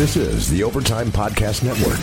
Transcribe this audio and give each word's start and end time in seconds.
This 0.00 0.16
is 0.16 0.48
the 0.48 0.64
Overtime 0.64 1.08
Podcast 1.08 1.62
Network. 1.62 1.98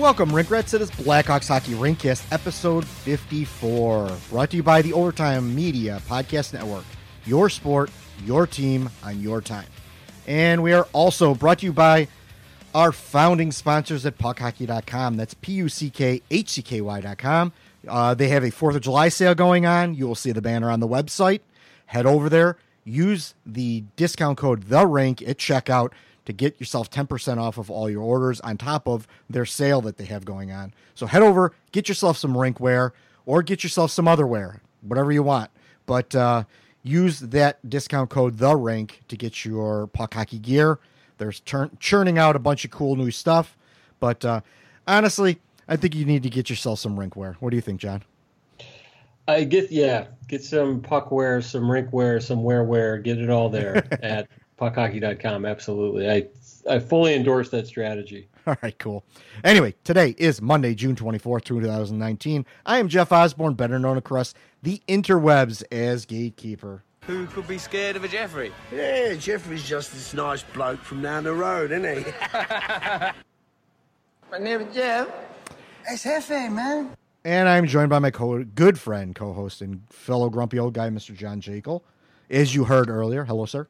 Welcome, 0.00 0.32
Rink 0.32 0.48
Rats, 0.52 0.70
to 0.70 0.78
this 0.78 0.92
Blackhawks 0.92 1.48
Hockey 1.48 1.72
Rinkcast, 1.72 2.30
episode 2.30 2.86
54. 2.86 4.16
Brought 4.30 4.50
to 4.50 4.56
you 4.58 4.62
by 4.62 4.82
the 4.82 4.92
Overtime 4.92 5.52
Media 5.52 6.00
Podcast 6.06 6.52
Network. 6.52 6.84
Your 7.24 7.50
sport, 7.50 7.90
your 8.24 8.46
team, 8.46 8.88
on 9.02 9.20
your 9.20 9.40
time. 9.40 9.66
And 10.26 10.62
we 10.62 10.72
are 10.72 10.86
also 10.92 11.34
brought 11.34 11.60
to 11.60 11.66
you 11.66 11.72
by 11.72 12.08
our 12.74 12.92
founding 12.92 13.52
sponsors 13.52 14.04
at 14.04 14.18
puckhockey.com. 14.18 15.16
That's 15.16 15.34
P 15.34 15.52
U 15.52 15.68
C 15.68 15.88
K 15.88 16.22
H 16.30 16.50
C 16.50 16.62
K 16.62 16.80
Y.com. 16.80 17.52
Uh, 17.88 18.14
they 18.14 18.28
have 18.28 18.42
a 18.42 18.50
4th 18.50 18.74
of 18.74 18.82
July 18.82 19.08
sale 19.08 19.34
going 19.34 19.64
on. 19.64 19.94
You 19.94 20.06
will 20.06 20.14
see 20.16 20.32
the 20.32 20.42
banner 20.42 20.70
on 20.70 20.80
the 20.80 20.88
website. 20.88 21.40
Head 21.86 22.04
over 22.04 22.28
there, 22.28 22.56
use 22.84 23.34
the 23.46 23.84
discount 23.94 24.38
code 24.38 24.64
The 24.64 24.86
Rink 24.86 25.22
at 25.22 25.38
checkout 25.38 25.92
to 26.24 26.32
get 26.32 26.58
yourself 26.58 26.90
10% 26.90 27.38
off 27.38 27.56
of 27.56 27.70
all 27.70 27.88
your 27.88 28.02
orders 28.02 28.40
on 28.40 28.58
top 28.58 28.88
of 28.88 29.06
their 29.30 29.46
sale 29.46 29.80
that 29.82 29.96
they 29.96 30.04
have 30.06 30.24
going 30.24 30.50
on. 30.50 30.74
So 30.96 31.06
head 31.06 31.22
over, 31.22 31.52
get 31.70 31.88
yourself 31.88 32.18
some 32.18 32.36
rink 32.36 32.58
wear 32.58 32.92
or 33.24 33.42
get 33.42 33.62
yourself 33.62 33.92
some 33.92 34.08
other 34.08 34.26
wear, 34.26 34.60
whatever 34.82 35.12
you 35.12 35.22
want. 35.22 35.50
But 35.86 36.14
uh, 36.16 36.44
use 36.88 37.20
that 37.20 37.68
discount 37.68 38.10
code 38.10 38.38
The 38.38 38.56
Rink 38.56 39.02
to 39.08 39.16
get 39.16 39.44
your 39.44 39.86
puck 39.88 40.14
hockey 40.14 40.38
gear. 40.38 40.78
They're 41.18 41.32
turn- 41.32 41.76
churning 41.80 42.18
out 42.18 42.36
a 42.36 42.38
bunch 42.38 42.64
of 42.64 42.70
cool 42.70 42.96
new 42.96 43.10
stuff. 43.10 43.56
But 44.00 44.24
uh, 44.24 44.40
honestly, 44.86 45.38
I 45.68 45.76
think 45.76 45.94
you 45.94 46.04
need 46.04 46.22
to 46.22 46.30
get 46.30 46.50
yourself 46.50 46.78
some 46.78 46.98
rink 46.98 47.16
wear. 47.16 47.36
What 47.40 47.50
do 47.50 47.56
you 47.56 47.62
think, 47.62 47.80
John? 47.80 48.02
I 49.28 49.44
get 49.44 49.72
yeah, 49.72 50.06
get 50.28 50.44
some 50.44 50.80
puck 50.80 51.10
wear, 51.10 51.42
some 51.42 51.68
rink 51.68 51.92
wear, 51.92 52.20
some 52.20 52.44
wear 52.44 52.62
wear, 52.62 52.98
get 52.98 53.18
it 53.18 53.28
all 53.28 53.48
there 53.48 53.84
at 54.04 54.28
puckhockey.com. 54.58 55.44
Absolutely. 55.44 56.08
I 56.08 56.28
I 56.68 56.78
fully 56.78 57.14
endorse 57.14 57.50
that 57.50 57.66
strategy. 57.66 58.28
All 58.46 58.56
right, 58.62 58.78
cool. 58.78 59.04
Anyway, 59.42 59.74
today 59.82 60.14
is 60.18 60.40
Monday, 60.40 60.74
June 60.74 60.94
24th, 60.94 61.44
2019. 61.44 62.46
I 62.64 62.78
am 62.78 62.88
Jeff 62.88 63.10
Osborne, 63.10 63.54
better 63.54 63.78
known 63.78 63.96
across 63.96 64.34
the 64.62 64.80
interwebs 64.88 65.64
as 65.72 66.06
Gatekeeper. 66.06 66.84
Who 67.06 67.26
could 67.26 67.46
be 67.46 67.58
scared 67.58 67.96
of 67.96 68.04
a 68.04 68.08
Jeffrey? 68.08 68.52
Yeah, 68.72 69.14
Jeffrey's 69.14 69.64
just 69.64 69.92
this 69.92 70.12
nice 70.12 70.42
bloke 70.42 70.80
from 70.80 71.02
down 71.02 71.24
the 71.24 71.32
road, 71.32 71.70
isn't 71.70 72.04
he? 72.04 72.12
My 74.32 74.38
name 74.38 74.62
is 74.62 74.74
Jeff. 74.74 75.08
It's 75.88 76.04
Hefe, 76.04 76.52
man. 76.52 76.96
And 77.24 77.48
I'm 77.48 77.66
joined 77.66 77.90
by 77.90 78.00
my 78.00 78.10
co- 78.10 78.42
good 78.42 78.78
friend, 78.78 79.14
co 79.14 79.32
host, 79.32 79.60
and 79.62 79.82
fellow 79.90 80.30
grumpy 80.30 80.58
old 80.58 80.74
guy, 80.74 80.88
Mr. 80.90 81.14
John 81.14 81.40
Jekyll. 81.40 81.84
As 82.28 82.54
you 82.54 82.64
heard 82.64 82.88
earlier. 82.88 83.24
Hello, 83.24 83.46
sir. 83.46 83.68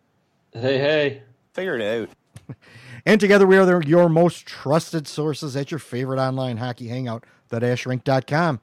Hey, 0.52 0.78
hey. 0.78 1.22
Figure 1.52 1.78
it 1.78 2.02
out. 2.02 2.56
And 3.08 3.20
together 3.20 3.46
we 3.46 3.56
are 3.56 3.64
the, 3.64 3.86
your 3.86 4.08
most 4.08 4.46
trusted 4.46 5.06
sources 5.06 5.54
at 5.54 5.70
your 5.70 5.78
favorite 5.78 6.18
online 6.18 6.56
hockey 6.56 6.88
hangout, 6.88 7.22
the-rink.com. 7.50 8.60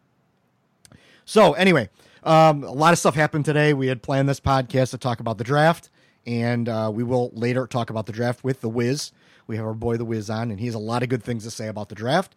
So 1.23 1.53
anyway, 1.53 1.89
um, 2.23 2.63
a 2.63 2.71
lot 2.71 2.93
of 2.93 2.99
stuff 2.99 3.15
happened 3.15 3.45
today. 3.45 3.73
We 3.73 3.87
had 3.87 4.01
planned 4.01 4.29
this 4.29 4.39
podcast 4.39 4.91
to 4.91 4.97
talk 4.97 5.19
about 5.19 5.37
the 5.37 5.43
draft, 5.43 5.89
and 6.25 6.67
uh, 6.69 6.91
we 6.93 7.03
will 7.03 7.31
later 7.33 7.67
talk 7.67 7.89
about 7.89 8.05
the 8.05 8.13
draft 8.13 8.43
with 8.43 8.61
the 8.61 8.69
Wiz. 8.69 9.11
We 9.47 9.57
have 9.57 9.65
our 9.65 9.73
boy 9.73 9.97
the 9.97 10.05
Wiz 10.05 10.29
on, 10.29 10.51
and 10.51 10.59
he 10.59 10.65
has 10.67 10.75
a 10.75 10.79
lot 10.79 11.03
of 11.03 11.09
good 11.09 11.23
things 11.23 11.43
to 11.43 11.51
say 11.51 11.67
about 11.67 11.89
the 11.89 11.95
draft. 11.95 12.35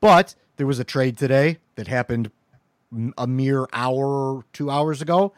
But 0.00 0.34
there 0.56 0.66
was 0.66 0.78
a 0.78 0.84
trade 0.84 1.16
today 1.16 1.58
that 1.76 1.86
happened 1.86 2.30
a 3.16 3.26
mere 3.26 3.66
hour, 3.72 4.44
two 4.52 4.70
hours 4.70 5.02
ago. 5.02 5.32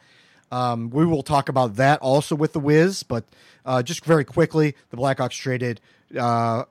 Um, 0.51 0.89
we 0.89 1.05
will 1.05 1.23
talk 1.23 1.47
about 1.47 1.75
that 1.75 1.99
also 1.99 2.35
with 2.35 2.53
the 2.53 2.59
Wiz, 2.59 3.03
but 3.03 3.23
uh, 3.65 3.81
just 3.83 4.03
very 4.03 4.25
quickly, 4.25 4.75
the 4.89 4.97
Blackhawks 4.97 5.37
traded 5.37 5.79
uh, 6.17 6.65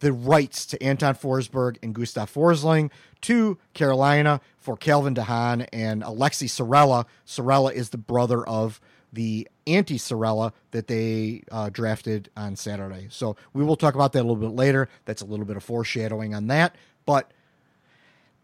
the 0.00 0.12
rights 0.12 0.64
to 0.66 0.82
Anton 0.82 1.14
Forsberg 1.14 1.76
and 1.82 1.94
Gustav 1.94 2.32
Forsling 2.32 2.90
to 3.22 3.58
Carolina 3.74 4.40
for 4.68 4.76
Calvin 4.76 5.14
DeHaan 5.14 5.66
and 5.72 6.02
Aleksi 6.02 6.46
Saarela. 6.46 7.06
Saarela 7.26 7.72
is 7.72 7.88
the 7.88 7.96
brother 7.96 8.46
of 8.46 8.82
the 9.10 9.48
Antti 9.66 9.94
Saarela 9.94 10.52
that 10.72 10.88
they 10.88 11.42
uh, 11.50 11.70
drafted 11.70 12.28
on 12.36 12.54
Saturday. 12.54 13.06
So 13.08 13.34
we 13.54 13.64
will 13.64 13.76
talk 13.76 13.94
about 13.94 14.12
that 14.12 14.18
a 14.18 14.26
little 14.28 14.36
bit 14.36 14.50
later. 14.50 14.90
That's 15.06 15.22
a 15.22 15.24
little 15.24 15.46
bit 15.46 15.56
of 15.56 15.64
foreshadowing 15.64 16.34
on 16.34 16.48
that. 16.48 16.76
But 17.06 17.32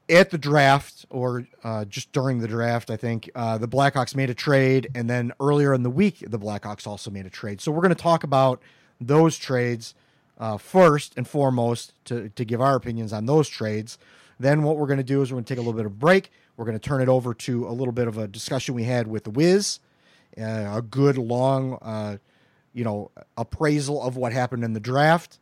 at 0.08 0.30
the 0.30 0.38
draft, 0.38 1.04
or 1.10 1.46
uh, 1.62 1.84
just 1.84 2.10
during 2.12 2.38
the 2.38 2.48
draft, 2.48 2.88
I 2.88 2.96
think 2.96 3.28
uh, 3.34 3.58
the 3.58 3.68
Blackhawks 3.68 4.16
made 4.16 4.30
a 4.30 4.34
trade, 4.34 4.88
and 4.94 5.10
then 5.10 5.30
earlier 5.40 5.74
in 5.74 5.82
the 5.82 5.90
week, 5.90 6.24
the 6.26 6.38
Blackhawks 6.38 6.86
also 6.86 7.10
made 7.10 7.26
a 7.26 7.30
trade. 7.30 7.60
So 7.60 7.70
we're 7.70 7.82
going 7.82 7.94
to 7.94 8.02
talk 8.02 8.24
about 8.24 8.62
those 8.98 9.36
trades 9.36 9.94
uh, 10.38 10.56
first 10.56 11.18
and 11.18 11.28
foremost 11.28 11.92
to 12.06 12.30
to 12.30 12.46
give 12.46 12.62
our 12.62 12.76
opinions 12.76 13.12
on 13.12 13.26
those 13.26 13.46
trades. 13.46 13.98
Then 14.38 14.62
what 14.62 14.76
we're 14.76 14.86
going 14.86 14.98
to 14.98 15.04
do 15.04 15.22
is 15.22 15.30
we're 15.30 15.36
going 15.36 15.44
to 15.44 15.54
take 15.54 15.58
a 15.58 15.62
little 15.62 15.74
bit 15.74 15.86
of 15.86 15.92
a 15.92 15.94
break. 15.94 16.30
We're 16.56 16.64
going 16.64 16.78
to 16.78 16.88
turn 16.88 17.00
it 17.02 17.08
over 17.08 17.34
to 17.34 17.68
a 17.68 17.72
little 17.72 17.92
bit 17.92 18.08
of 18.08 18.18
a 18.18 18.26
discussion 18.28 18.74
we 18.74 18.84
had 18.84 19.06
with 19.06 19.24
the 19.24 19.30
Wiz, 19.30 19.80
uh, 20.38 20.72
a 20.76 20.82
good 20.82 21.18
long, 21.18 21.74
uh, 21.82 22.16
you 22.72 22.84
know, 22.84 23.10
appraisal 23.36 24.02
of 24.02 24.16
what 24.16 24.32
happened 24.32 24.64
in 24.64 24.72
the 24.72 24.80
draft, 24.80 25.38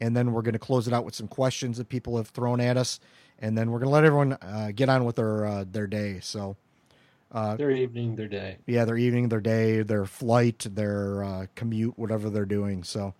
and 0.00 0.16
then 0.16 0.32
we're 0.32 0.42
going 0.42 0.52
to 0.54 0.58
close 0.58 0.86
it 0.86 0.92
out 0.94 1.04
with 1.04 1.14
some 1.14 1.28
questions 1.28 1.78
that 1.78 1.88
people 1.88 2.16
have 2.18 2.28
thrown 2.28 2.60
at 2.60 2.76
us, 2.76 3.00
and 3.38 3.56
then 3.56 3.70
we're 3.70 3.78
going 3.78 3.88
to 3.88 3.94
let 3.94 4.04
everyone 4.04 4.34
uh, 4.42 4.70
get 4.74 4.88
on 4.88 5.04
with 5.04 5.16
their 5.16 5.46
uh, 5.46 5.64
their 5.70 5.86
day. 5.86 6.20
So. 6.20 6.56
Uh, 7.32 7.56
Their 7.56 7.72
evening, 7.72 8.14
their 8.14 8.28
day. 8.28 8.58
yeah, 8.64 8.84
their 8.84 8.96
evening, 8.96 9.28
their 9.28 9.40
day, 9.40 9.82
their 9.82 10.04
flight, 10.06 10.68
their 10.70 11.24
uh, 11.24 11.46
commute, 11.56 11.98
whatever 11.98 12.30
they're 12.30 12.44
doing. 12.44 12.84
So, 12.84 13.12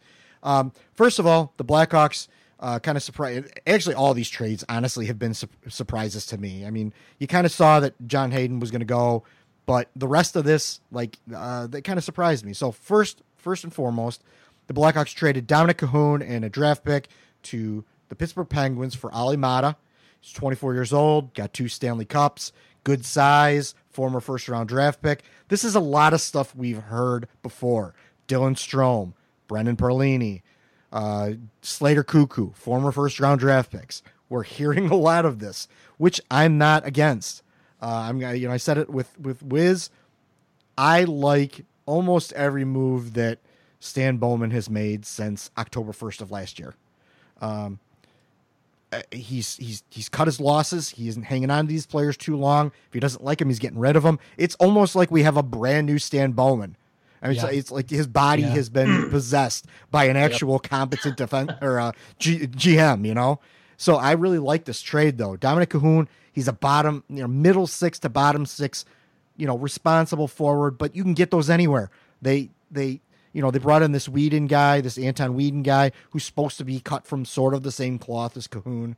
um, 0.44 0.70
first 0.92 1.18
of 1.18 1.26
all, 1.26 1.52
the 1.56 1.64
Blackhawks 1.64 2.28
uh, 2.64 2.78
kind 2.78 2.96
of 2.96 3.02
surprised. 3.02 3.46
Actually, 3.66 3.94
all 3.94 4.14
these 4.14 4.30
trades 4.30 4.64
honestly 4.70 5.04
have 5.04 5.18
been 5.18 5.34
su- 5.34 5.48
surprises 5.68 6.24
to 6.24 6.38
me. 6.38 6.64
I 6.64 6.70
mean, 6.70 6.94
you 7.18 7.26
kind 7.26 7.44
of 7.44 7.52
saw 7.52 7.78
that 7.80 7.94
John 8.06 8.30
Hayden 8.30 8.58
was 8.58 8.70
going 8.70 8.80
to 8.80 8.86
go, 8.86 9.22
but 9.66 9.90
the 9.94 10.08
rest 10.08 10.34
of 10.34 10.44
this, 10.44 10.80
like, 10.90 11.18
uh, 11.34 11.66
that 11.66 11.82
kind 11.82 11.98
of 11.98 12.04
surprised 12.04 12.42
me. 12.42 12.54
So, 12.54 12.72
first, 12.72 13.20
first 13.36 13.64
and 13.64 13.72
foremost, 13.72 14.22
the 14.66 14.72
Blackhawks 14.72 15.14
traded 15.14 15.46
Dominic 15.46 15.76
Kahun 15.76 16.26
and 16.26 16.42
a 16.42 16.48
draft 16.48 16.84
pick 16.84 17.08
to 17.42 17.84
the 18.08 18.16
Pittsburgh 18.16 18.48
Penguins 18.48 18.94
for 18.94 19.12
Ali 19.12 19.36
Maatta. 19.36 19.76
He's 20.22 20.32
24 20.32 20.72
years 20.72 20.92
old, 20.94 21.34
got 21.34 21.52
two 21.52 21.68
Stanley 21.68 22.06
Cups, 22.06 22.50
good 22.82 23.04
size, 23.04 23.74
former 23.90 24.20
first 24.20 24.48
round 24.48 24.70
draft 24.70 25.02
pick. 25.02 25.22
This 25.48 25.64
is 25.64 25.74
a 25.74 25.80
lot 25.80 26.14
of 26.14 26.22
stuff 26.22 26.56
we've 26.56 26.78
heard 26.84 27.28
before. 27.42 27.94
Dylan 28.26 28.56
Strome, 28.56 29.12
Brendan 29.48 29.76
Perlini, 29.76 30.40
uh, 30.94 31.32
Slater 31.60 32.04
Koekkoek, 32.04 32.54
former 32.54 32.92
first 32.92 33.20
round 33.20 33.40
draft 33.40 33.70
picks. 33.70 34.02
We're 34.30 34.44
hearing 34.44 34.88
a 34.88 34.94
lot 34.94 35.26
of 35.26 35.40
this, 35.40 35.68
which 35.98 36.20
I'm 36.30 36.56
not 36.56 36.86
against. 36.86 37.42
Uh, 37.82 38.06
I'm 38.08 38.20
you 38.20 38.48
know, 38.48 38.54
I 38.54 38.56
said 38.56 38.78
it 38.78 38.88
with 38.88 39.18
with 39.20 39.42
Wiz. 39.42 39.90
I 40.78 41.04
like 41.04 41.64
almost 41.84 42.32
every 42.32 42.64
move 42.64 43.12
that 43.14 43.40
Stan 43.80 44.16
Bowman 44.16 44.52
has 44.52 44.70
made 44.70 45.04
since 45.04 45.50
October 45.58 45.92
1st 45.92 46.22
of 46.22 46.30
last 46.30 46.58
year. 46.58 46.74
Um, 47.40 47.78
uh, 48.92 49.02
he's 49.10 49.56
he's 49.56 49.82
he's 49.90 50.08
cut 50.08 50.28
his 50.28 50.40
losses. 50.40 50.90
He 50.90 51.08
isn't 51.08 51.24
hanging 51.24 51.50
on 51.50 51.66
to 51.66 51.68
these 51.68 51.86
players 51.86 52.16
too 52.16 52.36
long. 52.36 52.68
If 52.68 52.94
he 52.94 53.00
doesn't 53.00 53.24
like 53.24 53.38
them, 53.38 53.48
he's 53.48 53.58
getting 53.58 53.78
rid 53.78 53.96
of 53.96 54.04
them. 54.04 54.20
It's 54.36 54.54
almost 54.56 54.94
like 54.94 55.10
we 55.10 55.24
have 55.24 55.36
a 55.36 55.42
brand 55.42 55.86
new 55.86 55.98
Stan 55.98 56.32
Bowman. 56.32 56.76
I 57.24 57.28
mean, 57.28 57.36
it's, 57.38 57.44
it's 57.52 57.70
like 57.70 57.90
his 57.90 58.06
body 58.06 58.42
has 58.42 58.68
been 58.68 59.08
possessed 59.10 59.66
by 59.90 60.04
an 60.04 60.16
actual 60.16 60.58
competent 60.58 61.16
defense 61.16 61.50
or 61.62 61.80
uh, 61.80 61.92
G- 62.18 62.46
GM. 62.46 63.06
You 63.06 63.14
know, 63.14 63.40
so 63.76 63.96
I 63.96 64.12
really 64.12 64.38
like 64.38 64.66
this 64.66 64.82
trade 64.82 65.18
though. 65.18 65.36
Dominic 65.36 65.70
Kahun, 65.70 66.06
he's 66.32 66.48
a 66.48 66.52
bottom, 66.52 67.02
you 67.08 67.22
know, 67.22 67.28
middle 67.28 67.66
six 67.66 67.98
to 68.00 68.08
bottom 68.08 68.44
six, 68.46 68.84
you 69.36 69.46
know, 69.46 69.56
responsible 69.58 70.28
forward, 70.28 70.76
but 70.78 70.94
you 70.94 71.02
can 71.02 71.14
get 71.14 71.30
those 71.30 71.48
anywhere. 71.50 71.90
They 72.22 72.50
they 72.70 73.00
you 73.32 73.42
know, 73.42 73.50
they 73.50 73.58
brought 73.58 73.82
in 73.82 73.90
this 73.90 74.06
Wedin 74.06 74.46
guy, 74.46 74.80
this 74.80 74.96
Anton 74.96 75.36
Wedin 75.36 75.64
guy, 75.64 75.90
who's 76.10 76.24
supposed 76.24 76.56
to 76.58 76.64
be 76.64 76.78
cut 76.78 77.04
from 77.04 77.24
sort 77.24 77.52
of 77.52 77.64
the 77.64 77.72
same 77.72 77.98
cloth 77.98 78.36
as 78.36 78.46
Kahun, 78.46 78.94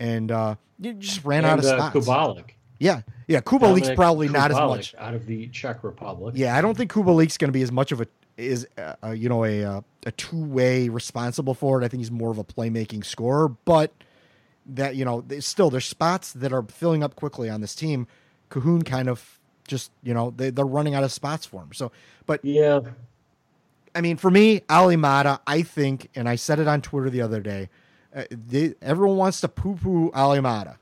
and 0.00 0.32
uh, 0.32 0.56
you 0.80 0.94
just 0.94 1.24
ran 1.24 1.44
out 1.44 1.60
of 1.60 1.64
And, 1.64 1.80
uh, 1.80 1.90
spots. 1.90 2.06
Kubalik. 2.06 2.50
Yeah, 2.78 3.02
yeah, 3.26 3.40
Kubalik's 3.40 3.90
probably 3.90 4.28
not 4.28 4.50
as 4.50 4.56
much. 4.56 4.94
out 4.98 5.14
of 5.14 5.26
the 5.26 5.48
Czech 5.48 5.82
Republic. 5.82 6.34
Yeah, 6.36 6.56
I 6.56 6.60
don't 6.60 6.76
think 6.76 6.92
Kubalik's 6.92 7.36
going 7.36 7.48
to 7.48 7.52
be 7.52 7.62
as 7.62 7.72
much 7.72 7.92
of 7.92 8.00
a 8.00 8.06
is 8.36 8.68
uh, 8.78 8.94
uh, 9.02 9.10
you 9.10 9.28
know 9.28 9.44
a 9.44 9.64
uh, 9.64 9.80
a 10.06 10.12
two 10.12 10.44
way 10.44 10.88
responsible 10.88 11.54
for 11.54 11.82
it. 11.82 11.84
I 11.84 11.88
think 11.88 12.00
he's 12.00 12.10
more 12.10 12.30
of 12.30 12.38
a 12.38 12.44
playmaking 12.44 13.04
scorer, 13.04 13.48
but 13.48 13.92
that 14.66 14.94
you 14.96 15.04
know 15.04 15.24
still 15.40 15.70
there's 15.70 15.86
spots 15.86 16.32
that 16.34 16.52
are 16.52 16.62
filling 16.62 17.02
up 17.02 17.16
quickly 17.16 17.50
on 17.50 17.60
this 17.60 17.74
team. 17.74 18.06
Kahun 18.50 18.86
kind 18.86 19.08
of 19.08 19.38
just 19.66 19.90
you 20.02 20.14
know 20.14 20.32
they 20.36 20.50
they're 20.50 20.64
running 20.64 20.94
out 20.94 21.04
of 21.04 21.12
spots 21.12 21.44
for 21.44 21.62
him. 21.62 21.72
So, 21.72 21.92
but 22.26 22.44
Yeah. 22.44 22.80
I 23.94 24.00
mean, 24.00 24.16
for 24.16 24.30
me, 24.30 24.62
Ali 24.68 24.96
Maatta, 24.96 25.40
I 25.46 25.62
think, 25.62 26.10
and 26.14 26.28
I 26.28 26.36
said 26.36 26.60
it 26.60 26.68
on 26.68 26.82
Twitter 26.82 27.10
the 27.10 27.22
other 27.22 27.40
day, 27.40 27.68
uh, 28.14 28.24
they, 28.30 28.74
everyone 28.80 29.16
wants 29.16 29.40
to 29.40 29.48
poo 29.48 29.74
poo 29.74 30.12
Ali 30.14 30.38
Maatta, 30.38 30.76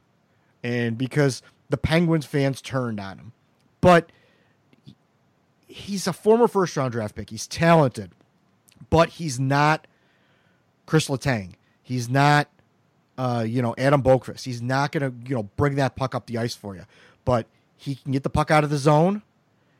and 0.62 0.98
because 0.98 1.40
the 1.68 1.76
Penguins 1.76 2.26
fans 2.26 2.60
turned 2.62 3.00
on 3.00 3.18
him, 3.18 3.32
but 3.80 4.10
he's 5.66 6.06
a 6.06 6.12
former 6.12 6.48
first 6.48 6.76
round 6.76 6.92
draft 6.92 7.14
pick. 7.14 7.30
He's 7.30 7.46
talented, 7.46 8.12
but 8.90 9.10
he's 9.10 9.38
not 9.40 9.86
Chris 10.86 11.08
Letang. 11.08 11.54
He's 11.82 12.08
not, 12.08 12.48
uh, 13.18 13.44
you 13.46 13.62
know, 13.62 13.74
Adam 13.78 14.02
Boqvist. 14.02 14.44
He's 14.44 14.62
not 14.62 14.92
going 14.92 15.10
to, 15.10 15.28
you 15.28 15.34
know, 15.36 15.44
bring 15.56 15.76
that 15.76 15.96
puck 15.96 16.14
up 16.14 16.26
the 16.26 16.38
ice 16.38 16.54
for 16.54 16.74
you. 16.74 16.84
But 17.24 17.46
he 17.76 17.96
can 17.96 18.12
get 18.12 18.22
the 18.22 18.30
puck 18.30 18.50
out 18.50 18.64
of 18.64 18.70
the 18.70 18.78
zone. 18.78 19.22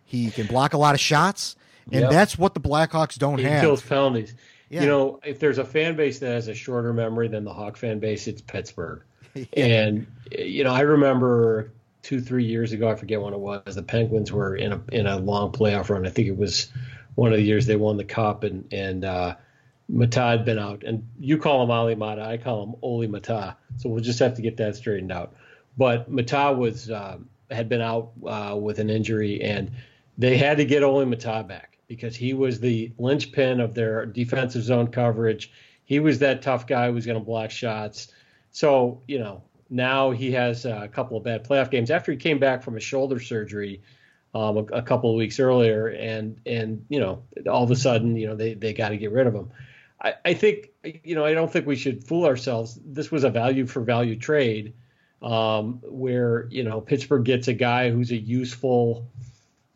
He 0.05 0.31
can 0.31 0.47
block 0.47 0.73
a 0.73 0.79
lot 0.79 0.95
of 0.95 1.01
shots, 1.01 1.57
and 1.91 2.03
Yep. 2.03 2.11
that's 2.11 2.39
what 2.39 2.55
the 2.55 2.61
Blackhawks 2.61 3.19
don't 3.19 3.39
He 3.39 3.45
have. 3.45 3.61
kills 3.61 3.83
penalties. 3.83 4.35
Yeah. 4.71 4.83
You 4.83 4.87
know, 4.89 5.21
if 5.25 5.39
there's 5.41 5.59
a 5.59 5.65
fan 5.65 5.97
base 5.97 6.19
that 6.21 6.27
has 6.29 6.47
a 6.49 6.55
shorter 6.55 6.93
memory 6.93 7.27
than 7.29 7.45
the 7.45 7.53
Hawk 7.53 7.77
fan 7.77 7.99
base, 7.99 8.27
it's 8.27 8.41
Pittsburgh. 8.43 9.03
And 9.57 10.07
you 10.33 10.65
know, 10.65 10.73
I 10.73 10.81
remember 10.81 11.71
two, 12.07 12.21
three 12.21 12.45
years 12.45 12.71
ago, 12.71 12.89
I 12.89 12.95
forget 12.95 13.21
when 13.21 13.35
it 13.35 13.41
was. 13.41 13.75
The 13.75 13.83
Penguins 13.83 14.31
were 14.31 14.55
in 14.55 14.73
a 14.73 14.81
in 14.93 15.07
a 15.09 15.19
long 15.19 15.51
playoff 15.51 15.91
run. 15.91 16.07
I 16.07 16.11
think 16.11 16.29
it 16.29 16.37
was 16.37 16.71
one 17.17 17.33
of 17.33 17.39
the 17.39 17.45
years 17.45 17.67
they 17.67 17.75
won 17.75 17.97
the 17.97 18.05
cup, 18.05 18.45
and 18.45 18.73
and 18.73 19.05
uh, 19.05 19.35
Maatta 19.91 20.21
had 20.21 20.45
been 20.45 20.59
out. 20.59 20.85
And 20.85 21.09
you 21.19 21.37
call 21.37 21.65
him 21.65 21.71
Ali 21.73 21.97
Maatta, 21.97 22.23
I 22.23 22.37
call 22.37 22.63
him 22.63 22.75
Olli 22.81 23.09
Maatta. 23.09 23.57
So 23.79 23.89
we'll 23.89 24.05
just 24.05 24.21
have 24.21 24.37
to 24.37 24.43
get 24.43 24.57
that 24.59 24.77
straightened 24.77 25.11
out. 25.11 25.35
But 25.77 26.09
Maatta 26.09 26.57
was 26.57 26.91
uh, 26.91 27.19
had 27.51 27.69
been 27.69 27.83
out 27.83 28.13
uh, 28.25 28.57
with 28.57 28.79
an 28.79 28.89
injury, 28.89 29.43
and 29.43 29.73
they 30.17 30.37
had 30.37 30.59
to 30.59 30.65
get 30.65 30.85
Olli 30.85 31.07
Maatta 31.07 31.43
back 31.43 31.77
because 31.89 32.15
he 32.15 32.35
was 32.35 32.61
the 32.61 32.93
linchpin 32.99 33.59
of 33.59 33.75
their 33.75 34.07
defensive 34.07 34.63
zone 34.63 34.93
coverage. 34.93 35.51
He 35.85 35.99
was 35.99 36.21
that 36.21 36.43
tough 36.43 36.69
guy 36.69 36.87
who 36.87 36.93
was 36.95 37.05
going 37.05 37.19
to 37.19 37.25
block 37.25 37.51
shots. 37.51 38.13
So 38.53 39.03
you 39.09 39.19
know 39.19 39.43
now 39.69 40.11
he 40.11 40.33
has 40.33 40.65
a 40.65 40.89
couple 40.89 41.17
of 41.17 41.25
bad 41.25 41.47
playoff 41.47 41.71
games 41.71 41.91
after 41.91 42.13
he 42.13 42.19
came 42.19 42.39
back 42.39 42.63
from 42.63 42.77
a 42.77 42.81
shoulder 42.81 43.19
surgery 43.21 43.83
um, 44.35 44.59
a, 44.59 44.63
a 44.65 44.83
couple 44.83 45.11
of 45.11 45.17
weeks 45.17 45.41
earlier, 45.41 45.89
and 45.89 46.41
and 46.45 46.85
you 46.89 47.01
know 47.01 47.23
all 47.49 47.65
of 47.65 47.71
a 47.71 47.77
sudden 47.77 48.17
you 48.17 48.27
know 48.27 48.37
they 48.37 48.55
they 48.55 48.73
got 48.73 48.91
to 48.91 48.97
get 48.97 49.13
rid 49.13 49.27
of 49.27 49.35
him. 49.35 49.51
I, 50.03 50.15
I 50.25 50.35
think 50.35 50.71
you 50.85 51.15
know 51.15 51.25
I 51.25 51.33
don't 51.33 51.51
think 51.51 51.67
we 51.67 51.77
should 51.77 52.05
fool 52.05 52.27
ourselves. 52.27 52.79
This 52.85 53.11
was 53.11 53.25
a 53.25 53.31
value 53.31 53.67
for 53.67 53.81
value 53.81 54.17
trade 54.17 54.75
um, 55.23 55.81
where 55.85 56.49
you 56.51 56.65
know 56.65 56.81
Pittsburgh 56.81 57.25
gets 57.25 57.49
a 57.49 57.55
guy 57.55 57.91
who's 57.91 58.11
a 58.11 58.17
useful 58.17 59.07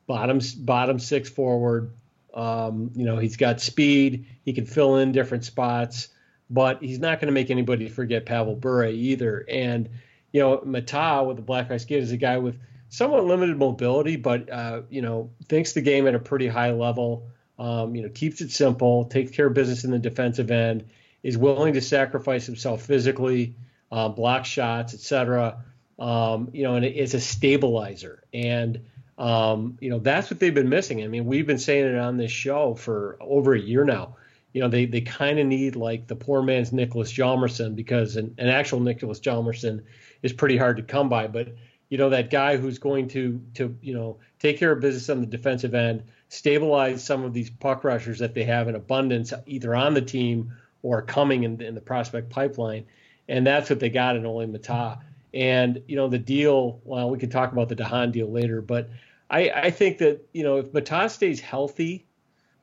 bottom 0.07 0.41
bottom 0.59 0.99
six 0.99 1.31
forward. 1.31 1.93
Um, 2.35 2.91
you 2.95 3.07
know 3.07 3.19
he's 3.19 3.37
got 3.37 3.61
speed. 3.61 4.27
He 4.45 4.53
can 4.53 4.67
fill 4.67 4.99
in 4.99 5.13
different 5.13 5.45
spots, 5.45 6.09
but 6.50 6.82
he's 6.82 6.99
not 6.99 7.20
going 7.20 7.29
to 7.29 7.32
make 7.32 7.50
anybody 7.50 7.88
forget 7.88 8.26
Pavel 8.26 8.56
Bure 8.56 8.87
either. 8.88 9.44
And 9.49 9.88
you 10.32 10.41
know 10.41 10.61
Maatta 10.64 11.25
with 11.26 11.37
the 11.37 11.43
Black 11.43 11.70
Ice 11.70 11.85
Kid 11.85 12.02
is 12.02 12.12
a 12.12 12.17
guy 12.17 12.38
with 12.38 12.58
somewhat 12.88 13.25
limited 13.25 13.56
mobility, 13.56 14.17
but 14.17 14.50
uh, 14.50 14.82
you 14.91 15.02
know 15.02 15.31
thinks 15.49 15.73
the 15.73 15.81
game 15.81 16.06
at 16.06 16.14
a 16.14 16.19
pretty 16.19 16.49
high 16.49 16.73
level. 16.73 17.29
Um, 17.58 17.94
you 17.94 18.02
know 18.02 18.08
keeps 18.08 18.41
it 18.41 18.50
simple, 18.50 19.05
takes 19.06 19.31
care 19.31 19.47
of 19.47 19.55
business 19.55 19.85
in 19.85 19.91
the 19.91 19.99
defensive 19.99 20.50
end, 20.50 20.87
is 21.23 21.37
willing 21.38 21.75
to 21.75 21.81
sacrifice 21.81 22.47
himself 22.47 22.82
physically, 22.82 23.55
uh, 23.93 24.08
block 24.08 24.44
shots, 24.44 24.94
etc. 24.94 25.62
Um, 25.99 26.49
you 26.52 26.62
know, 26.62 26.76
and 26.76 26.85
it- 26.85 26.97
it's 26.97 27.14
a 27.14 27.20
stabilizer. 27.20 28.23
And 28.32 28.81
um, 29.19 29.76
you 29.81 29.91
know 29.91 29.99
that's 29.99 30.31
what 30.31 30.41
they've 30.41 30.55
been 30.55 30.70
missing. 30.70 31.05
I 31.05 31.06
mean, 31.08 31.26
we've 31.26 31.47
been 31.47 31.58
saying 31.58 31.85
it 31.87 31.99
on 31.99 32.17
this 32.17 32.32
show 32.32 32.75
for 32.75 33.19
over 33.20 33.55
a 33.55 33.61
year 33.61 33.85
now. 33.85 34.17
You 34.52 34.62
know, 34.62 34.69
they 34.69 34.87
they 34.87 35.00
kind 35.00 35.38
of 35.38 35.47
need 35.47 35.76
like 35.76 36.06
the 36.06 36.17
poor 36.17 36.43
man's 36.43 36.73
Nicholas 36.73 37.12
Hjalmarsson 37.12 37.76
because 37.76 38.17
an, 38.17 38.35
an 38.38 38.49
actual 38.49 38.81
Nicholas 38.81 39.20
Hjalmarsson 39.20 39.85
is 40.23 40.32
pretty 40.32 40.56
hard 40.56 40.76
to 40.79 40.82
come 40.82 41.08
by. 41.08 41.29
But 41.29 41.55
you 41.91 41.99
know 41.99 42.08
that 42.11 42.31
guy 42.31 42.56
who's 42.56 42.79
going 42.79 43.08
to 43.08 43.41
to 43.55 43.76
you 43.82 43.93
know 43.93 44.19
take 44.38 44.58
care 44.58 44.73
of 44.73 44.81
business 44.81 45.11
on 45.11 45.20
the 45.20 45.26
defensive 45.26 45.75
end, 45.75 46.05
stabilize 46.29 47.05
some 47.05 47.25
of 47.25 47.35
these 47.35 47.50
puck 47.50 47.85
rushers 47.85 48.19
that 48.20 48.32
they 48.35 48.44
have 48.44 48.69
in 48.69 48.75
abundance, 48.75 49.32
either 49.47 49.75
on 49.75 49.94
the 49.94 50.00
team 50.00 50.52
or 50.82 51.02
coming 51.02 51.43
in, 51.43 51.61
in 51.61 51.75
the 51.75 51.81
prospect 51.81 52.31
pipeline, 52.31 52.87
and 53.29 53.47
that's 53.47 53.69
what 53.69 53.81
they 53.81 53.91
got 53.91 54.17
in 54.17 54.25
Ole 54.25 54.47
Maatta. 54.47 54.99
And 55.35 55.82
you 55.87 55.97
know 55.97 56.08
the 56.08 56.19
deal. 56.19 56.81
Well, 56.85 57.11
we 57.11 57.19
can 57.19 57.31
talk 57.31 57.52
about 57.52 57.69
the 57.69 57.75
de 57.75 57.85
Haan 57.85 58.11
deal 58.11 58.31
later, 58.31 58.62
but 58.62 58.91
I, 59.29 59.50
I 59.50 59.70
think 59.70 59.99
that 59.99 60.26
you 60.32 60.43
know 60.43 60.58
if 60.58 60.73
Maatta 60.73 61.08
stays 61.08 61.41
healthy, 61.41 62.06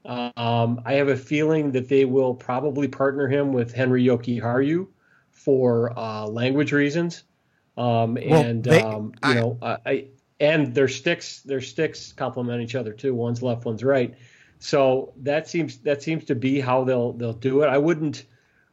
um, 0.07 0.81
I 0.86 0.94
have 0.94 1.09
a 1.09 1.18
feeling 1.18 1.71
that 1.74 1.89
they 1.89 2.06
will 2.06 2.33
probably 2.33 2.88
partner 2.88 3.27
him 3.27 3.51
with 3.54 3.74
Henry 3.74 4.04
Jokiharju 4.06 4.88
for 5.31 5.98
uh, 5.98 6.25
language 6.25 6.71
reasons. 6.71 7.24
Um, 7.77 8.15
Well, 8.15 8.44
and 8.44 8.63
they- 8.63 8.81
um, 8.81 9.13
I- 9.21 9.30
you 9.33 9.39
know, 9.39 9.57
I, 9.62 9.77
I 9.86 10.06
and 10.39 10.74
their 10.74 10.88
sticks 10.88 11.42
their 11.42 11.62
sticks 11.62 12.13
complement 12.13 12.62
each 12.62 12.75
other 12.75 12.94
too. 12.94 13.13
One's 13.15 13.42
left, 13.42 13.65
one's 13.65 13.83
right. 13.83 14.15
So 14.59 15.13
that 15.18 15.48
seems 15.48 15.80
that 15.80 16.01
seems 16.01 16.25
to 16.25 16.36
be 16.36 16.59
how 16.59 16.83
they'll 16.83 17.13
they'll 17.13 17.33
do 17.33 17.62
it. 17.63 17.68
I 17.68 17.77
wouldn't 17.77 18.24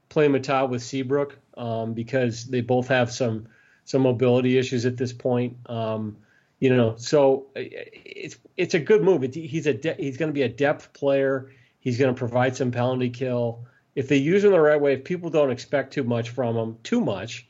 play 0.09 0.29
Maatta 0.29 0.69
with 0.69 0.83
Seabrook 0.83 1.39
um, 1.57 1.95
because 1.95 2.45
they 2.47 2.61
both 2.61 2.89
have 2.89 3.11
some 3.11 3.49
some 3.85 4.03
mobility 4.03 4.57
issues 4.59 4.87
at 4.87 4.97
this 4.97 5.13
point. 5.13 5.57
Um, 5.67 6.17
you 6.65 6.75
know, 6.75 6.95
so 6.97 7.49
uh, 7.55 7.61
it's 7.61 8.39
it's 8.57 8.73
a 8.73 8.79
good 8.79 9.03
move. 9.03 9.23
It, 9.23 9.35
he's 9.35 9.67
a 9.67 9.75
de- 9.75 9.97
he's 9.99 10.17
going 10.17 10.31
to 10.31 10.33
be 10.33 10.41
a 10.41 10.49
depth 10.49 10.95
player. 10.95 11.53
He's 11.79 11.99
going 11.99 12.15
to 12.15 12.19
provide 12.19 12.57
some 12.57 12.71
penalty 12.71 13.11
kill. 13.11 13.67
If 13.95 14.09
they 14.09 14.17
use 14.17 14.45
him 14.45 14.53
the 14.53 14.59
right 14.59 14.81
way, 14.81 14.95
if 14.95 15.05
people 15.05 15.29
don't 15.29 15.51
expect 15.51 15.93
too 15.93 16.05
much 16.05 16.31
from 16.31 16.57
him, 16.57 16.79
too 16.83 17.03
much, 17.03 17.47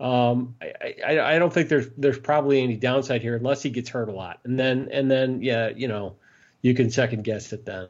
um, 0.00 0.56
I, 0.60 0.96
I, 1.06 1.34
I 1.36 1.38
don't 1.38 1.52
think 1.52 1.68
there's 1.68 1.86
there's 1.96 2.18
probably 2.18 2.60
any 2.60 2.76
downside 2.76 3.22
here 3.22 3.36
unless 3.36 3.62
he 3.62 3.70
gets 3.70 3.88
hurt 3.88 4.08
a 4.08 4.12
lot, 4.12 4.40
and 4.42 4.58
then 4.58 4.88
and 4.90 5.08
then 5.08 5.42
yeah, 5.42 5.68
you 5.68 5.86
know, 5.86 6.16
you 6.60 6.74
can 6.74 6.90
second 6.90 7.22
guess 7.22 7.52
it 7.52 7.66
then. 7.66 7.86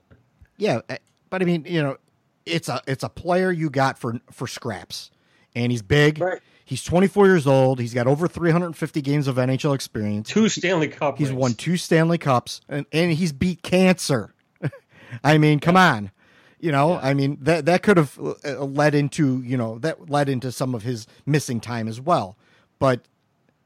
Yeah, 0.58 0.82
eh, 0.90 0.99
but 1.31 1.40
I 1.40 1.46
mean, 1.46 1.64
you 1.67 1.82
know, 1.82 1.96
it's 2.44 2.69
a 2.69 2.82
it's 2.87 3.02
a 3.02 3.08
player 3.08 3.50
you 3.50 3.70
got 3.70 3.99
for 3.99 4.20
for 4.31 4.46
scraps, 4.46 5.11
and 5.55 5.73
he's 5.73 5.81
big. 5.81 6.20
Right. 6.20 6.43
He's 6.67 6.83
24 6.83 7.27
years 7.27 7.47
old. 7.47 7.79
He's 7.79 7.95
got 7.95 8.09
over 8.09 8.27
350 8.27 9.01
games 9.01 9.29
of 9.29 9.37
NHL 9.37 9.73
experience. 9.73 10.29
Two 10.29 10.49
Stanley 10.49 10.89
Cups. 10.89 11.17
He's 11.19 11.29
rings. 11.29 11.41
won 11.41 11.55
two 11.55 11.77
Stanley 11.77 12.19
Cups, 12.19 12.61
and, 12.69 12.85
and 12.93 13.13
he's 13.13 13.33
beat 13.33 13.63
cancer. 13.63 14.35
I 15.25 15.39
mean, 15.39 15.61
come 15.61 15.77
on. 15.77 16.11
You 16.59 16.73
know, 16.73 16.97
I 16.97 17.15
mean 17.15 17.39
that 17.43 17.67
that 17.67 17.83
could 17.85 17.97
have 17.99 18.19
uh, 18.19 18.65
led 18.65 18.97
into 18.97 19.41
you 19.43 19.57
know 19.57 19.79
that 19.79 20.11
led 20.11 20.29
into 20.29 20.50
some 20.50 20.75
of 20.75 20.83
his 20.83 21.07
missing 21.25 21.61
time 21.61 21.87
as 21.87 22.00
well. 22.00 22.37
But 22.81 23.00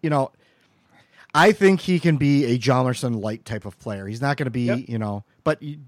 you 0.02 0.10
know, 0.10 0.32
I 1.32 1.52
think 1.52 1.80
he 1.80 2.00
can 2.00 2.18
be 2.18 2.44
a 2.44 2.58
Hjalmarsson 2.58 3.22
light 3.22 3.46
type 3.46 3.64
of 3.64 3.78
player. 3.78 4.06
He's 4.06 4.20
not 4.20 4.36
going 4.36 4.44
to 4.46 4.50
be 4.50 4.62
Yep. 4.64 4.78
you 4.88 4.98
know, 4.98 5.24
but 5.42 5.62
you, 5.62 5.78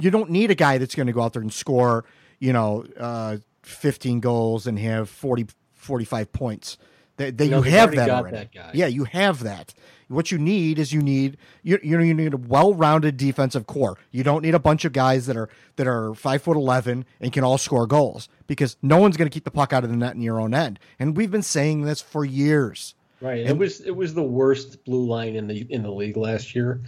you 0.00 0.10
don't 0.10 0.30
need 0.30 0.50
a 0.50 0.54
guy 0.54 0.78
that's 0.78 0.94
going 0.94 1.08
to 1.08 1.12
go 1.12 1.20
out 1.20 1.34
there 1.34 1.42
and 1.42 1.52
score 1.52 2.04
you 2.38 2.52
know 2.54 2.86
uh, 2.98 3.36
15 3.64 4.20
goals 4.20 4.66
and 4.66 4.78
have 4.78 5.10
40 5.10 5.48
45 5.78 6.32
points. 6.32 6.78
That, 7.16 7.36
that 7.38 7.48
No, 7.48 7.58
you 7.58 7.64
they've 7.64 7.90
that 7.96 8.10
already. 8.10 8.36
that 8.36 8.52
guy. 8.52 8.70
Yeah, 8.74 8.86
you 8.86 9.04
have 9.04 9.42
that. 9.42 9.74
What 10.08 10.30
you 10.30 10.38
need 10.38 10.78
is 10.78 10.92
you 10.92 11.02
need 11.02 11.36
you 11.62 11.78
you 11.82 11.98
know 11.98 12.02
you 12.02 12.14
need 12.14 12.32
a 12.32 12.38
well-rounded 12.38 13.16
defensive 13.18 13.66
core. 13.66 13.98
You 14.10 14.22
don't 14.22 14.42
need 14.42 14.54
a 14.54 14.58
bunch 14.58 14.84
of 14.86 14.92
guys 14.92 15.26
that 15.26 15.36
are 15.36 15.50
that 15.76 15.86
are 15.86 16.14
five 16.14 16.42
foot 16.42 16.56
eleven 16.56 17.04
and 17.20 17.32
can 17.32 17.44
all 17.44 17.58
score 17.58 17.86
goals 17.86 18.28
because 18.46 18.76
no 18.80 18.96
one's 18.98 19.16
going 19.18 19.28
to 19.28 19.34
keep 19.34 19.44
the 19.44 19.50
puck 19.50 19.72
out 19.72 19.84
of 19.84 19.90
the 19.90 19.96
net 19.96 20.14
in 20.14 20.22
your 20.22 20.40
own 20.40 20.54
end. 20.54 20.78
And 20.98 21.16
we've 21.16 21.30
been 21.30 21.42
saying 21.42 21.82
this 21.82 22.00
for 22.00 22.24
years. 22.24 22.94
Right. 23.20 23.40
it 23.40 23.58
was 23.58 23.80
it 23.80 23.94
was 23.94 24.14
the 24.14 24.22
worst 24.22 24.84
blue 24.84 25.04
line 25.04 25.34
in 25.34 25.48
the 25.48 25.66
in 25.68 25.82
the 25.82 25.90
league 25.90 26.16
last 26.16 26.54
year. 26.54 26.80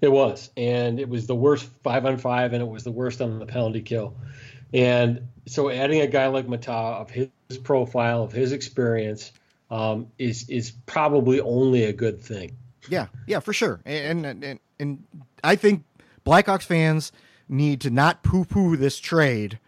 It 0.00 0.08
was, 0.08 0.50
and 0.56 1.00
it 1.00 1.08
was 1.08 1.26
the 1.26 1.34
worst 1.34 1.68
five 1.82 2.06
on 2.06 2.18
five, 2.18 2.52
and 2.52 2.62
it 2.62 2.68
was 2.68 2.84
the 2.84 2.92
worst 2.92 3.20
on 3.20 3.38
the 3.38 3.46
penalty 3.46 3.82
kill. 3.82 4.14
And 4.72 5.28
so, 5.46 5.70
adding 5.70 6.00
a 6.00 6.06
guy 6.06 6.26
like 6.26 6.46
Maatta 6.46 7.00
of 7.00 7.10
his 7.10 7.28
profile, 7.62 8.22
of 8.22 8.32
his 8.32 8.52
experience, 8.52 9.32
um, 9.70 10.08
is 10.18 10.48
is 10.48 10.72
probably 10.86 11.40
only 11.40 11.84
a 11.84 11.92
good 11.92 12.20
thing. 12.20 12.56
Yeah, 12.88 13.06
yeah, 13.26 13.40
for 13.40 13.52
sure. 13.52 13.80
And 13.84 14.24
and 14.26 14.60
and, 14.78 15.04
I 15.44 15.56
think 15.56 15.84
Blackhawks 16.26 16.64
fans 16.64 17.12
need 17.48 17.80
to 17.82 17.90
not 17.90 18.22
poo-poo 18.22 18.76
this 18.76 18.98
trade 18.98 19.58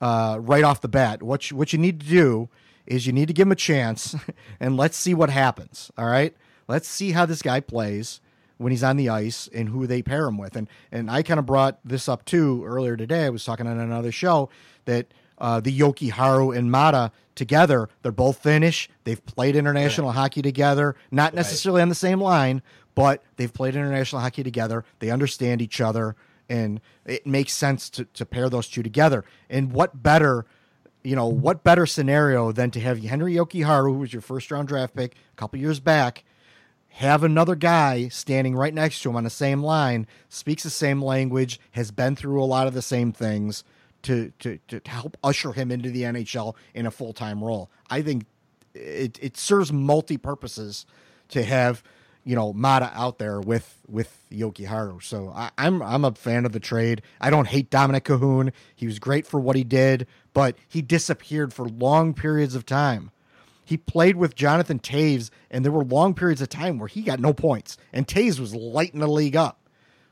uh, 0.00 0.38
right 0.40 0.64
off 0.64 0.80
the 0.80 0.88
bat. 0.88 1.22
What 1.22 1.50
you, 1.50 1.56
what 1.56 1.72
you 1.72 1.78
need 1.78 2.00
to 2.00 2.06
do 2.06 2.48
is 2.86 3.06
you 3.06 3.12
need 3.12 3.28
to 3.28 3.34
give 3.34 3.46
him 3.46 3.52
a 3.52 3.56
chance, 3.56 4.14
and 4.60 4.76
let's 4.76 4.96
see 4.96 5.14
what 5.14 5.30
happens. 5.30 5.90
All 5.96 6.06
right, 6.06 6.34
let's 6.68 6.88
see 6.88 7.12
how 7.12 7.26
this 7.26 7.42
guy 7.42 7.60
plays 7.60 8.20
when 8.60 8.72
he's 8.72 8.84
on 8.84 8.98
the 8.98 9.08
ice 9.08 9.48
and 9.54 9.70
who 9.70 9.86
they 9.86 10.02
pair 10.02 10.26
him 10.26 10.36
with. 10.36 10.54
And 10.54 10.68
and 10.92 11.10
I 11.10 11.22
kind 11.22 11.40
of 11.40 11.46
brought 11.46 11.78
this 11.82 12.08
up 12.08 12.24
too 12.26 12.62
earlier 12.66 12.96
today. 12.96 13.24
I 13.24 13.30
was 13.30 13.44
talking 13.44 13.66
on 13.66 13.78
another 13.78 14.12
show 14.12 14.50
that 14.84 15.06
uh, 15.38 15.60
the 15.60 15.76
Jokiharju 15.76 16.54
and 16.54 16.70
Maatta 16.70 17.10
together, 17.34 17.88
they're 18.02 18.12
both 18.12 18.42
Finnish. 18.42 18.90
They've 19.04 19.24
played 19.24 19.56
international 19.56 20.12
hockey 20.12 20.42
together, 20.42 20.94
not 21.10 21.32
necessarily 21.32 21.80
on 21.80 21.88
the 21.88 21.94
same 21.94 22.20
line, 22.20 22.60
but 22.94 23.24
they've 23.36 23.52
played 23.52 23.74
international 23.74 24.20
hockey 24.20 24.42
together. 24.42 24.84
They 24.98 25.10
understand 25.10 25.62
each 25.62 25.80
other, 25.80 26.14
and 26.50 26.82
it 27.06 27.26
makes 27.26 27.54
sense 27.54 27.88
to 27.90 28.04
to 28.04 28.26
pair 28.26 28.50
those 28.50 28.68
two 28.68 28.82
together. 28.82 29.24
And 29.48 29.72
what 29.72 30.02
better, 30.02 30.44
you 31.02 31.16
know, 31.16 31.28
what 31.28 31.64
better 31.64 31.86
scenario 31.86 32.52
than 32.52 32.70
to 32.72 32.80
have 32.80 33.02
Henry 33.02 33.36
Jokiharju, 33.36 33.92
who 33.92 33.98
was 34.00 34.12
your 34.12 34.20
first 34.20 34.50
round 34.50 34.68
draft 34.68 34.94
pick 34.94 35.14
a 35.14 35.36
couple 35.36 35.58
years 35.58 35.80
back, 35.80 36.24
have 36.90 37.24
another 37.24 37.54
guy 37.54 38.08
standing 38.08 38.54
right 38.54 38.74
next 38.74 39.02
to 39.02 39.10
him 39.10 39.16
on 39.16 39.24
the 39.24 39.30
same 39.30 39.62
line, 39.62 40.06
speaks 40.28 40.62
the 40.62 40.70
same 40.70 41.02
language, 41.02 41.60
has 41.72 41.90
been 41.90 42.16
through 42.16 42.42
a 42.42 42.44
lot 42.44 42.66
of 42.66 42.74
the 42.74 42.82
same 42.82 43.12
things 43.12 43.64
to 44.02 44.32
to, 44.40 44.58
to 44.68 44.80
help 44.86 45.16
usher 45.22 45.52
him 45.52 45.70
into 45.70 45.90
the 45.90 46.02
NHL 46.02 46.54
in 46.74 46.86
a 46.86 46.90
full 46.90 47.12
time 47.12 47.42
role. 47.42 47.70
I 47.88 48.02
think 48.02 48.26
it 48.74 49.18
it 49.22 49.36
serves 49.36 49.72
multi 49.72 50.16
purposes 50.16 50.86
to 51.28 51.42
have 51.44 51.82
you 52.24 52.34
know 52.34 52.52
Maatta 52.52 52.90
out 52.94 53.18
there 53.18 53.40
with 53.40 53.78
with 53.88 54.16
Jokiharju. 54.30 55.02
So 55.02 55.32
I, 55.34 55.50
I'm 55.58 55.82
I'm 55.82 56.04
a 56.04 56.12
fan 56.12 56.44
of 56.44 56.52
the 56.52 56.60
trade. 56.60 57.02
I 57.20 57.30
don't 57.30 57.48
hate 57.48 57.70
Dominic 57.70 58.04
Kahun. 58.04 58.52
He 58.74 58.86
was 58.86 58.98
great 58.98 59.26
for 59.26 59.40
what 59.40 59.56
he 59.56 59.64
did, 59.64 60.06
but 60.32 60.56
he 60.68 60.82
disappeared 60.82 61.52
for 61.52 61.66
long 61.66 62.14
periods 62.14 62.54
of 62.54 62.66
time. 62.66 63.10
He 63.70 63.76
played 63.76 64.16
with 64.16 64.34
Jonathan 64.34 64.80
Toews, 64.80 65.30
and 65.48 65.64
there 65.64 65.70
were 65.70 65.84
long 65.84 66.12
periods 66.12 66.42
of 66.42 66.48
time 66.48 66.80
where 66.80 66.88
he 66.88 67.02
got 67.02 67.20
no 67.20 67.32
points, 67.32 67.76
and 67.92 68.04
Toews 68.04 68.40
was 68.40 68.52
lighting 68.52 68.98
the 68.98 69.06
league 69.06 69.36
up. 69.36 69.60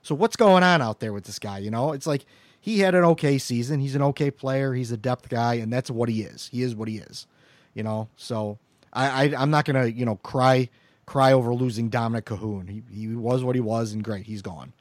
So 0.01 0.15
what's 0.15 0.37
going 0.37 0.63
on 0.63 0.81
out 0.81 1.01
there 1.01 1.13
with 1.13 1.25
this 1.25 1.41
guy? 1.41 1.59
You 1.59 1.73
know, 1.73 1.91
it's 1.91 2.07
like 2.07 2.25
he 2.61 2.79
had 2.79 2.95
an 2.95 3.03
okay 3.03 3.37
season. 3.37 3.81
He's 3.81 3.97
an 3.97 4.03
okay 4.03 4.31
player. 4.31 4.75
He's 4.75 4.93
a 4.93 4.97
depth 4.97 5.29
guy, 5.29 5.55
and 5.55 5.73
that's 5.73 5.91
what 5.91 6.09
he 6.09 6.23
is. 6.23 6.49
He 6.53 6.63
is 6.63 6.77
what 6.77 6.87
he 6.87 6.99
is. 6.99 7.27
You 7.75 7.83
know, 7.83 8.09
so 8.17 8.61
I, 8.93 9.25
I 9.25 9.43
I'm 9.43 9.51
not 9.51 9.65
gonna 9.65 9.87
you 9.87 10.07
know 10.07 10.15
cry 10.23 10.69
cry 11.05 11.33
over 11.33 11.53
losing 11.53 11.89
Dominic 11.89 12.27
Kahun. 12.27 12.71
He 12.71 12.85
he 12.95 13.09
was 13.09 13.43
what 13.43 13.57
he 13.57 13.61
was, 13.61 13.93
and 13.93 14.05
great, 14.05 14.25
he's 14.25 14.41
gone. 14.41 14.73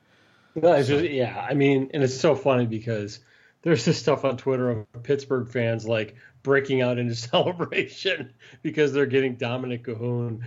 No, 0.54 0.74
it's 0.74 0.88
just, 0.88 1.04
yeah, 1.04 1.48
I 1.50 1.56
mean, 1.56 1.90
and 1.96 2.04
it's 2.04 2.20
so 2.20 2.36
funny 2.36 2.68
because 2.68 3.22
there's 3.64 3.86
this 3.86 3.98
stuff 3.98 4.24
on 4.24 4.38
Twitter 4.38 4.70
of 4.70 5.04
Pittsburgh 5.04 5.48
fans 5.48 5.88
like 5.88 6.16
breaking 6.48 6.82
out 6.82 6.98
into 6.98 7.14
celebration 7.34 8.34
because 8.64 8.94
they're 8.94 9.06
getting 9.06 9.36
Dominic 9.36 9.84
Kahun. 9.84 10.42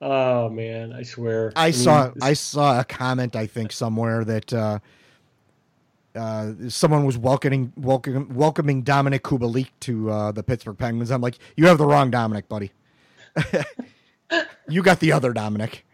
Oh 0.00 0.48
man, 0.48 0.94
I 0.94 1.02
swear. 1.02 1.52
I, 1.56 1.64
I 1.64 1.66
mean, 1.66 1.72
saw 1.74 2.10
I 2.22 2.32
saw 2.32 2.80
a 2.80 2.84
comment 2.84 3.36
I 3.36 3.46
think 3.46 3.72
somewhere 3.72 4.24
that 4.24 4.50
uh, 4.54 4.78
uh, 6.14 6.52
someone 6.68 7.04
was 7.04 7.18
welcoming 7.18 7.72
welcoming 7.76 8.32
welcoming 8.34 8.82
Dominik 8.82 9.20
Kubalik 9.20 9.68
to 9.80 10.10
uh, 10.10 10.32
the 10.32 10.42
Pittsburgh 10.42 10.78
Penguins. 10.78 11.10
I'm 11.10 11.20
like, 11.20 11.38
you 11.56 11.66
have 11.66 11.76
the 11.76 11.86
wrong 11.86 12.10
Dominic, 12.10 12.48
buddy. 12.48 12.70
you 14.68 14.82
got 14.82 15.00
the 15.00 15.12
other 15.12 15.34
Dominic. 15.34 15.84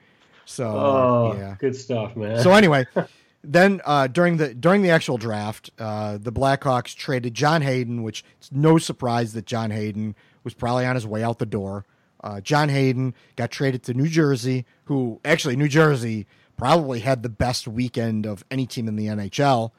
So 0.44 0.68
oh, 0.68 1.34
yeah, 1.36 1.56
good 1.58 1.74
stuff, 1.74 2.14
man. 2.14 2.40
So 2.42 2.52
anyway, 2.52 2.86
then 3.52 3.80
uh, 3.84 4.06
during 4.08 4.36
the 4.36 4.54
during 4.54 4.82
the 4.82 4.90
actual 4.90 5.18
draft, 5.18 5.70
uh, 5.78 6.18
the 6.18 6.32
Blackhawks 6.32 6.94
traded 6.94 7.34
John 7.34 7.62
Hayden, 7.62 8.02
which 8.02 8.24
it's 8.38 8.50
no 8.52 8.78
surprise 8.78 9.32
that 9.34 9.46
John 9.46 9.70
Hayden 9.70 10.14
was 10.44 10.54
probably 10.54 10.84
on 10.86 10.94
his 10.94 11.06
way 11.06 11.22
out 11.22 11.38
the 11.38 11.46
door. 11.46 11.84
Uh, 12.22 12.40
John 12.40 12.68
Hayden 12.68 13.14
got 13.36 13.50
traded 13.50 13.82
to 13.84 13.94
New 13.94 14.08
Jersey, 14.08 14.66
who 14.84 15.20
actually 15.24 15.56
New 15.56 15.68
Jersey 15.68 16.26
probably 16.56 17.00
had 17.00 17.22
the 17.22 17.28
best 17.28 17.68
weekend 17.68 18.26
of 18.26 18.44
any 18.50 18.66
team 18.66 18.88
in 18.88 18.96
the 18.96 19.06
NHL, 19.06 19.70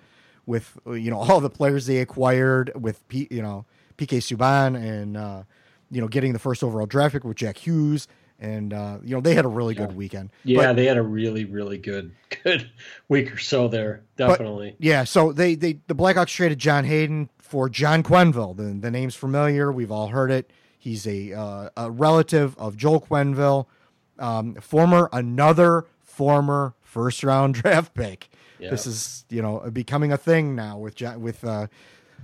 with 0.45 0.77
you 0.85 1.11
know 1.11 1.17
all 1.29 1.41
the 1.41 1.49
players 1.49 1.85
they 1.85 1.97
acquired, 1.97 2.71
with 2.75 3.07
P, 3.07 3.27
you 3.29 3.41
know 3.41 3.65
PK 3.97 4.19
Subban 4.19 4.75
and 4.75 5.17
uh, 5.17 5.43
you 5.91 5.99
know 5.99 6.07
getting 6.07 6.33
the 6.33 6.39
first 6.39 6.63
overall 6.63 6.85
draft 6.85 7.13
pick 7.13 7.23
with 7.23 7.37
Jack 7.37 7.57
Hughes 7.57 8.07
and 8.39 8.73
uh, 8.73 8.97
you 9.03 9.15
know 9.15 9.21
they 9.21 9.35
had 9.35 9.45
a 9.45 9.49
really 9.49 9.73
good 9.73 9.95
weekend. 9.95 10.29
Yeah, 10.43 10.67
but, 10.67 10.75
they 10.75 10.85
had 10.85 10.97
a 10.97 11.03
really 11.03 11.45
really 11.45 11.77
good 11.77 12.15
good 12.43 12.69
week 13.09 13.33
or 13.33 13.37
so 13.37 13.67
there, 13.67 14.03
definitely. 14.15 14.71
But, 14.71 14.85
yeah, 14.85 15.03
so 15.03 15.31
they 15.31 15.55
they 15.55 15.79
the 15.87 15.95
Blackhawks 15.95 16.33
traded 16.33 16.59
John 16.59 16.85
Hayden 16.85 17.29
for 17.37 17.69
John 17.69 18.03
Quenneville. 18.03 18.55
The 18.55 18.63
the 18.79 18.91
name's 18.91 19.15
familiar. 19.15 19.71
We've 19.71 19.91
all 19.91 20.07
heard 20.07 20.31
it. 20.31 20.51
He's 20.77 21.07
a 21.07 21.33
uh, 21.33 21.69
a 21.75 21.91
relative 21.91 22.55
of 22.57 22.77
Joel 22.77 23.01
Quenneville, 23.01 23.65
um, 24.19 24.55
former 24.55 25.09
another 25.11 25.85
former 26.03 26.75
first 26.81 27.23
round 27.23 27.53
draft 27.61 27.93
pick. 27.93 28.29
This 28.59 28.87
is 28.87 29.25
you 29.29 29.41
know 29.41 29.69
becoming 29.71 30.11
a 30.11 30.17
thing 30.17 30.55
now 30.55 30.77
with 30.77 30.95
John, 30.95 31.21
with. 31.21 31.43
Uh, 31.43 31.67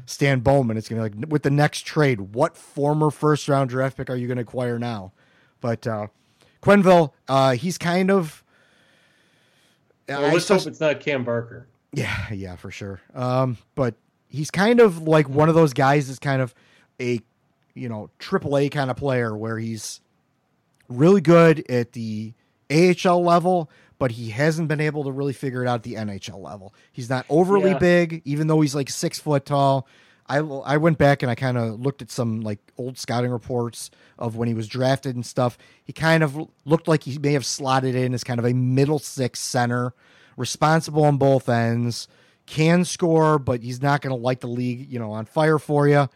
Stan 0.05 0.41
Bowman. 0.41 0.75
It's 0.75 0.89
going 0.89 1.01
to 1.01 1.10
be 1.10 1.22
like 1.22 1.32
with 1.32 1.43
the 1.43 1.50
next 1.50 1.86
trade. 1.86 2.20
What 2.20 2.58
former 2.58 3.10
first 3.10 3.48
round 3.48 3.70
draft 3.70 3.96
pick 3.96 4.10
are 4.10 4.17
you 4.17 4.27
going 4.27 4.36
to 4.36 4.41
acquire 4.41 4.77
now? 4.77 5.13
But 5.63 5.88
uh, 5.88 6.08
Quenneville, 6.62 7.13
uh, 7.29 7.53
he's 7.53 7.77
kind 7.77 8.12
of. 8.12 8.43
Well, 10.10 10.34
let's 10.34 10.50
hope 10.50 10.67
it's 10.67 10.82
not 10.82 11.00
Cam 11.00 11.24
Barker. 11.24 11.70
Yeah, 11.93 12.34
yeah, 12.34 12.58
for 12.58 12.70
sure. 12.70 13.00
Um, 13.15 13.58
but 13.74 13.96
he's 14.27 14.51
kind 14.51 14.82
of 14.82 15.08
like 15.08 15.29
one 15.29 15.48
of 15.48 15.55
those 15.55 15.72
guys 15.72 16.08
that's 16.08 16.20
kind 16.20 16.41
of 16.41 16.53
a, 17.00 17.22
you 17.75 17.88
know, 17.88 18.10
triple 18.20 18.58
A 18.58 18.67
kind 18.67 18.91
of 18.91 18.98
player 18.98 19.38
where 19.38 19.58
he's 19.58 20.01
really 20.89 21.22
good 21.22 21.63
at 21.72 21.93
the 21.93 22.34
AHL 22.70 23.24
level, 23.24 23.72
but 24.00 24.12
he 24.12 24.32
hasn't 24.32 24.67
been 24.67 24.82
able 24.82 25.05
to 25.05 25.13
really 25.13 25.32
figure 25.32 25.63
it 25.63 25.70
out 25.70 25.75
at 25.75 25.84
the 25.84 25.93
NHL 25.93 26.43
level. 26.43 26.74
He's 26.91 27.10
not 27.10 27.25
overly 27.29 27.72
yeah. 27.72 27.77
big, 27.77 28.22
even 28.25 28.48
though 28.48 28.60
he's 28.60 28.75
like 28.75 28.89
six 28.89 29.17
foot 29.17 29.46
tall. 29.46 29.88
I 30.27 30.38
I 30.38 30.77
went 30.77 30.98
back 30.98 31.22
and 31.22 31.30
I 31.30 31.36
kind 31.36 31.58
of 31.58 31.80
looked 31.80 32.01
at 32.01 32.10
some 32.10 32.42
like 32.42 32.60
old 32.77 32.98
scouting 32.98 33.32
reports 33.32 33.92
of 34.18 34.36
when 34.36 34.48
he 34.48 34.53
was 34.53 34.68
drafted 34.68 35.15
and 35.15 35.25
stuff. 35.25 35.58
He 35.84 35.94
kind 35.94 36.24
of 36.24 36.50
looked 36.65 36.88
like 36.88 37.03
he 37.03 37.18
may 37.18 37.34
have 37.34 37.46
slotted 37.46 37.96
in 37.96 38.13
as 38.13 38.24
kind 38.24 38.39
of 38.39 38.46
a 38.46 38.53
middle 38.53 39.00
six 39.00 39.39
center, 39.39 39.94
responsible 40.38 41.03
on 41.03 41.18
both 41.18 41.50
ends, 41.50 42.08
can 42.46 42.86
score, 42.86 43.39
but 43.39 43.62
he's 43.62 43.82
not 43.82 44.01
going 44.01 44.15
to 44.15 44.22
light 44.22 44.42
the 44.42 44.48
league, 44.48 44.92
you 44.92 45.00
know, 45.00 45.12
on 45.12 45.25
fire 45.25 45.60
for 45.60 45.88
you. 45.88 46.10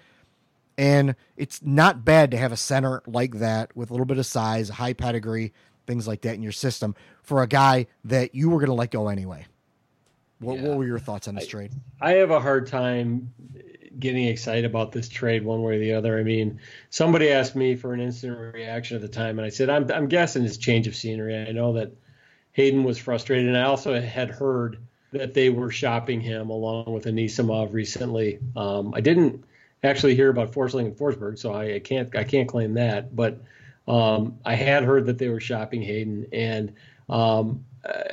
And 0.78 1.16
it's 1.36 1.64
not 1.64 2.06
bad 2.06 2.32
to 2.32 2.38
have 2.38 2.52
a 2.52 2.58
center 2.58 3.02
like 3.08 3.40
that 3.40 3.76
with 3.76 3.90
a 3.90 3.94
little 3.94 4.06
bit 4.06 4.20
of 4.20 4.26
size, 4.26 4.70
high 4.70 4.94
pedigree, 4.94 5.54
things 5.88 6.08
like 6.08 6.22
that 6.22 6.36
in 6.36 6.44
your 6.44 6.52
system 6.52 6.96
for 7.24 7.42
a 7.42 7.48
guy 7.48 7.88
that 8.06 8.36
you 8.36 8.50
were 8.50 8.60
going 8.60 8.68
to 8.68 8.76
let 8.76 8.92
go 8.92 9.08
anyway. 9.08 9.46
What, 10.40 10.58
yeah. 10.60 10.68
what, 10.68 10.78
were 10.78 10.86
your 10.86 11.00
thoughts 11.00 11.28
on 11.28 11.36
this 11.36 11.46
I, 11.46 11.48
trade? 11.48 11.72
I 12.00 12.12
have 12.14 12.30
a 12.30 12.40
hard 12.40 12.68
time 12.68 13.34
getting 14.00 14.26
excited 14.26 14.66
about 14.66 14.92
this 14.92 15.10
trade 15.10 15.44
one 15.44 15.62
way 15.62 15.76
or 15.76 15.80
the 15.80 15.94
other. 15.94 16.18
I 16.18 16.24
mean, 16.24 16.60
somebody 16.90 17.32
asked 17.32 17.56
me 17.56 17.76
for 17.76 17.94
an 17.94 18.00
instant 18.00 18.38
reaction 18.54 18.96
at 18.96 19.02
the 19.02 19.08
time, 19.08 19.40
and 19.40 19.46
I 19.46 19.50
said, 19.50 19.70
I'm, 19.70 19.90
I'm 19.92 20.08
guessing 20.08 20.44
it's 20.44 20.58
change 20.58 20.88
of 20.88 20.96
scenery. 20.96 21.38
I 21.38 21.52
know 21.52 21.74
that 21.74 21.92
Hayden 22.54 22.84
was 22.84 22.98
frustrated, 22.98 23.48
and 23.48 23.58
I 23.58 23.64
also 23.64 24.00
had 24.00 24.30
heard 24.30 24.80
that 25.12 25.34
they 25.34 25.50
were 25.50 25.72
shopping 25.72 26.22
him 26.22 26.50
along 26.50 26.92
with 26.92 27.06
Anisimov 27.06 27.74
recently. 27.74 28.40
Um, 28.56 28.94
I 28.96 29.02
didn't 29.02 29.44
actually 29.84 30.16
hear 30.16 30.30
about 30.30 30.52
Forsling 30.52 30.86
and 30.86 30.96
Forsberg, 30.96 31.38
so 31.38 31.54
I, 31.54 31.76
I 31.76 31.80
can't 31.80 32.14
I 32.16 32.24
can't 32.24 32.50
claim 32.50 32.74
that, 32.74 33.16
but 33.16 33.40
um, 33.88 34.38
I 34.44 34.56
had 34.56 34.84
heard 34.84 35.06
that 35.06 35.18
they 35.18 35.30
were 35.30 35.40
shopping 35.40 35.82
Hayden, 35.82 36.28
and 36.34 36.74
um, 37.10 37.64
uh, 37.86 38.04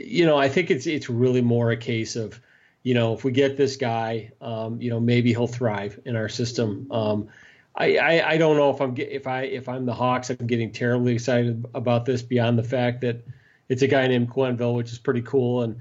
you 0.00 0.26
know, 0.26 0.36
I 0.36 0.48
think 0.48 0.70
it's 0.70 0.86
it's 0.86 1.08
really 1.08 1.42
more 1.42 1.70
a 1.70 1.76
case 1.76 2.16
of 2.16 2.40
you 2.82 2.94
know, 2.94 3.14
if 3.14 3.24
we 3.24 3.32
get 3.32 3.56
this 3.56 3.76
guy, 3.76 4.32
um, 4.40 4.80
you 4.80 4.90
know, 4.90 5.00
maybe 5.00 5.30
he'll 5.30 5.46
thrive 5.46 6.00
in 6.04 6.16
our 6.16 6.28
system. 6.28 6.86
Um, 6.90 7.28
I, 7.76 7.96
I, 7.96 8.30
I, 8.30 8.36
don't 8.36 8.56
know 8.56 8.70
if 8.70 8.80
I'm 8.80 8.94
if 8.98 9.26
I 9.26 9.42
if 9.42 9.68
I'm 9.68 9.86
the 9.86 9.94
Hawks, 9.94 10.30
I'm 10.30 10.46
getting 10.46 10.72
terribly 10.72 11.14
excited 11.14 11.64
about 11.74 12.04
this 12.04 12.22
beyond 12.22 12.58
the 12.58 12.64
fact 12.64 13.00
that 13.02 13.26
it's 13.68 13.82
a 13.82 13.86
guy 13.86 14.06
named 14.06 14.30
Quenneville, 14.30 14.74
which 14.74 14.92
is 14.92 14.98
pretty 14.98 15.22
cool, 15.22 15.62
and 15.62 15.80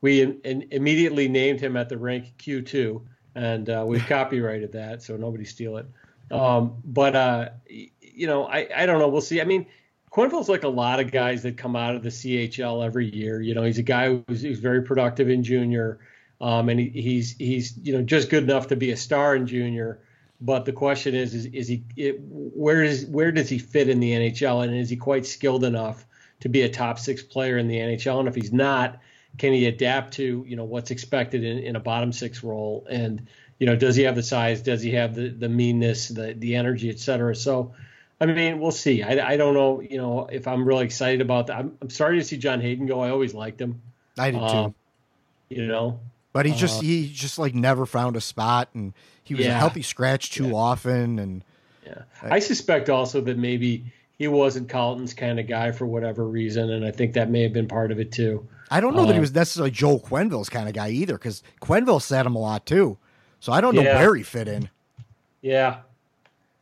we 0.00 0.22
in, 0.22 0.40
in 0.44 0.66
immediately 0.70 1.28
named 1.28 1.60
him 1.60 1.76
at 1.76 1.88
the 1.88 1.96
rank 1.96 2.32
Q2, 2.38 3.00
and 3.34 3.70
uh, 3.70 3.84
we've 3.86 4.04
copyrighted 4.08 4.72
that, 4.72 5.02
so 5.02 5.16
nobody 5.16 5.44
steal 5.44 5.76
it. 5.76 5.86
Um, 6.30 6.74
but 6.84 7.14
uh, 7.14 7.48
you 7.68 8.26
know, 8.26 8.46
I, 8.46 8.68
I 8.74 8.86
don't 8.86 8.98
know. 8.98 9.08
We'll 9.08 9.20
see. 9.20 9.40
I 9.40 9.44
mean, 9.44 9.66
Quenneville's 10.10 10.48
like 10.48 10.64
a 10.64 10.68
lot 10.68 10.98
of 11.00 11.12
guys 11.12 11.42
that 11.42 11.56
come 11.56 11.76
out 11.76 11.94
of 11.94 12.02
the 12.02 12.08
CHL 12.08 12.84
every 12.84 13.14
year. 13.14 13.40
You 13.40 13.54
know, 13.54 13.62
he's 13.62 13.78
a 13.78 13.82
guy 13.82 14.20
who's, 14.26 14.42
who's 14.42 14.58
very 14.58 14.82
productive 14.82 15.28
in 15.28 15.42
junior. 15.42 16.00
Um, 16.40 16.68
and 16.68 16.78
he, 16.78 16.88
he's 16.88 17.36
he's 17.36 17.76
you 17.82 17.92
know 17.92 18.02
just 18.02 18.30
good 18.30 18.44
enough 18.44 18.68
to 18.68 18.76
be 18.76 18.90
a 18.90 18.96
star 18.96 19.34
in 19.34 19.46
junior. 19.46 20.00
But 20.40 20.64
the 20.64 20.72
question 20.72 21.16
is, 21.16 21.34
is, 21.34 21.46
is 21.46 21.68
he 21.68 21.84
it, 21.96 22.20
where 22.20 22.82
is 22.82 23.06
where 23.06 23.32
does 23.32 23.48
he 23.48 23.58
fit 23.58 23.88
in 23.88 23.98
the 23.98 24.12
NHL, 24.12 24.64
and 24.64 24.74
is 24.74 24.88
he 24.88 24.96
quite 24.96 25.26
skilled 25.26 25.64
enough 25.64 26.06
to 26.40 26.48
be 26.48 26.62
a 26.62 26.68
top 26.68 26.98
six 26.98 27.22
player 27.22 27.58
in 27.58 27.66
the 27.66 27.76
NHL? 27.76 28.20
And 28.20 28.28
if 28.28 28.36
he's 28.36 28.52
not, 28.52 29.00
can 29.36 29.52
he 29.52 29.66
adapt 29.66 30.14
to 30.14 30.44
you 30.46 30.56
know 30.56 30.64
what's 30.64 30.92
expected 30.92 31.42
in, 31.42 31.58
in 31.58 31.74
a 31.74 31.80
bottom 31.80 32.12
six 32.12 32.44
role? 32.44 32.86
And 32.88 33.26
you 33.58 33.66
know, 33.66 33.74
does 33.74 33.96
he 33.96 34.04
have 34.04 34.14
the 34.14 34.22
size? 34.22 34.62
Does 34.62 34.80
he 34.80 34.92
have 34.92 35.16
the 35.16 35.30
the 35.30 35.48
meanness, 35.48 36.08
the 36.08 36.34
the 36.34 36.54
energy, 36.54 36.90
et 36.90 36.98
cetera? 36.98 37.34
So. 37.34 37.74
I 38.20 38.26
mean, 38.26 38.58
we'll 38.58 38.72
see. 38.72 39.04
I, 39.04 39.34
I 39.34 39.36
don't 39.36 39.54
know, 39.54 39.80
you 39.80 39.96
know, 39.96 40.26
if 40.26 40.48
I'm 40.48 40.66
really 40.66 40.84
excited 40.84 41.20
about 41.20 41.46
that. 41.46 41.56
I'm, 41.56 41.78
I'm 41.80 41.88
sorry 41.88 42.18
to 42.18 42.24
see 42.24 42.36
John 42.36 42.60
Hayden 42.60 42.86
go. 42.86 43.00
I 43.00 43.10
always 43.10 43.32
liked 43.32 43.60
him. 43.60 43.80
I 44.18 44.32
did 44.32 44.40
too. 44.40 44.44
Um, 44.44 44.74
you 45.48 45.66
know, 45.68 46.00
but 46.32 46.46
he 46.46 46.52
just 46.52 46.78
uh, 46.78 46.82
he 46.82 47.10
just 47.12 47.38
like 47.38 47.54
never 47.54 47.86
found 47.86 48.16
a 48.16 48.20
spot, 48.20 48.68
and 48.74 48.92
he 49.24 49.34
was 49.34 49.46
yeah. 49.46 49.56
a 49.56 49.58
healthy 49.58 49.82
scratch 49.82 50.30
too 50.30 50.48
yeah. 50.48 50.54
often. 50.54 51.18
And 51.18 51.44
yeah, 51.86 52.02
I, 52.22 52.36
I 52.36 52.38
suspect 52.38 52.90
also 52.90 53.20
that 53.22 53.38
maybe 53.38 53.84
he 54.18 54.28
wasn't 54.28 54.68
Colliton's 54.68 55.14
kind 55.14 55.38
of 55.38 55.46
guy 55.46 55.72
for 55.72 55.86
whatever 55.86 56.26
reason, 56.26 56.70
and 56.70 56.84
I 56.84 56.90
think 56.90 57.14
that 57.14 57.30
may 57.30 57.42
have 57.42 57.52
been 57.52 57.68
part 57.68 57.92
of 57.92 57.98
it 58.00 58.12
too. 58.12 58.46
I 58.70 58.80
don't 58.80 58.94
know 58.94 59.06
that 59.06 59.12
he 59.12 59.18
Um, 59.18 59.22
was 59.22 59.34
necessarily 59.34 59.70
Joel 59.70 60.00
Quenneville's 60.00 60.50
kind 60.50 60.68
of 60.68 60.74
guy 60.74 60.90
either, 60.90 61.14
because 61.14 61.42
Quenneville 61.62 62.02
sat 62.02 62.26
him 62.26 62.34
a 62.34 62.38
lot 62.38 62.66
too. 62.66 62.98
So 63.40 63.52
I 63.52 63.60
don't 63.60 63.74
know 63.74 63.82
Yeah. 63.82 63.98
where 63.98 64.14
he 64.14 64.22
fit 64.22 64.48
in. 64.48 64.68
Yeah. 65.40 65.78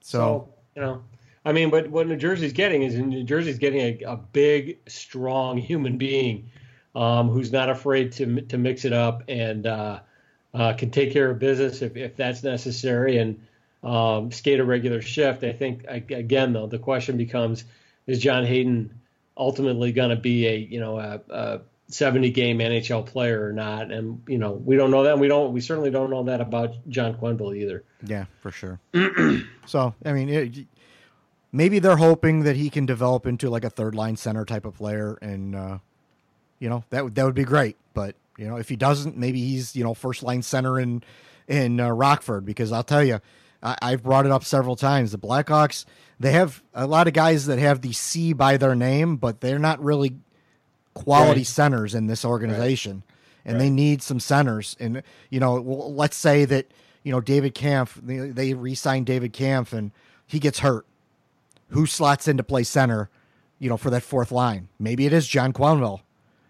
So, 0.02 0.18
So, 0.18 0.48
you 0.76 0.82
know, 0.82 1.02
I 1.44 1.52
mean, 1.52 1.70
but 1.70 1.90
what 1.90 2.06
New 2.06 2.16
Jersey's 2.16 2.52
getting 2.52 2.82
is 2.82 2.94
New 2.94 3.24
Jersey's 3.24 3.58
getting 3.58 3.80
a, 3.80 4.12
a 4.12 4.16
big, 4.16 4.78
strong 4.86 5.56
human 5.56 5.96
being 5.96 6.50
um, 6.96 7.28
who's 7.28 7.52
not 7.52 7.68
afraid 7.68 8.12
to 8.12 8.40
to 8.40 8.56
mix 8.56 8.86
it 8.86 8.92
up 8.94 9.22
and 9.28 9.66
uh, 9.66 10.00
uh, 10.54 10.72
can 10.72 10.90
take 10.90 11.12
care 11.12 11.30
of 11.30 11.38
business 11.38 11.82
if, 11.82 11.94
if 11.96 12.16
that's 12.16 12.42
necessary 12.42 13.18
and 13.18 13.46
um, 13.84 14.32
skate 14.32 14.58
a 14.58 14.64
regular 14.64 15.02
shift. 15.02 15.44
I 15.44 15.52
think 15.52 15.84
I, 15.88 16.02
again 16.10 16.54
though 16.54 16.66
the 16.66 16.78
question 16.78 17.18
becomes: 17.18 17.64
Is 18.06 18.18
John 18.18 18.46
Hayden 18.46 18.98
ultimately 19.36 19.92
going 19.92 20.08
to 20.08 20.16
be 20.16 20.46
a 20.46 20.56
you 20.56 20.80
know 20.80 20.98
a, 20.98 21.20
a 21.28 21.60
70 21.88 22.30
game 22.30 22.58
NHL 22.60 23.04
player 23.04 23.46
or 23.46 23.52
not? 23.52 23.92
And 23.92 24.22
you 24.26 24.38
know 24.38 24.52
we 24.52 24.76
don't 24.76 24.90
know 24.90 25.02
that. 25.02 25.18
We 25.18 25.28
don't. 25.28 25.52
We 25.52 25.60
certainly 25.60 25.90
don't 25.90 26.08
know 26.08 26.24
that 26.24 26.40
about 26.40 26.76
John 26.88 27.14
Quenneville 27.14 27.58
either. 27.58 27.84
yeah, 28.02 28.24
for 28.40 28.50
sure. 28.50 28.80
so, 29.66 29.94
I 30.02 30.12
mean, 30.14 30.30
it, 30.30 30.66
maybe 31.52 31.78
they're 31.78 31.98
hoping 31.98 32.44
that 32.44 32.56
he 32.56 32.70
can 32.70 32.86
develop 32.86 33.26
into 33.26 33.50
like 33.50 33.64
a 33.64 33.70
third 33.70 33.94
line 33.94 34.16
center 34.16 34.46
type 34.46 34.64
of 34.64 34.76
player, 34.76 35.18
and 35.20 35.54
uh, 35.54 35.78
you 36.58 36.68
know 36.68 36.84
that 36.90 37.04
would 37.04 37.14
that 37.14 37.24
would 37.24 37.34
be 37.34 37.44
great. 37.44 37.76
But 37.94 38.14
you 38.38 38.46
know, 38.46 38.56
if 38.56 38.68
he 38.68 38.76
doesn't, 38.76 39.16
maybe 39.16 39.40
he's 39.40 39.74
you 39.76 39.84
know 39.84 39.94
first 39.94 40.22
line 40.22 40.42
center 40.42 40.78
in 40.78 41.02
in 41.48 41.80
uh, 41.80 41.90
Rockford 41.90 42.44
because 42.44 42.72
I'll 42.72 42.82
tell 42.82 43.04
you, 43.04 43.20
I, 43.62 43.76
I've 43.82 44.02
brought 44.02 44.26
it 44.26 44.32
up 44.32 44.44
several 44.44 44.76
times. 44.76 45.12
The 45.12 45.18
Blackhawks 45.18 45.84
they 46.18 46.32
have 46.32 46.62
a 46.74 46.86
lot 46.86 47.06
of 47.08 47.12
guys 47.12 47.46
that 47.46 47.58
have 47.58 47.82
the 47.82 47.92
C 47.92 48.32
by 48.32 48.56
their 48.56 48.74
name, 48.74 49.16
but 49.16 49.40
they're 49.40 49.58
not 49.58 49.82
really 49.82 50.16
quality 50.94 51.40
Right. 51.40 51.46
centers 51.46 51.94
in 51.94 52.06
this 52.06 52.24
organization, 52.24 53.02
and 53.44 53.60
they 53.60 53.68
need 53.68 54.02
some 54.02 54.18
centers. 54.18 54.76
And 54.80 55.02
you 55.30 55.40
know, 55.40 55.54
let's 55.56 56.16
say 56.16 56.44
that 56.46 56.70
you 57.02 57.12
know 57.12 57.20
David 57.20 57.54
Kampf, 57.54 58.00
they, 58.02 58.30
they 58.30 58.54
re-signed 58.54 59.06
David 59.06 59.32
Kampf, 59.32 59.72
and 59.72 59.92
he 60.26 60.38
gets 60.38 60.60
hurt. 60.60 60.86
Who 61.70 61.84
slots 61.86 62.28
in 62.28 62.36
to 62.38 62.42
play 62.42 62.62
center? 62.62 63.10
You 63.58 63.70
know, 63.70 63.76
for 63.76 63.90
that 63.90 64.02
fourth 64.02 64.30
line, 64.32 64.68
maybe 64.78 65.06
it 65.06 65.12
is 65.12 65.26
John 65.26 65.52
Quenneville. 65.52 66.00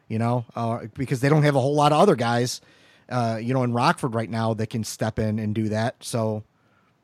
You 0.09 0.19
know, 0.19 0.45
uh, 0.55 0.87
because 0.95 1.21
they 1.21 1.29
don't 1.29 1.43
have 1.43 1.57
a 1.57 1.61
whole 1.61 1.75
lot 1.75 1.93
of 1.93 2.01
other 2.01 2.15
guys, 2.15 2.61
uh, 3.09 3.41
you 3.43 3.55
know, 3.55 3.65
in 3.65 3.73
Rockford 3.73 4.15
right 4.15 4.31
now 4.31 4.55
that 4.55 4.71
can 4.71 4.85
step 4.85 5.19
in 5.19 5.39
and 5.39 5.55
do 5.55 5.69
that. 5.71 5.97
So, 6.01 6.45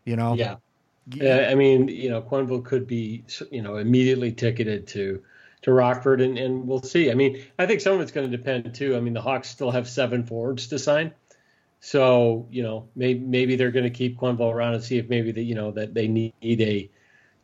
you 0.04 0.16
know, 0.16 0.34
Yeah. 0.34 0.56
Yeah, 1.10 1.48
I 1.50 1.56
mean, 1.56 1.88
you 1.88 2.08
know, 2.10 2.22
Quenneville 2.22 2.64
could 2.64 2.86
be, 2.86 3.24
you 3.50 3.60
know, 3.60 3.76
immediately 3.76 4.30
ticketed 4.32 4.86
to 4.88 5.22
to 5.62 5.72
Rockford, 5.72 6.20
and, 6.20 6.38
and 6.38 6.66
we'll 6.66 6.82
see. 6.82 7.10
I 7.10 7.14
mean, 7.14 7.42
I 7.58 7.66
think 7.66 7.80
some 7.80 7.94
of 7.94 8.00
it's 8.00 8.12
going 8.12 8.30
to 8.30 8.36
depend 8.36 8.74
too. 8.74 8.96
I 8.96 9.00
mean, 9.00 9.12
the 9.12 9.20
Hawks 9.20 9.48
still 9.48 9.70
have 9.70 9.88
seven 9.88 10.24
forwards 10.24 10.68
to 10.68 10.78
sign, 10.78 11.12
so 11.80 12.46
you 12.50 12.62
know, 12.62 12.88
maybe 12.94 13.18
maybe 13.20 13.56
they're 13.56 13.72
going 13.72 13.84
to 13.84 13.90
keep 13.90 14.18
Quenneville 14.18 14.52
around 14.52 14.74
and 14.74 14.84
see 14.84 14.98
if 14.98 15.08
maybe 15.08 15.32
that 15.32 15.42
you 15.42 15.56
know 15.56 15.72
that 15.72 15.94
they 15.94 16.06
need 16.06 16.34
a, 16.42 16.88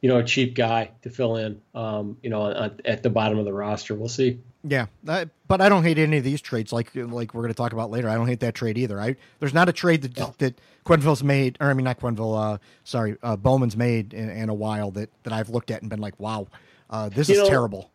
you 0.01 0.09
know, 0.09 0.19
a 0.19 0.25
cheap 0.25 0.55
guy 0.55 0.93
to 1.03 1.11
fill 1.11 1.37
in, 1.37 1.61
um, 1.75 2.17
you 2.23 2.31
know, 2.31 2.43
on, 2.43 2.81
at 2.85 3.03
the 3.03 3.11
bottom 3.11 3.39
of 3.39 3.45
the 3.45 3.53
roster. 3.53 3.95
We'll 3.95 4.09
see. 4.09 4.41
Yeah, 4.65 4.87
I, 5.07 5.27
but 5.47 5.61
I 5.61 5.69
don't 5.69 5.85
hate 5.85 5.99
any 5.99 6.19
of 6.19 6.25
these 6.25 6.41
trades. 6.41 6.73
Like 6.73 6.91
like 6.95 7.33
we're 7.33 7.43
going 7.43 7.53
to 7.53 7.57
talk 7.57 7.73
about 7.73 7.91
later. 7.91 8.09
I 8.09 8.15
don't 8.17 8.27
hate 8.27 8.41
that 8.41 8.55
trade 8.55 8.77
either. 8.77 9.01
I 9.01 9.17
there's 9.39 9.55
not 9.55 9.69
a 9.69 9.73
trade 9.73 10.03
that 10.03 10.39
that 10.39 10.61
Quenneville's 10.85 11.23
made, 11.23 11.57
or 11.61 11.71
I 11.71 11.75
mean 11.75 11.85
not 11.85 12.01
Quenneville. 12.01 12.55
Uh, 12.55 12.59
sorry, 12.85 13.17
uh, 13.23 13.37
Bowman's 13.37 13.77
made 13.77 14.13
in, 14.13 14.29
in 14.31 14.49
a 14.49 14.55
while 14.55 14.91
that 14.93 15.11
that 15.23 15.33
I've 15.33 15.49
looked 15.49 15.71
at 15.71 15.81
and 15.83 15.89
been 15.91 16.01
like, 16.01 16.19
wow, 16.19 16.49
uh, 16.91 17.09
this 17.09 17.29
You 17.29 17.37
is 17.37 17.41
know, 17.43 17.49
terrible. 17.49 17.91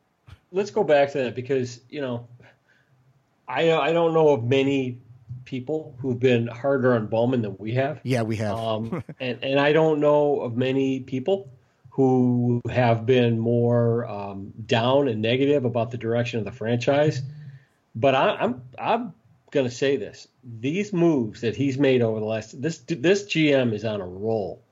let's 0.52 0.72
go 0.72 0.84
back 0.84 1.12
to 1.12 1.18
that 1.20 1.36
because 1.36 1.82
you 1.90 2.00
know, 2.00 2.28
I 3.48 3.72
I 3.72 3.92
don't 3.92 4.14
know 4.14 4.30
of 4.30 4.46
many 4.46 5.00
people 5.44 5.96
who've 6.00 6.20
been 6.20 6.48
harder 6.48 6.94
on 6.94 7.08
Bowman 7.08 7.42
than 7.42 7.58
we 7.58 7.74
have. 7.74 8.00
Yeah, 8.04 8.22
we 8.22 8.38
have. 8.38 8.58
Um, 8.58 9.04
and 9.20 9.38
and 9.44 9.60
I 9.60 9.74
don't 9.74 10.00
know 10.00 10.40
of 10.40 10.56
many 10.56 11.02
people 11.02 11.50
who 11.94 12.60
have 12.72 13.06
been 13.06 13.38
more 13.38 14.08
um, 14.10 14.52
down 14.66 15.08
and 15.08 15.22
negative 15.22 15.64
about 15.64 15.92
the 15.92 15.98
direction 15.98 16.40
of 16.40 16.46
the 16.46 16.52
franchise. 16.52 17.22
But 17.94 18.16
I, 18.16 18.30
I'm 18.36 18.64
I'm 18.80 19.14
going 19.52 19.68
to 19.68 19.72
say 19.72 19.98
this: 19.98 20.28
these 20.44 20.92
moves 20.92 21.42
that 21.42 21.56
he's 21.56 21.78
made 21.78 22.02
over 22.02 22.20
the 22.20 22.26
last 22.26 22.60
this 22.60 22.80
this 22.80 23.26
GM 23.26 23.74
is 23.74 23.86
on 23.86 24.02
a 24.02 24.08
roll. 24.08 24.64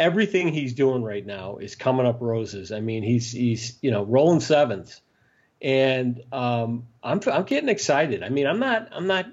Everything 0.00 0.48
he's 0.48 0.74
doing 0.74 1.04
right 1.04 1.24
now 1.24 1.58
is 1.58 1.76
coming 1.76 2.06
up 2.06 2.20
roses. 2.20 2.72
I 2.72 2.80
mean, 2.80 3.04
he's 3.04 3.30
he's 3.30 3.78
you 3.80 3.92
know 3.92 4.02
rolling 4.02 4.40
sevens, 4.40 5.00
and 5.62 6.20
um, 6.32 6.88
I'm 7.04 7.20
I'm 7.32 7.44
getting 7.44 7.68
excited. 7.68 8.24
I 8.24 8.30
mean, 8.30 8.48
I'm 8.48 8.58
not 8.58 8.88
I'm 8.90 9.06
not 9.06 9.26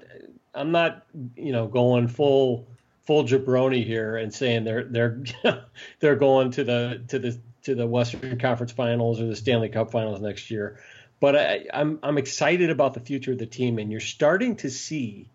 I'm 0.54 0.70
not 0.70 1.04
you 1.34 1.50
know 1.50 1.66
going 1.66 2.06
full 2.06 2.68
full 3.06 3.24
jabroni 3.24 3.84
here 3.84 4.16
and 4.16 4.34
saying 4.34 4.64
they're 4.64 4.84
they're 4.84 5.22
they're 6.00 6.16
going 6.16 6.50
to 6.52 6.64
the 6.64 7.02
to 7.08 7.18
the 7.18 7.38
to 7.62 7.74
the 7.74 7.86
Western 7.86 8.38
Conference 8.38 8.72
Finals 8.72 9.20
or 9.20 9.26
the 9.26 9.36
Stanley 9.36 9.68
Cup 9.68 9.90
Finals 9.90 10.20
next 10.20 10.50
year. 10.50 10.80
But 11.20 11.36
I, 11.36 11.66
I'm 11.72 11.98
I'm 12.02 12.18
excited 12.18 12.70
about 12.70 12.94
the 12.94 13.00
future 13.00 13.32
of 13.32 13.38
the 13.38 13.46
team, 13.46 13.78
and 13.78 13.90
you're 13.90 14.00
starting 14.00 14.56
to 14.56 14.70
see, 14.70 15.28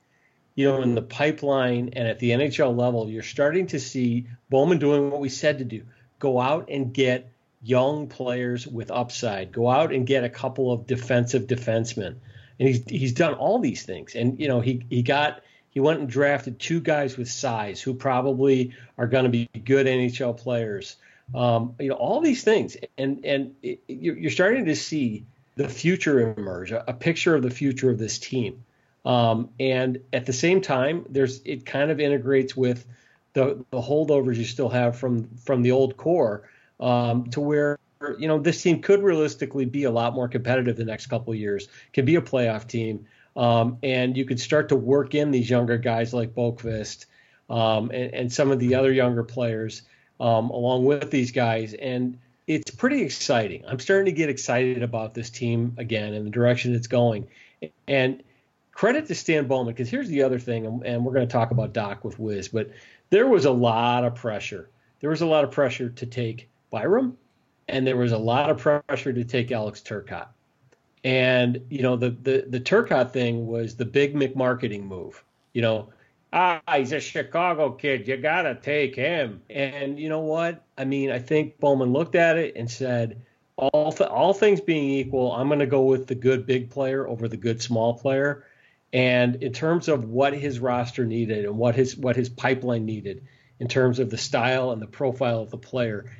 you 0.56 0.70
know, 0.70 0.82
in 0.82 0.96
the 0.96 1.02
pipeline 1.02 1.92
and 1.94 2.08
at 2.08 2.20
the 2.20 2.32
NHL 2.32 2.78
level, 2.78 3.10
you're 3.10 3.24
starting 3.24 3.68
to 3.68 3.80
see 3.80 4.28
Bowman 4.50 4.78
doing 4.78 5.10
what 5.10 5.20
we 5.20 5.30
said 5.30 5.60
to 5.60 5.66
do: 5.66 5.84
go 6.20 6.40
out 6.40 6.70
and 6.70 6.94
get 6.94 7.32
young 7.64 8.08
players 8.08 8.68
with 8.68 8.92
upside, 8.92 9.52
go 9.52 9.70
out 9.70 9.94
and 9.94 10.06
get 10.06 10.24
a 10.24 10.30
couple 10.30 10.72
of 10.72 10.88
defensive 10.88 11.48
defensemen, 11.48 12.16
and 12.60 12.68
he's 12.68 12.84
he's 12.88 13.14
done 13.14 13.34
all 13.34 13.60
these 13.60 13.84
things, 13.84 14.14
and 14.16 14.40
you 14.40 14.48
know 14.48 14.62
he 14.62 14.86
he 14.90 15.02
got 15.02 15.42
he 15.72 15.80
went 15.80 16.00
and 16.00 16.10
drafted 16.10 16.60
two 16.60 16.80
guys 16.80 17.18
with 17.18 17.30
size 17.30 17.82
who 17.82 17.94
probably 17.94 18.76
are 18.98 19.08
going 19.08 19.24
to 19.24 19.30
be 19.30 19.50
good 19.66 19.88
NHL 19.88 20.38
players. 20.38 20.98
Um, 21.34 21.76
you 21.80 21.90
know 21.90 21.96
all 21.96 22.20
these 22.20 22.44
things, 22.44 22.76
and 22.98 23.26
and 23.26 23.56
it, 23.64 23.82
you're, 23.88 24.30
starting 24.30 24.66
to 24.66 24.76
see 24.76 25.26
the 25.56 25.70
future 25.70 26.34
emerge, 26.38 26.72
a, 26.72 26.94
picture 26.94 27.36
of 27.36 27.42
the 27.42 27.50
future 27.50 27.90
of 27.90 27.98
this 27.98 28.20
team. 28.20 28.64
Um, 29.06 29.50
and 29.60 30.00
at 30.12 30.26
the 30.26 30.34
same 30.34 30.60
time, 30.60 31.06
there's 31.10 31.42
it 31.46 31.66
kind 31.66 31.90
of 31.90 32.02
integrates 32.02 32.56
with 32.56 32.86
the 33.34 33.64
the 33.72 33.82
holdovers 33.82 34.36
you 34.36 34.44
still 34.44 34.70
have 34.70 34.98
from 34.98 35.30
from 35.38 35.62
the 35.62 35.72
old 35.72 35.96
core 35.96 36.50
um, 36.82 37.30
to 37.32 37.40
where 37.40 37.80
you 38.20 38.28
know 38.28 38.40
this 38.40 38.62
team 38.62 38.82
could 38.82 39.02
realistically 39.02 39.66
be 39.66 39.86
a 39.86 39.92
lot 39.92 40.14
more 40.14 40.28
competitive 40.28 40.76
the 40.76 40.84
next 40.84 41.08
couple 41.08 41.34
years, 41.34 41.70
can 41.94 42.04
be 42.04 42.16
a 42.16 42.22
playoff 42.22 42.68
team, 42.68 43.06
um, 43.36 43.78
and 43.84 44.18
you 44.18 44.26
could 44.26 44.40
start 44.40 44.70
to 44.70 44.76
work 44.76 45.16
in 45.16 45.32
these 45.32 45.50
younger 45.50 45.78
guys 45.78 46.14
like 46.14 46.36
Boqvist 46.36 47.06
um, 47.50 47.92
and, 47.92 48.14
and 48.14 48.34
some 48.34 48.52
of 48.52 48.60
the 48.60 48.76
other 48.76 48.92
younger 48.92 49.24
players 49.24 49.84
um, 50.20 50.50
along 50.50 50.86
with 50.86 51.10
these 51.12 51.32
guys, 51.32 51.74
and 51.74 52.18
it's 52.48 52.72
pretty 52.72 53.02
exciting. 53.02 53.64
I'm 53.68 53.80
starting 53.80 54.06
to 54.06 54.12
get 54.12 54.30
excited 54.30 54.84
about 54.84 55.14
this 55.14 55.30
team 55.30 55.74
again 55.78 56.14
and 56.14 56.26
the 56.26 56.30
direction 56.32 56.76
it's 56.76 56.88
going, 56.88 57.28
and 57.88 58.24
credit 58.72 59.08
to 59.08 59.16
Stan 59.16 59.48
Bowman 59.48 59.74
because 59.74 59.90
here's 59.90 60.08
the 60.08 60.24
other 60.24 60.40
thing, 60.40 60.66
and- 60.66 60.86
and 60.86 61.06
we're 61.06 61.14
going 61.14 61.28
to 61.28 61.32
talk 61.32 61.52
about 61.52 61.74
Dach 61.74 62.04
with 62.04 62.20
Wiz, 62.20 62.48
but 62.48 62.70
there 63.10 63.28
was 63.28 63.46
a 63.46 63.52
lot 63.52 64.04
of 64.04 64.16
pressure. 64.16 64.70
There 65.02 65.10
was 65.10 65.22
a 65.22 65.26
lot 65.26 65.44
of 65.44 65.52
pressure 65.52 65.90
to 65.90 66.06
take 66.06 66.50
Byram, 66.70 67.18
and 67.68 67.86
there 67.86 67.98
was 67.98 68.12
a 68.12 68.18
lot 68.18 68.50
of 68.50 68.58
pressure 68.58 69.14
to 69.14 69.24
take 69.24 69.52
Alex 69.52 69.82
Turcotte. 69.82 70.28
And 71.04 71.66
you 71.70 71.82
know 71.82 71.96
the 71.96 72.12
the 72.12 72.46
the 72.48 72.60
Turcotte 72.60 73.12
thing 73.12 73.48
was 73.48 73.76
the 73.76 73.86
big 73.86 74.14
McMarketing 74.14 74.84
move. 74.84 75.24
You 75.54 75.64
know, 75.64 75.90
ah, 76.32 76.62
he's 76.76 76.92
a 76.92 77.00
Chicago 77.00 77.72
kid. 77.72 78.08
You 78.08 78.18
gotta 78.18 78.56
take 78.56 78.96
him. 78.96 79.42
And 79.50 80.00
you 80.00 80.10
know 80.10 80.20
what? 80.20 80.64
I 80.78 80.86
mean, 80.86 81.12
I 81.12 81.20
think 81.20 81.60
Bowman 81.60 81.92
looked 81.92 82.16
at 82.16 82.38
it 82.38 82.56
and 82.56 82.70
said, 82.70 83.22
all 83.62 83.92
th- 83.92 84.10
all 84.10 84.34
things 84.34 84.62
being 84.62 84.90
equal, 84.90 85.32
I'm 85.32 85.48
going 85.48 85.60
to 85.60 85.66
go 85.66 85.84
with 85.84 86.08
the 86.08 86.16
good 86.16 86.46
big 86.46 86.70
player 86.70 87.08
over 87.08 87.28
the 87.28 87.38
good 87.38 87.62
small 87.62 87.94
player. 87.94 88.46
And 88.94 89.42
in 89.42 89.54
terms 89.54 89.88
of 89.88 90.06
what 90.06 90.34
his 90.34 90.60
roster 90.60 91.06
needed 91.06 91.46
and 91.46 91.58
what 91.58 91.76
his 91.76 91.96
what 91.96 92.16
his 92.16 92.30
pipeline 92.30 92.86
needed, 92.86 93.26
in 93.60 93.68
terms 93.68 94.00
of 94.00 94.10
the 94.10 94.18
style 94.18 94.72
and 94.72 94.82
the 94.82 94.88
profile 94.88 95.42
of 95.42 95.52
the 95.52 95.58
player, 95.58 96.12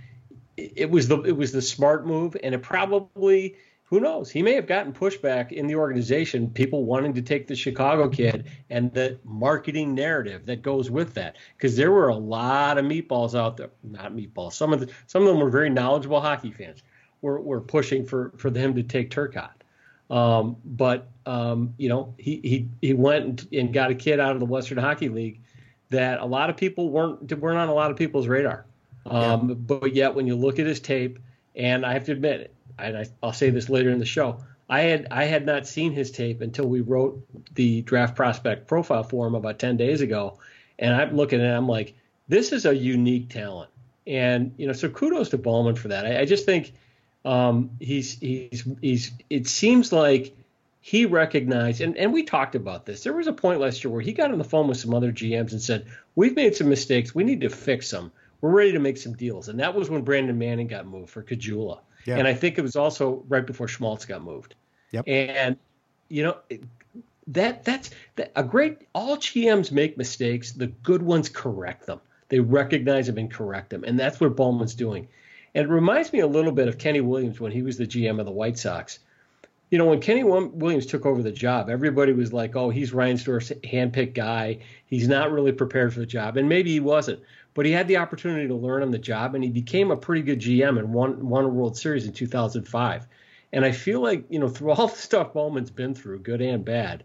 it, 0.56 0.74
it 0.76 0.92
was 0.92 1.08
the 1.08 1.22
it 1.22 1.36
was 1.36 1.52
the 1.52 1.62
smart 1.62 2.06
move, 2.06 2.38
and 2.42 2.54
it 2.54 2.62
probably 2.62 3.56
who 3.92 4.00
knows 4.00 4.32
he 4.32 4.42
may 4.42 4.54
have 4.54 4.66
gotten 4.66 4.94
pushback 4.94 5.52
in 5.52 5.68
the 5.68 5.76
organization, 5.76 6.50
people 6.50 6.86
wanting 6.86 7.14
to 7.14 7.22
take 7.22 7.46
the 7.46 7.56
Chicago 7.56 8.10
kid 8.10 8.50
and 8.70 8.92
the 8.94 9.20
marketing 9.24 9.94
narrative 9.94 10.48
that 10.48 10.64
goes 10.64 10.90
with 10.90 11.14
that, 11.14 11.36
because 11.58 11.76
there 11.76 11.92
were 11.92 12.08
a 12.08 12.16
lot 12.16 12.80
of 12.80 12.86
meatballs 12.86 13.36
out 13.36 13.58
there, 13.58 13.70
not 13.84 14.14
meatballs. 14.14 14.54
Some 14.54 14.74
of 14.74 14.80
the 14.80 14.90
some 15.08 15.22
of 15.24 15.28
them 15.28 15.40
were 15.40 15.52
very 15.52 15.70
knowledgeable 15.70 16.22
hockey 16.22 16.52
fans. 16.52 16.82
Were, 17.22 17.40
were 17.40 17.62
pushing 17.62 18.04
for 18.04 18.32
for 18.38 18.50
him 18.50 18.74
to 18.74 18.82
take 18.82 19.12
Turcotte. 19.12 19.62
Um, 20.10 20.56
but 20.66 21.10
um, 21.26 21.74
you 21.78 21.90
know, 21.90 22.16
he 22.18 22.40
he 22.44 22.68
he 22.82 22.94
went 22.94 23.46
and, 23.52 23.74
got 23.74 23.92
a 23.92 23.96
kid 23.96 24.20
out 24.20 24.34
of 24.34 24.40
the 24.40 24.46
Western 24.46 24.80
Hockey 24.80 25.10
League 25.10 25.42
that 25.90 26.20
a 26.20 26.26
lot 26.26 26.50
of 26.50 26.58
people 26.58 26.90
weren't 26.90 27.32
weren't 27.38 27.60
on 27.60 27.70
a 27.70 27.74
lot 27.74 27.92
of 27.92 27.98
people's 27.98 28.28
radar. 28.28 28.66
Um, 29.06 29.54
But 29.68 29.94
yet, 29.94 30.16
when 30.16 30.28
you 30.28 30.36
look 30.36 30.60
at 30.60 30.66
his 30.66 30.80
tape 30.80 31.20
And 31.56 31.86
I 31.86 31.94
have 31.94 32.06
to 32.06 32.12
admit, 32.12 32.54
I, 32.88 33.06
I'll 33.22 33.34
say 33.34 33.50
this 33.50 33.70
later 33.70 33.90
in 33.90 34.00
the 34.00 34.06
show, 34.06 34.40
I 34.70 34.82
had 34.82 35.08
I 35.12 35.26
had 35.26 35.46
not 35.46 35.68
seen 35.68 35.92
his 35.92 36.12
tape 36.12 36.42
until 36.42 36.68
we 36.68 36.82
wrote 36.82 37.26
the 37.54 37.82
draft 37.82 38.16
prospect 38.16 38.68
profile 38.68 39.04
for 39.04 39.28
him 39.28 39.36
about 39.36 39.60
ten 39.60 39.78
days 39.78 40.02
ago, 40.02 40.40
and 40.80 40.94
I'm 40.94 41.16
looking 41.16 41.40
at 41.40 41.48
it, 41.48 41.58
I'm 41.58 41.68
like, 41.68 41.96
this 42.28 42.52
is 42.52 42.66
a 42.66 42.76
unique 42.76 43.30
talent, 43.30 43.70
and 44.08 44.54
you 44.58 44.68
know, 44.68 44.74
so 44.74 44.90
kudos 44.90 45.30
to 45.30 45.38
Bowman 45.38 45.76
for 45.76 45.90
that. 45.90 46.06
I, 46.06 46.22
I 46.22 46.26
just 46.26 46.46
think 46.46 46.74
um, 47.26 47.72
he's 47.80 48.18
he's 48.20 48.68
he's 48.82 49.12
it 49.30 49.48
seems 49.48 49.92
like 49.92 50.36
he 50.82 51.06
recognized, 51.06 51.80
and, 51.80 51.96
and 51.96 52.12
we 52.12 52.24
talked 52.24 52.56
about 52.56 52.88
this. 52.88 53.04
There 53.04 53.14
was 53.14 53.28
a 53.28 53.34
point 53.34 53.60
last 53.60 53.84
year 53.84 53.94
where 53.94 54.02
he 54.02 54.14
got 54.14 54.32
on 54.32 54.40
the 54.40 54.44
phone 54.44 54.68
with 54.68 54.80
some 54.80 54.96
other 54.96 55.12
GMs 55.12 55.52
and 55.52 55.62
said, 55.62 55.86
We've 56.16 56.36
made 56.36 56.56
some 56.56 56.70
mistakes. 56.70 57.14
We 57.14 57.24
need 57.24 57.42
to 57.42 57.50
fix 57.50 57.92
them. 57.92 58.12
We're 58.42 58.50
ready 58.50 58.72
to 58.72 58.80
make 58.80 58.98
some 58.98 59.14
deals. 59.14 59.48
And 59.48 59.60
that 59.60 59.76
was 59.76 59.92
when 59.92 60.02
Brandon 60.02 60.40
Manning 60.40 60.66
got 60.66 60.88
moved 60.88 61.12
for 61.12 61.22
Caggiula. 61.22 61.82
Yeah. 62.06 62.18
And 62.18 62.28
I 62.28 62.34
think 62.34 62.58
it 62.58 62.62
was 62.62 62.76
also 62.76 63.24
right 63.28 63.46
before 63.46 63.68
Schmaltz 63.68 64.06
got 64.06 64.24
moved. 64.24 64.56
Yep. 64.92 65.06
And, 65.08 65.58
you 66.10 66.24
know, 66.24 66.38
that 67.28 67.64
that's 67.64 67.92
that, 68.16 68.32
a 68.36 68.44
great, 68.44 68.80
all 68.94 69.18
GMs 69.18 69.72
make 69.72 69.98
mistakes. 69.98 70.52
The 70.52 70.68
good 70.68 71.02
ones 71.02 71.30
correct 71.30 71.86
them. 71.86 72.02
They 72.30 72.40
recognize 72.40 73.08
them 73.08 73.18
and 73.18 73.32
correct 73.32 73.70
them. 73.70 73.84
And 73.84 74.00
that's 74.00 74.20
what 74.20 74.36
Bowman's 74.36 74.76
doing. 74.76 75.08
And 75.54 75.66
it 75.66 75.70
reminds 75.70 76.14
me 76.14 76.20
a 76.20 76.28
little 76.28 76.52
bit 76.52 76.68
of 76.68 76.78
Kenny 76.78 77.02
Williams 77.02 77.40
when 77.40 77.52
he 77.52 77.62
was 77.62 77.78
the 77.78 77.86
GM 77.86 78.20
of 78.20 78.26
the 78.26 78.32
White 78.32 78.58
Sox 78.58 79.00
you 79.72 79.78
know, 79.78 79.86
when 79.86 80.02
Kenny 80.02 80.24
Williams 80.26 80.86
took 80.86 81.06
over 81.06 81.24
the 81.24 81.32
job, 81.32 81.70
everybody 81.70 82.12
was 82.12 82.34
like, 82.34 82.58
"Oh, 82.58 82.70
he's 82.70 82.94
Ryan 82.94 83.16
Reinsdorf's 83.16 83.54
handpicked 83.64 84.14
guy. 84.14 84.60
He's 84.86 85.08
not 85.08 85.32
really 85.32 85.54
prepared 85.54 85.94
for 85.94 86.02
the 86.02 86.06
job," 86.06 86.36
and 86.36 86.48
maybe 86.50 86.72
he 86.72 86.82
wasn't. 86.82 87.22
But 87.54 87.66
he 87.66 87.72
had 87.74 87.88
the 87.88 87.98
opportunity 87.98 88.48
to 88.48 88.56
learn 88.56 88.82
on 88.82 88.92
the 88.92 88.98
job, 88.98 89.36
and 89.36 89.44
he 89.44 89.50
became 89.50 89.92
a 89.92 89.98
pretty 89.98 90.22
good 90.22 90.40
GM 90.40 90.80
and 90.80 90.94
won 90.94 91.28
won 91.28 91.46
a 91.46 91.50
World 91.50 91.78
Series 91.78 92.06
in 92.06 92.14
2005. 92.14 93.08
And 93.54 93.66
I 93.66 93.72
feel 93.72 94.02
like 94.02 94.26
you 94.30 94.40
know, 94.40 94.48
through 94.48 94.72
all 94.72 94.88
the 94.90 94.96
stuff 94.96 95.34
Bowman's 95.34 95.72
been 95.72 95.94
through, 95.94 96.20
good 96.20 96.42
and 96.42 96.64
bad, 96.64 97.04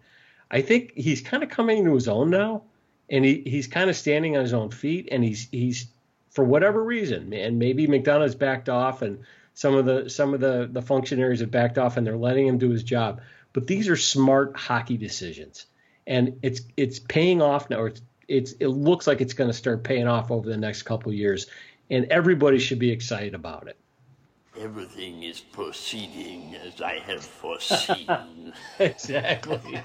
I 0.50 0.62
think 0.62 0.92
he's 0.94 1.20
kind 1.20 1.42
of 1.42 1.48
coming 1.48 1.78
into 1.78 1.94
his 1.94 2.08
own 2.08 2.30
now, 2.30 2.62
and 3.10 3.24
he, 3.24 3.42
he's 3.44 3.66
kind 3.66 3.90
of 3.90 3.96
standing 3.96 4.36
on 4.36 4.42
his 4.42 4.54
own 4.54 4.70
feet, 4.70 5.08
and 5.10 5.24
he's 5.24 5.48
he's 5.50 5.86
for 6.30 6.44
whatever 6.44 6.82
reason, 6.82 7.32
and 7.32 7.58
maybe 7.58 7.86
McDonough's 7.86 8.34
backed 8.34 8.68
off 8.68 9.02
and 9.02 9.20
some 9.54 9.74
of 9.74 9.86
the 9.86 10.08
some 10.10 10.34
of 10.34 10.40
the 10.40 10.68
the 10.70 10.82
functionaries 10.82 11.40
have 11.40 11.50
backed 11.50 11.78
off 11.78 11.96
and 11.96 12.06
they're 12.06 12.16
letting 12.16 12.46
him 12.46 12.58
do 12.58 12.70
his 12.70 12.82
job. 12.82 13.22
But 13.54 13.66
these 13.66 13.88
are 13.88 13.96
smart 13.96 14.54
hockey 14.54 14.98
decisions, 14.98 15.64
and 16.06 16.38
it's 16.42 16.60
it's 16.76 16.98
paying 16.98 17.40
off 17.40 17.70
now. 17.70 17.86
It's, 17.86 18.02
it's 18.28 18.52
it 18.52 18.68
looks 18.68 19.06
like 19.06 19.20
it's 19.20 19.32
going 19.32 19.50
to 19.50 19.56
start 19.56 19.84
paying 19.84 20.06
off 20.06 20.30
over 20.30 20.48
the 20.48 20.56
next 20.56 20.82
couple 20.82 21.10
of 21.10 21.16
years, 21.16 21.46
and 21.90 22.06
everybody 22.06 22.58
should 22.58 22.78
be 22.78 22.90
excited 22.90 23.34
about 23.34 23.68
it. 23.68 23.76
Everything 24.58 25.22
is 25.22 25.40
proceeding 25.40 26.56
as 26.56 26.80
I 26.80 26.98
have 27.00 27.24
foreseen. 27.24 28.52
exactly. 28.78 29.80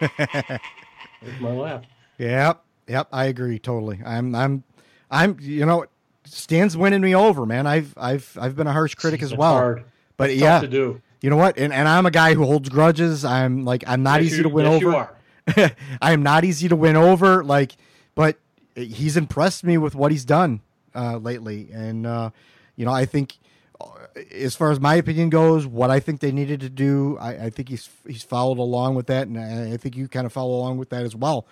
There's 0.00 1.40
my 1.40 1.50
laugh. 1.50 1.84
Yep, 2.18 2.62
yep, 2.86 3.08
I 3.10 3.24
agree 3.26 3.58
totally. 3.58 4.00
I'm, 4.04 4.34
I'm, 4.34 4.64
I'm. 5.10 5.36
You 5.40 5.66
know, 5.66 5.86
Stan's 6.24 6.76
winning 6.76 7.00
me 7.00 7.14
over, 7.14 7.46
man. 7.46 7.66
I've 7.66 7.94
I've 7.96 8.36
I've 8.40 8.56
been 8.56 8.66
a 8.66 8.72
harsh 8.72 8.94
critic 8.94 9.22
as 9.22 9.34
well. 9.34 9.54
Hard. 9.54 9.84
But 10.16 10.30
it's 10.30 10.40
yeah, 10.40 10.60
to 10.60 10.68
do. 10.68 11.00
You 11.20 11.30
know 11.30 11.36
what? 11.36 11.58
And 11.58 11.72
and 11.72 11.88
I'm 11.88 12.06
a 12.06 12.10
guy 12.10 12.34
who 12.34 12.44
holds 12.44 12.68
grudges. 12.68 13.24
I'm 13.24 13.64
like 13.64 13.82
I'm 13.86 14.02
not 14.02 14.22
yes, 14.22 14.32
easy 14.32 14.36
you, 14.38 14.42
to 14.44 14.48
win 14.50 14.66
yes, 14.66 14.82
over. 14.82 15.16
I 16.00 16.12
am 16.12 16.22
not 16.22 16.44
easy 16.44 16.68
to 16.68 16.76
win 16.76 16.96
over. 16.96 17.44
Like, 17.44 17.76
but 18.14 18.38
he's 18.74 19.16
impressed 19.16 19.64
me 19.64 19.78
with 19.78 19.94
what 19.94 20.10
he's 20.10 20.24
done 20.24 20.60
uh, 20.94 21.18
lately, 21.18 21.68
and 21.72 22.06
uh, 22.06 22.30
you 22.76 22.84
know 22.84 22.92
I 22.92 23.04
think 23.04 23.36
uh, 23.80 23.86
as 24.32 24.56
far 24.56 24.70
as 24.70 24.80
my 24.80 24.94
opinion 24.94 25.30
goes, 25.30 25.66
what 25.66 25.90
I 25.90 26.00
think 26.00 26.20
they 26.20 26.32
needed 26.32 26.60
to 26.60 26.70
do, 26.70 27.18
I, 27.18 27.46
I 27.46 27.50
think 27.50 27.68
he's 27.68 27.88
he's 28.06 28.22
followed 28.22 28.58
along 28.58 28.94
with 28.94 29.06
that, 29.06 29.26
and 29.26 29.38
I, 29.38 29.76
think 29.76 29.96
you 29.96 30.08
kind 30.08 30.26
of 30.26 30.32
follow 30.32 30.54
along 30.54 30.78
with 30.78 30.90
that 30.90 31.02
as 31.02 31.14
well. 31.14 31.46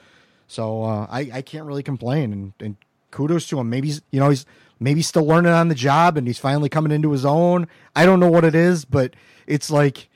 So 0.46 0.84
uh, 0.84 1.06
I 1.10 1.30
I 1.34 1.42
can't 1.42 1.66
really 1.66 1.82
complain, 1.82 2.32
and, 2.32 2.52
and 2.60 2.76
kudos 3.10 3.46
to 3.48 3.60
him. 3.60 3.70
Maybe 3.70 3.92
you 4.10 4.20
know 4.20 4.30
he's 4.30 4.46
maybe 4.82 5.02
still 5.02 5.24
learning 5.24 5.52
on 5.52 5.68
the 5.68 5.74
job 5.74 6.16
and 6.16 6.26
he's 6.26 6.38
finally 6.38 6.68
coming 6.68 6.90
into 6.92 7.12
his 7.12 7.24
own. 7.24 7.68
I 7.94 8.04
don't 8.04 8.18
know 8.18 8.30
what 8.30 8.44
it 8.44 8.54
is, 8.54 8.84
but 8.84 9.14
it's 9.46 9.70
like 9.70 10.08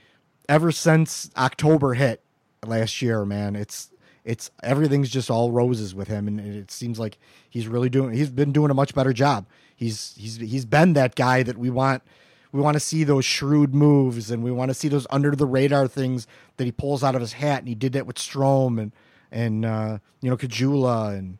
ever 0.48 0.72
since 0.72 1.30
October 1.36 1.94
hit 1.94 2.20
last 2.64 3.02
year, 3.02 3.24
man, 3.24 3.56
it's 3.56 3.90
it's 4.24 4.50
everything's 4.62 5.08
just 5.08 5.30
all 5.30 5.52
roses 5.52 5.94
with 5.94 6.08
him 6.08 6.26
and 6.26 6.40
it 6.40 6.70
seems 6.70 6.98
like 6.98 7.16
he's 7.48 7.68
really 7.68 7.88
doing 7.88 8.12
he's 8.12 8.28
been 8.28 8.52
doing 8.52 8.70
a 8.70 8.74
much 8.74 8.94
better 8.94 9.12
job. 9.12 9.46
He's 9.76 10.14
he's 10.18 10.36
he's 10.36 10.64
been 10.64 10.94
that 10.94 11.14
guy 11.14 11.42
that 11.44 11.56
we 11.56 11.70
want 11.70 12.02
we 12.50 12.60
want 12.60 12.74
to 12.74 12.80
see 12.80 13.04
those 13.04 13.24
shrewd 13.24 13.74
moves 13.74 14.30
and 14.30 14.42
we 14.42 14.50
want 14.50 14.70
to 14.70 14.74
see 14.74 14.88
those 14.88 15.06
under 15.10 15.30
the 15.32 15.46
radar 15.46 15.86
things 15.86 16.26
that 16.56 16.64
he 16.64 16.72
pulls 16.72 17.04
out 17.04 17.14
of 17.14 17.20
his 17.20 17.34
hat 17.34 17.60
and 17.60 17.68
he 17.68 17.74
did 17.74 17.92
that 17.92 18.06
with 18.06 18.16
Strome 18.16 18.80
and 18.80 18.92
and 19.30 19.64
uh, 19.64 19.98
you 20.20 20.30
know 20.30 20.36
Caggiula 20.36 21.16
and 21.16 21.38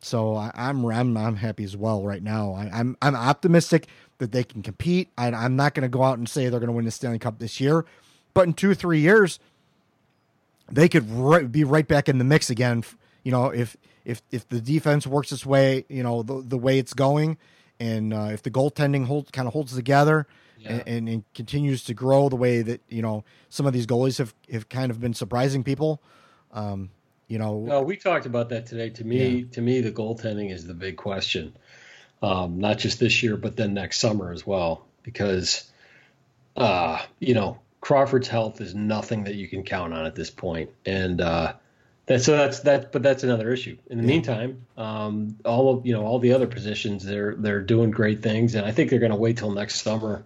so 0.00 0.36
I, 0.36 0.52
am 0.54 0.86
I'm, 0.86 0.92
I'm 0.92 1.16
I'm 1.16 1.36
happy 1.36 1.64
as 1.64 1.76
well 1.76 2.04
right 2.04 2.22
now. 2.22 2.52
I, 2.52 2.66
am 2.66 2.96
I'm, 3.02 3.14
I'm 3.14 3.16
optimistic 3.16 3.88
that 4.18 4.30
they 4.30 4.44
can 4.44 4.62
compete. 4.62 5.08
I, 5.18 5.28
am 5.28 5.56
not 5.56 5.74
going 5.74 5.82
to 5.82 5.88
go 5.88 6.04
out 6.04 6.18
and 6.18 6.28
say 6.28 6.48
they're 6.48 6.60
going 6.60 6.68
to 6.68 6.72
win 6.72 6.84
the 6.84 6.92
Stanley 6.92 7.18
Cup 7.18 7.40
this 7.40 7.60
year, 7.60 7.84
but 8.32 8.46
in 8.46 8.54
two 8.54 8.74
three 8.74 9.00
years, 9.00 9.40
they 10.70 10.88
could 10.88 11.08
right, 11.10 11.50
be 11.50 11.64
right 11.64 11.86
back 11.86 12.08
in 12.08 12.18
the 12.18 12.24
mix 12.24 12.50
again. 12.50 12.84
You 13.22 13.32
know, 13.32 13.50
if 13.50 13.76
if 14.04 14.22
if 14.30 14.48
the 14.48 14.60
defense 14.60 15.06
works 15.06 15.32
its 15.32 15.44
way, 15.46 15.84
you 15.88 16.02
know 16.02 16.22
the 16.22 16.42
the 16.42 16.58
way 16.58 16.78
it's 16.78 16.94
going, 16.94 17.38
and 17.78 18.12
uh, 18.12 18.30
if 18.32 18.42
the 18.42 18.50
goaltending 18.50 19.06
hold 19.06 19.32
kind 19.32 19.46
of 19.46 19.54
holds 19.54 19.74
together. 19.74 20.26
Yeah. 20.60 20.72
And, 20.72 20.88
and, 20.88 21.08
and 21.08 21.24
continues 21.34 21.84
to 21.84 21.94
grow 21.94 22.28
the 22.28 22.34
way 22.34 22.62
that 22.62 22.80
you 22.88 23.00
know 23.00 23.22
some 23.48 23.64
of 23.66 23.72
these 23.72 23.86
goalies 23.86 24.18
have, 24.18 24.34
have 24.50 24.68
kind 24.68 24.90
of 24.90 25.00
been 25.00 25.14
surprising 25.14 25.62
people. 25.62 26.02
Um, 26.50 26.90
you 27.28 27.38
know, 27.38 27.60
no, 27.60 27.82
we 27.82 27.96
talked 27.96 28.26
about 28.26 28.48
that 28.48 28.66
today. 28.66 28.90
To 28.90 29.04
me, 29.04 29.28
yeah. 29.28 29.44
to 29.52 29.60
me, 29.60 29.82
the 29.82 29.92
goaltending 29.92 30.50
is 30.50 30.66
the 30.66 30.74
big 30.74 30.96
question. 30.96 31.54
Um, 32.22 32.58
not 32.58 32.78
just 32.78 32.98
this 32.98 33.22
year, 33.22 33.36
but 33.36 33.56
then 33.56 33.72
next 33.72 34.00
summer 34.00 34.32
as 34.32 34.44
well, 34.44 34.84
because 35.04 35.70
uh, 36.56 37.00
you 37.20 37.34
know 37.34 37.60
Crawford's 37.80 38.28
health 38.28 38.60
is 38.60 38.74
nothing 38.74 39.24
that 39.24 39.34
you 39.34 39.48
can 39.48 39.62
count 39.62 39.94
on 39.94 40.04
at 40.04 40.14
this 40.14 40.30
point, 40.30 40.70
and 40.84 41.20
uh, 41.20 41.54
that's 42.06 42.24
so 42.24 42.36
that's 42.36 42.60
that. 42.60 42.92
But 42.92 43.02
that's 43.02 43.22
another 43.22 43.52
issue. 43.52 43.76
In 43.88 43.98
the 43.98 44.04
yeah. 44.04 44.08
meantime, 44.08 44.66
um, 44.76 45.36
all 45.44 45.76
of 45.76 45.86
you 45.86 45.92
know 45.92 46.04
all 46.04 46.18
the 46.18 46.32
other 46.32 46.46
positions 46.46 47.04
they're 47.04 47.34
they're 47.36 47.62
doing 47.62 47.90
great 47.90 48.22
things, 48.22 48.54
and 48.54 48.66
I 48.66 48.72
think 48.72 48.90
they're 48.90 48.98
going 48.98 49.12
to 49.12 49.16
wait 49.16 49.36
till 49.36 49.52
next 49.52 49.82
summer 49.82 50.24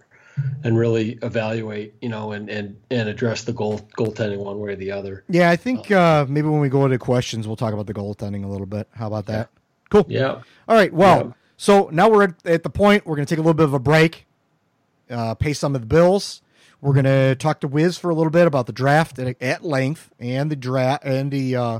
and 0.63 0.77
really 0.77 1.19
evaluate, 1.21 1.93
you 2.01 2.09
know, 2.09 2.31
and 2.31 2.49
and 2.49 2.79
and 2.89 3.09
address 3.09 3.43
the 3.43 3.53
goal 3.53 3.79
goaltending 3.97 4.37
one 4.37 4.59
way 4.59 4.71
or 4.71 4.75
the 4.75 4.91
other. 4.91 5.23
Yeah, 5.29 5.49
I 5.49 5.55
think 5.55 5.91
uh, 5.91 6.25
maybe 6.27 6.47
when 6.47 6.59
we 6.59 6.69
go 6.69 6.85
into 6.85 6.97
questions, 6.97 7.47
we'll 7.47 7.55
talk 7.55 7.73
about 7.73 7.87
the 7.87 7.93
goaltending 7.93 8.43
a 8.43 8.47
little 8.47 8.65
bit. 8.65 8.87
How 8.93 9.07
about 9.07 9.25
that? 9.27 9.49
Cool. 9.89 10.05
Yeah. 10.07 10.41
All 10.67 10.75
right. 10.75 10.91
Well, 10.91 11.17
yeah. 11.17 11.33
so 11.57 11.89
now 11.91 12.09
we're 12.09 12.23
at, 12.23 12.45
at, 12.45 12.63
the 12.63 12.69
point 12.69 13.05
we're 13.05 13.15
going 13.15 13.25
to 13.25 13.29
take 13.29 13.39
a 13.39 13.43
little 13.43 13.53
bit 13.53 13.65
of 13.65 13.73
a 13.73 13.79
break, 13.79 14.25
uh, 15.09 15.35
pay 15.35 15.53
some 15.53 15.75
of 15.75 15.81
the 15.81 15.87
bills. 15.87 16.41
We're 16.83 16.91
going 16.91 17.05
to 17.05 17.35
talk 17.35 17.61
to 17.61 17.69
Wiz 17.69 17.97
for 17.97 18.09
a 18.09 18.13
little 18.13 18.29
bit 18.29 18.45
about 18.45 18.67
the 18.67 18.73
draft 18.73 19.17
at, 19.17 19.41
at 19.41 19.63
length 19.63 20.11
and 20.19 20.51
the 20.51 20.57
draft 20.57 21.05
and 21.05 21.31
the 21.31 21.55
uh, 21.55 21.79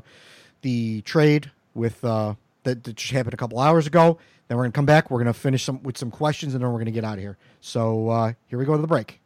the 0.61 1.01
trade 1.01 1.51
with 1.73 2.05
uh, 2.05 2.35
that, 2.63 2.85
that 2.85 2.95
just 2.95 3.11
happened 3.11 3.33
a 3.33 3.37
couple 3.37 3.59
hours 3.59 3.85
ago. 3.85 4.17
Then 4.47 4.55
we're 4.55 4.63
going 4.63 4.71
to 4.71 4.77
come 4.77 4.85
back. 4.85 5.11
We're 5.11 5.21
going 5.21 5.33
to 5.33 5.37
finish 5.37 5.65
some 5.65 5.83
with 5.83 5.97
some 5.97 6.09
questions, 6.09 6.53
and 6.53 6.63
then 6.63 6.71
we're 6.71 6.77
going 6.77 6.85
to 6.85 6.93
get 6.93 7.03
out 7.03 7.15
of 7.15 7.19
here. 7.19 7.37
So 7.59 8.07
uh, 8.07 8.33
here 8.47 8.57
we 8.57 8.63
go 8.63 8.77
to 8.77 8.81
the 8.81 8.87
break. 8.87 9.19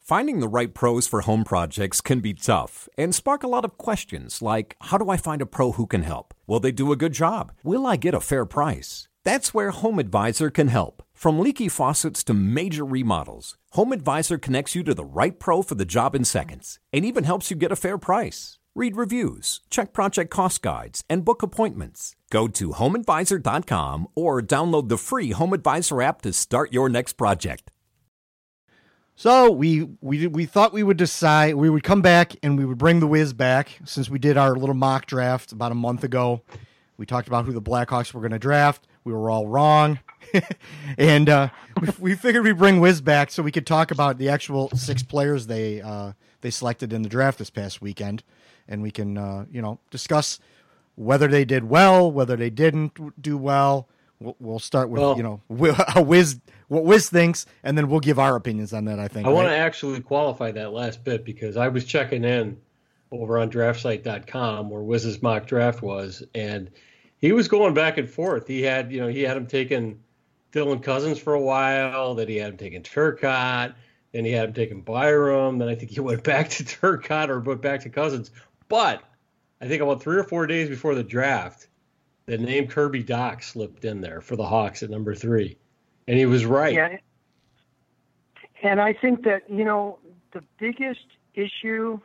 Finding 0.00 0.40
the 0.40 0.48
right 0.48 0.74
pros 0.74 1.06
for 1.06 1.20
home 1.20 1.44
projects 1.44 2.00
can 2.00 2.18
be 2.18 2.34
tough 2.34 2.88
and 2.98 3.14
spark 3.14 3.44
a 3.44 3.48
lot 3.48 3.64
of 3.64 3.78
questions 3.78 4.42
like 4.42 4.74
How 4.80 4.98
do 4.98 5.10
I 5.10 5.16
find 5.16 5.40
a 5.40 5.46
pro 5.46 5.70
who 5.70 5.86
can 5.86 6.02
help? 6.02 6.34
Will 6.48 6.58
they 6.58 6.72
do 6.72 6.90
a 6.90 6.96
good 6.96 7.12
job? 7.12 7.52
Will 7.62 7.86
I 7.86 7.94
get 7.94 8.14
a 8.14 8.20
fair 8.20 8.44
price? 8.44 9.06
That's 9.22 9.54
where 9.54 9.70
Home 9.70 10.00
Advisor 10.00 10.50
can 10.50 10.66
help. 10.66 11.04
From 11.22 11.38
leaky 11.38 11.68
faucets 11.68 12.24
to 12.24 12.34
major 12.34 12.84
remodels, 12.84 13.56
Home 13.74 13.92
Advisor 13.92 14.38
connects 14.38 14.74
you 14.74 14.82
to 14.82 14.92
the 14.92 15.04
right 15.04 15.38
pro 15.38 15.62
for 15.62 15.76
the 15.76 15.84
job 15.84 16.16
in 16.16 16.24
seconds 16.24 16.80
and 16.92 17.04
even 17.04 17.22
helps 17.22 17.48
you 17.48 17.56
get 17.56 17.70
a 17.70 17.76
fair 17.76 17.96
price. 17.96 18.58
Read 18.74 18.96
reviews, 18.96 19.60
check 19.70 19.92
project 19.92 20.32
cost 20.32 20.62
guides, 20.62 21.04
and 21.08 21.24
book 21.24 21.44
appointments. 21.44 22.16
Go 22.32 22.48
to 22.48 22.70
homeadvisor.com 22.70 24.08
or 24.16 24.42
download 24.42 24.88
the 24.88 24.98
free 24.98 25.30
Home 25.30 25.52
Advisor 25.52 26.02
app 26.02 26.22
to 26.22 26.32
start 26.32 26.72
your 26.72 26.88
next 26.88 27.12
project. 27.12 27.70
So 29.14 29.48
we 29.48 29.88
we 30.00 30.26
we 30.26 30.44
thought 30.44 30.72
we 30.72 30.82
would 30.82 30.96
decide 30.96 31.54
we 31.54 31.70
would 31.70 31.84
come 31.84 32.02
back 32.02 32.32
and 32.42 32.58
we 32.58 32.64
would 32.64 32.78
bring 32.78 32.98
the 32.98 33.06
Wiz 33.06 33.32
back 33.32 33.78
since 33.84 34.10
we 34.10 34.18
did 34.18 34.36
our 34.36 34.56
little 34.56 34.74
mock 34.74 35.06
draft 35.06 35.52
about 35.52 35.70
a 35.70 35.76
month 35.76 36.02
ago. 36.02 36.42
We 36.96 37.06
talked 37.06 37.28
about 37.28 37.44
who 37.44 37.52
the 37.52 37.62
Blackhawks 37.62 38.12
were 38.12 38.20
going 38.20 38.32
to 38.32 38.40
draft. 38.40 38.88
We 39.04 39.12
were 39.12 39.30
all 39.30 39.48
wrong, 39.48 39.98
and 40.98 41.28
uh, 41.28 41.48
we, 41.80 41.88
we, 41.98 42.14
figured 42.14 42.44
we'd 42.44 42.58
bring 42.58 42.80
Wiz 42.80 43.00
back 43.00 43.30
so 43.30 43.42
we 43.42 43.50
could 43.50 43.66
talk 43.66 43.90
about 43.90 44.18
the 44.18 44.28
actual 44.28 44.70
six 44.70 45.02
players 45.02 45.46
they 45.48 45.80
uh, 45.80 46.12
they 46.40 46.50
selected 46.50 46.92
in 46.92 47.02
the 47.02 47.08
draft 47.08 47.38
this 47.38 47.50
past 47.50 47.82
weekend 47.82 48.22
and 48.68 48.82
we 48.82 48.90
can 48.90 49.18
uh, 49.18 49.44
you 49.50 49.62
know 49.62 49.78
discuss 49.90 50.38
whether 50.94 51.28
they 51.28 51.44
did 51.44 51.64
well, 51.64 52.10
whether 52.10 52.36
they 52.36 52.50
didn't 52.50 53.20
do 53.20 53.36
well, 53.36 53.88
We'll, 54.20 54.36
we'll 54.38 54.58
start 54.60 54.88
with 54.88 55.00
Well- 55.00 55.16
you 55.16 55.22
know 55.22 55.40
Wi- 55.48 56.00
Wiz 56.00 56.38
what 56.68 56.84
Wiz 56.84 57.10
thinks, 57.10 57.44
and 57.62 57.76
then 57.76 57.88
we'll 57.88 58.00
give 58.00 58.18
our 58.18 58.36
opinions 58.36 58.72
on 58.72 58.84
that. 58.86 58.98
I 58.98 59.08
think. 59.08 59.26
I 59.26 59.30
want 59.30 59.48
to 59.48 59.56
actually 59.56 60.00
qualify 60.00 60.52
that 60.52 60.72
last 60.72 61.04
bit 61.04 61.24
because 61.24 61.56
I 61.56 61.68
was 61.68 61.84
checking 61.84 62.24
in 62.24 62.56
over 63.10 63.38
on 63.38 63.50
draftsite.com 63.50 64.70
where 64.70 64.80
Wiz's 64.80 65.20
mock 65.20 65.46
draft 65.46 65.82
was, 65.82 66.22
and 66.34 66.70
he 67.22 67.32
was 67.32 67.48
going 67.48 67.72
back 67.72 67.96
and 67.96 68.10
forth. 68.10 68.48
He 68.48 68.62
had, 68.62 68.92
you 68.92 69.00
know, 69.00 69.06
he 69.06 69.22
had 69.22 69.36
him 69.36 69.46
taking 69.46 70.00
Dylan 70.50 70.82
Cozens 70.82 71.18
for 71.18 71.32
a 71.32 71.40
while, 71.40 72.14
then 72.14 72.28
he 72.28 72.36
had 72.36 72.50
him 72.50 72.58
taking 72.58 72.82
Turcotte, 72.82 73.74
then 74.10 74.24
he 74.24 74.32
had 74.32 74.48
him 74.48 74.54
taking 74.54 74.82
Byram, 74.82 75.56
then 75.56 75.68
I 75.68 75.76
think 75.76 75.92
he 75.92 76.00
went 76.00 76.24
back 76.24 76.50
to 76.50 76.64
Turcotte 76.64 77.28
or 77.28 77.40
went 77.40 77.62
back 77.62 77.80
to 77.82 77.88
Cozens. 77.88 78.32
But 78.68 79.02
I 79.60 79.68
think 79.68 79.80
about 79.80 80.02
three 80.02 80.16
or 80.16 80.24
four 80.24 80.46
days 80.48 80.68
before 80.68 80.96
the 80.96 81.04
draft, 81.04 81.68
the 82.26 82.36
name 82.36 82.66
Kirby 82.66 83.04
Dach 83.04 83.44
slipped 83.44 83.84
in 83.84 84.00
there 84.00 84.20
for 84.20 84.34
the 84.34 84.44
Hawks 84.44 84.82
at 84.82 84.90
number 84.90 85.14
three. 85.14 85.56
And 86.08 86.18
he 86.18 86.26
was 86.26 86.44
right. 86.44 86.74
Yeah. 86.74 86.96
And 88.64 88.80
I 88.80 88.92
think 88.92 89.22
that, 89.24 89.48
you 89.48 89.64
know, 89.64 90.00
the 90.32 90.42
biggest 90.58 91.06
issue 91.34 92.00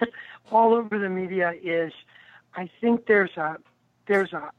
all 0.50 0.74
over 0.74 0.98
the 0.98 1.08
media 1.08 1.54
is 1.62 1.92
I 2.56 2.70
think 2.80 3.06
there's 3.06 3.36
a 3.36 3.56
there's 4.06 4.32
a 4.32 4.50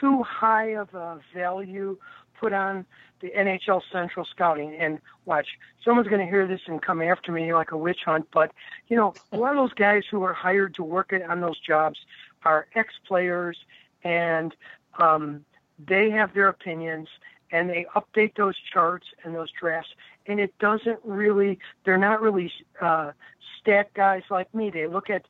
too 0.00 0.22
high 0.22 0.74
of 0.74 0.92
a 0.94 1.20
value 1.34 1.98
put 2.38 2.52
on 2.52 2.86
the 3.20 3.30
NHL 3.30 3.82
Central 3.90 4.24
Scouting. 4.24 4.74
And 4.74 5.00
watch, 5.24 5.48
someone's 5.84 6.08
going 6.08 6.24
to 6.24 6.30
hear 6.30 6.46
this 6.46 6.60
and 6.66 6.80
come 6.80 7.02
after 7.02 7.32
me 7.32 7.52
like 7.52 7.72
a 7.72 7.76
witch 7.76 8.00
hunt. 8.04 8.28
But 8.32 8.52
you 8.88 8.96
know, 8.96 9.14
a 9.32 9.36
lot 9.36 9.50
of 9.50 9.56
those 9.56 9.74
guys 9.74 10.04
who 10.10 10.22
are 10.22 10.32
hired 10.32 10.74
to 10.76 10.82
work 10.82 11.12
on 11.28 11.40
those 11.40 11.58
jobs 11.58 11.98
are 12.44 12.66
ex-players, 12.74 13.58
and 14.04 14.54
um, 14.98 15.44
they 15.78 16.10
have 16.10 16.34
their 16.34 16.48
opinions, 16.48 17.08
and 17.50 17.68
they 17.68 17.86
update 17.96 18.36
those 18.36 18.56
charts 18.72 19.06
and 19.24 19.34
those 19.34 19.50
drafts. 19.50 19.90
And 20.26 20.38
it 20.38 20.56
doesn't 20.58 21.00
really, 21.04 21.58
they're 21.84 21.98
not 21.98 22.20
really 22.20 22.52
uh, 22.80 23.12
stat 23.60 23.92
guys 23.94 24.22
like 24.30 24.54
me. 24.54 24.70
They 24.70 24.86
look 24.86 25.10
at 25.10 25.24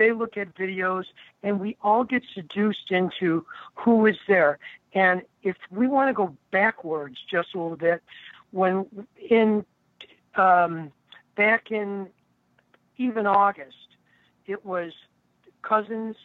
they 0.00 0.12
look 0.12 0.38
at 0.38 0.56
videos 0.56 1.04
and 1.42 1.60
we 1.60 1.76
all 1.82 2.04
get 2.04 2.22
seduced 2.34 2.90
into 2.90 3.44
who 3.74 4.06
is 4.06 4.16
there. 4.26 4.58
And 4.94 5.20
if 5.42 5.56
we 5.70 5.86
want 5.86 6.08
to 6.08 6.14
go 6.14 6.34
backwards 6.50 7.18
just 7.30 7.54
a 7.54 7.60
little 7.60 7.76
bit, 7.76 8.02
when 8.50 8.86
in 9.28 9.64
um, 10.36 10.90
back 11.36 11.70
in 11.70 12.08
even 12.96 13.26
August, 13.26 13.76
it 14.46 14.64
was 14.64 14.92
Cozens, 15.60 16.16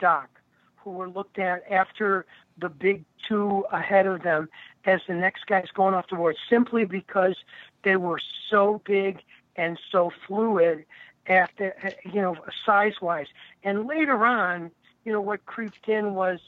Dach, 0.00 0.28
who 0.76 0.90
were 0.90 1.08
looked 1.08 1.38
at 1.38 1.62
after 1.72 2.26
the 2.58 2.68
big 2.68 3.06
two 3.26 3.64
ahead 3.72 4.06
of 4.06 4.22
them 4.22 4.50
as 4.84 5.00
the 5.08 5.14
next 5.14 5.46
guys 5.46 5.66
going 5.74 5.94
off 5.94 6.04
the 6.10 6.16
board, 6.16 6.36
simply 6.50 6.84
because 6.84 7.36
they 7.84 7.96
were 7.96 8.20
so 8.50 8.82
big 8.84 9.20
and 9.56 9.78
so 9.90 10.12
fluid 10.26 10.84
after 11.28 11.74
you 12.04 12.20
know 12.20 12.36
size 12.64 12.94
wise 13.00 13.26
and 13.62 13.86
later 13.86 14.24
on 14.24 14.70
you 15.04 15.12
know 15.12 15.20
what 15.20 15.44
creeped 15.46 15.88
in 15.88 16.14
was 16.14 16.40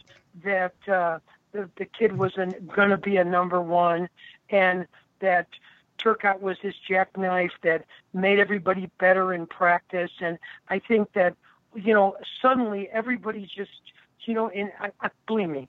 that 0.42 0.74
uh 0.88 1.18
the, 1.52 1.68
the 1.76 1.84
kid 1.84 2.16
was 2.16 2.34
going 2.34 2.90
to 2.90 2.96
be 2.96 3.16
a 3.16 3.24
number 3.24 3.60
one 3.60 4.08
and 4.50 4.86
that 5.20 5.48
Turcotte 5.98 6.40
was 6.40 6.58
his 6.60 6.74
jackknife 6.88 7.52
that 7.62 7.84
made 8.14 8.38
everybody 8.38 8.90
better 8.98 9.34
in 9.34 9.46
practice. 9.46 10.10
And 10.20 10.38
I 10.68 10.78
think 10.78 11.12
that 11.12 11.34
you 11.74 11.94
know 11.94 12.16
suddenly 12.42 12.88
everybody 12.92 13.48
just 13.52 13.70
you 14.24 14.34
know 14.34 14.48
and 14.48 14.72
I, 14.80 14.90
I 15.00 15.10
believe 15.26 15.48
me 15.50 15.68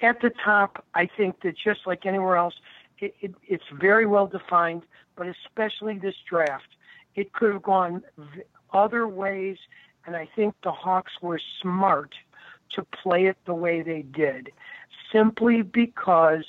at 0.00 0.20
the 0.20 0.30
top 0.44 0.84
I 0.94 1.06
think 1.06 1.42
that 1.42 1.56
just 1.56 1.86
like 1.86 2.04
anywhere 2.04 2.36
else 2.36 2.54
it, 2.98 3.14
it, 3.20 3.34
it's 3.46 3.64
very 3.72 4.06
well 4.06 4.26
defined 4.26 4.82
but 5.14 5.28
especially 5.28 5.98
this 5.98 6.16
draft 6.28 6.66
it 7.14 7.32
could 7.32 7.52
have 7.52 7.62
gone 7.62 8.02
other 8.72 9.06
ways, 9.06 9.58
and 10.06 10.16
I 10.16 10.28
think 10.34 10.54
the 10.62 10.72
Hawks 10.72 11.12
were 11.20 11.40
smart 11.60 12.14
to 12.70 12.84
play 12.84 13.26
it 13.26 13.36
the 13.44 13.54
way 13.54 13.82
they 13.82 14.02
did, 14.02 14.50
simply 15.12 15.62
because 15.62 16.44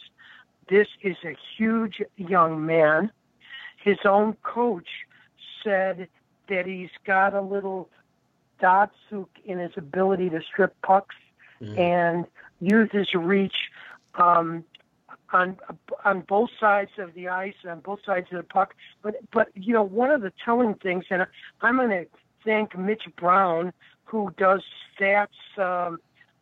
this 0.70 0.88
is 1.02 1.18
a 1.26 1.36
huge 1.58 2.02
young 2.16 2.66
man. 2.66 3.12
His 3.78 3.98
own 4.06 4.38
coach 4.44 4.88
said 5.64 6.08
that 6.48 6.66
he's 6.66 6.90
got 7.06 7.34
a 7.34 7.42
little 7.42 7.90
Datsyuk 8.62 9.28
in 9.44 9.60
his 9.60 9.72
ability 9.76 10.30
to 10.30 10.42
strip 10.42 10.74
pucks 10.82 11.16
and 11.78 12.26
use 12.60 12.90
his 12.92 13.14
reach 13.14 13.56
um, 14.16 14.64
on 15.34 15.58
on 16.06 16.22
both 16.22 16.50
sides 16.60 16.92
of 16.98 17.14
the 17.14 17.28
ice, 17.28 17.56
on 17.68 17.80
both 17.80 18.00
sides 18.06 18.28
of 18.32 18.38
the 18.38 18.44
puck. 18.44 18.76
But 19.02 19.16
but 19.32 19.50
you 19.56 19.74
know, 19.74 19.84
one 19.84 20.12
of 20.12 20.22
the 20.22 20.32
telling 20.44 20.76
things, 20.76 21.06
and 21.10 21.26
I'm 21.62 21.78
going 21.78 21.90
to 21.90 22.06
thank 22.46 22.78
Mitch 22.78 23.04
Brown, 23.18 23.74
who 24.06 24.34
does 24.38 24.62
stats 24.98 25.28
um, 25.58 25.98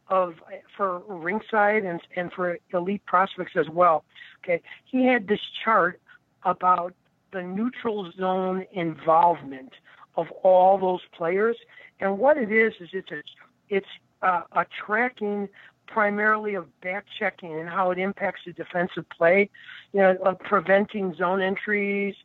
of 0.10 0.36
for 0.76 1.00
ringside 1.08 1.84
and 1.86 2.02
and 2.16 2.32
for 2.34 2.58
elite 2.74 3.06
prospects 3.06 3.54
as 3.56 3.70
well. 3.70 4.04
Okay, 4.44 4.62
he 4.86 5.06
had 5.06 5.28
this 5.28 5.42
chart 5.64 6.00
about 6.44 6.94
the 7.32 7.42
neutral 7.42 8.12
zone 8.18 8.66
involvement 8.74 9.72
of 10.16 10.30
all 10.44 10.78
those 10.78 11.02
players, 11.18 11.56
and 12.00 12.20
what 12.20 12.38
it 12.38 12.52
is 12.52 12.74
is 12.82 12.90
it's 12.92 13.12
a, 13.12 13.22
it's 13.70 13.88
a 14.22 14.66
tracking 14.86 15.48
primarily 15.92 16.56
of 16.56 16.66
back 16.82 17.06
checking 17.20 17.60
and 17.60 17.70
how 17.70 17.92
it 17.92 18.00
impacts 18.00 18.42
the 18.46 18.54
defensive 18.54 19.06
play, 19.10 19.50
you 19.94 20.00
know, 20.00 20.16
of 20.24 20.40
preventing 20.40 21.14
zone 21.16 21.42
entries 21.42 22.16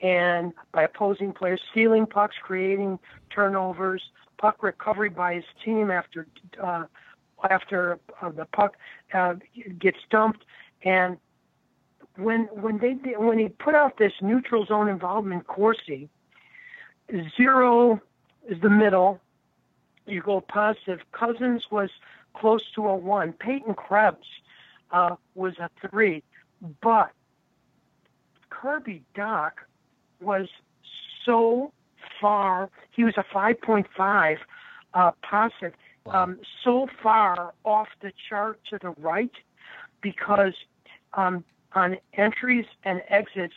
and 0.00 0.52
by 0.72 0.82
opposing 0.84 1.32
players 1.32 1.60
stealing 1.70 2.06
pucks, 2.06 2.36
creating 2.42 2.98
turnovers, 3.30 4.02
puck 4.38 4.62
recovery 4.62 5.08
by 5.08 5.34
his 5.34 5.44
team 5.64 5.90
after 5.90 6.26
uh, 6.62 6.84
after 7.50 7.98
uh, 8.20 8.30
the 8.30 8.46
puck 8.46 8.76
uh, 9.14 9.34
gets 9.78 9.98
dumped, 10.10 10.44
and 10.82 11.16
when 12.16 12.44
when 12.52 12.78
they 12.78 12.94
when 13.16 13.38
he 13.38 13.48
put 13.48 13.74
out 13.74 13.98
this 13.98 14.12
neutral 14.20 14.66
zone 14.66 14.88
involvement 14.88 15.46
Corsi, 15.46 16.08
zero 17.36 18.00
is 18.48 18.60
the 18.60 18.70
middle. 18.70 19.20
You 20.06 20.22
go 20.22 20.40
positive. 20.40 21.00
Cozens 21.12 21.64
was 21.70 21.90
close 22.36 22.62
to 22.74 22.86
a 22.86 22.96
one. 22.96 23.32
Peyton 23.32 23.74
Krebs 23.74 24.26
uh, 24.90 25.16
was 25.34 25.54
a 25.58 25.70
three, 25.88 26.22
but 26.82 27.10
Kirby 28.50 29.02
Dach 29.14 29.52
was 30.20 30.48
so 31.24 31.72
far. 32.20 32.70
He 32.90 33.04
was 33.04 33.14
a 33.16 33.24
5.5 33.24 34.38
uh, 34.94 35.10
positive, 35.22 35.74
um, 36.06 36.38
so 36.62 36.88
far 37.02 37.52
off 37.64 37.88
the 38.00 38.12
chart 38.28 38.60
to 38.70 38.78
the 38.80 38.90
right 38.98 39.32
because 40.00 40.54
um, 41.14 41.44
on 41.74 41.98
entries 42.14 42.66
and 42.84 43.02
exits, 43.08 43.54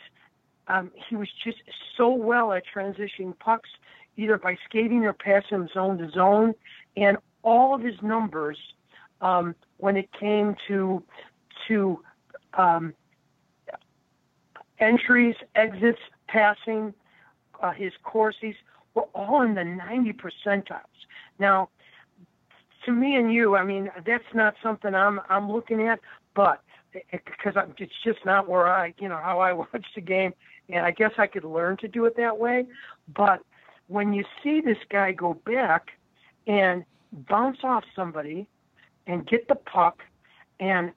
um, 0.68 0.90
he 1.08 1.16
was 1.16 1.28
just 1.42 1.58
so 1.96 2.10
well 2.10 2.52
at 2.52 2.64
transitioning 2.66 3.38
pucks, 3.38 3.70
either 4.16 4.36
by 4.36 4.56
skating 4.64 5.04
or 5.04 5.12
passing 5.12 5.68
zone 5.72 5.98
to 5.98 6.10
zone, 6.10 6.54
and 6.96 7.16
all 7.42 7.74
of 7.74 7.82
his 7.82 8.00
numbers 8.02 8.58
um, 9.20 9.54
when 9.78 9.96
it 9.96 10.08
came 10.12 10.56
to 10.68 11.02
to 11.68 12.02
um, 12.54 12.94
entries, 14.78 15.36
exits, 15.54 16.00
passing, 16.26 16.94
uh, 17.62 17.72
his 17.72 17.92
courses 18.02 18.54
were 18.94 19.08
all 19.14 19.42
in 19.42 19.54
the 19.54 19.64
90 19.64 20.14
percentiles. 20.14 20.80
Now, 21.38 21.68
to 22.86 22.92
me 22.92 23.16
and 23.16 23.32
you, 23.32 23.56
I 23.56 23.64
mean, 23.64 23.90
that's 24.06 24.24
not 24.34 24.54
something 24.62 24.94
I'm 24.94 25.20
I'm 25.28 25.50
looking 25.50 25.82
at, 25.82 26.00
but 26.34 26.62
because 27.12 27.54
it's 27.78 27.92
just 28.02 28.24
not 28.24 28.48
where 28.48 28.66
I, 28.66 28.94
you 28.98 29.08
know, 29.08 29.18
how 29.22 29.38
I 29.40 29.52
watch 29.52 29.86
the 29.94 30.00
game, 30.00 30.32
and 30.68 30.84
I 30.84 30.90
guess 30.90 31.12
I 31.18 31.26
could 31.26 31.44
learn 31.44 31.76
to 31.78 31.88
do 31.88 32.04
it 32.06 32.16
that 32.16 32.38
way. 32.38 32.66
But 33.14 33.42
when 33.88 34.12
you 34.12 34.24
see 34.42 34.60
this 34.60 34.78
guy 34.88 35.12
go 35.12 35.34
back 35.34 35.88
and 36.46 36.84
bounce 37.12 37.58
off 37.62 37.84
somebody 37.94 38.46
and 39.06 39.26
get 39.26 39.48
the 39.48 39.54
puck 39.54 40.02
and 40.58 40.92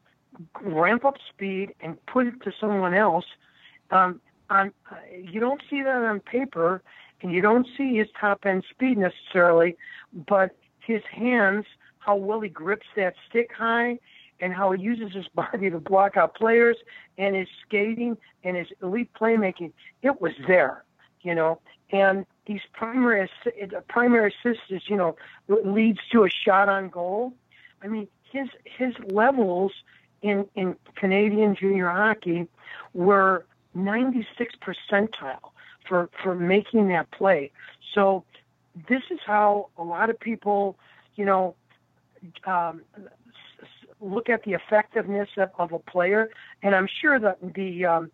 ramp 0.61 1.05
up 1.05 1.15
speed 1.29 1.73
and 1.81 2.03
put 2.05 2.27
it 2.27 2.41
to 2.43 2.51
someone 2.59 2.93
else, 2.93 3.25
um, 3.91 4.19
on 4.49 4.71
uh, 4.91 4.95
you 5.15 5.39
don't 5.39 5.61
see 5.69 5.81
that 5.81 6.03
on 6.03 6.19
paper, 6.19 6.81
and 7.21 7.31
you 7.31 7.41
don't 7.41 7.67
see 7.77 7.95
his 7.95 8.07
top 8.19 8.45
end 8.45 8.63
speed 8.69 8.97
necessarily, 8.97 9.77
but 10.27 10.55
his 10.79 11.01
hands, 11.11 11.65
how 11.99 12.15
well 12.15 12.41
he 12.41 12.49
grips 12.49 12.87
that 12.95 13.13
stick 13.29 13.51
high, 13.57 13.97
and 14.39 14.53
how 14.53 14.71
he 14.71 14.81
uses 14.81 15.13
his 15.13 15.27
body 15.35 15.69
to 15.69 15.79
block 15.79 16.17
out 16.17 16.35
players, 16.35 16.77
and 17.17 17.35
his 17.35 17.47
skating 17.65 18.17
and 18.43 18.57
his 18.57 18.67
elite 18.81 19.09
playmaking, 19.19 19.71
it 20.01 20.19
was 20.21 20.33
there, 20.47 20.83
you 21.21 21.33
know. 21.33 21.59
And 21.91 22.25
these 22.45 22.61
primary 22.73 23.29
primary 23.87 24.33
assists, 24.33 24.63
is, 24.69 24.81
you 24.87 24.95
know, 24.95 25.15
leads 25.47 25.99
to 26.11 26.25
a 26.25 26.29
shot 26.29 26.69
on 26.69 26.89
goal. 26.89 27.33
I 27.81 27.87
mean, 27.87 28.07
his 28.31 28.47
his 28.65 28.93
levels 29.09 29.71
in 30.21 30.45
in 30.55 30.75
Canadian 30.95 31.55
junior 31.55 31.89
hockey 31.89 32.47
were 32.93 33.45
96 33.75 34.55
percentile 34.61 35.51
for 35.87 36.09
for 36.21 36.35
making 36.35 36.89
that 36.89 37.11
play. 37.11 37.51
So 37.93 38.23
this 38.89 39.01
is 39.11 39.19
how 39.25 39.69
a 39.77 39.83
lot 39.83 40.09
of 40.09 40.19
people, 40.19 40.77
you 41.15 41.25
know, 41.25 41.55
um, 42.45 42.81
look 44.01 44.29
at 44.29 44.43
the 44.43 44.53
effectiveness 44.53 45.29
of, 45.37 45.49
of, 45.59 45.71
a 45.71 45.79
player, 45.79 46.29
and 46.61 46.75
I'm 46.75 46.87
sure 47.01 47.19
that 47.19 47.37
the 47.53 47.85
um, 47.85 48.11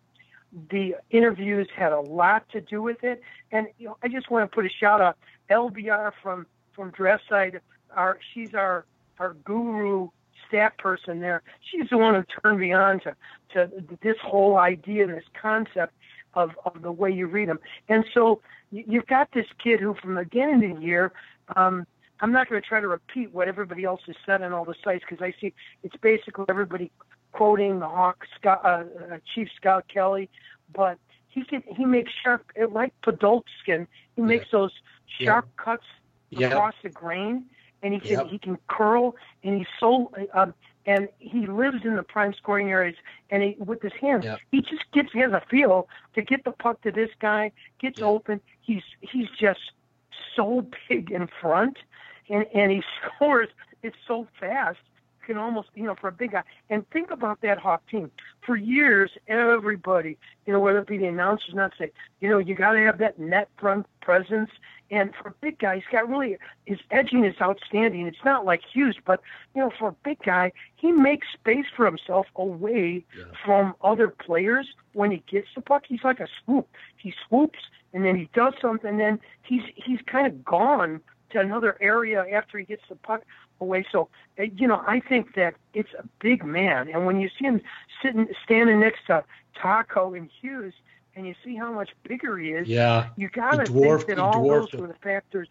the 0.70 0.96
interviews 1.10 1.68
had 1.74 1.92
a 1.92 2.00
lot 2.00 2.48
to 2.50 2.60
do 2.60 2.82
with 2.82 3.02
it. 3.04 3.22
And 3.52 3.68
you 3.78 3.88
know, 3.88 3.96
I 4.02 4.08
just 4.08 4.30
want 4.30 4.50
to 4.50 4.54
put 4.54 4.66
a 4.66 4.68
shout 4.68 5.00
out 5.00 5.16
LBR 5.50 6.12
from 6.22 6.46
from 6.72 6.90
Dresside. 6.90 7.60
Our 7.94 8.18
she's 8.32 8.54
our 8.54 8.84
our 9.18 9.34
guru 9.44 10.08
staff 10.48 10.76
person 10.78 11.20
there. 11.20 11.42
She's 11.70 11.88
the 11.90 11.98
one 11.98 12.14
who 12.14 12.24
turned 12.42 12.60
me 12.60 12.72
on 12.72 13.00
to 13.00 13.16
to 13.54 13.70
this 14.02 14.16
whole 14.22 14.56
idea, 14.56 15.04
and 15.04 15.14
this 15.14 15.24
concept 15.40 15.94
of 16.34 16.50
of 16.64 16.82
the 16.82 16.92
way 16.92 17.10
you 17.10 17.26
read 17.26 17.48
them. 17.48 17.60
And 17.88 18.04
so 18.12 18.40
you've 18.70 19.06
got 19.06 19.28
this 19.32 19.46
kid 19.62 19.80
who, 19.80 19.94
from 19.94 20.14
the 20.14 20.22
beginning 20.22 20.72
of 20.72 20.80
the 20.80 20.86
year, 20.86 21.12
um, 21.56 21.86
I'm 22.20 22.32
not 22.32 22.48
going 22.48 22.60
to 22.60 22.66
try 22.66 22.80
to 22.80 22.88
repeat 22.88 23.32
what 23.32 23.48
everybody 23.48 23.84
else 23.84 24.00
has 24.06 24.16
said 24.26 24.42
on 24.42 24.52
all 24.52 24.64
the 24.64 24.74
sites 24.84 25.04
because 25.08 25.22
I 25.22 25.34
see 25.40 25.52
it's 25.82 25.96
basically 25.96 26.44
everybody 26.48 26.90
quoting 27.32 27.78
the 27.78 27.88
Hawk 27.88 28.26
Scott, 28.38 28.60
uh, 28.64 28.68
uh, 28.68 29.18
Chief 29.34 29.48
Scott 29.56 29.84
Kelly, 29.92 30.28
but 30.74 30.98
he 31.28 31.44
can 31.44 31.62
he 31.66 31.84
makes 31.84 32.12
sharp 32.22 32.50
like 32.70 32.92
Podolskin. 33.02 33.86
He 34.16 34.22
makes 34.22 34.46
yeah. 34.46 34.58
those 34.58 34.72
sharp 35.20 35.48
yeah. 35.56 35.64
cuts 35.64 35.84
yeah. 36.30 36.48
across 36.48 36.74
the 36.82 36.88
grain, 36.88 37.46
and 37.82 37.94
he 37.94 38.00
can 38.00 38.26
he 38.28 38.38
can 38.38 38.58
curl, 38.68 39.16
and 39.42 39.58
he's 39.58 39.66
so 39.78 40.10
um, 40.34 40.54
and 40.86 41.08
he 41.18 41.46
lives 41.46 41.84
in 41.84 41.96
the 41.96 42.02
prime 42.02 42.34
scoring 42.34 42.70
areas. 42.70 42.96
And 43.30 43.42
he, 43.42 43.56
with 43.58 43.82
his 43.82 43.92
hands, 44.00 44.24
he 44.50 44.60
just 44.60 44.90
gets 44.92 45.12
he 45.12 45.20
has 45.20 45.32
a 45.32 45.42
feel 45.50 45.88
to 46.14 46.22
get 46.22 46.44
the 46.44 46.52
puck 46.52 46.80
to 46.82 46.90
this 46.90 47.10
guy, 47.20 47.52
gets 47.80 48.02
open. 48.02 48.40
He's 48.60 48.82
he's 49.00 49.28
just 49.38 49.60
so 50.34 50.66
big 50.88 51.10
in 51.10 51.28
front, 51.40 51.78
and 52.28 52.44
and 52.54 52.72
he 52.72 52.82
scores. 53.16 53.48
It's 53.82 53.96
so 54.06 54.28
fast 54.38 54.78
can 55.30 55.38
almost, 55.38 55.68
you 55.76 55.84
know, 55.84 55.94
for 55.94 56.08
a 56.08 56.12
big 56.12 56.32
guy. 56.32 56.42
And 56.70 56.88
think 56.90 57.12
about 57.12 57.40
that 57.42 57.58
Hawk 57.58 57.88
team. 57.88 58.10
For 58.44 58.56
years, 58.56 59.12
everybody, 59.28 60.18
you 60.44 60.52
know, 60.52 60.58
whether 60.58 60.80
it 60.80 60.88
be 60.88 60.98
the 60.98 61.06
announcers 61.06 61.54
not 61.54 61.72
say, 61.78 61.92
you 62.20 62.28
know, 62.28 62.38
you 62.38 62.56
got 62.56 62.72
to 62.72 62.80
have 62.80 62.98
that 62.98 63.20
net 63.20 63.48
front 63.56 63.86
presence. 64.00 64.50
And 64.90 65.14
for 65.14 65.28
a 65.28 65.34
big 65.40 65.60
guy, 65.60 65.76
he's 65.76 65.84
got 65.92 66.08
really 66.08 66.36
his 66.66 66.80
edging 66.90 67.24
is 67.24 67.36
outstanding. 67.40 68.08
It's 68.08 68.24
not 68.24 68.44
like 68.44 68.60
Hughes, 68.72 68.96
but 69.04 69.20
you 69.54 69.60
know, 69.60 69.70
for 69.78 69.90
a 69.90 69.96
big 70.04 70.20
guy, 70.24 70.50
he 70.74 70.90
makes 70.90 71.28
space 71.32 71.66
for 71.76 71.86
himself 71.86 72.26
away 72.34 73.04
yeah. 73.16 73.26
from 73.44 73.76
other 73.82 74.08
players. 74.08 74.66
When 74.94 75.12
he 75.12 75.22
gets 75.28 75.46
the 75.54 75.60
puck, 75.60 75.84
he's 75.86 76.02
like 76.02 76.18
a 76.18 76.26
swoop. 76.42 76.66
He 76.96 77.14
swoops 77.28 77.60
and 77.92 78.04
then 78.04 78.16
he 78.16 78.28
does 78.34 78.54
something. 78.60 78.90
And 78.90 78.98
then 78.98 79.20
he's 79.42 79.62
he's 79.76 80.00
kind 80.06 80.26
of 80.26 80.44
gone 80.44 81.00
to 81.30 81.38
another 81.38 81.76
area 81.80 82.26
after 82.32 82.58
he 82.58 82.64
gets 82.64 82.82
the 82.88 82.96
puck 82.96 83.22
away. 83.60 83.84
So, 83.90 84.08
uh, 84.38 84.44
you 84.56 84.66
know, 84.66 84.82
I 84.86 85.00
think 85.00 85.34
that 85.34 85.54
it's 85.74 85.92
a 85.98 86.04
big 86.20 86.44
man. 86.44 86.88
And 86.88 87.06
when 87.06 87.20
you 87.20 87.28
see 87.38 87.46
him 87.46 87.60
sitting, 88.02 88.28
standing 88.44 88.80
next 88.80 89.06
to 89.06 89.24
Kakko 89.60 90.16
and 90.16 90.30
Hughes, 90.40 90.74
and 91.16 91.26
you 91.26 91.34
see 91.44 91.56
how 91.56 91.72
much 91.72 91.90
bigger 92.04 92.38
he 92.38 92.50
is, 92.50 92.68
yeah, 92.68 93.08
you 93.16 93.28
got 93.28 93.52
to 93.52 93.66
think 93.66 94.06
that 94.06 94.18
all 94.18 94.46
those 94.46 94.72
were 94.72 94.86
the 94.86 94.94
factors 94.94 95.48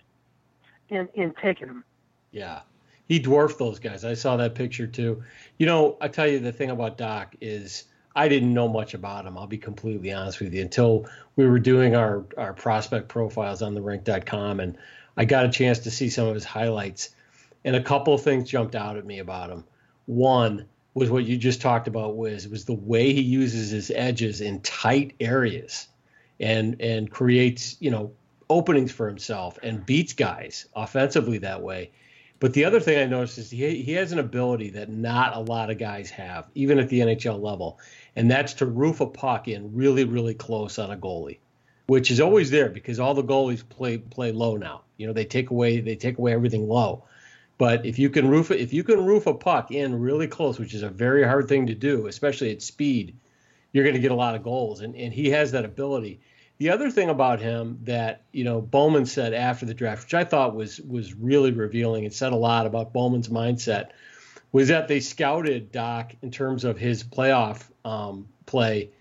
in 0.89 1.07
in 1.13 1.33
taking 1.41 1.67
him. 1.67 1.83
Yeah, 2.31 2.61
he 3.07 3.19
dwarfed 3.19 3.59
those 3.59 3.79
guys. 3.79 4.05
I 4.05 4.13
saw 4.13 4.37
that 4.37 4.55
picture 4.55 4.87
too. 4.87 5.23
You 5.57 5.65
know, 5.65 5.97
I 6.01 6.07
tell 6.07 6.27
you 6.27 6.39
the 6.39 6.51
thing 6.51 6.69
about 6.69 6.97
Dach 6.97 7.27
is 7.41 7.85
I 8.15 8.27
didn't 8.27 8.53
know 8.53 8.67
much 8.67 8.93
about 8.93 9.25
him. 9.25 9.37
I'll 9.37 9.47
be 9.47 9.57
completely 9.57 10.13
honest 10.13 10.39
with 10.39 10.53
you 10.53 10.61
until 10.61 11.07
we 11.35 11.47
were 11.47 11.59
doing 11.59 11.95
our 11.95 12.25
our 12.37 12.53
prospect 12.53 13.09
profiles 13.09 13.61
on 13.61 13.75
the 13.75 13.81
rink.com 13.81 14.59
and 14.59 14.77
I 15.17 15.25
got 15.25 15.45
a 15.45 15.49
chance 15.49 15.79
to 15.79 15.91
see 15.91 16.09
some 16.09 16.27
of 16.27 16.33
his 16.33 16.45
highlights 16.45 17.09
and 17.65 17.75
a 17.75 17.83
couple 17.83 18.13
of 18.13 18.21
things 18.21 18.49
jumped 18.49 18.75
out 18.75 18.97
at 18.97 19.05
me 19.05 19.19
about 19.19 19.49
him. 19.49 19.63
One 20.05 20.65
was 20.93 21.09
what 21.09 21.25
you 21.25 21.37
just 21.37 21.61
talked 21.61 21.87
about 21.87 22.15
was 22.15 22.47
was 22.47 22.65
the 22.65 22.73
way 22.73 23.13
he 23.13 23.21
uses 23.21 23.71
his 23.71 23.91
edges 23.91 24.41
in 24.41 24.61
tight 24.61 25.13
areas 25.19 25.87
and 26.39 26.79
and 26.81 27.09
creates, 27.09 27.77
you 27.79 27.91
know, 27.91 28.11
openings 28.49 28.91
for 28.91 29.07
himself 29.07 29.59
and 29.61 29.85
beats 29.85 30.13
guys 30.13 30.67
offensively 30.75 31.37
that 31.39 31.61
way. 31.61 31.91
But 32.39 32.53
the 32.53 32.65
other 32.65 32.79
thing 32.79 32.97
I 32.97 33.05
noticed 33.05 33.37
is 33.37 33.49
he 33.49 33.81
he 33.81 33.93
has 33.93 34.11
an 34.11 34.19
ability 34.19 34.69
that 34.71 34.89
not 34.89 35.35
a 35.35 35.39
lot 35.39 35.69
of 35.69 35.77
guys 35.77 36.09
have, 36.11 36.47
even 36.55 36.79
at 36.79 36.89
the 36.89 37.01
NHL 37.01 37.41
level, 37.41 37.79
and 38.15 38.31
that's 38.31 38.53
to 38.55 38.65
roof 38.65 39.01
a 39.01 39.07
puck 39.07 39.47
in 39.47 39.75
really 39.75 40.05
really 40.05 40.33
close 40.33 40.79
on 40.79 40.91
a 40.91 40.97
goalie, 40.97 41.39
which 41.87 42.09
is 42.11 42.21
always 42.21 42.49
there 42.49 42.69
because 42.69 42.99
all 42.99 43.13
the 43.13 43.23
goalies 43.23 43.67
play 43.67 43.97
play 43.97 44.31
low 44.31 44.55
now. 44.55 44.81
You 44.97 45.07
know, 45.07 45.13
they 45.13 45.25
take 45.25 45.49
away 45.49 45.81
they 45.81 45.97
take 45.97 46.17
away 46.17 46.33
everything 46.33 46.67
low. 46.67 47.03
But 47.59 47.85
if 47.85 47.99
you 47.99 48.09
can 48.09 48.29
roof 48.29 48.51
if 48.51 48.73
you 48.73 48.83
can 48.85 49.05
roof 49.05 49.27
a 49.27 49.33
puck 49.33 49.69
in 49.69 49.99
really 49.99 50.27
close, 50.27 50.57
which 50.57 50.73
is 50.73 50.81
a 50.81 50.89
very 50.89 51.25
hard 51.25 51.49
thing 51.49 51.67
to 51.67 51.75
do, 51.75 52.07
especially 52.07 52.51
at 52.51 52.61
speed, 52.61 53.17
you're 53.73 53.83
going 53.83 53.97
to 53.97 54.01
get 54.01 54.11
a 54.11 54.15
lot 54.15 54.33
of 54.33 54.43
goals. 54.43 54.79
And 54.79 54.95
and 54.95 55.13
he 55.13 55.29
has 55.31 55.51
that 55.51 55.65
ability. 55.65 56.21
The 56.57 56.69
other 56.69 56.89
thing 56.89 57.09
about 57.09 57.41
him 57.41 57.79
that 57.83 58.23
you 58.31 58.45
know 58.45 58.61
Bowman 58.61 59.05
said 59.05 59.33
after 59.33 59.65
the 59.65 59.73
draft, 59.73 60.05
which 60.05 60.13
I 60.13 60.23
thought 60.23 60.55
was 60.55 60.79
was 60.79 61.13
really 61.13 61.51
revealing 61.51 62.05
and 62.05 62.13
said 62.13 62.31
a 62.31 62.37
lot 62.37 62.65
about 62.65 62.93
Bowman's 62.93 63.27
mindset, 63.27 63.89
was 64.53 64.69
that 64.69 64.87
they 64.87 65.01
scouted 65.01 65.73
Dach 65.73 66.15
in 66.21 66.31
terms 66.31 66.63
of 66.63 66.77
his 66.77 67.03
playoff 67.03 67.69
um, 67.83 68.29
play, 68.45 68.91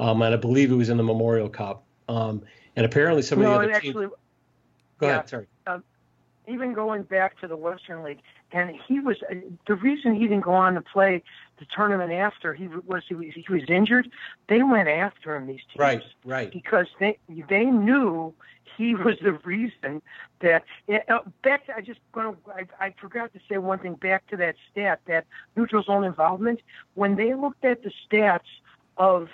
um, 0.00 0.20
and 0.22 0.34
I 0.34 0.38
believe 0.38 0.72
it 0.72 0.74
was 0.74 0.90
in 0.90 0.96
the 0.96 1.04
Memorial 1.04 1.48
Cup. 1.48 1.84
Um, 2.08 2.42
and 2.74 2.84
apparently 2.84 3.22
some 3.22 3.40
no, 3.40 3.52
of 3.52 3.52
the 3.52 3.64
other 3.66 3.72
actually, 3.74 4.06
teams. 4.06 4.12
Go 4.98 5.06
yeah, 5.06 5.12
ahead. 5.12 5.28
Sorry. 5.28 5.46
Um, 5.68 5.84
even 6.48 6.72
going 6.72 7.02
back 7.02 7.38
to 7.40 7.48
the 7.48 7.56
Western 7.56 8.02
League, 8.02 8.20
and 8.52 8.72
he 8.86 9.00
was 9.00 9.16
uh, 9.30 9.34
the 9.66 9.74
reason 9.74 10.14
he 10.14 10.22
didn't 10.22 10.44
go 10.44 10.52
on 10.52 10.74
to 10.74 10.80
play 10.80 11.22
the 11.58 11.66
tournament 11.74 12.12
after 12.12 12.54
he 12.54 12.68
was 12.68 13.02
he 13.08 13.14
was, 13.14 13.26
he 13.34 13.44
was 13.48 13.62
injured. 13.68 14.10
They 14.48 14.62
went 14.62 14.88
after 14.88 15.36
him 15.36 15.46
these 15.46 15.60
teams, 15.72 15.78
right, 15.78 16.02
right, 16.24 16.52
because 16.52 16.86
they 16.98 17.18
they 17.48 17.64
knew 17.64 18.34
he 18.76 18.94
was 18.94 19.16
the 19.22 19.32
reason 19.32 20.00
that 20.40 20.64
uh, 20.88 21.18
back. 21.42 21.66
To, 21.66 21.76
I 21.76 21.80
just 21.80 22.00
to 22.14 22.36
I, 22.54 22.66
I 22.80 22.94
forgot 23.00 23.32
to 23.34 23.40
say 23.48 23.58
one 23.58 23.78
thing 23.80 23.94
back 23.94 24.26
to 24.28 24.36
that 24.38 24.56
stat 24.70 25.00
that 25.06 25.26
neutral 25.56 25.82
zone 25.82 26.04
involvement 26.04 26.60
when 26.94 27.16
they 27.16 27.34
looked 27.34 27.64
at 27.64 27.82
the 27.82 27.92
stats 28.06 28.40
of 28.96 29.28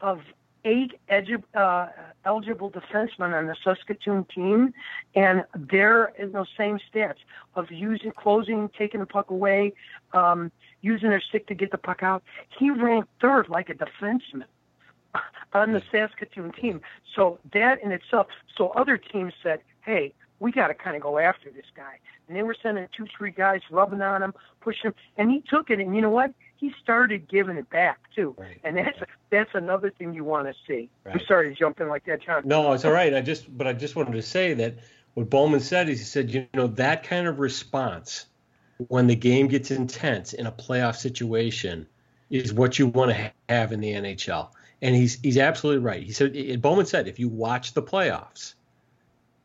of 0.00 0.20
eight 0.64 0.92
edu- 1.10 1.42
uh, 1.54 1.88
eligible 2.24 2.70
defensemen 2.70 3.36
on 3.36 3.46
the 3.46 3.56
Saskatoon 3.64 4.24
team, 4.34 4.72
and 5.14 5.44
they're 5.54 6.06
in 6.18 6.32
those 6.32 6.48
same 6.56 6.78
stats 6.92 7.16
of 7.54 7.70
using 7.70 8.12
closing, 8.12 8.70
taking 8.76 9.00
the 9.00 9.06
puck 9.06 9.30
away, 9.30 9.72
um, 10.12 10.50
using 10.82 11.10
their 11.10 11.20
stick 11.20 11.46
to 11.48 11.54
get 11.54 11.70
the 11.70 11.78
puck 11.78 12.02
out. 12.02 12.22
He 12.58 12.70
ranked 12.70 13.08
third 13.20 13.48
like 13.48 13.68
a 13.70 13.74
defenseman 13.74 14.44
on 15.52 15.72
the 15.72 15.82
Saskatoon 15.90 16.52
team. 16.52 16.80
So 17.14 17.38
that 17.52 17.82
in 17.82 17.92
itself, 17.92 18.28
so 18.56 18.68
other 18.70 18.96
teams 18.96 19.32
said, 19.42 19.60
hey, 19.82 20.12
we 20.38 20.52
got 20.52 20.68
to 20.68 20.74
kind 20.74 20.96
of 20.96 21.02
go 21.02 21.18
after 21.18 21.50
this 21.50 21.66
guy. 21.76 21.98
And 22.26 22.36
they 22.36 22.42
were 22.42 22.56
sending 22.62 22.86
two, 22.96 23.06
three 23.16 23.30
guys 23.30 23.60
rubbing 23.70 24.00
on 24.00 24.22
him, 24.22 24.34
pushing 24.60 24.88
him, 24.88 24.94
and 25.16 25.30
he 25.30 25.42
took 25.48 25.70
it. 25.70 25.78
And 25.78 25.94
you 25.94 26.02
know 26.02 26.10
what? 26.10 26.32
He 26.60 26.70
started 26.82 27.26
giving 27.26 27.56
it 27.56 27.70
back 27.70 27.98
too, 28.14 28.34
right. 28.36 28.60
and 28.62 28.76
that's 28.76 28.98
that's 29.30 29.50
another 29.54 29.90
thing 29.90 30.12
you 30.12 30.24
want 30.24 30.46
to 30.46 30.54
see. 30.66 30.90
Right. 31.04 31.14
I'm 31.14 31.20
sorry 31.26 31.48
to 31.48 31.58
jump 31.58 31.80
in 31.80 31.88
like 31.88 32.04
that, 32.04 32.22
John. 32.22 32.42
No, 32.44 32.72
it's 32.74 32.84
all 32.84 32.92
right. 32.92 33.14
I 33.14 33.22
just 33.22 33.56
but 33.56 33.66
I 33.66 33.72
just 33.72 33.96
wanted 33.96 34.12
to 34.12 34.22
say 34.22 34.52
that 34.54 34.78
what 35.14 35.30
Bowman 35.30 35.60
said 35.60 35.88
is 35.88 35.98
he 35.98 36.04
said 36.04 36.30
you 36.30 36.46
know 36.52 36.66
that 36.66 37.04
kind 37.04 37.26
of 37.26 37.40
response 37.40 38.26
when 38.88 39.06
the 39.06 39.16
game 39.16 39.48
gets 39.48 39.70
intense 39.70 40.34
in 40.34 40.46
a 40.46 40.52
playoff 40.52 40.96
situation 40.96 41.86
is 42.28 42.52
what 42.52 42.78
you 42.78 42.86
want 42.86 43.10
to 43.10 43.32
have 43.48 43.72
in 43.72 43.80
the 43.80 43.92
NHL. 43.92 44.50
And 44.82 44.94
he's 44.94 45.18
he's 45.20 45.38
absolutely 45.38 45.82
right. 45.82 46.02
He 46.02 46.12
said 46.12 46.60
Bowman 46.60 46.86
said 46.86 47.08
if 47.08 47.18
you 47.18 47.30
watch 47.30 47.72
the 47.72 47.82
playoffs 47.82 48.54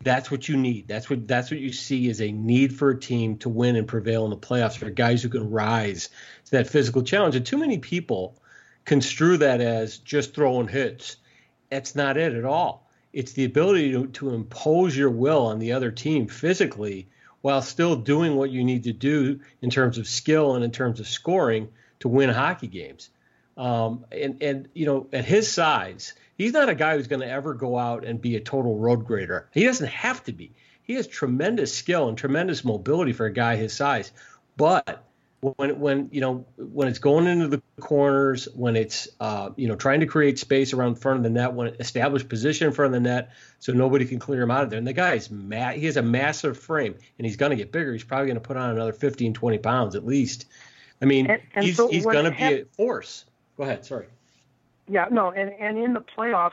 that's 0.05 0.29
what 0.29 0.47
you 0.47 0.55
need. 0.55 0.87
That's 0.87 1.09
what 1.09 1.27
that's 1.27 1.49
what 1.49 1.59
you 1.59 1.73
see 1.73 2.07
is 2.07 2.21
a 2.21 2.31
need 2.31 2.73
for 2.73 2.91
a 2.91 2.99
team 2.99 3.37
to 3.39 3.49
win 3.49 3.75
and 3.75 3.87
prevail 3.87 4.23
in 4.23 4.29
the 4.29 4.37
playoffs 4.37 4.77
for 4.77 4.89
guys 4.91 5.23
who 5.23 5.29
can 5.29 5.49
rise 5.49 6.09
to 6.45 6.51
that 6.51 6.69
physical 6.69 7.01
challenge. 7.01 7.35
And 7.35 7.45
too 7.45 7.57
many 7.57 7.79
people 7.79 8.37
construe 8.85 9.37
that 9.37 9.61
as 9.61 9.97
just 9.97 10.35
throwing 10.35 10.67
hits. 10.67 11.17
That's 11.71 11.95
not 11.95 12.17
it 12.17 12.35
at 12.35 12.45
all. 12.45 12.87
It's 13.13 13.33
the 13.33 13.45
ability 13.45 13.93
to, 13.93 14.07
to 14.07 14.29
impose 14.29 14.95
your 14.95 15.09
will 15.09 15.47
on 15.47 15.57
the 15.57 15.71
other 15.71 15.89
team 15.89 16.27
physically 16.27 17.07
while 17.41 17.63
still 17.63 17.95
doing 17.95 18.35
what 18.35 18.51
you 18.51 18.63
need 18.63 18.83
to 18.83 18.93
do 18.93 19.39
in 19.63 19.71
terms 19.71 19.97
of 19.97 20.07
skill 20.07 20.53
and 20.53 20.63
in 20.63 20.71
terms 20.71 20.99
of 20.99 21.07
scoring 21.07 21.67
to 21.99 22.07
win 22.07 22.29
hockey 22.29 22.67
games. 22.67 23.09
Um, 23.57 24.05
and 24.11 24.41
and 24.43 24.69
you 24.75 24.85
know 24.85 25.07
at 25.11 25.25
his 25.25 25.51
size 25.51 26.13
He's 26.37 26.53
not 26.53 26.69
a 26.69 26.75
guy 26.75 26.97
who's 26.97 27.07
going 27.07 27.21
to 27.21 27.29
ever 27.29 27.53
go 27.53 27.77
out 27.77 28.03
and 28.05 28.19
be 28.21 28.35
a 28.35 28.39
total 28.41 28.77
road 28.77 29.05
grader. 29.05 29.49
He 29.53 29.63
doesn't 29.63 29.87
have 29.87 30.23
to 30.25 30.33
be. 30.33 30.51
He 30.83 30.93
has 30.95 31.07
tremendous 31.07 31.73
skill 31.73 32.09
and 32.09 32.17
tremendous 32.17 32.63
mobility 32.63 33.13
for 33.13 33.25
a 33.25 33.31
guy 33.33 33.55
his 33.55 33.73
size. 33.73 34.11
But 34.57 35.03
when 35.41 35.79
when 35.79 36.09
you 36.11 36.21
know 36.21 36.45
when 36.57 36.87
it's 36.87 36.99
going 36.99 37.27
into 37.27 37.47
the 37.47 37.61
corners, 37.79 38.47
when 38.55 38.75
it's 38.75 39.07
uh, 39.19 39.49
you 39.55 39.67
know 39.67 39.75
trying 39.75 39.99
to 40.01 40.05
create 40.05 40.39
space 40.39 40.73
around 40.73 40.95
front 40.95 41.17
of 41.17 41.23
the 41.23 41.29
net, 41.29 41.53
when 41.53 41.67
it 41.67 41.77
establish 41.79 42.27
position 42.27 42.67
in 42.67 42.73
front 42.73 42.93
of 42.95 43.03
the 43.03 43.07
net, 43.09 43.31
so 43.59 43.73
nobody 43.73 44.05
can 44.05 44.19
clear 44.19 44.41
him 44.41 44.51
out 44.51 44.63
of 44.63 44.69
there. 44.69 44.77
And 44.79 44.87
the 44.87 44.93
guy's 44.93 45.29
ma- 45.31 45.71
he 45.71 45.85
has 45.85 45.97
a 45.97 46.01
massive 46.01 46.57
frame, 46.57 46.95
and 47.17 47.25
he's 47.25 47.37
going 47.37 47.51
to 47.51 47.55
get 47.55 47.71
bigger. 47.71 47.91
He's 47.93 48.03
probably 48.03 48.27
going 48.27 48.35
to 48.37 48.41
put 48.41 48.57
on 48.57 48.71
another 48.71 48.93
15, 48.93 49.33
20 49.33 49.57
pounds 49.59 49.95
at 49.95 50.05
least. 50.05 50.45
I 51.01 51.05
mean, 51.05 51.27
And- 51.29 51.41
and 51.53 51.65
he's 51.65 51.77
so 51.77 51.89
he's 51.89 52.05
going 52.05 52.25
to 52.25 52.31
be 52.31 52.61
a 52.61 52.65
force. 52.77 53.25
Go 53.57 53.63
ahead. 53.63 53.85
Sorry. 53.85 54.07
Yeah, 54.87 55.07
no, 55.11 55.31
and 55.31 55.51
and 55.59 55.77
in 55.77 55.93
the 55.93 56.01
playoffs, 56.01 56.51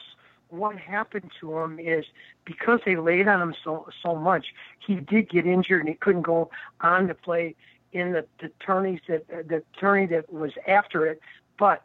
what 0.49 0.77
happened 0.77 1.31
to 1.41 1.59
him 1.59 1.79
is 1.79 2.05
because 2.45 2.81
they 2.85 2.97
laid 2.97 3.29
on 3.29 3.41
him 3.43 3.55
so 3.63 3.89
so 4.03 4.15
much, 4.15 4.47
he 4.79 4.97
did 4.97 5.29
get 5.29 5.47
injured 5.47 5.81
and 5.81 5.89
he 5.89 5.95
couldn't 5.95 6.23
go 6.23 6.51
on 6.81 7.09
to 7.09 7.15
play 7.15 7.55
in 7.93 8.13
the 8.13 8.27
the 8.41 8.51
tourneys 8.65 9.01
that 9.09 9.27
the 9.29 9.63
tourney 9.79 10.07
that 10.07 10.33
was 10.33 10.53
after 10.67 11.07
it. 11.07 11.21
But 11.59 11.83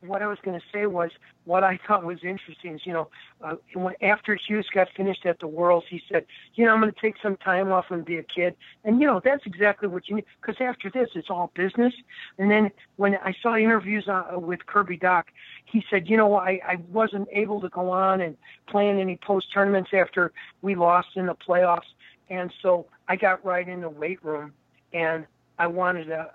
what 0.00 0.20
I 0.20 0.26
was 0.26 0.38
going 0.42 0.58
to 0.58 0.66
say 0.72 0.86
was 0.86 1.10
what 1.44 1.64
I 1.64 1.78
thought 1.86 2.04
was 2.04 2.18
interesting 2.22 2.74
is 2.74 2.80
you 2.84 2.92
know 2.92 3.08
uh, 3.42 3.54
when 3.74 3.94
after 4.02 4.34
Hughes 4.34 4.66
got 4.72 4.88
finished 4.96 5.24
at 5.26 5.40
the 5.40 5.46
Worlds, 5.46 5.86
he 5.88 6.02
said, 6.10 6.26
you 6.54 6.64
know, 6.64 6.72
I'm 6.72 6.80
going 6.80 6.92
to 6.92 7.00
take 7.00 7.14
some 7.22 7.36
time 7.36 7.72
off 7.72 7.86
and 7.90 8.04
be 8.04 8.16
a 8.16 8.22
kid, 8.22 8.54
and 8.84 9.00
you 9.00 9.06
know 9.06 9.20
that's 9.24 9.46
exactly 9.46 9.88
what 9.88 10.08
you 10.08 10.16
need 10.16 10.24
because 10.40 10.56
after 10.60 10.90
this 10.90 11.10
it's 11.14 11.30
all 11.30 11.50
business. 11.54 11.94
And 12.38 12.50
then 12.50 12.70
when 12.96 13.16
I 13.16 13.34
saw 13.42 13.56
interviews 13.56 14.08
uh, 14.08 14.38
with 14.38 14.66
Kirby 14.66 14.98
Dach, 14.98 15.24
he 15.64 15.84
said, 15.90 16.08
you 16.08 16.16
know, 16.16 16.36
I, 16.36 16.60
I 16.66 16.76
wasn't 16.90 17.28
able 17.32 17.60
to 17.60 17.68
go 17.68 17.90
on 17.90 18.20
and 18.20 18.36
play 18.68 18.88
in 18.88 18.98
any 18.98 19.16
post 19.16 19.52
tournaments 19.52 19.90
after 19.92 20.32
we 20.62 20.74
lost 20.74 21.08
in 21.16 21.26
the 21.26 21.34
playoffs. 21.34 21.88
And 22.28 22.52
so 22.62 22.86
I 23.08 23.16
got 23.16 23.44
right 23.44 23.68
in 23.68 23.80
the 23.80 23.88
weight 23.88 24.24
room 24.24 24.52
and 24.92 25.26
I 25.58 25.66
wanted 25.66 26.06
to 26.06 26.30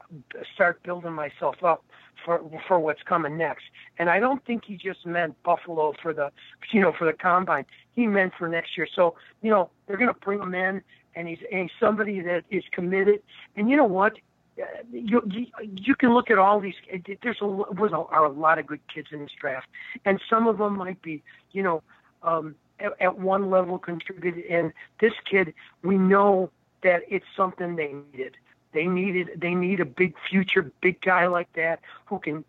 start 0.54 0.84
building 0.84 1.14
myself 1.14 1.64
up 1.64 1.84
for 2.26 2.42
for 2.68 2.80
what's 2.80 3.04
coming 3.04 3.38
next. 3.38 3.64
And 4.00 4.10
I 4.10 4.20
don't 4.20 4.44
think 4.46 4.66
he 4.66 4.76
just 4.76 5.06
meant 5.06 5.42
Buffalo 5.44 5.94
for 6.02 6.14
the 6.14 6.32
you 6.74 6.82
know 6.82 6.92
for 6.98 7.06
the 7.06 7.14
combine. 7.14 7.66
He 7.94 8.08
meant 8.08 8.34
for 8.38 8.50
next 8.50 8.76
year. 8.76 8.88
So 8.94 9.16
you 9.42 9.52
know 9.52 9.70
they're 9.86 9.98
going 9.98 10.14
to 10.14 10.20
bring 10.20 10.42
him 10.42 10.56
in, 10.56 10.82
and 11.16 11.28
he's 11.28 11.40
and 11.52 11.62
he's 11.62 11.72
somebody 11.80 12.20
that 12.22 12.44
is 12.50 12.64
committed. 12.72 13.22
And 13.56 13.70
you 13.70 13.78
know 13.78 13.86
what? 13.86 14.14
Uh, 14.60 14.66
You, 14.92 15.22
you 15.30 15.46
you 15.88 15.96
can 15.96 16.14
look 16.14 16.30
at 16.32 16.38
all 16.38 16.60
these. 16.60 16.76
There's 17.24 17.42
a 17.42 17.48
was 17.48 17.92
a, 17.94 18.02
are 18.16 18.26
a 18.26 18.30
lot 18.30 18.58
of 18.60 18.66
good 18.66 18.82
kids 18.94 19.10
in 19.12 19.20
this 19.20 19.32
draft, 19.40 19.68
and 20.06 20.20
some 20.30 20.48
of 20.48 20.58
them 20.58 20.78
might 20.78 21.02
be 21.02 21.24
you 21.52 21.64
know 21.64 21.84
um, 22.24 22.56
at, 22.80 22.94
at 23.00 23.20
one 23.20 23.50
level 23.50 23.78
contributed. 23.78 24.46
And 24.46 24.74
this 25.00 25.14
kid, 25.30 25.54
we 25.84 25.98
know 25.98 26.50
that 26.84 27.02
it's 27.10 27.26
something 27.36 27.76
they 27.76 27.94
needed. 27.94 28.36
They 28.76 28.86
needed 28.86 29.42
they 29.42 29.56
need 29.56 29.80
a 29.80 29.86
big 29.86 30.14
future 30.30 30.72
big 30.82 31.02
guy 31.02 31.26
like 31.26 31.52
that 31.54 31.80
who 32.06 32.20
can 32.20 32.46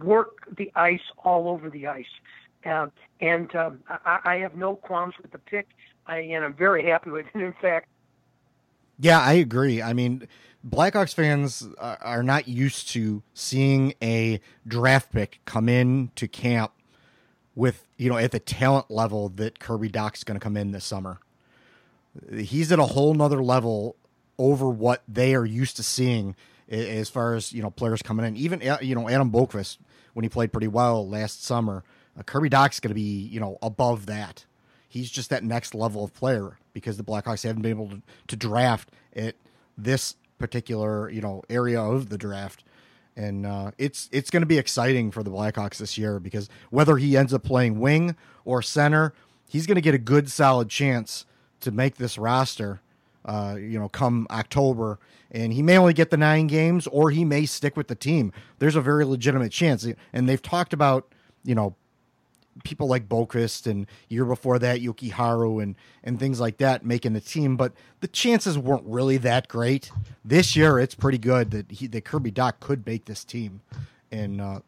work 0.00 0.54
the 0.56 0.70
ice 0.74 1.00
all 1.24 1.48
over 1.48 1.70
the 1.70 1.86
ice. 1.86 2.04
Um, 2.66 2.92
and 3.20 3.54
um, 3.54 3.80
I, 3.88 4.18
I 4.24 4.36
have 4.38 4.56
no 4.56 4.74
qualms 4.74 5.14
with 5.22 5.30
the 5.30 5.38
pick, 5.38 5.68
I, 6.06 6.18
and 6.18 6.44
I'm 6.44 6.54
very 6.54 6.84
happy 6.84 7.10
with 7.10 7.26
it. 7.32 7.40
In 7.40 7.54
fact, 7.62 7.88
Yeah, 8.98 9.20
I 9.20 9.34
agree. 9.34 9.80
I 9.80 9.92
mean, 9.92 10.26
Blackhawks 10.68 11.14
fans 11.14 11.68
are 11.78 12.22
not 12.22 12.48
used 12.48 12.88
to 12.90 13.22
seeing 13.32 13.94
a 14.02 14.40
draft 14.66 15.12
pick 15.12 15.40
come 15.44 15.68
in 15.68 16.10
to 16.16 16.26
camp 16.26 16.72
with, 17.54 17.86
you 17.96 18.10
know, 18.10 18.16
at 18.16 18.32
the 18.32 18.40
talent 18.40 18.90
level 18.90 19.28
that 19.30 19.60
Kirby 19.60 19.88
Dach's 19.88 20.24
going 20.24 20.38
to 20.38 20.42
come 20.42 20.56
in 20.56 20.72
this 20.72 20.84
summer. 20.84 21.20
He's 22.36 22.72
at 22.72 22.80
a 22.80 22.86
whole 22.86 23.14
nother 23.14 23.42
level 23.42 23.94
over 24.38 24.68
what 24.68 25.02
they 25.08 25.34
are 25.34 25.44
used 25.44 25.76
to 25.76 25.82
seeing 25.82 26.36
as 26.68 27.08
far 27.08 27.34
as, 27.34 27.52
you 27.52 27.62
know, 27.62 27.70
players 27.70 28.02
coming 28.02 28.24
in. 28.26 28.36
Even, 28.36 28.60
you 28.80 28.94
know, 28.94 29.08
Adam 29.08 29.30
Boqvist, 29.30 29.78
when 30.14 30.22
he 30.22 30.28
played 30.28 30.52
pretty 30.52 30.68
well 30.68 31.08
last 31.08 31.44
summer, 31.44 31.82
uh, 32.18 32.22
Kirby 32.22 32.48
Dach's 32.48 32.80
going 32.80 32.90
to 32.90 32.94
be, 32.94 33.00
you 33.00 33.40
know, 33.40 33.58
above 33.62 34.06
that 34.06 34.44
he's 34.88 35.10
just 35.10 35.30
that 35.30 35.44
next 35.44 35.74
level 35.74 36.02
of 36.02 36.14
player 36.14 36.58
because 36.72 36.96
the 36.96 37.04
Blackhawks 37.04 37.44
haven't 37.44 37.62
been 37.62 37.70
able 37.70 37.88
to, 37.88 38.02
to 38.28 38.36
draft 38.36 38.90
at 39.14 39.36
this 39.76 40.16
particular 40.38 41.10
you 41.10 41.20
know 41.20 41.42
area 41.50 41.80
of 41.80 42.08
the 42.08 42.18
draft, 42.18 42.64
and 43.16 43.46
uh, 43.46 43.70
it's 43.78 44.08
it's 44.10 44.30
going 44.30 44.42
to 44.42 44.46
be 44.46 44.58
exciting 44.58 45.10
for 45.10 45.22
the 45.22 45.30
Blackhawks 45.30 45.76
this 45.76 45.98
year 45.98 46.18
because 46.18 46.48
whether 46.70 46.96
he 46.96 47.16
ends 47.16 47.34
up 47.34 47.44
playing 47.44 47.78
wing 47.78 48.16
or 48.44 48.62
center, 48.62 49.12
he's 49.48 49.66
going 49.66 49.76
to 49.76 49.82
get 49.82 49.94
a 49.94 49.98
good 49.98 50.30
solid 50.30 50.68
chance 50.68 51.26
to 51.60 51.70
make 51.70 51.96
this 51.96 52.16
roster. 52.16 52.80
Uh, 53.28 53.56
you 53.56 53.78
know, 53.78 53.90
come 53.90 54.26
October, 54.30 54.98
and 55.30 55.52
he 55.52 55.62
may 55.62 55.76
only 55.76 55.92
get 55.92 56.08
the 56.08 56.16
nine 56.16 56.46
games, 56.46 56.86
or 56.86 57.10
he 57.10 57.26
may 57.26 57.44
stick 57.44 57.76
with 57.76 57.86
the 57.86 57.94
team. 57.94 58.32
There's 58.58 58.74
a 58.74 58.80
very 58.80 59.04
legitimate 59.04 59.52
chance, 59.52 59.86
and 60.14 60.26
they've 60.26 60.40
talked 60.40 60.72
about 60.72 61.12
you 61.44 61.54
know 61.54 61.76
people 62.64 62.88
like 62.88 63.06
Boqvist 63.06 63.66
and 63.66 63.86
year 64.08 64.24
before 64.24 64.58
that 64.60 64.80
Jokiharju 64.80 65.62
and 65.62 65.76
and 66.02 66.18
things 66.18 66.40
like 66.40 66.56
that 66.56 66.86
making 66.86 67.12
the 67.12 67.20
team, 67.20 67.58
but 67.58 67.74
the 68.00 68.08
chances 68.08 68.56
weren't 68.56 68.84
really 68.86 69.18
that 69.18 69.46
great. 69.46 69.90
This 70.24 70.56
year, 70.56 70.78
it's 70.78 70.94
pretty 70.94 71.18
good 71.18 71.50
that 71.50 71.70
he 71.70 71.86
that 71.86 72.06
Kirby 72.06 72.32
Dach 72.32 72.60
could 72.60 72.86
make 72.86 73.04
this 73.04 73.24
team, 73.24 73.60
and 74.10 74.40
uh, 74.40 74.60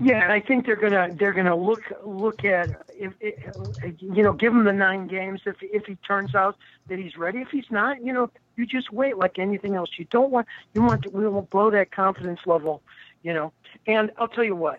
Yeah, 0.00 0.22
and 0.22 0.32
I 0.32 0.40
think 0.40 0.64
they're 0.64 0.76
gonna 0.76 1.08
they're 1.18 1.32
gonna 1.32 1.56
look 1.56 1.82
look 2.04 2.44
at 2.44 2.70
if, 2.90 3.14
if 3.20 3.34
you 4.00 4.22
know 4.22 4.32
give 4.32 4.52
him 4.52 4.64
the 4.64 4.72
nine 4.72 5.08
games 5.08 5.40
if 5.44 5.56
if 5.60 5.86
he 5.86 5.96
turns 5.96 6.36
out 6.36 6.56
that 6.88 6.98
he's 6.98 7.16
ready. 7.16 7.40
If 7.40 7.48
he's 7.48 7.70
not, 7.70 8.04
you 8.04 8.12
know, 8.12 8.30
you 8.56 8.64
just 8.64 8.92
wait 8.92 9.16
like 9.16 9.40
anything 9.40 9.74
else. 9.74 9.90
You 9.96 10.04
don't 10.04 10.30
want 10.30 10.46
you 10.72 10.82
want 10.82 11.02
to, 11.02 11.10
we 11.10 11.26
will 11.26 11.42
blow 11.42 11.70
that 11.70 11.90
confidence 11.90 12.40
level, 12.46 12.80
you 13.22 13.32
know. 13.32 13.52
And 13.88 14.12
I'll 14.18 14.28
tell 14.28 14.44
you 14.44 14.54
what, 14.54 14.78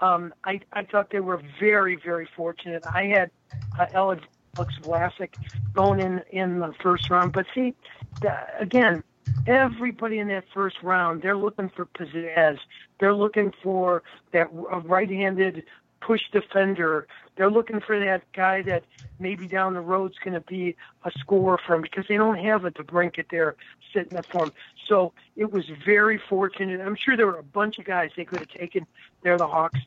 um, 0.00 0.34
I 0.44 0.60
I 0.72 0.82
thought 0.82 1.10
they 1.10 1.20
were 1.20 1.40
very 1.60 1.94
very 1.94 2.28
fortunate. 2.36 2.84
I 2.92 3.04
had 3.04 3.30
uh, 3.78 3.86
Alex 3.94 4.24
Vlasic 4.56 5.34
going 5.74 6.00
in 6.00 6.22
in 6.30 6.58
the 6.58 6.72
first 6.82 7.08
round, 7.08 7.32
but 7.32 7.46
see, 7.54 7.74
the, 8.20 8.36
again, 8.58 9.04
everybody 9.46 10.18
in 10.18 10.28
that 10.28 10.44
first 10.52 10.76
round, 10.82 11.22
they're 11.22 11.36
looking 11.36 11.68
for 11.68 11.86
pizzazz. 11.86 12.58
They're 12.98 13.14
looking 13.14 13.52
for 13.62 14.02
that 14.32 14.48
right-handed 14.52 15.64
push 16.00 16.22
defender. 16.30 17.06
They're 17.36 17.50
looking 17.50 17.80
for 17.80 17.98
that 17.98 18.22
guy 18.32 18.62
that 18.62 18.84
maybe 19.18 19.46
down 19.46 19.74
the 19.74 19.80
road's 19.80 20.18
going 20.18 20.34
to 20.34 20.40
be 20.40 20.76
a 21.04 21.10
scorer 21.18 21.58
for 21.64 21.74
them 21.74 21.82
because 21.82 22.06
they 22.08 22.16
don't 22.16 22.38
have 22.38 22.64
a 22.64 22.70
DeBrincat 22.70 23.26
there 23.30 23.56
sitting 23.92 24.10
there 24.10 24.22
for 24.22 24.46
them. 24.46 24.54
So 24.86 25.12
it 25.36 25.52
was 25.52 25.64
very 25.84 26.18
fortunate. 26.18 26.80
I'm 26.80 26.96
sure 26.96 27.16
there 27.16 27.26
were 27.26 27.38
a 27.38 27.42
bunch 27.42 27.78
of 27.78 27.84
guys 27.84 28.10
they 28.16 28.24
could 28.24 28.40
have 28.40 28.48
taken. 28.48 28.86
They're 29.22 29.38
the 29.38 29.48
Hawks, 29.48 29.80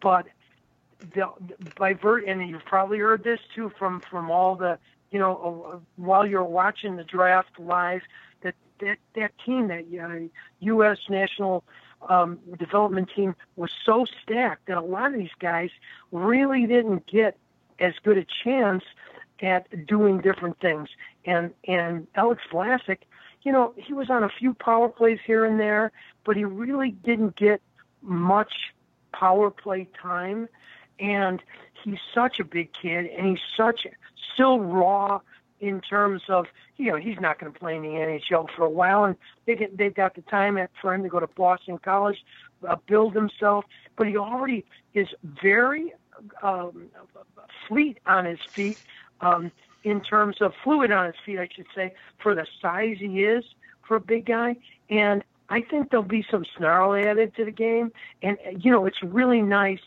but 0.00 0.26
the, 1.14 1.28
by 1.76 1.92
vert, 1.92 2.24
and 2.26 2.48
you've 2.48 2.64
probably 2.64 2.98
heard 2.98 3.22
this 3.22 3.40
too 3.54 3.70
from 3.78 4.00
from 4.00 4.30
all 4.30 4.56
the 4.56 4.78
you 5.10 5.18
know 5.18 5.82
while 5.96 6.26
you're 6.26 6.42
watching 6.42 6.96
the 6.96 7.04
draft 7.04 7.58
live 7.58 8.02
that 8.80 8.98
that 9.14 9.32
team 9.44 9.68
that 9.68 9.84
uh, 10.02 10.28
U.S. 10.60 10.98
national 11.08 11.64
um, 12.08 12.38
development 12.58 13.10
team 13.14 13.34
was 13.56 13.70
so 13.84 14.04
stacked 14.22 14.66
that 14.66 14.76
a 14.76 14.82
lot 14.82 15.12
of 15.12 15.18
these 15.18 15.30
guys 15.38 15.70
really 16.12 16.66
didn't 16.66 17.06
get 17.06 17.36
as 17.78 17.94
good 18.02 18.18
a 18.18 18.26
chance 18.44 18.84
at 19.40 19.86
doing 19.86 20.20
different 20.20 20.58
things. 20.60 20.88
And 21.24 21.52
and 21.66 22.06
Alex 22.14 22.42
Vlasic, 22.50 22.98
you 23.42 23.52
know, 23.52 23.74
he 23.76 23.92
was 23.92 24.10
on 24.10 24.22
a 24.22 24.28
few 24.28 24.54
power 24.54 24.88
plays 24.88 25.18
here 25.26 25.44
and 25.44 25.60
there, 25.60 25.92
but 26.24 26.36
he 26.36 26.44
really 26.44 26.90
didn't 26.90 27.36
get 27.36 27.60
much 28.02 28.72
power 29.12 29.50
play 29.50 29.88
time. 30.00 30.48
And 30.98 31.42
he's 31.84 31.98
such 32.14 32.40
a 32.40 32.44
big 32.44 32.72
kid, 32.72 33.06
and 33.06 33.26
he's 33.26 33.44
such 33.54 33.86
still 34.32 34.60
raw 34.60 35.20
in 35.60 35.80
terms 35.80 36.22
of 36.28 36.46
you 36.76 36.90
know 36.90 36.96
he's 36.96 37.18
not 37.20 37.38
going 37.38 37.52
to 37.52 37.58
play 37.58 37.76
in 37.76 37.82
the 37.82 37.88
NHL 37.88 38.48
for 38.56 38.64
a 38.64 38.70
while, 38.70 39.04
and 39.04 39.16
they 39.46 39.68
they've 39.74 39.94
got 39.94 40.14
the 40.14 40.22
time 40.22 40.58
for 40.80 40.94
him 40.94 41.02
to 41.02 41.08
go 41.08 41.20
to 41.20 41.26
Boston 41.26 41.78
College, 41.78 42.18
uh, 42.68 42.76
build 42.86 43.14
himself. 43.14 43.64
But 43.96 44.08
he 44.08 44.16
already 44.16 44.64
is 44.94 45.08
very 45.42 45.92
um, 46.42 46.86
fleet 47.68 47.98
on 48.06 48.24
his 48.24 48.38
feet, 48.54 48.78
um, 49.20 49.50
in 49.84 50.00
terms 50.00 50.36
of 50.40 50.52
fluid 50.64 50.90
on 50.90 51.06
his 51.06 51.14
feet, 51.24 51.38
I 51.38 51.48
should 51.54 51.66
say, 51.74 51.94
for 52.22 52.34
the 52.34 52.46
size 52.60 52.96
he 52.98 53.22
is 53.24 53.44
for 53.86 53.96
a 53.96 54.00
big 54.00 54.26
guy. 54.26 54.56
And 54.90 55.22
I 55.48 55.60
think 55.60 55.90
there'll 55.90 56.04
be 56.04 56.26
some 56.30 56.44
snarl 56.56 56.94
added 56.94 57.34
to 57.36 57.44
the 57.44 57.50
game. 57.50 57.92
And 58.22 58.36
you 58.58 58.70
know, 58.70 58.86
it's 58.86 59.02
really 59.02 59.42
nice 59.42 59.80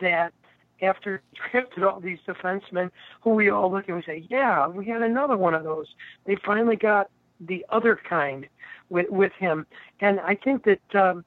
that 0.00 0.32
after 0.82 1.22
drafted 1.50 1.82
all 1.82 2.00
these 2.00 2.18
defensemen 2.26 2.90
who 3.22 3.30
we 3.30 3.50
all 3.50 3.70
look 3.70 3.88
at 3.88 3.94
and 3.94 4.04
say, 4.04 4.26
yeah, 4.28 4.66
we 4.68 4.86
had 4.86 5.02
another 5.02 5.36
one 5.36 5.54
of 5.54 5.64
those. 5.64 5.86
They 6.26 6.36
finally 6.44 6.76
got 6.76 7.10
the 7.40 7.64
other 7.70 7.98
kind 8.08 8.46
with 8.88 9.08
with 9.10 9.32
him, 9.38 9.66
and 10.00 10.20
I 10.20 10.34
think 10.34 10.64
that 10.64 10.94
um, 10.94 11.24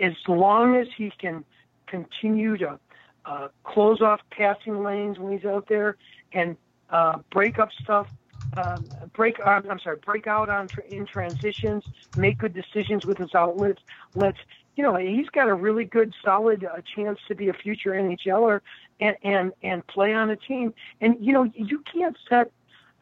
as 0.00 0.12
long 0.28 0.76
as 0.76 0.88
he 0.96 1.10
can 1.18 1.44
continue 1.86 2.56
to 2.58 2.78
uh, 3.24 3.48
close 3.64 4.00
off 4.00 4.20
passing 4.30 4.82
lanes 4.82 5.18
when 5.18 5.32
he's 5.32 5.46
out 5.46 5.66
there 5.68 5.96
and 6.32 6.56
uh, 6.90 7.18
break 7.30 7.58
up 7.58 7.70
stuff 7.82 8.06
um, 8.56 8.86
break. 9.14 9.36
I'm 9.44 9.80
sorry, 9.82 9.96
break 10.04 10.26
out 10.26 10.48
on 10.48 10.68
in 10.88 11.06
transitions, 11.06 11.84
make 12.14 12.38
good 12.38 12.54
decisions 12.54 13.06
with 13.06 13.18
his 13.18 13.34
outlets. 13.34 13.80
Let's, 14.14 14.38
you 14.76 14.82
know, 14.82 14.96
he's 14.96 15.28
got 15.28 15.48
a 15.48 15.54
really 15.54 15.84
good, 15.84 16.14
solid 16.24 16.64
uh, 16.64 16.80
chance 16.94 17.18
to 17.28 17.34
be 17.34 17.48
a 17.48 17.52
future 17.52 17.90
NHLer 17.90 18.60
and 19.00 19.16
and 19.22 19.52
and 19.62 19.86
play 19.86 20.14
on 20.14 20.30
a 20.30 20.36
team. 20.36 20.72
And 21.00 21.16
you 21.20 21.32
know, 21.32 21.50
you 21.54 21.82
can't 21.92 22.16
set 22.28 22.50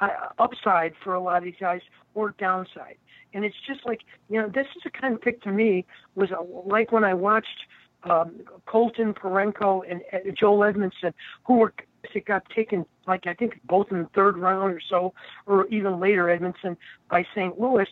uh, 0.00 0.08
upside 0.38 0.94
for 1.02 1.14
a 1.14 1.20
lot 1.20 1.38
of 1.38 1.44
these 1.44 1.54
guys 1.60 1.80
or 2.14 2.34
downside. 2.38 2.96
And 3.32 3.44
it's 3.44 3.56
just 3.66 3.86
like, 3.86 4.00
you 4.28 4.40
know, 4.40 4.48
this 4.48 4.66
is 4.76 4.82
the 4.82 4.90
kind 4.90 5.14
of 5.14 5.20
pick 5.20 5.40
to 5.42 5.52
me 5.52 5.84
was 6.16 6.32
uh, 6.32 6.42
like 6.64 6.90
when 6.90 7.04
I 7.04 7.14
watched 7.14 7.66
um, 8.04 8.40
Colton 8.66 9.14
Parayko 9.14 9.82
and 9.88 10.02
uh, 10.12 10.30
Joel 10.32 10.60
Edmundson, 10.60 11.12
who 11.44 11.58
were 11.58 11.72
it 12.14 12.24
got 12.24 12.48
taken 12.50 12.86
like 13.06 13.26
I 13.26 13.34
think 13.34 13.60
both 13.64 13.92
in 13.92 14.02
the 14.02 14.08
third 14.14 14.36
round 14.36 14.72
or 14.72 14.80
so, 14.80 15.12
or 15.46 15.66
even 15.68 16.00
later 16.00 16.24
Edmundson 16.24 16.76
by 17.10 17.24
St. 17.34 17.60
Louis. 17.60 17.86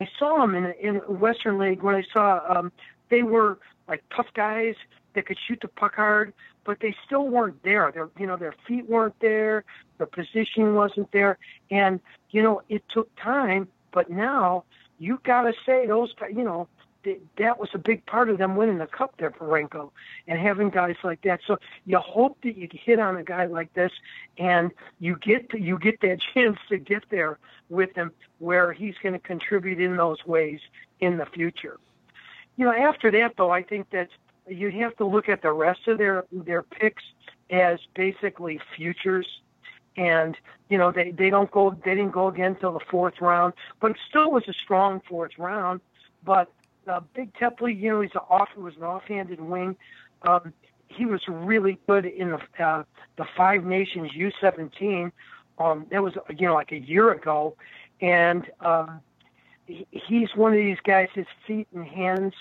I 0.00 0.08
saw 0.18 0.38
them 0.38 0.54
in 0.54 0.72
in 0.80 0.96
Western 1.18 1.58
League 1.58 1.82
when 1.82 1.94
I 1.94 2.04
saw 2.12 2.40
um, 2.48 2.72
they 3.10 3.22
were 3.22 3.58
like 3.88 4.02
tough 4.14 4.28
guys 4.34 4.74
that 5.14 5.26
could 5.26 5.38
shoot 5.46 5.58
the 5.60 5.68
puck 5.68 5.96
hard, 5.96 6.32
but 6.64 6.78
they 6.80 6.94
still 7.06 7.26
weren't 7.28 7.62
there. 7.62 7.90
Their 7.92 8.08
you 8.18 8.26
know 8.26 8.36
their 8.36 8.54
feet 8.66 8.88
weren't 8.88 9.18
there, 9.20 9.64
their 9.98 10.06
position 10.06 10.74
wasn't 10.74 11.10
there, 11.12 11.38
and 11.70 12.00
you 12.30 12.42
know 12.42 12.62
it 12.68 12.82
took 12.88 13.08
time. 13.16 13.68
But 13.92 14.10
now 14.10 14.64
you 14.98 15.20
got 15.24 15.42
to 15.42 15.52
say 15.64 15.86
those 15.86 16.12
you 16.30 16.44
know 16.44 16.68
that 17.38 17.58
was 17.58 17.68
a 17.74 17.78
big 17.78 18.04
part 18.06 18.30
of 18.30 18.38
them 18.38 18.56
winning 18.56 18.78
the 18.78 18.86
cup 18.86 19.14
there 19.18 19.30
for 19.30 19.58
and 19.58 20.38
having 20.38 20.70
guys 20.70 20.96
like 21.02 21.22
that. 21.22 21.40
So 21.46 21.58
you 21.86 21.98
hope 21.98 22.38
that 22.42 22.56
you 22.56 22.68
hit 22.72 22.98
on 22.98 23.16
a 23.16 23.24
guy 23.24 23.46
like 23.46 23.72
this 23.74 23.92
and 24.38 24.70
you 25.00 25.16
get 25.16 25.50
to, 25.50 25.60
you 25.60 25.78
get 25.78 26.00
that 26.02 26.18
chance 26.34 26.58
to 26.68 26.78
get 26.78 27.04
there 27.10 27.38
with 27.68 27.94
him 27.94 28.12
where 28.38 28.72
he's 28.72 28.94
going 29.02 29.14
to 29.14 29.18
contribute 29.18 29.80
in 29.80 29.96
those 29.96 30.24
ways 30.26 30.60
in 31.00 31.18
the 31.18 31.26
future. 31.26 31.78
You 32.56 32.64
know, 32.66 32.72
after 32.72 33.10
that 33.12 33.34
though, 33.36 33.50
I 33.50 33.62
think 33.62 33.90
that 33.90 34.08
you 34.48 34.70
have 34.70 34.96
to 34.96 35.06
look 35.06 35.28
at 35.28 35.42
the 35.42 35.52
rest 35.52 35.86
of 35.86 35.98
their 35.98 36.24
their 36.32 36.62
picks 36.62 37.02
as 37.50 37.78
basically 37.94 38.60
futures 38.76 39.26
and 39.96 40.36
you 40.68 40.78
know 40.78 40.90
they 40.90 41.10
they 41.10 41.28
don't 41.28 41.50
go 41.50 41.76
they 41.84 41.94
didn't 41.94 42.12
go 42.12 42.28
again 42.28 42.56
till 42.60 42.72
the 42.72 42.84
fourth 42.90 43.20
round, 43.20 43.52
but 43.80 43.90
it 43.90 43.96
still 44.08 44.30
was 44.30 44.44
a 44.48 44.52
strong 44.52 45.02
fourth 45.08 45.32
round. 45.38 45.80
But 46.24 46.50
uh, 46.88 47.00
Big 47.14 47.32
Teply, 47.34 47.78
you 47.78 47.90
know, 47.90 48.00
he's 48.00 48.10
an 48.14 48.20
off 48.28 48.48
he 48.54 48.60
was 48.60 48.76
an 48.76 48.84
offhanded 48.84 49.40
wing. 49.40 49.76
Um, 50.22 50.52
he 50.88 51.04
was 51.04 51.20
really 51.28 51.78
good 51.86 52.06
in 52.06 52.30
the 52.30 52.64
uh, 52.64 52.82
the 53.16 53.26
Five 53.36 53.64
Nations 53.64 54.10
U17. 54.12 55.12
Um, 55.58 55.86
that 55.90 56.02
was 56.02 56.14
you 56.36 56.46
know 56.46 56.54
like 56.54 56.72
a 56.72 56.78
year 56.78 57.12
ago, 57.12 57.56
and 58.00 58.50
um, 58.60 59.00
he, 59.66 59.86
he's 59.90 60.28
one 60.34 60.52
of 60.52 60.58
these 60.58 60.78
guys. 60.84 61.08
His 61.14 61.26
feet 61.46 61.68
and 61.74 61.86
hands 61.86 62.32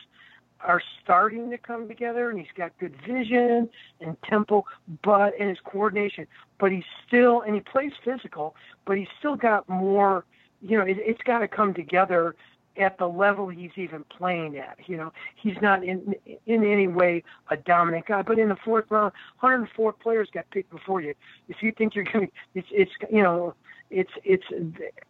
are 0.61 0.81
starting 1.03 1.49
to 1.51 1.57
come 1.57 1.87
together, 1.87 2.29
and 2.29 2.39
he's 2.39 2.47
got 2.55 2.71
good 2.79 2.95
vision 3.05 3.69
and 4.01 4.17
tempo, 4.23 4.65
but 5.03 5.33
and 5.39 5.49
his 5.49 5.59
coordination. 5.63 6.25
But 6.59 6.71
he's 6.71 6.85
still 7.05 7.41
and 7.41 7.53
he 7.53 7.61
plays 7.61 7.91
physical, 8.03 8.55
but 8.85 8.97
he's 8.97 9.09
still 9.19 9.35
got 9.35 9.67
more. 9.67 10.25
You 10.61 10.77
know, 10.79 10.85
it, 10.85 10.97
it's 10.99 11.21
got 11.23 11.39
to 11.39 11.47
come 11.47 11.73
together 11.73 12.35
at 12.77 12.97
the 12.97 13.07
level 13.07 13.49
he's 13.49 13.71
even 13.75 14.03
playing 14.05 14.57
at. 14.57 14.77
You 14.85 14.97
know, 14.97 15.13
he's 15.35 15.57
not 15.61 15.83
in 15.83 16.15
in 16.45 16.63
any 16.63 16.87
way 16.87 17.23
a 17.49 17.57
dominant 17.57 18.05
guy. 18.05 18.21
But 18.21 18.39
in 18.39 18.49
the 18.49 18.57
fourth 18.63 18.85
round, 18.89 19.13
104 19.39 19.93
players 19.93 20.29
got 20.33 20.49
picked 20.51 20.69
before 20.69 21.01
you. 21.01 21.13
If 21.47 21.57
you 21.61 21.71
think 21.71 21.95
you're 21.95 22.05
going, 22.05 22.31
it's 22.55 22.67
it's 22.71 22.91
you 23.11 23.23
know, 23.23 23.53
it's 23.89 24.11
it's 24.23 24.45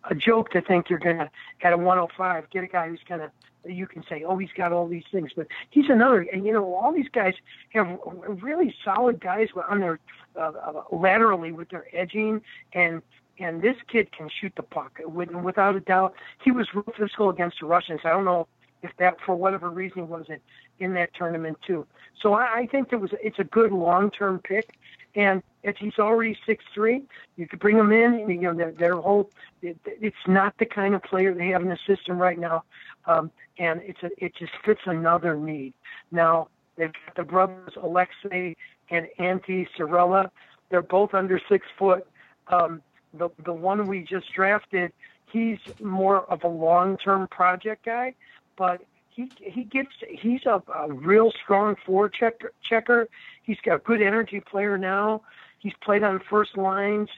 a 0.09 0.15
joke 0.15 0.51
to 0.51 0.61
think 0.61 0.89
you're 0.89 0.99
going 0.99 1.18
to 1.18 1.30
at 1.61 1.74
a 1.74 1.78
105 1.78 2.49
get 2.49 2.63
a 2.63 2.68
guy 2.68 2.89
who's 2.89 3.01
going 3.07 3.22
to 3.22 3.32
you 3.65 3.86
can 3.86 4.03
say, 4.07 4.24
oh, 4.26 4.38
he's 4.38 4.51
got 4.55 4.72
all 4.72 4.88
these 4.88 5.03
things, 5.11 5.32
but 5.36 5.47
he's 5.70 5.89
another. 5.89 6.26
And 6.32 6.45
you 6.45 6.53
know, 6.53 6.74
all 6.74 6.93
these 6.93 7.09
guys 7.11 7.34
have 7.70 7.99
really 8.41 8.74
solid 8.84 9.20
guys 9.20 9.49
on 9.70 9.80
their 9.80 9.99
uh, 10.36 10.51
uh 10.65 10.84
laterally 10.91 11.51
with 11.51 11.70
their 11.70 11.86
edging 11.93 12.41
and 12.74 13.01
and 13.40 13.62
this 13.62 13.76
kid 13.88 14.12
can 14.12 14.30
shoot 14.30 14.54
the 14.56 14.64
puck 14.64 15.00
without 15.08 15.76
a 15.76 15.80
doubt. 15.80 16.14
He 16.44 16.52
was 16.52 16.68
physical 16.98 17.30
against 17.30 17.60
the 17.60 17.68
Russians. 17.68 18.02
I 18.04 18.10
don't 18.10 18.26
know 18.26 18.48
if 18.84 18.92
that, 18.98 19.18
for 19.26 19.36
whatever 19.36 19.70
reason, 19.70 20.08
wasn't 20.08 20.42
in 20.80 20.94
that 20.94 21.14
tournament 21.14 21.58
too. 21.66 21.86
So 22.22 22.34
I, 22.34 22.60
I 22.60 22.68
think 22.68 22.90
it 22.92 22.98
was 22.98 23.12
it's 23.22 23.40
a 23.40 23.44
good 23.44 23.72
long 23.72 24.12
term 24.12 24.40
pick, 24.40 24.78
and 25.16 25.42
if 25.64 25.78
he's 25.78 25.98
already 26.00 26.38
six 26.46 26.64
three, 26.74 27.04
you 27.36 27.48
could 27.48 27.60
bring 27.60 27.78
him 27.78 27.92
in. 27.92 28.30
You 28.30 28.42
know, 28.42 28.54
their, 28.54 28.72
their 28.72 28.96
whole 28.96 29.32
it, 29.62 29.78
it's 29.86 30.16
not 30.28 30.54
the 30.60 30.66
kind 30.66 30.96
of 30.96 31.04
player 31.04 31.34
they 31.34 31.48
have 31.50 31.62
in 31.62 31.70
the 31.70 31.80
system 31.88 32.18
right 32.18 32.38
now, 32.38 32.64
um, 33.06 33.32
and 33.58 33.82
it's 33.84 34.02
a, 34.04 34.10
it 34.24 34.36
just 34.36 34.54
fits 34.64 34.82
another 34.86 35.36
need. 35.36 35.74
Now 36.12 36.50
they've 36.76 36.94
got 36.94 37.16
the 37.16 37.24
brothers 37.24 37.74
Aleksi 37.76 38.56
and 38.90 39.08
Antti 39.20 39.68
Saarela. 39.78 40.30
They're 40.70 40.82
both 40.82 41.14
under 41.14 41.42
six 41.50 41.66
foot. 41.78 42.08
Um, 42.50 42.82
the 43.18 43.30
the 43.43 43.53
one 43.53 43.88
we 43.88 44.01
just 44.01 44.32
drafted, 44.34 44.91
he's 45.32 45.59
more 45.82 46.26
of 46.32 46.43
a 46.43 46.47
long 46.47 46.97
term 46.97 47.28
project 47.28 47.86
guy, 47.86 48.13
but 48.57 48.82
he 49.09 49.32
he 49.38 49.63
gets 49.63 49.89
he's 50.09 50.45
a, 50.45 50.61
a 50.74 50.91
real 50.91 51.32
strong 51.43 51.76
forechecker 51.88 52.49
checker. 52.63 53.07
He's 53.43 53.57
got 53.63 53.76
a 53.76 53.80
good 53.80 54.01
energy 54.01 54.39
player 54.39 54.78
now. 54.78 55.22
He's 55.59 55.74
played 55.82 56.03
on 56.03 56.22
first 56.30 56.57
lines. 56.57 57.09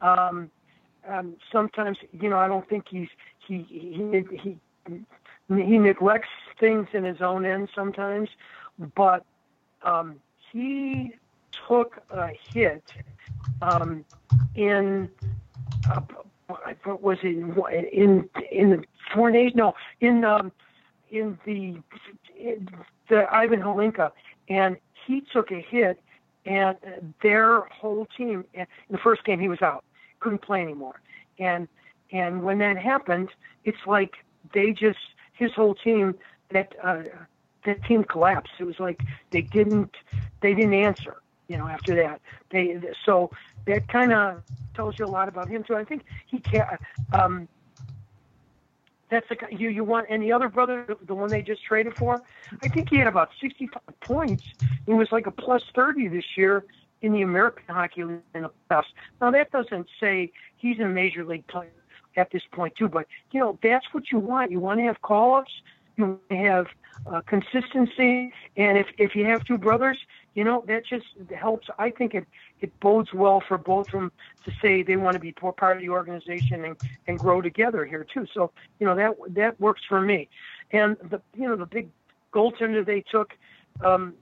Um, 0.00 0.50
um, 1.06 1.36
sometimes 1.50 1.98
you 2.12 2.30
know 2.30 2.38
I 2.38 2.46
don't 2.46 2.68
think 2.68 2.84
he's 2.88 3.08
he 3.46 3.66
he 3.68 4.24
he 4.42 4.58
he 5.48 5.78
neglects 5.78 6.28
things 6.60 6.86
in 6.92 7.04
his 7.04 7.20
own 7.20 7.44
end 7.44 7.68
sometimes, 7.74 8.28
but 8.94 9.24
um, 9.82 10.16
he 10.52 11.14
took 11.66 12.00
a 12.10 12.30
hit 12.52 12.84
um, 13.62 14.04
in 14.54 15.08
uh, 15.88 16.00
was 17.00 17.18
it 17.22 17.92
in 17.92 18.28
in 18.50 18.70
the 18.70 18.84
four? 19.14 19.30
No, 19.30 19.74
in 20.00 20.24
um, 20.24 20.52
in 21.10 21.38
the 21.44 21.76
in 22.38 22.68
the 23.08 23.26
Ivan 23.32 23.60
Hlinka, 23.60 24.12
and 24.48 24.76
he 25.06 25.22
took 25.32 25.50
a 25.50 25.60
hit, 25.60 26.00
and 26.46 26.76
their 27.22 27.60
whole 27.62 28.06
team 28.16 28.44
in 28.54 28.66
the 28.90 28.98
first 28.98 29.24
game 29.24 29.40
he 29.40 29.48
was 29.48 29.62
out, 29.62 29.84
couldn't 30.20 30.42
play 30.42 30.62
anymore, 30.62 31.00
and 31.38 31.68
and 32.12 32.42
when 32.42 32.58
that 32.58 32.76
happened, 32.76 33.30
it's 33.64 33.86
like 33.86 34.14
they 34.54 34.72
just 34.72 34.98
his 35.32 35.52
whole 35.52 35.74
team 35.74 36.14
that 36.50 36.74
uh, 36.82 37.02
that 37.64 37.84
team 37.84 38.04
collapsed. 38.04 38.52
It 38.58 38.64
was 38.64 38.80
like 38.80 39.00
they 39.30 39.42
didn't 39.42 39.94
they 40.40 40.54
didn't 40.54 40.74
answer 40.74 41.18
you 41.48 41.56
know, 41.56 41.66
after 41.66 41.94
that. 41.96 42.20
They 42.50 42.78
so 43.04 43.30
that 43.68 43.86
kind 43.88 44.12
of 44.12 44.42
tells 44.74 44.98
you 44.98 45.04
a 45.04 45.06
lot 45.06 45.28
about 45.28 45.48
him 45.48 45.62
too. 45.62 45.76
I 45.76 45.84
think 45.84 46.04
he 46.26 46.40
can. 46.40 46.66
Um, 47.12 47.48
that's 49.10 49.28
the 49.28 49.36
you 49.50 49.68
you 49.68 49.84
want 49.84 50.06
any 50.08 50.32
other 50.32 50.48
brother, 50.48 50.96
the 51.06 51.14
one 51.14 51.28
they 51.28 51.42
just 51.42 51.62
traded 51.64 51.96
for. 51.96 52.20
I 52.62 52.68
think 52.68 52.88
he 52.90 52.96
had 52.96 53.06
about 53.06 53.30
65 53.40 53.82
points. 54.00 54.44
He 54.86 54.92
was 54.92 55.08
like 55.12 55.26
a 55.26 55.30
plus 55.30 55.62
30 55.74 56.08
this 56.08 56.24
year 56.36 56.64
in 57.02 57.12
the 57.12 57.22
American 57.22 57.62
Hockey 57.68 58.04
League 58.04 58.20
in 58.34 58.42
the 58.42 58.50
playoffs. 58.70 58.84
Now 59.20 59.30
that 59.30 59.50
doesn't 59.50 59.86
say 60.00 60.32
he's 60.56 60.78
a 60.80 60.86
major 60.86 61.24
league 61.24 61.46
player 61.46 61.70
at 62.16 62.30
this 62.30 62.42
point 62.52 62.74
too, 62.76 62.88
but 62.88 63.06
you 63.30 63.40
know 63.40 63.58
that's 63.62 63.86
what 63.92 64.10
you 64.10 64.18
want. 64.18 64.50
You 64.50 64.60
want 64.60 64.80
to 64.80 64.84
have 64.84 65.00
call-ups. 65.02 65.52
You 65.96 66.04
want 66.04 66.28
to 66.30 66.36
have 66.36 66.66
uh, 67.06 67.20
consistency, 67.22 68.32
and 68.56 68.78
if 68.78 68.86
if 68.98 69.14
you 69.14 69.24
have 69.26 69.44
two 69.44 69.58
brothers, 69.58 69.98
you 70.38 70.44
know 70.44 70.62
that 70.68 70.86
just 70.86 71.06
helps. 71.36 71.66
I 71.80 71.90
think 71.90 72.14
it 72.14 72.24
it 72.60 72.70
bodes 72.78 73.12
well 73.12 73.42
for 73.48 73.58
both 73.58 73.88
of 73.88 73.92
them 73.94 74.12
to 74.44 74.52
say 74.62 74.84
they 74.84 74.94
want 74.94 75.14
to 75.14 75.18
be 75.18 75.32
part 75.32 75.76
of 75.76 75.82
the 75.82 75.88
organization 75.88 76.64
and 76.64 76.76
and 77.08 77.18
grow 77.18 77.42
together 77.42 77.84
here 77.84 78.06
too. 78.14 78.24
So 78.32 78.52
you 78.78 78.86
know 78.86 78.94
that 78.94 79.16
that 79.30 79.60
works 79.60 79.82
for 79.88 80.00
me. 80.00 80.28
And 80.70 80.96
the 81.10 81.20
you 81.36 81.48
know 81.48 81.56
the 81.56 81.66
big 81.66 81.88
goaltender 82.32 82.86
they 82.86 83.00
took, 83.00 83.34
um, 83.84 84.14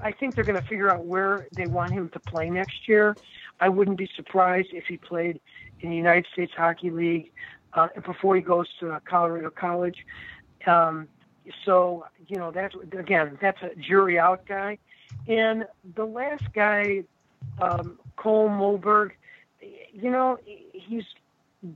I 0.00 0.12
think 0.12 0.36
they're 0.36 0.44
going 0.44 0.62
to 0.62 0.68
figure 0.68 0.88
out 0.88 1.04
where 1.04 1.48
they 1.56 1.66
want 1.66 1.90
him 1.90 2.10
to 2.10 2.20
play 2.20 2.48
next 2.48 2.86
year. 2.86 3.16
I 3.58 3.68
wouldn't 3.68 3.98
be 3.98 4.08
surprised 4.14 4.68
if 4.72 4.84
he 4.86 4.98
played 4.98 5.40
in 5.80 5.90
the 5.90 5.96
United 5.96 6.26
States 6.32 6.52
Hockey 6.56 6.90
League 6.90 7.32
uh, 7.72 7.88
before 8.04 8.36
he 8.36 8.42
goes 8.42 8.68
to 8.78 9.00
Colorado 9.04 9.50
College. 9.50 10.06
Um, 10.64 11.08
so 11.64 12.06
you 12.28 12.36
know 12.36 12.52
that's 12.52 12.76
again 12.96 13.36
that's 13.40 13.60
a 13.62 13.74
jury 13.74 14.16
out 14.16 14.46
guy. 14.46 14.78
And 15.28 15.66
the 15.94 16.04
last 16.04 16.44
guy, 16.52 17.04
um, 17.60 17.98
Cole 18.16 18.48
Moberg, 18.48 19.12
you 19.92 20.10
know, 20.10 20.38
he's 20.44 21.04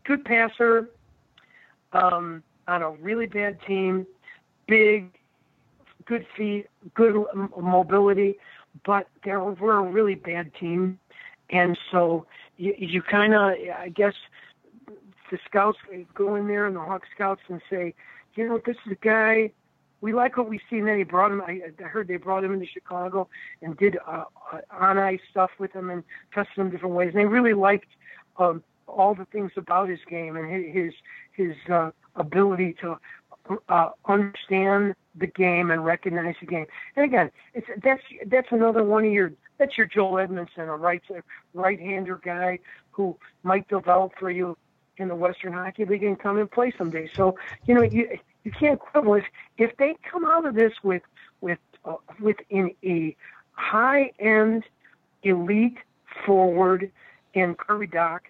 good 0.05 0.25
passer 0.25 0.89
um, 1.93 2.43
on 2.69 2.83
a 2.83 2.91
really 2.91 3.27
bad 3.27 3.61
team, 3.63 4.07
big, 4.67 5.11
good 6.05 6.27
feet, 6.37 6.67
good 6.95 7.25
mobility, 7.59 8.39
but 8.85 9.09
they're 9.25 9.43
we're 9.43 9.79
a 9.79 9.83
really 9.83 10.15
bad 10.15 10.55
team, 10.55 10.99
and 11.51 11.77
so 11.91 12.27
you, 12.57 12.75
you 12.79 13.03
kind 13.03 13.35
of, 13.35 13.55
I 13.79 13.89
guess, 13.95 14.15
the 15.31 15.39
scouts 15.45 15.79
go 16.15 16.37
in 16.37 16.47
there 16.47 16.67
and 16.67 16.77
the 16.77 16.81
Hawk 16.81 17.03
scouts 17.15 17.41
and 17.49 17.61
say, 17.71 17.95
you 18.35 18.49
know, 18.49 18.61
this 18.65 18.77
is 18.87 18.93
a 18.93 18.97
guy. 18.97 19.53
We 20.01 20.13
like 20.13 20.37
what 20.37 20.49
we 20.49 20.61
see. 20.71 20.79
And 20.79 20.89
then 20.89 20.99
he 20.99 21.05
brought 21.05 21.33
him. 21.33 21.41
I, 21.41 21.61
I 21.79 21.83
heard 21.83 22.09
they 22.09 22.17
brought 22.17 22.45
him 22.45 22.53
into 22.55 22.67
Chicago 22.67 23.29
and 23.63 23.77
did 23.77 23.99
uh, 24.07 24.25
uh, 24.53 24.61
on 24.71 24.99
ice 24.99 25.21
stuff 25.31 25.51
with 25.59 25.73
him 25.73 25.91
and 25.91 26.03
tested 26.35 26.57
him 26.57 26.71
different 26.71 26.95
ways. 26.95 27.11
And 27.13 27.21
they 27.21 27.27
really 27.27 27.55
liked 27.55 27.89
um, 28.39 28.63
all 28.87 29.15
the 29.15 29.27
things 29.27 29.53
about 29.57 29.89
his 29.89 30.01
game 30.09 30.37
and 30.37 30.51
his 30.51 30.93
his 31.33 31.55
uh, 31.71 31.91
ability 32.17 32.75
to 32.81 32.99
uh, 33.69 33.91
understand 34.07 34.95
the 35.17 35.27
game 35.27 35.71
and 35.71 35.85
recognize 35.85 36.35
the 36.41 36.47
game. 36.47 36.67
And 36.97 37.05
again, 37.05 37.31
it's 37.55 37.67
that's 37.83 38.03
that's 38.27 38.49
another 38.51 38.85
one 38.85 39.05
of 39.05 39.13
your 39.13 39.33
that's 39.59 39.77
your 39.77 39.87
Joel 39.87 40.15
Edmundson, 40.15 40.69
a 40.69 40.77
right 40.77 41.03
right-hander 41.55 42.21
guy 42.25 42.59
who 42.91 43.17
might 43.43 43.69
develop 43.69 44.13
for 44.19 44.31
you 44.31 44.57
in 44.97 45.09
the 45.09 45.15
Western 45.15 45.53
Hockey 45.53 45.85
League 45.85 46.05
and 46.05 46.19
come 46.19 46.39
and 46.39 46.51
play 46.51 46.73
someday. 46.77 47.11
So 47.15 47.37
you 47.67 47.75
know 47.75 47.83
you 47.83 48.19
you 48.45 48.53
can't 48.53 48.79
quibble 48.79 49.15
if 49.15 49.25
if 49.59 49.77
they 49.77 49.97
come 50.11 50.25
out 50.25 50.47
of 50.47 50.55
this 50.55 50.73
with 50.83 51.03
with 51.41 51.59
uh, 51.85 51.97
with 52.21 52.37
in 52.49 52.73
a 52.85 53.17
high-end 53.53 54.65
elite 55.23 55.79
forward 56.25 56.91
in 57.35 57.55
Kirby 57.55 57.87
Dach 57.87 58.21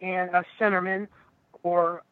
and 0.00 0.30
a 0.30 0.44
centerman 0.58 1.08
or 1.62 2.02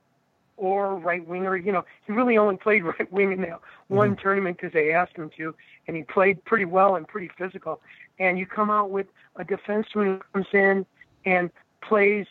or 0.56 0.96
right 0.96 1.26
winger. 1.26 1.56
You 1.56 1.72
know, 1.72 1.84
he 2.06 2.12
really 2.12 2.38
only 2.38 2.56
played 2.56 2.84
right 2.84 3.12
wing 3.12 3.32
in 3.32 3.40
that 3.42 3.60
one 3.88 4.12
mm-hmm. 4.12 4.22
tournament 4.22 4.56
because 4.56 4.72
they 4.72 4.92
asked 4.92 5.16
him 5.16 5.30
to, 5.36 5.54
and 5.86 5.96
he 5.96 6.02
played 6.02 6.44
pretty 6.44 6.64
well 6.64 6.96
and 6.96 7.06
pretty 7.06 7.30
physical. 7.36 7.80
And 8.18 8.38
you 8.38 8.46
come 8.46 8.70
out 8.70 8.90
with 8.90 9.06
a 9.36 9.44
defenseman 9.44 9.84
who 10.16 10.20
comes 10.32 10.46
in 10.52 10.86
and 11.26 11.50
plays 11.82 12.26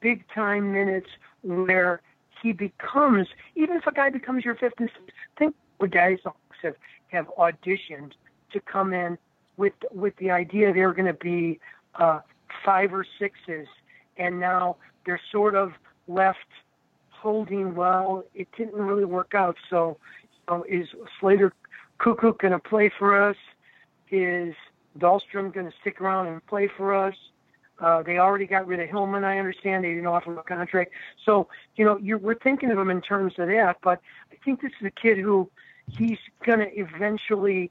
big 0.00 0.24
time 0.34 0.72
minutes 0.72 1.08
where 1.42 2.00
he 2.42 2.52
becomes, 2.52 3.28
even 3.54 3.76
if 3.76 3.86
a 3.86 3.92
guy 3.92 4.10
becomes 4.10 4.44
your 4.44 4.54
fifth 4.54 4.74
and 4.78 4.90
sixth, 4.94 5.16
think 5.38 5.54
what 5.78 5.90
guys 5.90 6.18
have, 6.62 6.74
have 7.08 7.26
auditioned 7.38 8.12
to 8.52 8.60
come 8.60 8.92
in 8.92 9.18
with 9.56 9.72
with 9.92 10.14
the 10.16 10.30
idea 10.30 10.72
they're 10.72 10.94
going 10.94 11.06
to 11.06 11.12
be 11.12 11.58
uh, 11.96 12.20
five 12.64 12.92
or 12.92 13.04
sixes, 13.18 13.66
and 14.16 14.38
now 14.38 14.76
they're 15.04 15.20
sort 15.32 15.54
of 15.54 15.72
left 16.06 16.38
holding 17.10 17.74
well. 17.74 18.24
It 18.34 18.48
didn't 18.56 18.74
really 18.74 19.04
work 19.04 19.34
out. 19.34 19.56
So, 19.68 19.98
you 20.32 20.56
know, 20.56 20.64
is 20.68 20.88
Slater 21.20 21.52
Koekkoek 22.00 22.38
going 22.38 22.52
to 22.52 22.58
play 22.58 22.90
for 22.98 23.20
us? 23.20 23.36
Is 24.10 24.54
Dahlstrom 24.98 25.52
going 25.52 25.66
to 25.66 25.72
stick 25.80 26.00
around 26.00 26.28
and 26.28 26.44
play 26.46 26.68
for 26.76 26.94
us? 26.94 27.14
Uh, 27.80 28.02
they 28.02 28.18
already 28.18 28.46
got 28.46 28.66
rid 28.66 28.80
of 28.80 28.88
Hillman, 28.88 29.24
I 29.24 29.38
understand. 29.38 29.84
They 29.84 29.90
didn't 29.90 30.06
offer 30.06 30.32
him 30.32 30.38
a 30.38 30.42
contract. 30.42 30.92
So, 31.24 31.48
you 31.76 31.84
know, 31.84 31.96
you're, 31.98 32.18
we're 32.18 32.34
thinking 32.34 32.70
of 32.70 32.78
him 32.78 32.90
in 32.90 33.00
terms 33.00 33.34
of 33.38 33.48
that. 33.48 33.76
But 33.82 34.00
I 34.32 34.36
think 34.44 34.60
this 34.60 34.72
is 34.80 34.86
a 34.86 34.90
kid 34.90 35.18
who 35.18 35.48
he's 35.88 36.18
going 36.44 36.58
to 36.58 36.76
eventually 36.76 37.70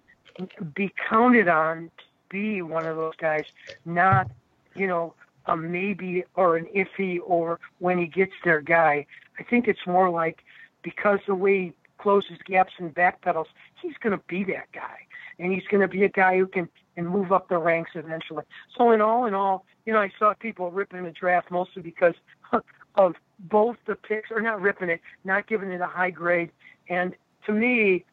be 0.73 0.93
counted 1.09 1.47
on 1.47 1.91
to 1.97 2.03
be 2.29 2.61
one 2.61 2.85
of 2.85 2.95
those 2.95 3.15
guys, 3.17 3.45
not, 3.85 4.29
you 4.75 4.87
know, 4.87 5.13
a 5.45 5.57
maybe 5.57 6.23
or 6.35 6.57
an 6.57 6.67
iffy 6.75 7.19
or 7.25 7.59
when 7.79 7.97
he 7.97 8.05
gets 8.05 8.33
there 8.43 8.61
guy. 8.61 9.05
I 9.39 9.43
think 9.43 9.67
it's 9.67 9.85
more 9.85 10.09
like 10.09 10.43
because 10.83 11.19
the 11.27 11.35
way 11.35 11.65
he 11.65 11.73
closes 11.97 12.37
gaps 12.45 12.73
and 12.77 12.93
backpedals, 12.93 13.47
he's 13.81 13.97
going 14.01 14.17
to 14.17 14.23
be 14.27 14.43
that 14.45 14.71
guy. 14.71 14.99
And 15.39 15.53
he's 15.53 15.63
going 15.69 15.81
to 15.81 15.87
be 15.87 16.03
a 16.03 16.09
guy 16.09 16.37
who 16.37 16.47
can, 16.47 16.67
can 16.95 17.05
move 17.05 17.31
up 17.31 17.49
the 17.49 17.57
ranks 17.57 17.91
eventually. 17.93 18.43
So, 18.75 18.91
in 18.91 19.01
all 19.01 19.25
in 19.25 19.33
all, 19.33 19.65
you 19.85 19.93
know, 19.93 19.99
I 19.99 20.11
saw 20.17 20.33
people 20.33 20.71
ripping 20.71 21.03
the 21.03 21.11
draft 21.11 21.51
mostly 21.51 21.81
because 21.81 22.15
of 22.95 23.15
both 23.39 23.77
the 23.85 23.95
picks, 23.95 24.31
or 24.31 24.41
not 24.41 24.59
ripping 24.61 24.89
it, 24.89 25.01
not 25.23 25.47
giving 25.47 25.71
it 25.71 25.81
a 25.81 25.85
high 25.87 26.09
grade. 26.09 26.51
And 26.89 27.15
to 27.45 27.51
me, 27.51 28.03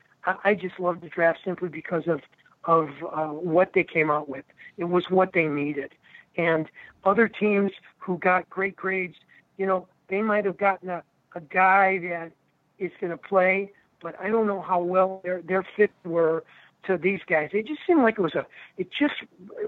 I 0.45 0.55
just 0.55 0.79
love 0.81 1.01
the 1.01 1.09
draft 1.09 1.41
simply 1.45 1.69
because 1.69 2.07
of 2.07 2.21
of 2.65 2.89
uh, 3.13 3.27
what 3.27 3.73
they 3.75 3.85
came 3.85 4.11
out 4.11 4.29
with. 4.29 4.45
It 4.79 4.85
was 4.85 5.05
what 5.11 5.33
they 5.35 5.45
needed. 5.45 5.93
And 6.37 6.69
other 7.05 7.29
teams 7.29 7.73
who 7.99 8.19
got 8.19 8.49
great 8.49 8.75
grades, 8.75 9.17
you 9.59 9.67
know, 9.67 9.87
they 10.09 10.23
might 10.23 10.47
have 10.47 10.57
gotten 10.57 10.89
a, 10.89 11.03
a 11.35 11.41
guy 11.41 11.99
that 11.99 12.33
is 12.79 12.91
going 13.01 13.11
to 13.11 13.19
play, 13.19 13.71
but 14.01 14.19
I 14.19 14.29
don't 14.29 14.47
know 14.47 14.61
how 14.61 14.81
well 14.81 15.21
their 15.25 15.43
their 15.43 15.67
fit 15.77 15.91
were 16.05 16.45
to 16.87 16.97
these 16.97 17.21
guys. 17.27 17.51
It 17.53 17.67
just 17.67 17.81
seemed 17.87 18.03
like 18.03 18.19
it 18.19 18.23
was 18.23 18.35
a 18.35 18.47
it 18.77 18.89
just 18.91 19.15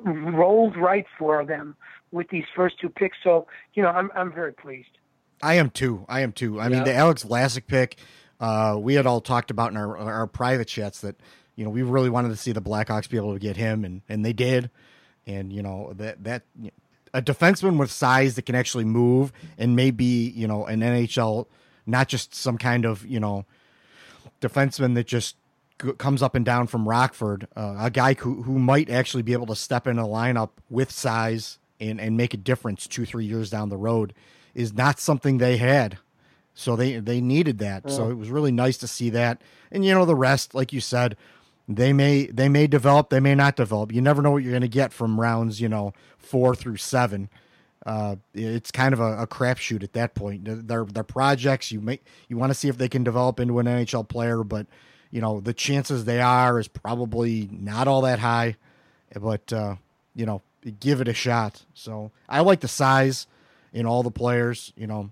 rolled 0.04 0.76
right 0.76 1.06
for 1.18 1.44
them 1.44 1.76
with 2.12 2.28
these 2.28 2.44
first 2.54 2.80
two 2.80 2.88
picks. 2.88 3.18
So 3.22 3.46
you 3.74 3.82
know, 3.82 3.90
I'm 3.90 4.10
I'm 4.14 4.32
very 4.32 4.52
pleased. 4.52 4.98
I 5.42 5.54
am 5.54 5.70
too. 5.70 6.04
I 6.08 6.20
am 6.20 6.32
too. 6.32 6.60
I 6.60 6.64
yeah. 6.64 6.68
mean, 6.70 6.84
the 6.84 6.94
Alex 6.94 7.22
Vlasic 7.22 7.66
pick, 7.66 7.98
uh, 8.40 8.76
we 8.78 8.94
had 8.94 9.06
all 9.06 9.20
talked 9.20 9.50
about 9.50 9.70
in 9.70 9.76
our 9.76 9.96
our 9.96 10.26
private 10.26 10.68
chats 10.68 11.00
that 11.00 11.16
you 11.56 11.64
know 11.64 11.70
we 11.70 11.82
really 11.82 12.10
wanted 12.10 12.28
to 12.30 12.36
see 12.36 12.52
the 12.52 12.62
Blackhawks 12.62 13.08
be 13.08 13.16
able 13.16 13.34
to 13.34 13.38
get 13.38 13.56
him, 13.56 13.84
and 13.84 14.02
and 14.08 14.24
they 14.24 14.32
did 14.32 14.70
and 15.26 15.52
you 15.52 15.62
know 15.62 15.92
that 15.94 16.22
that 16.24 16.42
a 17.12 17.22
defenseman 17.22 17.78
with 17.78 17.90
size 17.90 18.36
that 18.36 18.42
can 18.42 18.54
actually 18.54 18.84
move 18.84 19.32
and 19.58 19.74
maybe 19.76 20.04
you 20.04 20.46
know 20.46 20.66
an 20.66 20.80
NHL, 20.80 21.46
not 21.86 22.08
just 22.08 22.34
some 22.34 22.58
kind 22.58 22.84
of 22.84 23.04
you 23.06 23.20
know 23.20 23.44
defenseman 24.40 24.94
that 24.94 25.06
just 25.06 25.36
comes 25.78 26.22
up 26.22 26.34
and 26.34 26.44
down 26.44 26.66
from 26.66 26.88
Rockford, 26.88 27.48
uh, 27.56 27.76
a 27.78 27.90
guy 27.90 28.14
who 28.14 28.42
who 28.42 28.58
might 28.58 28.90
actually 28.90 29.22
be 29.22 29.32
able 29.32 29.46
to 29.46 29.56
step 29.56 29.86
in 29.86 29.98
a 29.98 30.04
lineup 30.04 30.50
with 30.70 30.90
size 30.90 31.58
and 31.80 32.00
and 32.00 32.16
make 32.16 32.34
a 32.34 32.38
difference 32.38 32.86
two 32.86 33.04
three 33.04 33.24
years 33.24 33.50
down 33.50 33.68
the 33.68 33.76
road 33.76 34.14
is 34.54 34.72
not 34.72 34.98
something 34.98 35.38
they 35.38 35.58
had. 35.58 35.98
So 36.54 36.74
they 36.74 36.98
they 36.98 37.20
needed 37.20 37.58
that. 37.58 37.90
So 37.90 38.10
it 38.10 38.14
was 38.14 38.30
really 38.30 38.52
nice 38.52 38.78
to 38.78 38.88
see 38.88 39.10
that. 39.10 39.42
And 39.70 39.84
you 39.84 39.92
know 39.92 40.06
the 40.06 40.14
rest, 40.14 40.54
like 40.54 40.72
you 40.72 40.80
said, 40.80 41.16
they 41.68 41.92
may 41.92 42.26
they 42.26 42.48
may 42.48 42.66
develop, 42.66 43.10
they 43.10 43.20
may 43.20 43.34
not 43.34 43.56
develop. 43.56 43.92
You 43.92 44.00
never 44.00 44.22
know 44.22 44.30
what 44.30 44.42
you're 44.42 44.52
going 44.52 44.62
to 44.62 44.68
get 44.68 44.92
from 44.92 45.20
rounds, 45.20 45.60
you 45.60 45.68
know, 45.68 45.92
four 46.16 46.54
through 46.54 46.78
seven. 46.78 47.28
Uh, 47.84 48.16
it's 48.34 48.70
kind 48.70 48.92
of 48.94 49.00
a, 49.00 49.18
a 49.18 49.26
crapshoot 49.26 49.82
at 49.82 49.92
that 49.92 50.14
point. 50.14 50.44
They're 50.66 50.86
they're 50.86 51.04
projects. 51.04 51.70
You 51.70 51.80
may 51.82 52.00
you 52.28 52.38
want 52.38 52.50
to 52.50 52.54
see 52.54 52.68
if 52.68 52.78
they 52.78 52.88
can 52.88 53.04
develop 53.04 53.38
into 53.38 53.58
an 53.58 53.66
NHL 53.66 54.08
player, 54.08 54.42
but 54.42 54.66
you 55.10 55.20
know 55.20 55.40
the 55.40 55.54
chances 55.54 56.04
they 56.04 56.20
are 56.20 56.58
is 56.58 56.68
probably 56.68 57.48
not 57.52 57.88
all 57.88 58.02
that 58.02 58.18
high. 58.18 58.56
But 59.14 59.52
uh, 59.52 59.76
you 60.14 60.26
know, 60.26 60.42
give 60.80 61.00
it 61.00 61.08
a 61.08 61.14
shot. 61.14 61.64
So 61.74 62.10
I 62.28 62.40
like 62.40 62.60
the 62.60 62.68
size 62.68 63.26
in 63.72 63.86
all 63.86 64.02
the 64.02 64.10
players. 64.10 64.72
You 64.76 64.86
know, 64.86 65.10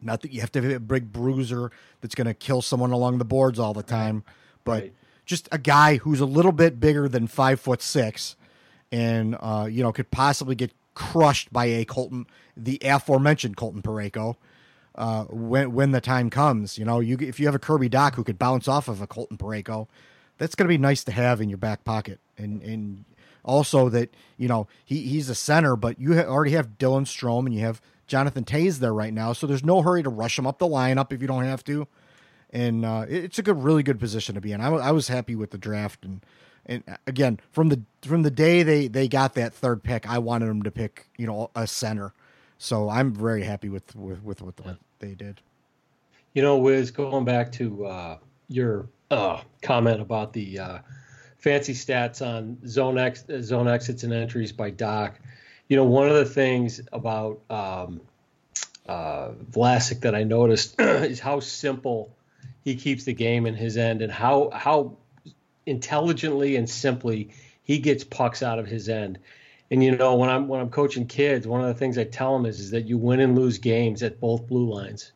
not 0.00 0.22
that 0.22 0.32
you 0.32 0.40
have 0.40 0.52
to 0.52 0.62
have 0.62 0.70
a 0.70 0.80
big 0.80 1.12
bruiser 1.12 1.70
that's 2.00 2.14
going 2.14 2.26
to 2.26 2.34
kill 2.34 2.62
someone 2.62 2.90
along 2.92 3.18
the 3.18 3.24
boards 3.24 3.58
all 3.58 3.72
the 3.72 3.82
time, 3.82 4.24
but 4.64 4.82
right 4.82 4.92
just 5.24 5.48
a 5.52 5.58
guy 5.58 5.96
who's 5.96 6.20
a 6.20 6.26
little 6.26 6.52
bit 6.52 6.80
bigger 6.80 7.08
than 7.08 7.26
five 7.26 7.60
foot 7.60 7.82
six, 7.82 8.36
and 8.90 9.36
uh, 9.40 9.66
you 9.70 9.82
know 9.82 9.92
could 9.92 10.10
possibly 10.10 10.54
get 10.54 10.72
crushed 10.94 11.52
by 11.52 11.66
a 11.66 11.84
Colton, 11.84 12.26
the 12.56 12.78
aforementioned 12.84 13.56
Colton 13.56 13.82
Parayko, 13.82 14.36
uh, 14.94 15.24
when 15.24 15.72
when 15.72 15.90
the 15.92 16.00
time 16.00 16.30
comes. 16.30 16.78
You 16.78 16.84
know, 16.84 17.00
you 17.00 17.16
if 17.20 17.38
you 17.40 17.46
have 17.46 17.54
a 17.54 17.60
Kirby 17.60 17.88
Dach 17.88 18.14
who 18.14 18.24
could 18.24 18.38
bounce 18.38 18.68
off 18.68 18.88
of 18.88 19.00
a 19.00 19.06
Colton 19.06 19.36
Parayko, 19.38 19.88
that's 20.38 20.54
going 20.54 20.66
to 20.66 20.72
be 20.72 20.78
nice 20.78 21.04
to 21.04 21.12
have 21.12 21.40
in 21.40 21.48
your 21.48 21.58
back 21.58 21.84
pocket, 21.84 22.20
and 22.36 22.62
and 22.62 23.04
also 23.44 23.88
that 23.88 24.14
you 24.36 24.48
know 24.48 24.66
he 24.84 25.02
he's 25.02 25.28
a 25.28 25.34
center, 25.34 25.76
but 25.76 25.98
you 25.98 26.18
already 26.18 26.52
have 26.52 26.78
Dylan 26.78 27.06
Strome 27.06 27.46
and 27.46 27.54
you 27.54 27.60
have 27.60 27.80
Jonathan 28.06 28.44
Toews 28.44 28.78
there 28.78 28.94
right 28.94 29.12
now, 29.12 29.32
so 29.32 29.46
there's 29.46 29.64
no 29.64 29.82
hurry 29.82 30.02
to 30.02 30.10
rush 30.10 30.38
him 30.38 30.46
up 30.46 30.58
the 30.58 30.66
lineup 30.66 31.12
if 31.12 31.20
you 31.20 31.28
don't 31.28 31.44
have 31.44 31.64
to 31.64 31.86
and 32.52 32.84
uh, 32.84 33.06
it's 33.08 33.38
a 33.38 33.42
good, 33.42 33.62
really 33.62 33.82
good 33.82 33.98
position 33.98 34.34
to 34.34 34.40
be 34.40 34.52
in. 34.52 34.60
I, 34.60 34.68
I 34.68 34.90
was 34.92 35.08
happy 35.08 35.34
with 35.34 35.50
the 35.50 35.58
draft, 35.58 36.04
and 36.04 36.24
and 36.66 36.84
again 37.06 37.40
from 37.50 37.70
the 37.70 37.82
from 38.02 38.22
the 38.22 38.30
day 38.30 38.62
they 38.62 38.86
they 38.86 39.08
got 39.08 39.34
that 39.34 39.54
third 39.54 39.82
pick, 39.82 40.08
I 40.08 40.18
wanted 40.18 40.46
them 40.46 40.62
to 40.62 40.70
pick 40.70 41.08
you 41.16 41.26
know 41.26 41.50
a 41.54 41.66
center. 41.66 42.12
So 42.62 42.88
I'm 42.88 43.12
very 43.12 43.42
happy 43.42 43.68
with 43.68 43.96
with 43.96 44.22
with 44.22 44.40
what 44.40 44.54
yeah. 44.64 44.74
they 45.00 45.14
did. 45.14 45.40
You 46.32 46.42
know, 46.42 46.58
Wiz, 46.58 46.92
going 46.92 47.24
back 47.24 47.50
to 47.52 47.86
uh, 47.86 48.18
your 48.46 48.88
uh, 49.10 49.40
comment 49.62 50.00
about 50.00 50.32
the 50.32 50.60
uh, 50.60 50.78
fancy 51.38 51.74
stats 51.74 52.24
on 52.24 52.58
zone 52.68 52.98
ex 52.98 53.24
zone 53.40 53.66
exits 53.66 54.04
and 54.04 54.12
entries 54.12 54.52
by 54.52 54.70
Dach, 54.70 55.14
You 55.66 55.76
know, 55.76 55.84
one 55.86 56.08
of 56.08 56.14
the 56.14 56.24
things 56.24 56.80
about 56.92 57.40
um, 57.50 58.00
uh, 58.86 59.30
Vlasic 59.50 60.02
that 60.02 60.14
I 60.14 60.22
noticed 60.22 60.76
is 60.80 61.18
how 61.18 61.40
simple 61.40 62.14
he 62.62 62.76
keeps 62.76 63.02
the 63.02 63.12
game 63.12 63.46
in 63.46 63.56
his 63.56 63.76
end 63.76 64.02
and 64.02 64.12
how 64.12 64.50
how 64.54 64.98
intelligently 65.66 66.54
and 66.54 66.70
simply 66.70 67.30
he 67.64 67.80
gets 67.80 68.04
pucks 68.04 68.40
out 68.40 68.60
of 68.60 68.68
his 68.68 68.88
end. 68.88 69.18
And 69.72 69.82
you 69.82 69.96
know, 69.96 70.16
when 70.16 70.28
I'm 70.28 70.48
when 70.48 70.60
I'm 70.60 70.68
coaching 70.68 71.06
kids, 71.06 71.46
one 71.46 71.62
of 71.62 71.66
the 71.66 71.74
things 71.74 71.96
I 71.96 72.04
tell 72.04 72.34
them 72.36 72.44
is 72.44 72.60
is 72.60 72.70
that 72.72 72.82
you 72.82 72.98
win 72.98 73.20
and 73.20 73.34
lose 73.34 73.56
games 73.56 74.02
at 74.02 74.20
both 74.20 74.46
blue 74.46 74.70
lines, 74.70 75.12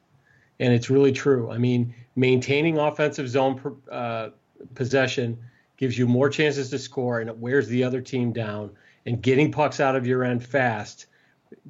and 0.58 0.72
it's 0.72 0.88
really 0.88 1.12
true. 1.12 1.50
I 1.52 1.58
mean, 1.58 1.94
maintaining 2.16 2.78
offensive 2.78 3.28
zone 3.28 3.58
per, 3.58 3.74
uh, 3.92 4.30
possession 4.74 5.38
gives 5.76 5.98
you 5.98 6.08
more 6.08 6.30
chances 6.30 6.70
to 6.70 6.78
score, 6.78 7.20
and 7.20 7.28
it 7.28 7.36
wears 7.36 7.68
the 7.68 7.84
other 7.84 8.00
team 8.00 8.32
down. 8.32 8.70
And 9.04 9.22
getting 9.22 9.52
pucks 9.52 9.78
out 9.78 9.94
of 9.94 10.06
your 10.06 10.24
end 10.24 10.42
fast 10.42 11.06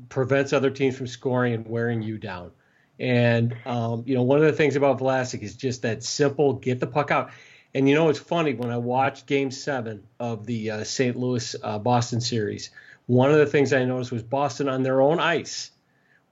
prevents 0.08 0.52
other 0.52 0.70
teams 0.70 0.96
from 0.96 1.08
scoring 1.08 1.54
and 1.54 1.66
wearing 1.66 2.02
you 2.02 2.18
down 2.18 2.52
And 3.00 3.56
um, 3.66 4.04
you 4.06 4.14
know, 4.14 4.22
one 4.22 4.38
of 4.38 4.44
the 4.44 4.52
things 4.52 4.76
about 4.76 5.00
Vlasic 5.00 5.42
is 5.42 5.56
just 5.56 5.82
that 5.82 6.04
simple 6.04 6.52
get 6.52 6.78
the 6.78 6.86
puck 6.86 7.10
out. 7.10 7.30
And 7.76 7.86
you 7.86 7.94
know, 7.94 8.08
it's 8.08 8.18
funny 8.18 8.54
when 8.54 8.70
I 8.70 8.78
watched 8.78 9.26
Game 9.26 9.50
Seven 9.50 10.02
of 10.18 10.46
the 10.46 10.70
uh, 10.70 10.84
St. 10.84 11.14
Louis 11.14 11.54
uh, 11.62 11.78
Boston 11.78 12.22
series. 12.22 12.70
One 13.04 13.30
of 13.30 13.36
the 13.36 13.44
things 13.44 13.74
I 13.74 13.84
noticed 13.84 14.10
was 14.10 14.22
Boston 14.22 14.70
on 14.70 14.82
their 14.82 15.02
own 15.02 15.20
ice 15.20 15.72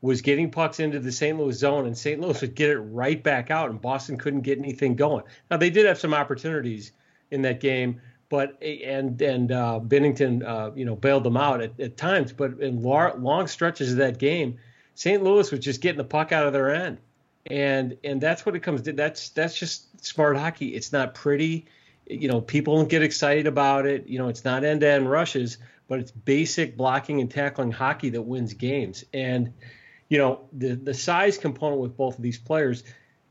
was 0.01 0.23
getting 0.23 0.51
pucks 0.51 0.81
into 0.81 1.01
the 1.01 1.13
St. 1.13 1.39
Louis 1.39 1.53
zone, 1.53 1.85
and 1.85 1.99
St. 1.99 2.19
Louis 2.19 2.41
would 2.41 2.55
get 2.55 2.71
it 2.71 2.79
right 2.79 3.23
back 3.23 3.51
out, 3.51 3.69
and 3.69 3.79
Boston 3.79 4.17
couldn't 4.17 4.41
get 4.41 4.59
anything 4.59 4.95
going. 4.95 5.23
Now 5.51 5.59
they 5.59 5.69
did 5.69 5.85
have 5.85 5.99
some 5.99 6.15
opportunities 6.15 6.93
in 7.31 7.43
that 7.43 7.61
game, 7.61 8.01
but 8.31 8.57
and 8.63 9.21
and 9.21 9.53
uh, 9.53 9.81
Binnington, 9.87 10.43
uh, 10.43 10.71
you 10.75 10.87
know, 10.87 10.97
bailed 10.97 11.25
them 11.25 11.37
out 11.37 11.61
at, 11.61 11.79
at 11.79 11.99
times. 11.99 12.33
But 12.33 12.59
in 12.61 12.83
long, 12.83 13.23
long 13.23 13.49
stretches 13.49 13.93
of 13.93 13.99
that 13.99 14.19
game, 14.19 14.57
St. 14.95 15.23
Louis 15.23 15.51
was 15.51 15.61
just 15.61 15.83
getting 15.83 15.99
the 15.99 16.05
puck 16.05 16.33
out 16.33 16.47
of 16.47 16.55
their 16.55 16.75
end, 16.75 16.97
and 17.51 17.97
and 18.05 18.21
that's 18.21 18.45
what 18.47 18.55
it 18.55 18.61
comes 18.61 18.83
to. 18.83 18.93
That's 18.93 19.31
that's 19.31 19.59
just 19.59 20.05
smart 20.05 20.37
hockey. 20.37 20.69
It's 20.69 20.93
not 20.93 21.15
pretty, 21.15 21.67
you 22.07 22.29
know. 22.29 22.41
People 22.41 22.77
don't 22.77 22.89
get 22.89 23.03
excited 23.03 23.47
about 23.47 23.87
it. 23.87 24.07
You 24.09 24.19
know, 24.19 24.29
it's 24.29 24.45
not 24.45 24.65
end 24.65 24.81
to 24.83 24.89
end 24.89 25.11
rushes, 25.11 25.59
but 25.89 25.99
it's 25.99 26.11
basic 26.11 26.77
blocking 26.77 27.21
and 27.21 27.31
tackling 27.31 27.73
hockey 27.73 28.11
that 28.11 28.23
wins 28.23 28.55
games. 28.55 29.05
And 29.13 29.53
you 30.09 30.19
know, 30.19 30.41
the 30.53 30.75
the 30.75 30.95
size 30.95 31.39
component 31.39 31.81
with 31.81 31.97
both 31.97 32.17
of 32.17 32.23
these 32.23 32.39
players 32.39 32.85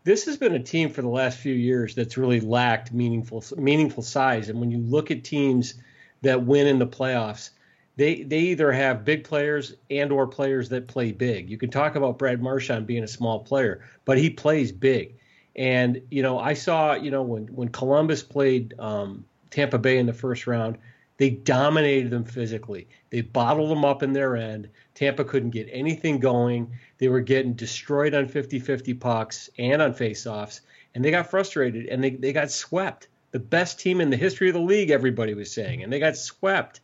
this 0.03 0.26
has 0.26 0.38
been 0.38 0.53
a 0.53 0.59
team 0.59 0.89
for 0.89 1.01
the 1.01 1.07
last 1.07 1.38
few 1.38 1.53
years 1.53 1.95
that's 1.95 2.18
really 2.18 2.41
lacked 2.41 2.91
meaningful 2.91 3.43
meaningful 3.57 4.03
size. 4.03 4.49
And 4.49 4.59
when 4.59 4.72
you 4.72 4.80
look 4.80 5.11
at 5.11 5.24
teams 5.24 5.76
that 6.22 6.43
win 6.43 6.68
in 6.68 6.80
the 6.80 6.88
playoffs, 6.88 7.51
they 7.96 8.24
they 8.24 8.39
either 8.39 8.72
have 8.72 9.06
big 9.06 9.24
players 9.24 9.76
and 9.89 10.12
or 10.12 10.28
players 10.28 10.70
that 10.70 10.88
play 10.88 11.12
big. 11.12 11.50
You 11.50 11.58
can 11.58 11.70
talk 11.70 11.96
about 11.96 12.18
Brad 12.18 12.41
Marchand 12.41 12.88
being 12.88 13.04
a 13.04 13.08
small 13.08 13.39
player, 13.39 13.86
but 14.06 14.18
he 14.18 14.30
plays 14.30 14.72
big. 14.72 15.18
And 15.56 16.02
you 16.10 16.24
know, 16.24 16.39
I 16.39 16.54
saw 16.54 16.94
you 16.94 17.12
know 17.12 17.22
when 17.22 17.48
when 17.48 17.70
Columbus 17.70 18.24
played 18.24 18.74
um, 18.80 19.26
Tampa 19.52 19.78
Bay 19.78 20.00
in 20.00 20.08
the 20.08 20.14
first 20.14 20.48
round, 20.48 20.80
they 21.18 21.30
dominated 21.30 22.10
them 22.10 22.26
physically. 22.26 22.88
They 23.12 23.22
bottled 23.22 23.70
them 23.70 23.86
up 23.86 24.02
in 24.02 24.14
their 24.14 24.36
end. 24.36 24.70
Tampa 24.96 25.24
couldn't 25.24 25.52
get 25.52 25.70
anything 25.72 26.20
going. 26.20 26.72
They 26.98 27.08
were 27.08 27.22
getting 27.22 27.54
destroyed 27.54 28.16
on 28.16 28.28
50 28.28 28.60
50 28.60 28.96
pucks 28.96 29.50
and 29.60 29.82
on 29.82 29.94
faceoffs, 29.94 30.62
and 30.96 31.06
they 31.06 31.12
got 31.12 31.30
frustrated 31.30 31.86
and 31.86 32.04
they, 32.04 32.12
they 32.12 32.34
got 32.34 32.50
swept. 32.50 33.08
The 33.32 33.39
best 33.39 33.80
team 33.80 34.02
in 34.02 34.10
the 34.10 34.18
history 34.18 34.50
of 34.50 34.54
the 34.54 34.62
league, 34.62 34.89
everybody 34.89 35.34
was 35.34 35.52
saying, 35.52 35.84
and 35.84 35.91
they 35.91 36.00
got 36.00 36.18
swept. 36.18 36.82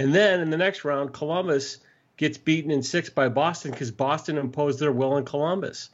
And 0.00 0.14
then 0.14 0.40
in 0.40 0.48
the 0.48 0.56
next 0.56 0.82
round, 0.82 1.12
Columbus 1.12 1.76
gets 2.16 2.38
beaten 2.38 2.70
in 2.70 2.82
six 2.82 3.10
by 3.10 3.28
Boston 3.28 3.70
because 3.70 3.90
Boston 3.90 4.38
imposed 4.38 4.78
their 4.78 4.92
will 4.92 5.18
in 5.18 5.26
Columbus. 5.26 5.90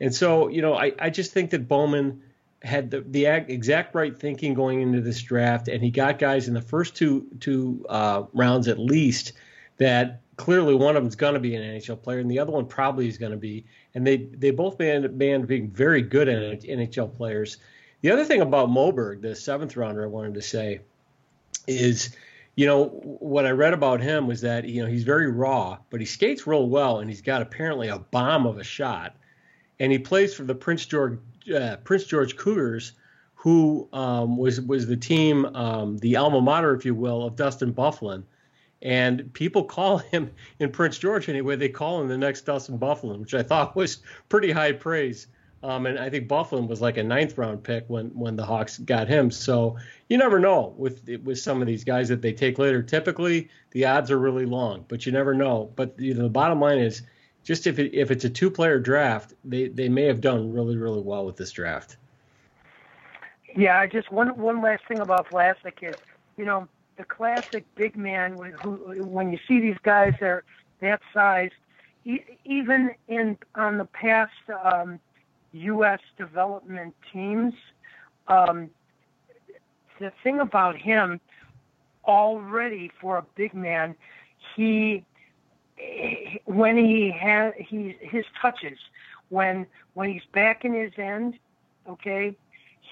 And 0.00 0.14
so, 0.14 0.48
you 0.48 0.62
know, 0.62 0.72
I, 0.72 0.92
I 0.98 1.10
just 1.10 1.32
think 1.32 1.50
that 1.50 1.68
Bowman 1.68 2.22
had 2.62 2.90
the, 2.90 3.02
the 3.02 3.26
exact 3.26 3.94
right 3.94 4.18
thinking 4.18 4.54
going 4.54 4.80
into 4.80 5.02
this 5.02 5.20
draft, 5.20 5.68
and 5.68 5.82
he 5.82 5.90
got 5.90 6.18
guys 6.18 6.48
in 6.48 6.54
the 6.54 6.62
first 6.62 6.96
two 6.96 7.26
two 7.38 7.84
uh, 7.90 8.22
rounds 8.32 8.66
at 8.66 8.78
least 8.78 9.34
that 9.76 10.22
clearly 10.36 10.74
one 10.74 10.96
of 10.96 11.02
them's 11.02 11.16
going 11.16 11.34
to 11.34 11.40
be 11.40 11.54
an 11.54 11.62
NHL 11.62 12.02
player, 12.02 12.18
and 12.18 12.30
the 12.30 12.38
other 12.38 12.52
one 12.52 12.64
probably 12.64 13.08
is 13.08 13.18
going 13.18 13.32
to 13.32 13.38
be. 13.38 13.66
And 13.94 14.06
they 14.06 14.16
they 14.16 14.52
both 14.52 14.80
end 14.80 15.04
up 15.04 15.18
being 15.18 15.68
very 15.68 16.00
good 16.00 16.28
NHL 16.28 17.14
players. 17.14 17.58
The 18.00 18.10
other 18.10 18.24
thing 18.24 18.40
about 18.40 18.70
Moberg, 18.70 19.20
the 19.20 19.36
seventh 19.36 19.76
rounder, 19.76 20.02
I 20.02 20.06
wanted 20.06 20.32
to 20.32 20.42
say, 20.42 20.80
is 21.66 22.16
you 22.56 22.66
know 22.66 22.86
what 22.86 23.46
I 23.46 23.50
read 23.50 23.72
about 23.72 24.00
him 24.00 24.26
was 24.26 24.40
that 24.42 24.64
you 24.64 24.82
know 24.82 24.88
he's 24.88 25.04
very 25.04 25.30
raw, 25.30 25.78
but 25.90 26.00
he 26.00 26.06
skates 26.06 26.46
real 26.46 26.68
well, 26.68 26.98
and 26.98 27.08
he's 27.08 27.22
got 27.22 27.42
apparently 27.42 27.88
a 27.88 27.98
bomb 27.98 28.46
of 28.46 28.58
a 28.58 28.64
shot, 28.64 29.16
and 29.78 29.92
he 29.92 29.98
plays 29.98 30.34
for 30.34 30.44
the 30.44 30.54
Prince 30.54 30.86
George 30.86 31.18
uh, 31.54 31.76
Prince 31.84 32.04
George 32.04 32.36
Cougars, 32.36 32.92
who 33.34 33.88
um, 33.92 34.36
was 34.36 34.60
was 34.60 34.86
the 34.86 34.96
team, 34.96 35.46
um, 35.46 35.96
the 35.98 36.16
alma 36.16 36.40
mater, 36.40 36.74
if 36.74 36.84
you 36.84 36.94
will, 36.94 37.24
of 37.24 37.36
Dustin 37.36 37.72
Byfuglien. 37.72 38.24
And 38.82 39.32
people 39.34 39.64
call 39.64 39.98
him 40.12 40.30
in 40.58 40.70
Prince 40.70 40.98
George 40.98 41.28
anyway. 41.28 41.56
They 41.56 41.68
call 41.68 42.00
him 42.00 42.08
the 42.08 42.18
next 42.18 42.42
Dustin 42.42 42.78
Byfuglien, 42.78 43.20
which 43.20 43.34
I 43.34 43.42
thought 43.42 43.76
was 43.76 43.98
pretty 44.28 44.50
high 44.50 44.72
praise. 44.72 45.26
Um, 45.62 45.84
and 45.84 45.98
I 45.98 46.08
think 46.08 46.26
Byfuglien 46.26 46.68
was 46.68 46.80
like 46.80 46.96
a 46.96 47.02
ninth 47.02 47.36
round 47.36 47.62
pick 47.62 47.84
when 47.88 48.06
when 48.08 48.34
the 48.34 48.44
Hawks 48.44 48.78
got 48.78 49.08
him. 49.08 49.30
So 49.30 49.76
you 50.08 50.16
never 50.16 50.38
know 50.38 50.74
with 50.78 51.06
with 51.22 51.38
some 51.38 51.60
of 51.60 51.66
these 51.66 51.84
guys 51.84 52.08
that 52.08 52.22
they 52.22 52.32
take 52.32 52.58
later. 52.58 52.82
Typically, 52.82 53.50
the 53.72 53.84
odds 53.84 54.10
are 54.10 54.18
really 54.18 54.46
long, 54.46 54.84
but 54.88 55.04
you 55.04 55.12
never 55.12 55.34
know. 55.34 55.70
But 55.76 55.98
you 55.98 56.14
know, 56.14 56.22
the 56.22 56.30
bottom 56.30 56.60
line 56.60 56.78
is 56.78 57.02
just 57.44 57.66
if 57.66 57.78
it, 57.78 57.94
if 57.94 58.10
it's 58.10 58.24
a 58.24 58.30
two 58.30 58.50
player 58.50 58.78
draft, 58.78 59.34
they 59.44 59.68
they 59.68 59.88
may 59.88 60.04
have 60.04 60.22
done 60.22 60.50
really 60.50 60.76
really 60.76 61.02
well 61.02 61.26
with 61.26 61.36
this 61.36 61.52
draft. 61.52 61.98
Yeah, 63.54 63.84
just 63.86 64.10
one 64.10 64.28
one 64.38 64.62
last 64.62 64.86
thing 64.88 65.00
about 65.00 65.28
Vlasic 65.28 65.82
is, 65.82 65.96
you 66.38 66.46
know, 66.46 66.68
the 66.96 67.04
classic 67.04 67.64
big 67.74 67.96
man 67.96 68.36
who 68.62 69.04
when 69.04 69.30
you 69.30 69.38
see 69.46 69.60
these 69.60 69.78
guys 69.82 70.14
that 70.20 70.26
are 70.26 70.44
that 70.80 71.02
size, 71.12 71.50
even 72.46 72.94
in 73.08 73.36
on 73.54 73.76
the 73.76 73.84
past 73.84 74.32
um, 74.64 74.98
U.S. 75.52 76.00
development 76.16 76.94
teams, 77.12 77.54
um, 78.28 78.70
the 79.98 80.12
thing 80.22 80.40
about 80.40 80.76
him 80.76 81.20
already 82.04 82.90
for 83.00 83.18
a 83.18 83.24
big 83.34 83.54
man, 83.54 83.94
he 84.56 85.04
when 86.44 86.76
he 86.76 87.10
has 87.10 87.54
he 87.56 87.96
his 88.00 88.24
touches 88.40 88.78
when 89.30 89.66
when 89.94 90.10
he's 90.10 90.22
back 90.32 90.64
in 90.64 90.74
his 90.74 90.92
end, 90.96 91.38
okay, 91.88 92.36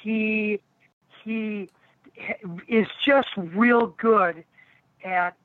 he 0.02 0.60
he 1.24 1.68
is 2.68 2.86
just 3.04 3.28
real 3.36 3.88
good 3.98 4.44
at 5.04 5.36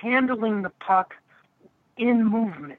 handling 0.00 0.62
the 0.62 0.70
puck 0.70 1.14
in 1.96 2.24
movement. 2.24 2.78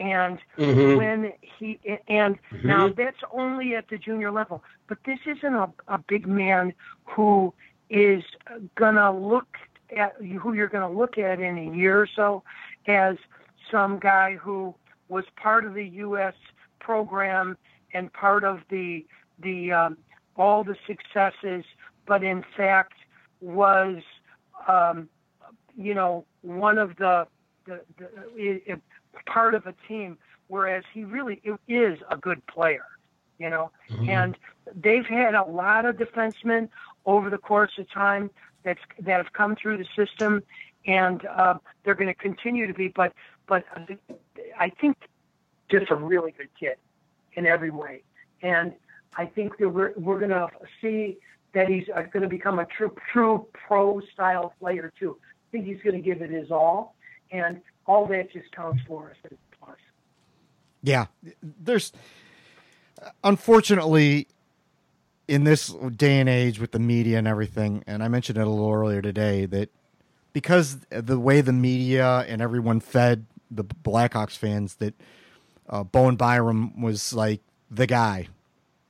And 0.00 0.38
mm-hmm. 0.58 0.96
when 0.96 1.32
he 1.58 1.78
and 2.08 2.36
mm-hmm. 2.50 2.66
now 2.66 2.88
that's 2.88 3.20
only 3.32 3.76
at 3.76 3.88
the 3.88 3.98
junior 3.98 4.32
level, 4.32 4.64
but 4.88 4.98
this 5.04 5.18
isn't 5.26 5.54
a, 5.54 5.70
a 5.88 5.98
big 5.98 6.26
man 6.26 6.72
who 7.04 7.52
is 7.90 8.24
gonna 8.76 9.12
look 9.12 9.58
at 9.96 10.14
who 10.16 10.52
you're 10.52 10.68
going 10.68 10.88
to 10.88 10.98
look 10.98 11.18
at 11.18 11.40
in 11.40 11.58
a 11.58 11.76
year 11.76 12.00
or 12.00 12.06
so 12.06 12.42
as 12.86 13.16
some 13.70 13.98
guy 13.98 14.36
who 14.36 14.74
was 15.08 15.24
part 15.36 15.64
of 15.64 15.74
the 15.74 15.84
U.S. 15.84 16.34
program 16.78 17.56
and 17.92 18.12
part 18.12 18.44
of 18.44 18.60
the 18.68 19.04
the 19.40 19.72
um, 19.72 19.98
all 20.36 20.64
the 20.64 20.76
successes, 20.86 21.64
but 22.06 22.22
in 22.22 22.44
fact 22.56 22.94
was 23.40 24.02
um, 24.68 25.08
you 25.76 25.94
know 25.94 26.24
one 26.42 26.78
of 26.78 26.96
the, 26.96 27.26
the, 27.66 27.80
the 27.98 28.08
it, 28.36 28.80
part 29.26 29.54
of 29.54 29.66
a 29.66 29.74
team, 29.88 30.18
whereas 30.48 30.84
he 30.92 31.04
really 31.04 31.40
is 31.68 31.98
a 32.10 32.16
good 32.16 32.44
player, 32.46 32.84
you 33.38 33.50
know. 33.50 33.70
Mm-hmm. 33.90 34.08
And 34.08 34.38
they've 34.74 35.06
had 35.06 35.34
a 35.34 35.44
lot 35.44 35.86
of 35.86 35.96
defensemen 35.96 36.68
over 37.06 37.30
the 37.30 37.38
course 37.38 37.72
of 37.78 37.90
time 37.90 38.30
that's 38.62 38.80
that 39.00 39.16
have 39.16 39.32
come 39.32 39.56
through 39.56 39.78
the 39.78 39.86
system, 39.96 40.42
and 40.86 41.24
uh, 41.26 41.54
they're 41.84 41.94
going 41.94 42.08
to 42.08 42.14
continue 42.14 42.66
to 42.66 42.74
be. 42.74 42.88
But 42.88 43.12
but 43.46 43.64
I 44.58 44.70
think 44.70 44.96
just 45.70 45.90
a 45.90 45.96
really 45.96 46.32
good 46.32 46.50
kid 46.58 46.76
in 47.34 47.46
every 47.46 47.70
way, 47.70 48.02
and 48.42 48.72
I 49.16 49.26
think 49.26 49.58
that 49.58 49.68
we're 49.68 49.92
we're 49.96 50.18
going 50.18 50.30
to 50.30 50.48
see 50.80 51.18
that 51.52 51.68
he's 51.68 51.88
uh, 51.94 52.02
going 52.02 52.22
to 52.22 52.28
become 52.28 52.58
a 52.58 52.66
true 52.66 52.94
true 53.12 53.46
pro 53.52 54.00
style 54.12 54.54
player 54.60 54.92
too. 54.98 55.16
I 55.22 55.46
think 55.52 55.66
he's 55.66 55.80
going 55.82 55.96
to 55.96 56.02
give 56.02 56.22
it 56.22 56.30
his 56.30 56.50
all, 56.50 56.94
and 57.32 57.60
all 57.86 58.06
that 58.06 58.32
just 58.32 58.50
counts 58.52 58.82
for 58.86 59.10
us 59.10 59.16
as 59.24 59.38
plus. 59.60 59.76
Yeah, 60.82 61.06
there's 61.42 61.92
unfortunately 63.24 64.28
in 65.28 65.44
this 65.44 65.68
day 65.96 66.18
and 66.20 66.28
age 66.28 66.58
with 66.58 66.72
the 66.72 66.78
media 66.78 67.18
and 67.18 67.28
everything, 67.28 67.84
and 67.86 68.02
I 68.02 68.08
mentioned 68.08 68.38
it 68.38 68.46
a 68.46 68.50
little 68.50 68.72
earlier 68.72 69.02
today 69.02 69.46
that 69.46 69.70
because 70.32 70.78
the 70.90 71.18
way 71.18 71.40
the 71.40 71.52
media 71.52 72.24
and 72.28 72.40
everyone 72.40 72.80
fed 72.80 73.26
the 73.50 73.64
Blackhawks 73.64 74.36
fans 74.36 74.76
that 74.76 74.94
uh, 75.68 75.84
Bowen 75.84 76.16
Byram 76.16 76.80
was 76.80 77.12
like 77.12 77.40
the 77.70 77.86
guy. 77.86 78.28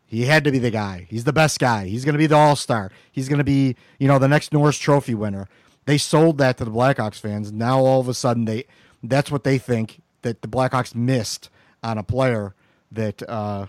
He 0.07 0.23
had 0.23 0.45
to 0.45 0.51
be 0.51 0.59
the 0.59 0.71
guy. 0.71 1.07
He's 1.09 1.25
the 1.25 1.33
best 1.33 1.61
guy. 1.61 1.87
He's 1.87 2.05
going 2.05 2.15
to 2.15 2.19
be 2.19 2.27
the 2.27 2.37
all 2.37 2.57
star. 2.57 2.91
He's 3.13 3.29
going 3.29 3.39
to 3.39 3.45
be, 3.45 3.77
you 3.99 4.09
know, 4.09 4.19
the 4.19 4.29
next 4.29 4.53
Norris 4.53 4.77
Trophy 4.77 5.15
winner. 5.15 5.49
They 5.91 5.99
sold 5.99 6.39
that 6.39 6.57
to 6.59 6.65
the 6.65 6.71
Blackhawks 6.71 7.19
fans. 7.19 7.51
Now 7.51 7.81
all 7.81 7.99
of 7.99 8.09
a 8.09 8.15
sudden 8.15 8.45
they, 8.45 8.67
that's 9.03 9.29
what 9.29 9.43
they 9.43 9.59
think 9.59 10.03
that 10.23 10.41
the 10.41 10.47
Blackhawks 10.47 10.95
missed 10.95 11.51
on 11.83 11.99
a 11.99 12.05
player 12.05 12.55
that, 12.93 13.29
uh, 13.29 13.67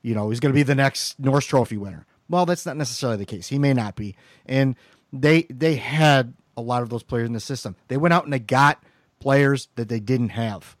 you 0.00 0.14
know, 0.14 0.30
is 0.30 0.40
going 0.40 0.50
to 0.50 0.58
be 0.58 0.62
the 0.62 0.74
next 0.74 1.20
Norris 1.20 1.44
Trophy 1.44 1.76
winner. 1.76 2.06
Well, 2.26 2.46
that's 2.46 2.64
not 2.64 2.78
necessarily 2.78 3.18
the 3.18 3.26
case. 3.26 3.48
He 3.48 3.58
may 3.58 3.74
not 3.74 3.96
be. 3.96 4.16
And 4.46 4.76
they 5.12 5.42
they 5.50 5.76
had 5.76 6.32
a 6.56 6.62
lot 6.62 6.80
of 6.80 6.88
those 6.88 7.02
players 7.02 7.26
in 7.26 7.34
the 7.34 7.38
system. 7.38 7.76
They 7.88 7.98
went 7.98 8.14
out 8.14 8.24
and 8.24 8.32
they 8.32 8.38
got 8.38 8.82
players 9.20 9.68
that 9.74 9.90
they 9.90 10.00
didn't 10.00 10.30
have. 10.30 10.74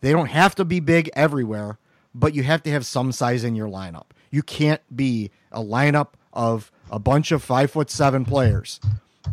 They 0.00 0.12
don't 0.12 0.26
have 0.26 0.54
to 0.54 0.64
be 0.64 0.78
big 0.78 1.10
everywhere, 1.16 1.80
but 2.14 2.36
you 2.36 2.44
have 2.44 2.62
to 2.62 2.70
have 2.70 2.86
some 2.86 3.10
size 3.10 3.42
in 3.42 3.56
your 3.56 3.66
lineup. 3.66 4.10
You 4.30 4.44
can't 4.44 4.82
be 4.94 5.32
a 5.50 5.60
lineup 5.60 6.10
of 6.32 6.70
a 6.88 7.00
bunch 7.00 7.32
of 7.32 7.42
five 7.42 7.72
foot 7.72 7.90
seven 7.90 8.24
players 8.24 8.78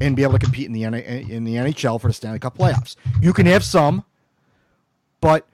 and 0.02 0.16
be 0.16 0.24
able 0.24 0.34
to 0.34 0.40
compete 0.40 0.68
in 0.68 0.74
the 0.74 0.84
in 0.84 1.44
the 1.44 1.56
NHL 1.56 2.00
for 2.00 2.08
the 2.08 2.14
Stanley 2.14 2.40
Cup 2.40 2.58
playoffs. 2.58 2.96
You 3.22 3.34
can 3.34 3.46
have 3.46 3.64
some, 3.64 4.06
but 5.22 5.48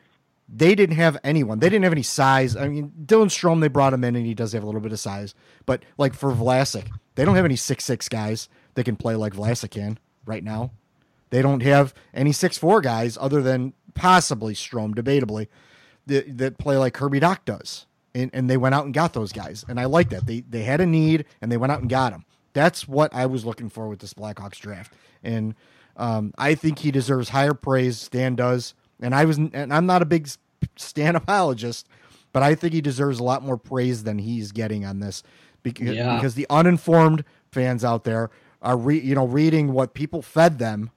they 0.52 0.74
didn't 0.74 0.96
have 0.96 1.18
anyone. 1.24 1.60
They 1.60 1.70
didn't 1.70 1.84
have 1.84 1.94
any 1.94 2.04
size. 2.04 2.56
I 2.56 2.68
mean, 2.68 2.92
Dylan 3.06 3.28
Strome, 3.28 3.62
they 3.62 3.68
brought 3.68 3.94
him 3.94 4.04
in, 4.04 4.16
and 4.16 4.26
he 4.26 4.34
does 4.34 4.54
have 4.54 4.64
a 4.64 4.66
little 4.66 4.82
bit 4.82 4.92
of 4.92 5.00
size. 5.00 5.36
But 5.66 5.84
like 5.98 6.14
for 6.14 6.32
Vlasic, 6.32 6.88
they 7.16 7.26
don't 7.26 7.36
have 7.36 7.46
any 7.46 7.56
six 7.56 7.86
six 7.86 8.10
guys 8.10 8.50
that 8.74 8.86
can 8.86 8.96
play 8.96 9.16
like 9.16 9.34
Vlasic 9.34 9.72
can 9.72 10.00
right 10.26 10.44
now. 10.44 10.72
They 11.30 11.42
don't 11.42 11.62
have 11.62 11.94
any 12.14 12.32
six 12.32 12.58
four 12.58 12.82
guys 12.82 13.18
other 13.20 13.42
than 13.42 13.74
possibly 13.94 14.56
Strome, 14.56 14.96
debatably, 14.96 15.48
that, 16.08 16.38
that 16.38 16.58
play 16.58 16.78
like 16.78 16.94
Kirby 16.94 17.20
Dach 17.20 17.40
does. 17.46 17.86
And, 18.16 18.32
and 18.34 18.50
they 18.50 18.58
went 18.58 18.74
out 18.74 18.86
and 18.86 18.94
got 18.94 19.14
those 19.14 19.32
guys, 19.32 19.64
and 19.68 19.80
I 19.80 19.86
like 19.86 20.10
that. 20.10 20.26
They 20.26 20.42
they 20.42 20.64
had 20.64 20.82
a 20.82 20.86
need, 20.88 21.26
and 21.42 21.52
they 21.52 21.58
went 21.58 21.72
out 21.72 21.82
and 21.82 21.90
got 21.90 22.12
them. 22.12 22.26
That's 22.60 22.88
what 22.88 23.14
I 23.16 23.26
was 23.26 23.46
looking 23.46 23.70
for 23.70 23.88
with 23.88 24.00
this 24.00 24.14
Blackhawks 24.14 24.60
draft, 24.60 24.94
and 25.24 25.56
um, 25.96 26.34
I 26.38 26.56
think 26.56 26.80
he 26.80 26.92
deserves 26.92 27.30
higher 27.30 27.54
praise. 27.54 27.98
Stan 28.00 28.36
does, 28.36 28.74
and 29.02 29.16
I 29.16 29.24
was, 29.24 29.38
and 29.38 29.74
I'm 29.74 29.86
not 29.86 30.02
a 30.02 30.06
big 30.06 30.30
Stan 30.76 31.16
apologist, 31.16 31.88
but 32.34 32.44
I 32.44 32.56
think 32.56 32.74
he 32.74 32.82
deserves 32.82 33.20
a 33.20 33.24
lot 33.24 33.44
more 33.44 33.58
praise 33.58 34.04
than 34.04 34.20
he's 34.20 34.52
getting 34.52 34.84
on 34.86 35.00
this 35.00 35.24
because, 35.64 35.96
Yeah. 35.96 36.16
because 36.16 36.36
the 36.36 36.48
uninformed 36.50 37.24
fans 37.52 37.86
out 37.86 38.04
there 38.04 38.30
are 38.62 38.76
re, 38.78 39.00
you 39.00 39.16
know 39.16 39.26
reading 39.26 39.72
what 39.72 39.94
people 39.94 40.22
fed 40.22 40.60
them 40.60 40.92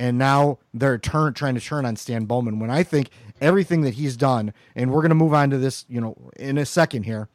and 0.00 0.18
now 0.18 0.58
they're 0.74 0.98
turn 0.98 1.32
trying 1.32 1.54
to 1.54 1.60
turn 1.60 1.86
on 1.86 1.94
Stan 1.94 2.24
Bowman 2.24 2.58
when 2.58 2.70
I 2.70 2.82
think 2.82 3.10
everything 3.40 3.82
that 3.82 3.94
he's 3.94 4.16
done, 4.16 4.52
and 4.74 4.90
we're 4.90 5.00
going 5.00 5.10
to 5.10 5.14
move 5.14 5.32
on 5.32 5.50
to 5.50 5.58
this, 5.58 5.84
you 5.88 6.00
know, 6.00 6.16
in 6.36 6.58
a 6.58 6.66
second 6.66 7.04
here. 7.04 7.28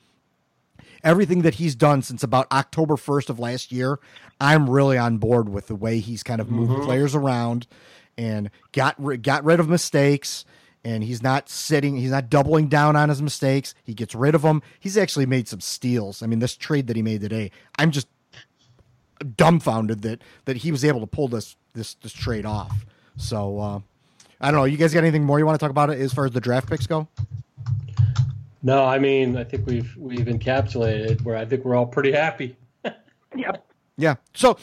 Everything 1.03 1.41
that 1.43 1.55
he's 1.55 1.75
done 1.75 2.01
since 2.01 2.23
about 2.23 2.51
October 2.51 2.95
1st 2.95 3.29
of 3.29 3.39
last 3.39 3.71
year, 3.71 3.99
I'm 4.39 4.69
really 4.69 4.97
on 4.97 5.17
board 5.17 5.49
with 5.49 5.67
the 5.67 5.75
way 5.75 5.99
he's 5.99 6.23
kind 6.23 6.41
of 6.41 6.49
moved 6.49 6.83
players 6.83 7.15
around 7.15 7.67
and 8.17 8.49
got 8.71 8.95
got 9.21 9.43
rid 9.43 9.59
of 9.59 9.69
mistakes 9.69 10.45
and 10.83 11.03
he's 11.03 11.21
not 11.21 11.49
sitting 11.49 11.97
he's 11.97 12.11
not 12.11 12.29
doubling 12.29 12.67
down 12.67 12.95
on 12.95 13.09
his 13.09 13.21
mistakes. 13.21 13.75
He 13.83 13.93
gets 13.93 14.15
rid 14.15 14.35
of 14.35 14.41
them. 14.41 14.61
He's 14.79 14.97
actually 14.97 15.25
made 15.25 15.47
some 15.47 15.59
steals. 15.59 16.23
I 16.23 16.27
mean, 16.27 16.39
this 16.39 16.55
trade 16.55 16.87
that 16.87 16.95
he 16.95 17.01
made 17.01 17.21
today, 17.21 17.51
I'm 17.77 17.91
just 17.91 18.07
dumbfounded 19.35 20.01
that 20.03 20.21
that 20.45 20.57
he 20.57 20.71
was 20.71 20.85
able 20.85 20.99
to 21.01 21.07
pull 21.07 21.27
this 21.27 21.55
this 21.73 21.95
this 21.95 22.13
trade 22.13 22.45
off. 22.45 22.85
So 23.17 23.59
uh, 23.59 23.79
I 24.39 24.51
don't 24.51 24.59
know. 24.59 24.65
You 24.65 24.77
guys 24.77 24.93
got 24.93 24.99
anything 25.01 25.23
more 25.23 25.39
you 25.39 25.45
want 25.45 25.59
to 25.59 25.63
talk 25.63 25.71
about 25.71 25.89
it 25.89 25.99
as 25.99 26.13
far 26.13 26.25
as 26.25 26.31
the 26.31 26.41
draft 26.41 26.69
picks 26.69 26.87
go? 26.87 27.07
No, 28.68 28.84
I 28.84 28.99
mean, 28.99 29.38
I 29.38 29.45
think 29.45 29.65
we've 29.65 29.95
we've 29.95 30.28
encapsulated 30.28 31.22
where 31.22 31.38
I 31.38 31.45
think 31.45 31.63
we're 31.63 31.76
all 31.76 31.86
pretty 31.86 32.11
happy. 32.11 32.57
Yep. 33.36 33.68
Yeah. 33.97 34.15
So 34.34 34.57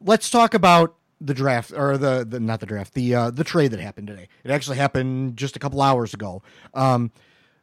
let's 0.00 0.28
talk 0.28 0.54
about 0.54 0.96
the 1.20 1.32
draft 1.32 1.72
or 1.72 1.96
the, 1.96 2.26
the 2.28 2.38
not 2.40 2.60
the 2.60 2.66
draft 2.66 2.94
the 2.94 3.14
uh, 3.14 3.30
the 3.30 3.44
trade 3.44 3.70
that 3.70 3.80
happened 3.80 4.08
today. 4.08 4.28
It 4.44 4.50
actually 4.50 4.76
happened 4.76 5.36
just 5.36 5.56
a 5.56 5.58
couple 5.58 5.80
hours 5.80 6.12
ago. 6.12 6.42
Um, 6.74 7.10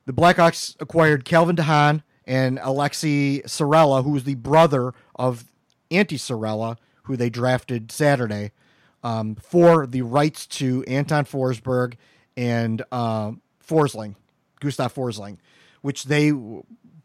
the 0.05 0.13
Blackhawks 0.13 0.75
acquired 0.79 1.23
Calvin 1.23 1.55
de 1.55 1.63
Haan 1.63 2.03
and 2.25 2.57
Aleksi 2.59 3.43
Saarela, 3.43 4.03
who 4.03 4.11
was 4.11 4.23
the 4.23 4.35
brother 4.35 4.93
of 5.15 5.45
Antti 5.91 6.17
Saarela, 6.17 6.77
who 7.03 7.15
they 7.15 7.29
drafted 7.29 7.91
Saturday, 7.91 8.53
um, 9.03 9.35
for 9.35 9.85
the 9.85 10.01
rights 10.01 10.47
to 10.47 10.83
Anton 10.85 11.25
Forsberg 11.25 11.93
and 12.35 12.81
um, 12.91 13.41
Forsling, 13.65 14.15
Gustav 14.59 14.93
Forsling, 14.93 15.37
which 15.81 16.05
they 16.05 16.31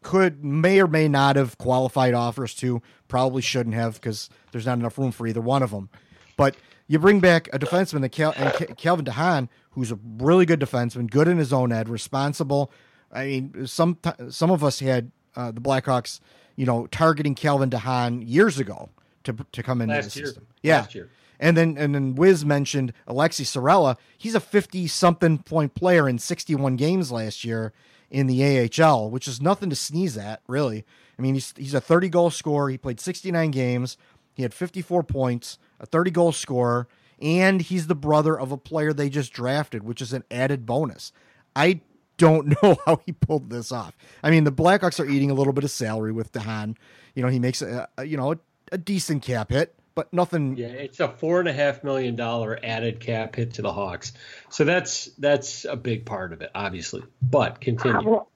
could 0.01 0.43
may 0.43 0.79
or 0.81 0.87
may 0.87 1.07
not 1.07 1.35
have 1.35 1.57
qualified 1.57 2.13
offers 2.13 2.53
to. 2.55 2.81
Probably 3.07 3.41
shouldn't 3.41 3.75
have 3.75 3.95
because 3.95 4.29
there's 4.51 4.65
not 4.65 4.77
enough 4.79 4.97
room 4.97 5.11
for 5.11 5.27
either 5.27 5.41
one 5.41 5.63
of 5.63 5.71
them. 5.71 5.89
But 6.35 6.55
you 6.87 6.99
bring 6.99 7.19
back 7.19 7.47
a 7.53 7.59
defenseman, 7.59 8.11
Cal- 8.11 8.33
and 8.35 8.53
Ca- 8.53 8.73
Calvin 8.75 9.05
de 9.05 9.11
Haan, 9.11 9.49
who's 9.71 9.91
a 9.91 9.99
really 10.17 10.45
good 10.45 10.59
defenseman, 10.59 11.09
good 11.09 11.27
in 11.27 11.37
his 11.37 11.53
own 11.53 11.71
head, 11.71 11.87
responsible. 11.89 12.71
I 13.11 13.25
mean, 13.25 13.67
some 13.67 13.97
some 14.29 14.51
of 14.51 14.63
us 14.63 14.79
had 14.79 15.11
uh, 15.35 15.51
the 15.51 15.61
Blackhawks, 15.61 16.19
you 16.55 16.65
know, 16.65 16.87
targeting 16.87 17.35
Calvin 17.35 17.69
de 17.69 17.77
Haan 17.79 18.21
years 18.23 18.59
ago 18.59 18.89
to 19.23 19.35
to 19.51 19.63
come 19.63 19.81
into 19.81 19.95
Last 19.95 20.13
the 20.15 20.19
year. 20.19 20.25
system. 20.27 20.47
Yeah, 20.63 20.77
Last 20.81 20.95
year. 20.95 21.09
And 21.39 21.57
then 21.57 21.77
and 21.77 21.93
then 21.93 22.15
Wiz 22.15 22.45
mentioned 22.45 22.93
Aleksi 23.07 23.45
Saarela. 23.45 23.97
He's 24.17 24.35
a 24.35 24.39
fifty 24.39 24.87
something 24.87 25.39
point 25.39 25.75
player 25.75 26.07
in 26.07 26.19
sixty 26.19 26.55
one 26.55 26.75
games 26.75 27.11
last 27.11 27.43
year 27.43 27.73
in 28.09 28.27
the 28.27 28.69
AHL, 28.79 29.09
which 29.09 29.27
is 29.27 29.41
nothing 29.41 29.69
to 29.69 29.75
sneeze 29.75 30.17
at, 30.17 30.41
really. 30.47 30.85
I 31.17 31.21
mean, 31.21 31.33
he's 31.33 31.53
he's 31.57 31.73
a 31.73 31.81
thirty 31.81 32.09
goal 32.09 32.29
scorer. 32.29 32.69
He 32.69 32.77
played 32.77 32.99
sixty 32.99 33.31
nine 33.31 33.51
games. 33.51 33.97
He 34.33 34.43
had 34.43 34.53
fifty 34.53 34.81
four 34.81 35.03
points, 35.03 35.57
a 35.79 35.85
thirty 35.85 36.11
goal 36.11 36.31
scorer, 36.31 36.87
and 37.21 37.61
he's 37.61 37.87
the 37.87 37.95
brother 37.95 38.39
of 38.39 38.51
a 38.51 38.57
player 38.57 38.93
they 38.93 39.09
just 39.09 39.33
drafted, 39.33 39.83
which 39.83 40.01
is 40.01 40.13
an 40.13 40.23
added 40.31 40.65
bonus. 40.65 41.11
I 41.55 41.81
don't 42.17 42.47
know 42.63 42.77
how 42.85 43.01
he 43.05 43.11
pulled 43.11 43.49
this 43.49 43.71
off. 43.71 43.97
I 44.23 44.29
mean, 44.29 44.43
the 44.43 44.51
Blackhawks 44.51 44.99
are 44.99 45.09
eating 45.09 45.31
a 45.31 45.33
little 45.33 45.53
bit 45.53 45.63
of 45.63 45.71
salary 45.71 46.11
with 46.11 46.31
de 46.31 46.39
Haan. 46.39 46.77
You 47.15 47.23
know, 47.23 47.29
he 47.29 47.39
makes 47.39 47.61
a, 47.61 47.87
a 47.97 48.05
you 48.05 48.17
know 48.17 48.33
a, 48.33 48.37
a 48.71 48.77
decent 48.77 49.23
cap 49.23 49.51
hit, 49.51 49.75
but 49.95 50.11
nothing. 50.13 50.57
Yeah, 50.57 50.67
it's 50.67 50.99
a 50.99 51.07
four 51.07 51.39
and 51.39 51.47
a 51.47 51.53
half 51.53 51.83
million 51.83 52.15
dollar 52.15 52.57
added 52.63 52.99
cap 52.99 53.35
hit 53.35 53.55
to 53.55 53.61
the 53.61 53.71
Hawks. 53.71 54.13
So 54.49 54.63
that's 54.63 55.05
that's 55.17 55.65
a 55.65 55.75
big 55.75 56.05
part 56.05 56.33
of 56.33 56.41
it, 56.41 56.51
obviously. 56.55 57.03
But 57.21 57.61
continue. 57.61 58.09
Well, 58.09 58.29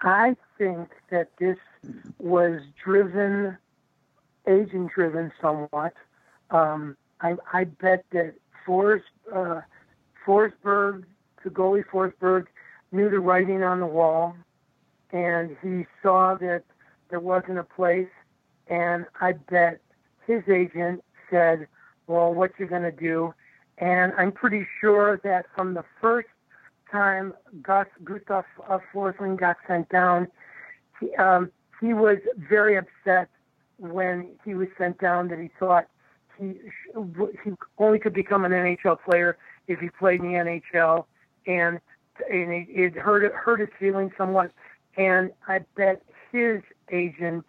I 0.00 0.36
think 0.58 0.90
that 1.10 1.28
this 1.38 1.58
was 2.18 2.60
driven, 2.82 3.56
agent 4.46 4.92
driven 4.94 5.32
somewhat. 5.40 5.94
Um, 6.50 6.96
I, 7.20 7.36
I 7.52 7.64
bet 7.64 8.04
that 8.12 8.34
Forrest, 8.64 9.04
uh, 9.32 9.60
Forsberg, 10.26 11.04
the 11.44 11.50
goalie 11.50 11.84
Forsberg, 11.84 12.46
knew 12.92 13.10
the 13.10 13.20
writing 13.20 13.62
on 13.62 13.80
the 13.80 13.86
wall, 13.86 14.34
and 15.12 15.56
he 15.62 15.86
saw 16.02 16.34
that 16.36 16.64
there 17.10 17.20
wasn't 17.20 17.58
a 17.58 17.64
place. 17.64 18.08
And 18.68 19.06
I 19.20 19.32
bet 19.32 19.80
his 20.30 20.42
agent 20.48 21.02
said, 21.28 21.66
"Well, 22.06 22.32
what 22.32 22.52
you're 22.58 22.68
going 22.68 22.82
to 22.82 22.92
do?" 22.92 23.34
And 23.78 24.12
I'm 24.16 24.30
pretty 24.30 24.66
sure 24.80 25.20
that 25.24 25.46
from 25.56 25.74
the 25.74 25.84
first 26.00 26.28
time 26.90 27.34
Gus 27.62 27.86
Gustav 28.04 28.44
uh, 28.68 28.78
Forsling 28.92 29.38
got 29.38 29.56
sent 29.66 29.88
down, 29.88 30.28
he, 31.00 31.14
um, 31.16 31.50
he 31.80 31.94
was 31.94 32.18
very 32.36 32.76
upset 32.76 33.28
when 33.78 34.28
he 34.44 34.54
was 34.54 34.68
sent 34.78 34.98
down. 35.00 35.28
That 35.28 35.38
he 35.40 35.50
thought 35.58 35.88
he 36.38 36.54
he 37.44 37.52
only 37.78 37.98
could 37.98 38.14
become 38.14 38.44
an 38.44 38.52
NHL 38.52 38.98
player 39.02 39.36
if 39.66 39.80
he 39.80 39.88
played 39.88 40.20
in 40.20 40.26
the 40.26 40.38
NHL, 40.38 41.06
and 41.46 41.80
and 42.30 42.52
it, 42.52 42.68
it 42.68 42.94
hurt 42.94 43.32
hurt 43.34 43.60
his 43.60 43.70
feelings 43.78 44.12
somewhat. 44.16 44.52
And 44.96 45.32
I 45.48 45.60
bet 45.76 46.02
his 46.30 46.62
agent 46.92 47.44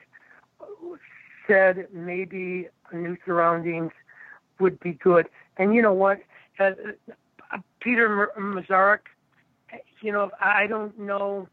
said 1.47 1.87
maybe 1.93 2.67
new 2.93 3.17
surroundings 3.25 3.91
would 4.59 4.79
be 4.79 4.93
good. 4.93 5.27
And 5.57 5.73
you 5.73 5.81
know 5.81 5.93
what, 5.93 6.19
uh, 6.59 6.71
Peter 7.79 8.29
Mrazek, 8.39 8.99
you 10.01 10.11
know, 10.11 10.31
I 10.39 10.67
don't 10.67 10.97
know. 10.99 11.47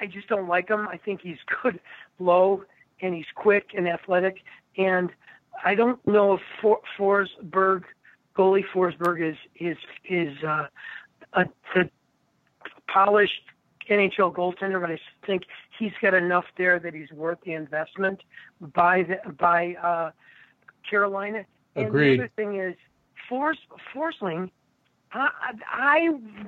I 0.00 0.06
just 0.06 0.28
don't 0.28 0.48
like 0.48 0.68
him. 0.68 0.88
I 0.88 0.96
think 0.96 1.20
he's 1.22 1.38
good 1.62 1.80
low 2.18 2.64
and 3.00 3.14
he's 3.14 3.26
quick 3.34 3.70
and 3.76 3.88
athletic. 3.88 4.38
And 4.76 5.10
I 5.64 5.74
don't 5.74 6.04
know 6.06 6.34
if 6.34 6.40
For- 6.60 6.80
Forsberg, 6.98 7.84
goalie 8.36 8.64
Forsberg, 8.72 9.30
is 9.30 9.36
is 9.58 9.76
is 10.08 10.42
uh, 10.42 10.66
a, 11.34 11.44
the 11.74 11.90
polished 12.88 13.42
NHL 13.88 14.34
goaltender, 14.34 14.80
but 14.80 14.90
I 14.90 14.98
think 15.26 15.44
he's 15.78 15.92
got 16.00 16.14
enough 16.14 16.44
there 16.56 16.78
that 16.78 16.94
he's 16.94 17.10
worth 17.12 17.38
the 17.44 17.52
investment 17.52 18.22
by 18.74 19.02
the, 19.02 19.32
by 19.32 19.74
uh, 19.74 20.10
Carolina. 20.88 21.44
And 21.76 21.86
Agreed. 21.86 22.18
the 22.18 22.24
other 22.24 22.32
thing 22.36 22.60
is, 22.60 22.74
Force 23.28 23.58
Forsling, 23.94 24.50
I, 25.12 25.28
I, 25.70 25.98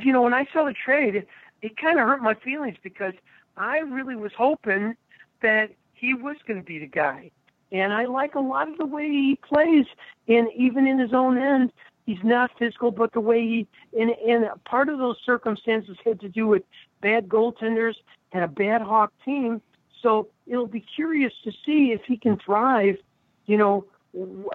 you 0.00 0.12
know, 0.12 0.22
when 0.22 0.34
I 0.34 0.46
saw 0.52 0.64
the 0.64 0.74
trade, 0.74 1.16
it, 1.16 1.28
it 1.62 1.76
kind 1.76 1.98
of 1.98 2.06
hurt 2.06 2.22
my 2.22 2.34
feelings 2.34 2.76
because 2.82 3.14
I 3.56 3.78
really 3.78 4.16
was 4.16 4.32
hoping 4.36 4.94
that 5.42 5.70
he 5.94 6.14
was 6.14 6.36
going 6.46 6.60
to 6.60 6.66
be 6.66 6.78
the 6.78 6.86
guy. 6.86 7.30
And 7.72 7.92
I 7.92 8.04
like 8.04 8.34
a 8.34 8.40
lot 8.40 8.68
of 8.70 8.78
the 8.78 8.86
way 8.86 9.08
he 9.08 9.38
plays, 9.42 9.86
and 10.28 10.48
even 10.54 10.86
in 10.86 10.98
his 10.98 11.12
own 11.12 11.36
end, 11.38 11.72
he's 12.06 12.22
not 12.22 12.50
physical, 12.58 12.90
but 12.90 13.12
the 13.12 13.20
way 13.20 13.40
he, 13.40 13.66
and, 13.98 14.10
and 14.26 14.46
part 14.64 14.88
of 14.88 14.98
those 14.98 15.16
circumstances 15.26 15.96
had 16.04 16.20
to 16.20 16.28
do 16.28 16.46
with 16.46 16.62
bad 17.02 17.28
goaltenders 17.28 17.94
and 18.32 18.42
a 18.42 18.48
bad 18.48 18.80
Hawk 18.80 19.12
team. 19.24 19.60
So 20.02 20.28
it'll 20.46 20.68
be 20.68 20.84
curious 20.94 21.32
to 21.44 21.52
see 21.64 21.92
if 21.92 22.02
he 22.06 22.16
can 22.16 22.38
thrive, 22.38 22.96
you 23.46 23.58
know, 23.58 23.84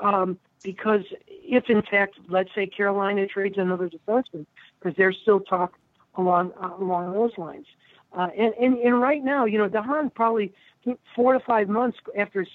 um, 0.01 0.39
because 0.63 1.03
if 1.27 1.69
in 1.69 1.81
fact, 1.81 2.17
let's 2.29 2.49
say 2.55 2.67
Carolina 2.67 3.27
trades 3.27 3.57
another 3.57 3.89
defenseman, 3.89 4.45
because 4.79 4.95
there's 4.97 5.17
still 5.21 5.39
talk 5.39 5.77
along 6.15 6.53
uh, 6.61 6.71
along 6.79 7.13
those 7.13 7.37
lines. 7.37 7.65
Uh, 8.13 8.27
and, 8.37 8.53
and 8.55 8.77
and 8.77 9.01
right 9.01 9.23
now, 9.23 9.45
you 9.45 9.57
know, 9.57 9.67
de 9.67 10.11
probably 10.15 10.53
four 11.15 11.33
to 11.33 11.39
five 11.39 11.69
months 11.69 11.97
after 12.17 12.43
his 12.43 12.49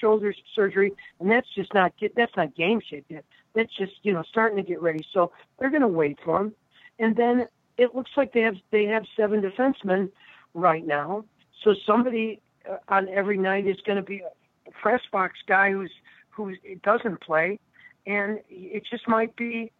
shoulder 0.00 0.34
surgery, 0.54 0.92
and 1.20 1.30
that's 1.30 1.48
just 1.54 1.72
not 1.74 1.92
that's 2.16 2.36
not 2.36 2.54
game 2.54 2.80
shape 2.80 3.06
yet. 3.08 3.24
That's 3.58 3.74
just 3.74 3.94
you 4.02 4.12
know 4.12 4.22
starting 4.22 4.56
to 4.56 4.62
get 4.62 4.80
ready. 4.80 5.04
So 5.12 5.32
they're 5.58 5.68
going 5.68 5.82
to 5.82 5.88
wait 5.88 6.20
for 6.24 6.40
him, 6.40 6.54
and 7.00 7.16
then 7.16 7.48
it 7.76 7.92
looks 7.92 8.12
like 8.16 8.32
they 8.32 8.42
have 8.42 8.54
they 8.70 8.84
have 8.84 9.02
seven 9.16 9.42
defensemen 9.42 10.10
right 10.54 10.86
now. 10.86 11.24
So 11.64 11.74
somebody 11.84 12.40
uh, 12.70 12.76
on 12.88 13.08
every 13.08 13.36
night 13.36 13.66
is 13.66 13.76
going 13.84 13.96
to 13.96 14.02
be 14.02 14.22
a 14.68 14.70
press 14.70 15.00
box 15.10 15.40
guy 15.48 15.72
who's 15.72 15.90
who 16.30 16.54
doesn't 16.84 17.20
play, 17.20 17.58
and 18.06 18.38
it 18.48 18.84
just 18.88 19.08
might 19.08 19.34
be, 19.34 19.72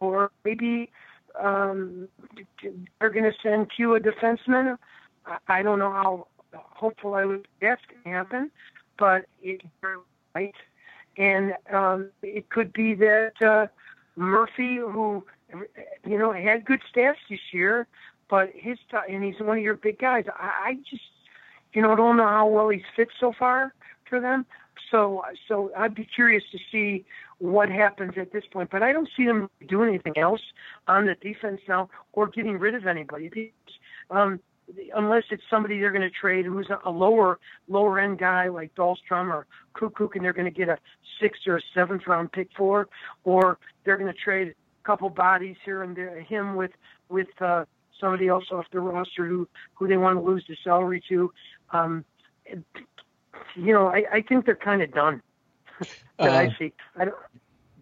or 0.00 0.30
maybe 0.42 0.90
um, 1.38 2.08
they're 2.98 3.10
going 3.10 3.30
to 3.30 3.34
send 3.42 3.70
Q 3.76 3.94
a 3.96 4.00
defenseman. 4.00 4.78
I, 5.48 5.62
don't 5.62 5.78
know 5.78 5.92
how 5.92 6.28
hopeful 6.54 7.12
I 7.12 7.26
would 7.26 7.46
going 7.60 7.76
to 8.04 8.08
happen, 8.08 8.50
but 8.98 9.26
it 9.42 9.60
might. 10.34 10.54
And 11.16 11.54
um, 11.72 12.10
it 12.22 12.48
could 12.50 12.72
be 12.72 12.94
that 12.94 13.32
uh, 13.42 13.66
Murphy, 14.16 14.76
who 14.76 15.24
you 16.06 16.18
know 16.18 16.32
had 16.32 16.64
good 16.64 16.80
stats 16.94 17.16
this 17.28 17.40
year, 17.52 17.86
but 18.28 18.50
his 18.54 18.78
and 19.08 19.24
he's 19.24 19.40
one 19.40 19.58
of 19.58 19.64
your 19.64 19.74
big 19.74 19.98
guys. 19.98 20.24
I, 20.38 20.70
I 20.70 20.74
just 20.88 21.02
you 21.72 21.82
know 21.82 21.94
don't 21.96 22.16
know 22.16 22.28
how 22.28 22.46
well 22.46 22.68
he's 22.68 22.82
fit 22.96 23.08
so 23.18 23.32
far 23.38 23.74
for 24.08 24.20
them. 24.20 24.46
So 24.90 25.22
so 25.48 25.72
I'd 25.76 25.94
be 25.94 26.04
curious 26.04 26.44
to 26.52 26.58
see 26.70 27.04
what 27.38 27.70
happens 27.70 28.12
at 28.16 28.32
this 28.32 28.44
point. 28.52 28.70
But 28.70 28.82
I 28.82 28.92
don't 28.92 29.08
see 29.16 29.26
them 29.26 29.50
doing 29.68 29.88
anything 29.88 30.18
else 30.18 30.42
on 30.86 31.06
the 31.06 31.14
defense 31.14 31.60
now 31.68 31.90
or 32.12 32.28
getting 32.28 32.58
rid 32.58 32.74
of 32.74 32.86
anybody. 32.86 33.52
Um, 34.10 34.40
unless 34.94 35.24
it's 35.30 35.42
somebody 35.50 35.78
they're 35.80 35.90
going 35.90 36.02
to 36.02 36.10
trade 36.10 36.46
who's 36.46 36.68
a 36.84 36.90
lower 36.90 37.38
lower 37.68 37.98
end 37.98 38.18
guy 38.18 38.48
like 38.48 38.74
Dahlstrom 38.74 39.32
or 39.32 39.46
Koekkoek, 39.74 40.16
and 40.16 40.24
they're 40.24 40.32
going 40.32 40.52
to 40.52 40.56
get 40.56 40.68
a 40.68 40.78
sixth 41.20 41.42
or 41.46 41.56
a 41.56 41.62
seventh 41.74 42.06
round 42.06 42.32
pick 42.32 42.48
for, 42.56 42.88
or 43.24 43.58
they're 43.84 43.96
going 43.96 44.12
to 44.12 44.18
trade 44.18 44.48
a 44.48 44.86
couple 44.86 45.08
bodies 45.10 45.56
here 45.64 45.82
and 45.82 45.96
there, 45.96 46.20
him 46.20 46.56
with 46.56 46.72
with 47.08 47.28
uh, 47.40 47.64
somebody 47.98 48.28
else 48.28 48.44
off 48.50 48.66
the 48.72 48.80
roster 48.80 49.26
who 49.26 49.48
who 49.74 49.86
they 49.86 49.96
want 49.96 50.18
to 50.18 50.22
lose 50.22 50.44
the 50.48 50.56
salary 50.62 51.02
to. 51.08 51.32
Um, 51.72 52.04
you 53.56 53.72
know, 53.72 53.88
I, 53.88 54.04
I 54.12 54.22
think 54.22 54.46
they're 54.46 54.56
kind 54.56 54.82
of 54.82 54.92
done. 54.92 55.22
that 56.18 56.30
uh, 56.30 56.32
I 56.32 56.56
see. 56.58 56.72
I 56.96 57.04
don't. 57.04 57.16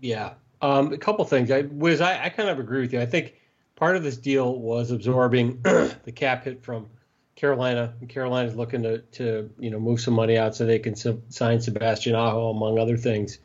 Yeah. 0.01 0.34
Um, 0.61 0.93
a 0.93 0.99
couple 0.99 1.24
things. 1.24 1.51
I 1.51 1.62
was 1.72 2.01
I, 2.01 2.24
I 2.24 2.28
kind 2.28 2.49
of 2.49 2.59
agree 2.59 2.80
with 2.80 2.93
you. 2.93 3.01
I 3.01 3.07
think 3.07 3.34
part 3.78 3.94
of 3.94 4.02
this 4.02 4.16
deal 4.16 4.58
was 4.58 4.90
absorbing 4.90 5.60
the 5.62 6.12
cap 6.12 6.44
hit 6.44 6.64
from 6.64 6.88
Carolina. 7.36 7.94
Carolina's 8.08 8.56
looking 8.56 8.82
to, 8.82 8.98
to 8.98 9.50
you 9.58 9.70
know 9.70 9.78
move 9.78 10.00
some 10.00 10.14
money 10.14 10.36
out 10.36 10.56
so 10.56 10.66
they 10.66 10.80
can 10.80 10.96
sign 10.96 11.60
Sebastian 11.60 12.16
Aho 12.16 12.50
among 12.50 12.78
other 12.78 12.96
things. 12.96 13.38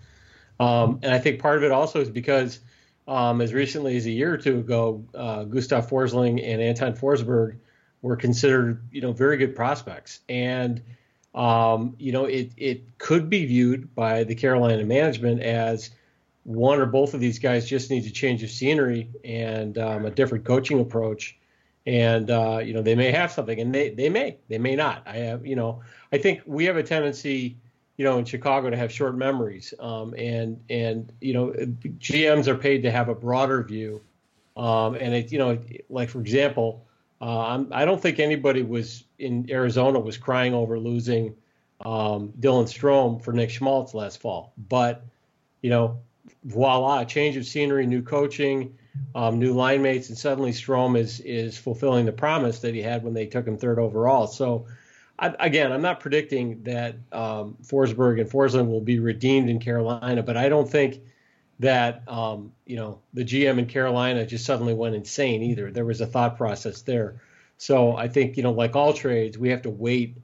Um, 0.59 0.99
and 1.03 1.13
I 1.13 1.19
think 1.19 1.39
part 1.39 1.57
of 1.57 1.63
it 1.63 1.71
also 1.71 2.01
is 2.01 2.09
because 2.09 2.59
um, 3.07 3.41
as 3.41 3.53
recently 3.53 3.95
as 3.95 4.07
a 4.07 4.11
year 4.11 4.33
or 4.33 4.37
two 4.37 4.59
ago, 4.59 5.05
uh, 5.13 5.43
Gustav 5.43 5.87
Forsling 5.87 6.43
and 6.43 6.61
Anton 6.61 6.95
Forsberg 6.95 7.57
were 8.01 8.15
considered 8.15 8.87
you 8.91 9.01
know 9.01 9.13
very 9.13 9.37
good 9.37 9.55
prospects, 9.55 10.19
and 10.27 10.81
um, 11.35 11.95
you 11.99 12.11
know 12.11 12.25
it 12.25 12.53
it 12.57 12.97
could 12.97 13.29
be 13.29 13.45
viewed 13.45 13.93
by 13.93 14.23
the 14.23 14.33
Carolina 14.33 14.83
management 14.83 15.43
as 15.43 15.91
one 16.43 16.79
or 16.79 16.85
both 16.85 17.13
of 17.13 17.19
these 17.19 17.39
guys 17.39 17.67
just 17.67 17.89
need 17.89 18.03
to 18.03 18.11
change 18.11 18.43
of 18.43 18.49
scenery 18.49 19.09
and 19.23 19.77
um, 19.77 20.05
a 20.05 20.11
different 20.11 20.45
coaching 20.45 20.79
approach. 20.79 21.37
And 21.85 22.31
uh, 22.31 22.61
you 22.63 22.73
know 22.73 22.81
they 22.81 22.95
may 22.95 23.11
have 23.11 23.31
something, 23.31 23.59
and 23.59 23.75
they 23.75 23.89
they 23.89 24.09
may 24.09 24.37
they 24.47 24.57
may 24.57 24.75
not. 24.75 25.03
I 25.05 25.17
have 25.17 25.45
you 25.45 25.57
know 25.57 25.81
I 26.13 26.17
think 26.17 26.41
we 26.45 26.63
have 26.65 26.77
a 26.77 26.83
tendency 26.83 27.57
you 27.97 28.05
know 28.05 28.17
in 28.17 28.25
Chicago 28.25 28.69
to 28.69 28.77
have 28.77 28.89
short 28.89 29.17
memories, 29.17 29.73
um, 29.79 30.13
and 30.17 30.61
and 30.69 31.11
you 31.19 31.33
know 31.33 31.47
GMs 31.99 32.47
are 32.47 32.55
paid 32.55 32.83
to 32.83 32.91
have 32.91 33.09
a 33.09 33.15
broader 33.15 33.63
view, 33.63 34.01
um, 34.55 34.95
and 34.95 35.13
it 35.13 35.31
you 35.31 35.39
know 35.39 35.59
like 35.89 36.09
for 36.09 36.19
example. 36.19 36.85
Uh, 37.21 37.63
I 37.71 37.85
don't 37.85 38.01
think 38.01 38.19
anybody 38.19 38.63
was 38.63 39.05
in 39.17 39.49
Arizona 39.49 39.97
was 39.97 40.17
crying 40.17 40.53
over 40.53 40.77
losing 40.77 41.33
um, 41.85 42.33
Dylan 42.37 42.65
Strome 42.65 43.23
for 43.23 43.31
Nick 43.31 43.49
Schmaltz 43.49 43.93
last 43.93 44.19
fall, 44.19 44.51
but 44.57 45.05
you 45.61 45.69
know 45.69 46.01
voila, 46.43 47.03
change 47.05 47.37
of 47.37 47.45
scenery, 47.45 47.85
new 47.85 48.01
coaching, 48.01 48.77
um, 49.15 49.39
new 49.39 49.53
line 49.53 49.81
mates, 49.81 50.09
and 50.09 50.17
suddenly 50.17 50.51
Strome 50.51 50.97
is 50.97 51.19
is 51.19 51.57
fulfilling 51.57 52.05
the 52.05 52.11
promise 52.11 52.59
that 52.59 52.73
he 52.73 52.81
had 52.81 53.03
when 53.03 53.13
they 53.13 53.25
took 53.25 53.47
him 53.47 53.57
third 53.57 53.79
overall. 53.79 54.27
So, 54.27 54.67
I, 55.17 55.33
again, 55.39 55.71
I'm 55.71 55.81
not 55.81 55.99
predicting 55.99 56.63
that 56.63 56.95
um, 57.11 57.57
Forsberg 57.63 58.19
and 58.19 58.29
Forsling 58.29 58.67
will 58.67 58.81
be 58.81 58.99
redeemed 58.99 59.49
in 59.49 59.59
Carolina, 59.59 60.23
but 60.23 60.37
I 60.37 60.49
don't 60.49 60.69
think 60.69 61.01
that 61.59 62.03
um, 62.07 62.51
you 62.65 62.75
know 62.75 62.99
the 63.13 63.23
GM 63.23 63.59
in 63.59 63.65
Carolina 63.65 64.25
just 64.25 64.45
suddenly 64.45 64.73
went 64.73 64.95
insane 64.95 65.41
either. 65.43 65.71
There 65.71 65.85
was 65.85 66.01
a 66.01 66.07
thought 66.07 66.37
process 66.37 66.81
there. 66.81 67.21
So 67.57 67.95
I 67.95 68.07
think 68.07 68.37
you 68.37 68.43
know, 68.43 68.51
like 68.51 68.75
all 68.75 68.93
trades, 68.93 69.37
we 69.37 69.49
have 69.49 69.63
to 69.63 69.69
wait 69.69 70.17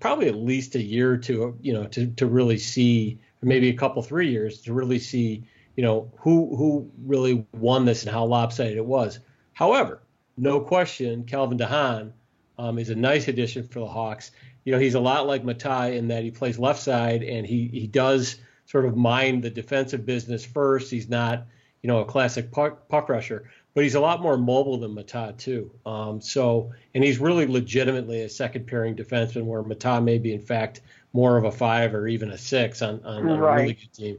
probably 0.00 0.28
at 0.28 0.36
least 0.36 0.74
a 0.74 0.82
year 0.82 1.16
to 1.16 1.56
you 1.60 1.72
know 1.72 1.84
to 1.86 2.06
to 2.06 2.26
really 2.26 2.58
see 2.58 3.18
maybe 3.42 3.68
a 3.68 3.76
couple 3.76 4.02
three 4.02 4.30
years 4.30 4.60
to 4.62 4.72
really 4.72 4.98
see 4.98 5.44
you 5.76 5.84
know 5.84 6.10
who 6.16 6.56
who 6.56 6.90
really 7.04 7.46
won 7.52 7.84
this 7.84 8.02
and 8.02 8.12
how 8.12 8.24
lopsided 8.24 8.76
it 8.76 8.84
was. 8.84 9.20
However, 9.52 10.02
no 10.36 10.60
question, 10.60 11.24
Calvin 11.24 11.56
de 11.56 11.66
Haan 11.66 12.12
um, 12.58 12.78
is 12.78 12.90
a 12.90 12.94
nice 12.94 13.28
addition 13.28 13.66
for 13.66 13.80
the 13.80 13.86
Hawks. 13.86 14.32
You 14.64 14.72
know, 14.72 14.78
he's 14.78 14.94
a 14.94 15.00
lot 15.00 15.26
like 15.26 15.44
Maatta 15.44 15.96
in 15.96 16.08
that 16.08 16.24
he 16.24 16.30
plays 16.30 16.58
left 16.58 16.80
side 16.80 17.22
and 17.22 17.46
he 17.46 17.68
he 17.68 17.86
does 17.86 18.36
sort 18.66 18.84
of 18.84 18.96
mind 18.96 19.42
the 19.42 19.50
defensive 19.50 20.04
business 20.04 20.44
first. 20.44 20.90
He's 20.90 21.08
not 21.08 21.46
you 21.82 21.88
know 21.88 22.00
a 22.00 22.04
classic 22.04 22.50
puck, 22.50 22.88
puck 22.88 23.08
rusher, 23.08 23.48
but 23.74 23.84
he's 23.84 23.94
a 23.94 24.00
lot 24.00 24.20
more 24.20 24.36
mobile 24.36 24.78
than 24.78 24.94
Maatta 24.94 25.36
too. 25.38 25.70
Um, 25.86 26.20
so, 26.20 26.72
and 26.94 27.04
he's 27.04 27.18
really 27.18 27.46
legitimately 27.46 28.22
a 28.22 28.28
second 28.28 28.66
pairing 28.66 28.96
defenseman, 28.96 29.44
where 29.44 29.62
Maatta 29.62 30.02
may 30.02 30.18
be 30.18 30.34
in 30.34 30.42
fact 30.42 30.80
more 31.18 31.36
of 31.36 31.42
a 31.42 31.50
five 31.50 31.96
or 31.96 32.06
even 32.06 32.30
a 32.30 32.38
six 32.38 32.80
on, 32.80 33.04
on, 33.04 33.24
right. 33.24 33.58
a 33.58 33.62
really 33.62 33.72
good 33.72 33.92
team. 33.92 34.18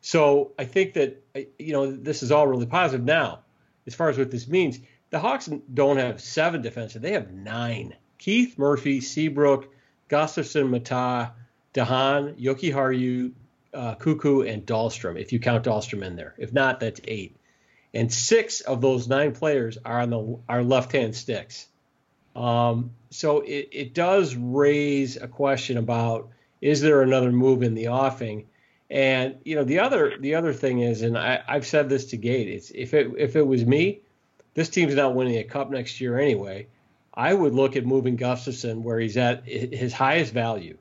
So 0.00 0.52
I 0.56 0.64
think 0.64 0.94
that 0.94 1.20
you 1.58 1.72
know 1.72 1.90
this 1.90 2.22
is 2.22 2.30
all 2.30 2.46
really 2.46 2.66
positive. 2.66 3.04
Now, 3.04 3.40
as 3.84 3.96
far 3.96 4.10
as 4.10 4.16
what 4.16 4.30
this 4.30 4.46
means, 4.46 4.78
the 5.10 5.18
Hawks 5.18 5.50
don't 5.74 5.96
have 5.96 6.20
seven 6.20 6.62
defensemen; 6.62 7.00
they 7.00 7.14
have 7.14 7.32
nine. 7.32 7.96
Keith 8.18 8.56
Murphy, 8.58 9.00
Seabrook, 9.00 9.68
Gustafsson, 10.08 10.70
Maatta, 10.70 11.32
de 11.72 11.84
Haan, 11.84 12.34
Jokiharju, 12.34 13.32
uh, 13.74 13.96
Koekkoek, 13.96 14.48
and 14.48 14.64
Dahlstrom. 14.64 15.20
If 15.20 15.32
you 15.32 15.40
count 15.40 15.64
Dahlstrom 15.64 16.04
in 16.04 16.14
there, 16.14 16.34
if 16.38 16.52
not, 16.52 16.78
that's 16.78 17.00
eight. 17.08 17.36
And 17.92 18.12
six 18.12 18.60
of 18.60 18.80
those 18.80 19.08
nine 19.08 19.32
players 19.32 19.78
are 19.84 20.00
on 20.00 20.10
the 20.10 20.38
are 20.48 20.62
left-hand 20.62 21.16
sticks. 21.16 21.66
Um, 22.36 22.92
so 23.10 23.40
it, 23.40 23.68
it 23.72 23.94
does 23.94 24.36
raise 24.36 25.16
a 25.16 25.26
question 25.26 25.76
about 25.78 26.30
is 26.60 26.80
there 26.80 27.02
another 27.02 27.32
move 27.32 27.62
in 27.62 27.74
the 27.74 27.88
offing? 27.88 28.46
And 28.88 29.36
you 29.44 29.56
know 29.56 29.64
the 29.64 29.80
other 29.80 30.16
the 30.18 30.34
other 30.34 30.52
thing 30.52 30.80
is, 30.80 31.02
and 31.02 31.18
I, 31.18 31.42
I've 31.48 31.66
said 31.66 31.88
this 31.88 32.06
to 32.06 32.16
Gate, 32.16 32.48
it's 32.48 32.70
if 32.70 32.94
it 32.94 33.10
if 33.18 33.34
it 33.34 33.46
was 33.46 33.64
me, 33.64 34.00
this 34.54 34.68
team's 34.68 34.94
not 34.94 35.14
winning 35.14 35.38
a 35.38 35.44
cup 35.44 35.70
next 35.70 36.00
year 36.00 36.18
anyway. 36.18 36.68
I 37.14 37.34
would 37.34 37.54
look 37.54 37.76
at 37.76 37.84
moving 37.86 38.16
Gustafsson 38.16 38.82
where 38.82 39.00
he's 39.00 39.16
at 39.16 39.44
his 39.46 39.92
highest 39.92 40.32
value 40.32 40.76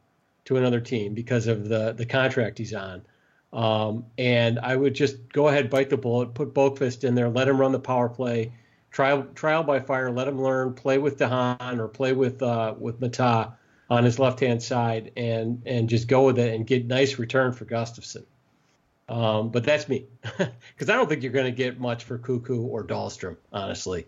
to 0.45 0.57
another 0.57 0.80
team 0.80 1.13
because 1.13 1.47
of 1.47 1.67
the 1.67 1.93
the 1.93 2.05
contract 2.05 2.59
he's 2.59 2.73
on. 2.73 3.01
Um, 3.51 4.05
and 4.17 4.59
I 4.59 4.76
would 4.76 4.93
just 4.93 5.32
go 5.32 5.47
ahead, 5.47 5.69
bite 5.69 5.89
the 5.89 5.97
bullet, 5.97 6.34
put 6.34 6.53
Boqvist 6.53 7.05
in 7.05 7.15
there, 7.15 7.30
let 7.30 7.47
him 7.47 7.59
run 7.59 7.71
the 7.71 7.80
power 7.80 8.09
play, 8.09 8.51
trial 8.91 9.26
trial 9.34 9.63
by 9.63 9.80
fire. 9.80 10.11
Let 10.11 10.28
him 10.28 10.41
learn, 10.41 10.73
play 10.73 10.97
with 10.97 11.17
de 11.17 11.28
Haan 11.28 11.80
or 11.80 11.88
play 11.88 12.13
with 12.13 12.43
uh, 12.43 12.76
with 12.78 12.99
Maatta 12.99 13.53
on 13.89 14.03
his 14.03 14.19
left 14.19 14.39
hand 14.39 14.61
side, 14.61 15.11
and 15.15 15.61
and 15.65 15.89
just 15.89 16.07
go 16.07 16.25
with 16.25 16.39
it 16.39 16.53
and 16.53 16.65
get 16.65 16.86
nice 16.86 17.19
return 17.19 17.53
for 17.53 17.65
Gustafsson. 17.65 18.25
Um, 19.07 19.49
but 19.49 19.63
that's 19.63 19.88
me, 19.88 20.05
because 20.23 20.89
I 20.89 20.93
don't 20.93 21.07
think 21.07 21.21
you're 21.21 21.31
going 21.31 21.45
to 21.45 21.51
get 21.51 21.79
much 21.79 22.03
for 22.05 22.17
Koekkoek 22.17 22.63
or 22.63 22.83
Dahlstrom, 22.83 23.38
honestly. 23.53 24.07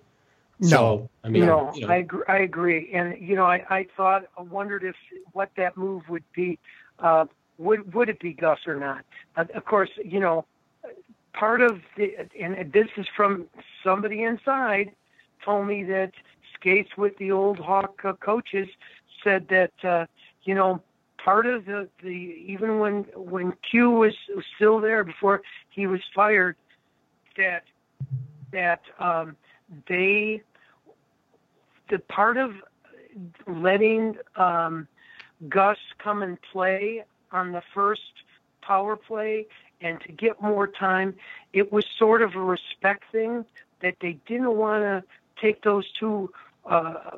No, 0.60 0.68
so, 0.70 1.10
I 1.24 1.30
mean, 1.30 1.46
no, 1.46 1.72
you 1.76 1.82
know. 1.82 1.94
I 1.94 1.98
agree, 1.98 2.24
I 2.28 2.38
agree, 2.40 2.92
and 2.94 3.16
you 3.22 3.36
know, 3.36 3.46
I, 3.46 3.64
I 3.70 3.88
thought, 3.96 4.24
I 4.38 4.42
wondered 4.42 4.84
if 4.84 4.96
what 5.34 5.52
that 5.58 5.78
move 5.78 6.10
would 6.10 6.24
be. 6.34 6.58
Uh, 7.00 7.26
would 7.60 7.94
would 7.94 8.10
it 8.10 8.20
be 8.20 8.34
Gus 8.34 8.60
or 8.66 8.76
not? 8.76 9.06
Uh, 9.36 9.46
of 9.54 9.66
course, 9.66 9.90
you 10.04 10.20
know, 10.20 10.46
part 11.34 11.62
of 11.62 11.80
the, 11.96 12.16
and 12.40 12.72
this 12.72 12.88
is 12.98 13.06
from 13.16 13.46
somebody 13.84 14.24
inside, 14.24 14.92
told 15.46 15.68
me 15.68 15.84
that 15.84 16.12
skates 16.56 16.98
with 16.98 17.16
the 17.18 17.32
old 17.32 17.60
Hawk 17.60 18.02
uh, 18.04 18.14
coaches 18.14 18.68
said 19.24 19.48
that, 19.50 19.72
uh, 19.84 20.06
you 20.44 20.56
know, 20.56 20.82
part 21.18 21.46
of 21.46 21.66
the, 21.66 21.90
the 22.02 22.10
even 22.10 22.80
when 22.80 23.04
when 23.16 23.54
Q 23.70 23.92
was, 23.92 24.14
still 24.56 24.80
there 24.80 25.04
before 25.04 25.42
he 25.70 25.88
was 25.88 26.02
fired, 26.16 26.56
that 27.38 27.64
that 28.52 28.82
um, 29.00 29.36
they 29.88 30.42
the 31.90 32.00
part 32.00 32.38
of 32.38 32.54
letting 33.48 34.18
um, 34.36 34.88
Gus 35.50 35.78
come 35.98 36.24
and 36.24 36.38
play 36.54 37.04
on 37.32 37.52
the 37.52 37.64
first 37.74 38.02
power 38.62 38.96
play 38.96 39.48
and 39.82 40.00
to 40.02 40.12
get 40.12 40.42
more 40.42 40.68
time, 40.68 41.16
it 41.54 41.72
was 41.72 41.86
sort 41.98 42.22
of 42.22 42.36
a 42.36 42.42
respect 42.42 43.04
thing 43.12 43.46
that 43.82 43.96
they 44.02 44.18
didn't 44.26 44.56
want 44.56 44.84
to 44.84 45.04
take 45.40 45.62
those 45.64 45.86
two 46.00 46.32
uh, 46.66 47.18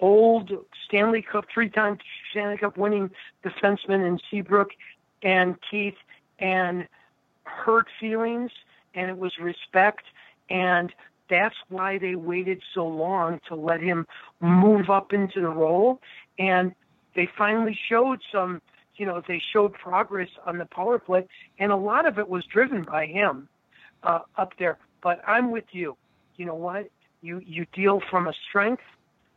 old 0.00 0.50
Stanley 0.86 1.22
Cup, 1.22 1.46
three-time 1.52 1.98
Stanley 2.30 2.58
Cup 2.58 2.76
winning 2.76 3.10
defensemen 3.44 4.06
in 4.06 4.18
Seabrook 4.30 4.70
and 5.22 5.56
Keith 5.70 5.94
and 6.38 6.86
hurt 7.44 7.86
feelings, 8.00 8.50
and 8.94 9.10
it 9.10 9.18
was 9.18 9.38
respect, 9.38 10.04
and 10.50 10.92
that's 11.30 11.54
why 11.68 11.98
they 11.98 12.14
waited 12.14 12.62
so 12.74 12.86
long 12.86 13.40
to 13.48 13.54
let 13.54 13.80
him 13.80 14.06
move 14.40 14.90
up 14.90 15.12
into 15.12 15.40
the 15.40 15.48
role, 15.48 16.00
and 16.38 16.74
they 17.14 17.28
finally 17.38 17.78
showed 17.88 18.20
some, 18.32 18.60
you 18.96 19.06
know, 19.06 19.22
they 19.26 19.40
showed 19.52 19.72
progress 19.72 20.28
on 20.46 20.58
the 20.58 20.66
power 20.66 20.98
play, 20.98 21.26
and 21.58 21.72
a 21.72 21.76
lot 21.76 22.06
of 22.06 22.18
it 22.18 22.28
was 22.28 22.44
driven 22.44 22.82
by 22.82 23.06
him 23.06 23.48
uh, 24.02 24.20
up 24.36 24.52
there. 24.58 24.78
But 25.02 25.20
I'm 25.26 25.50
with 25.50 25.64
you. 25.72 25.96
You 26.36 26.46
know 26.46 26.54
what? 26.54 26.90
You 27.20 27.40
you 27.44 27.66
deal 27.72 28.00
from 28.10 28.26
a 28.26 28.32
strength. 28.48 28.82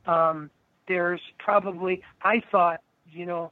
Um, 0.07 0.49
there's 0.87 1.21
probably 1.39 2.01
I 2.23 2.41
thought 2.51 2.81
you 3.11 3.25
know 3.25 3.51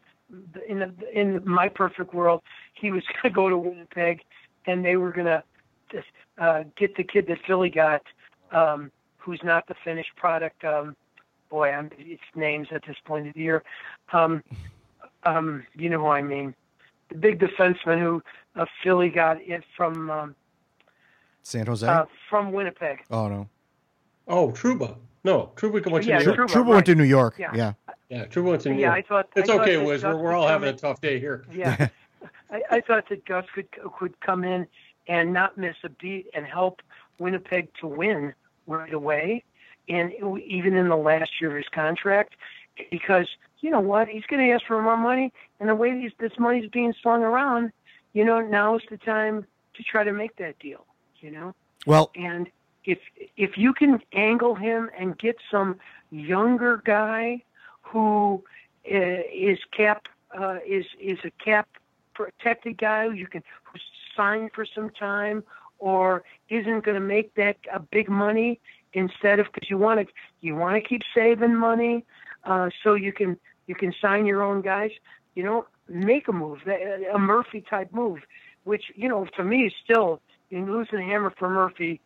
in 0.67 0.79
the, 0.79 0.93
in 1.13 1.41
my 1.45 1.67
perfect 1.69 2.13
world 2.13 2.41
he 2.73 2.91
was 2.91 3.03
going 3.21 3.23
to 3.23 3.29
go 3.35 3.49
to 3.49 3.57
Winnipeg 3.57 4.21
and 4.65 4.83
they 4.83 4.95
were 4.97 5.11
going 5.11 5.27
to 5.27 5.43
uh, 6.39 6.63
get 6.75 6.95
the 6.95 7.03
kid 7.03 7.27
that 7.27 7.37
Philly 7.45 7.69
got 7.69 8.01
um, 8.51 8.91
who's 9.17 9.41
not 9.43 9.67
the 9.67 9.75
finished 9.83 10.15
product. 10.15 10.63
Um, 10.63 10.95
boy, 11.49 11.69
I'm 11.69 11.91
it's 11.97 12.21
names 12.35 12.67
at 12.71 12.83
this 12.87 12.97
point 13.05 13.27
of 13.27 13.33
the 13.33 13.39
year. 13.39 13.63
Um, 14.11 14.43
um, 15.23 15.63
you 15.75 15.89
know 15.89 15.99
who 15.99 16.07
I 16.07 16.21
mean? 16.21 16.55
The 17.09 17.15
big 17.15 17.39
defenseman 17.39 17.99
who 17.99 18.21
uh, 18.55 18.65
Philly 18.83 19.09
got 19.09 19.37
it 19.41 19.63
from 19.77 20.09
um, 20.09 20.35
San 21.43 21.65
Jose. 21.67 21.85
uh, 21.85 22.05
from 22.29 22.51
Winnipeg. 22.51 23.03
oh 23.11 23.27
no, 23.27 23.49
Oh, 24.27 24.49
Trouba. 24.51 24.95
No, 25.23 25.51
Trouba 25.55 25.89
went 25.89 26.03
to 26.03 26.09
Yeah, 26.09 26.19
New 26.19 26.25
York. 26.25 26.37
Trouba, 26.37 26.47
Trouba 26.47 26.55
right. 26.55 26.67
went 26.67 26.85
to 26.87 26.95
New 26.95 27.03
York. 27.03 27.35
Yeah. 27.37 27.51
Yeah, 27.55 27.73
Yeah, 28.09 28.25
Trouba 28.25 28.43
went 28.45 28.61
to 28.63 28.69
New 28.69 28.75
York. 28.75 28.81
Yeah, 28.81 28.95
York. 28.95 29.05
I 29.05 29.07
thought 29.07 29.29
it's 29.35 29.49
I 29.49 29.57
okay, 29.59 29.77
Wiz. 29.77 30.03
We're, 30.03 30.17
we're 30.17 30.33
all 30.33 30.47
come 30.47 30.61
having 30.61 30.69
a 30.69 30.77
tough 30.77 31.01
day 31.01 31.19
here. 31.19 31.45
Yeah, 31.51 31.87
I, 32.51 32.61
I 32.69 32.81
thought 32.81 33.09
that 33.09 33.25
Gus 33.25 33.45
could 33.53 33.67
could 33.71 34.19
come 34.21 34.43
in 34.43 34.67
and 35.07 35.33
not 35.33 35.57
miss 35.57 35.75
a 35.83 35.89
beat 35.89 36.27
and 36.33 36.45
help 36.45 36.81
Winnipeg 37.19 37.69
to 37.79 37.87
win 37.87 38.33
right 38.67 38.93
away, 38.93 39.43
and 39.89 40.13
even 40.45 40.75
in 40.75 40.89
the 40.89 40.95
last 40.95 41.41
year 41.41 41.51
of 41.51 41.57
his 41.57 41.67
contract, 41.73 42.35
because 42.91 43.27
you 43.59 43.69
know 43.69 43.79
what, 43.79 44.07
he's 44.07 44.25
going 44.25 44.45
to 44.45 44.53
ask 44.53 44.65
for 44.65 44.81
more 44.81 44.97
money, 44.97 45.31
and 45.59 45.69
the 45.69 45.75
way 45.75 45.93
these, 45.93 46.11
this 46.19 46.33
money's 46.37 46.69
being 46.69 46.93
slung 47.01 47.23
around, 47.23 47.71
you 48.13 48.25
know, 48.25 48.41
now 48.41 48.75
is 48.75 48.81
the 48.89 48.97
time 48.97 49.45
to 49.75 49.83
try 49.83 50.03
to 50.03 50.11
make 50.11 50.35
that 50.37 50.59
deal. 50.59 50.85
You 51.19 51.31
know, 51.31 51.55
well, 51.85 52.11
and 52.15 52.49
if 52.85 52.99
if 53.37 53.57
you 53.57 53.73
can 53.73 53.99
angle 54.13 54.55
him 54.55 54.89
and 54.97 55.17
get 55.17 55.37
some 55.49 55.77
younger 56.11 56.81
guy 56.85 57.43
who 57.81 58.43
uh, 58.91 59.21
is 59.33 59.59
cap 59.75 60.07
uh, 60.37 60.57
is 60.67 60.85
is 60.99 61.19
a 61.23 61.31
cap 61.43 61.67
protected 62.13 62.77
guy 62.77 63.07
who 63.07 63.13
you 63.13 63.27
can 63.27 63.43
who's 63.63 63.81
signed 64.15 64.51
for 64.53 64.65
some 64.65 64.89
time 64.91 65.43
or 65.79 66.23
isn't 66.49 66.85
going 66.85 66.95
to 66.95 67.01
make 67.01 67.33
that 67.35 67.57
a 67.73 67.79
big 67.79 68.09
money 68.09 68.59
instead 68.93 69.39
of 69.39 69.47
because 69.53 69.69
you 69.69 69.77
want 69.77 69.99
to 69.99 70.13
you 70.41 70.55
want 70.55 70.81
to 70.81 70.87
keep 70.87 71.01
saving 71.15 71.55
money 71.55 72.05
uh, 72.45 72.69
so 72.83 72.93
you 72.93 73.11
can 73.11 73.37
you 73.67 73.75
can 73.75 73.93
sign 74.01 74.25
your 74.25 74.41
own 74.43 74.61
guys 74.61 74.91
you 75.35 75.43
know 75.43 75.65
make 75.87 76.27
a 76.27 76.33
move 76.33 76.59
a 76.67 77.19
Murphy 77.19 77.61
type 77.61 77.91
move 77.93 78.19
which 78.63 78.85
you 78.95 79.09
know 79.09 79.25
to 79.35 79.43
me 79.43 79.65
is 79.65 79.73
still 79.83 80.21
you 80.49 80.65
losing 80.65 80.99
the 80.99 81.05
hammer 81.05 81.33
for 81.37 81.49
Murphy 81.49 81.99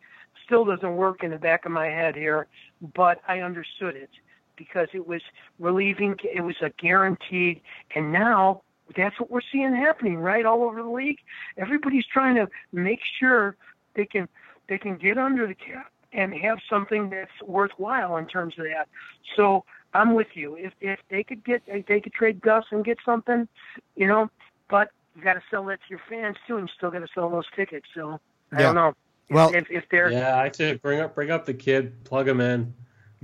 still 0.48 0.64
doesn't 0.64 0.96
work 0.96 1.22
in 1.22 1.30
the 1.30 1.38
back 1.38 1.64
of 1.66 1.72
my 1.72 1.86
head 1.86 2.16
here 2.16 2.46
but 2.94 3.20
I 3.28 3.40
understood 3.40 3.94
it 3.94 4.10
because 4.56 4.88
it 4.92 5.06
was 5.06 5.22
relieving 5.60 6.16
it 6.24 6.40
was 6.40 6.56
a 6.62 6.70
guaranteed 6.70 7.60
and 7.94 8.12
now 8.12 8.62
that's 8.96 9.18
what 9.20 9.30
we're 9.30 9.40
seeing 9.52 9.74
happening 9.74 10.16
right 10.16 10.46
all 10.46 10.62
over 10.62 10.82
the 10.82 10.88
league. 10.88 11.18
Everybody's 11.56 12.06
trying 12.06 12.34
to 12.36 12.48
make 12.72 13.00
sure 13.18 13.56
they 13.94 14.06
can 14.06 14.28
they 14.68 14.78
can 14.78 14.96
get 14.96 15.18
under 15.18 15.46
the 15.46 15.54
cap 15.54 15.92
and 16.12 16.32
have 16.34 16.58
something 16.70 17.10
that's 17.10 17.30
worthwhile 17.46 18.16
in 18.16 18.26
terms 18.26 18.54
of 18.58 18.64
that. 18.64 18.88
So 19.36 19.64
i'm 19.94 20.14
with 20.14 20.28
you. 20.34 20.56
If 20.56 20.72
if 20.80 20.98
they 21.10 21.22
could 21.22 21.44
get 21.44 21.62
if 21.66 21.86
they 21.86 22.00
could 22.00 22.12
trade 22.12 22.40
gus 22.40 22.64
and 22.70 22.84
get 22.84 22.98
something 23.04 23.48
you 23.96 24.06
know 24.06 24.30
but 24.70 24.90
you 25.14 25.22
got 25.22 25.34
to 25.34 25.42
sell 25.50 25.64
that 25.66 25.80
to 25.80 25.90
your 25.90 26.00
fans 26.08 26.36
too 26.46 26.56
and 26.56 26.68
you 26.68 26.74
still 26.76 26.90
got 26.90 27.00
to 27.00 27.08
sell 27.14 27.28
those 27.30 27.46
tickets 27.54 27.86
so 27.94 28.20
i 28.52 28.60
Yeah. 28.60 28.66
don't 28.66 28.74
know 28.74 28.94
Well- 29.30 29.54
if, 29.54 29.70
if 29.70 29.88
they're 29.90 30.10
Yeah, 30.10 30.38
I 30.38 30.50
say 30.50 30.74
bring 30.74 31.00
up 31.00 31.14
bring 31.14 31.30
up 31.30 31.46
the 31.46 31.54
kid, 31.54 32.04
plug 32.04 32.28
him 32.28 32.40
in. 32.40 32.74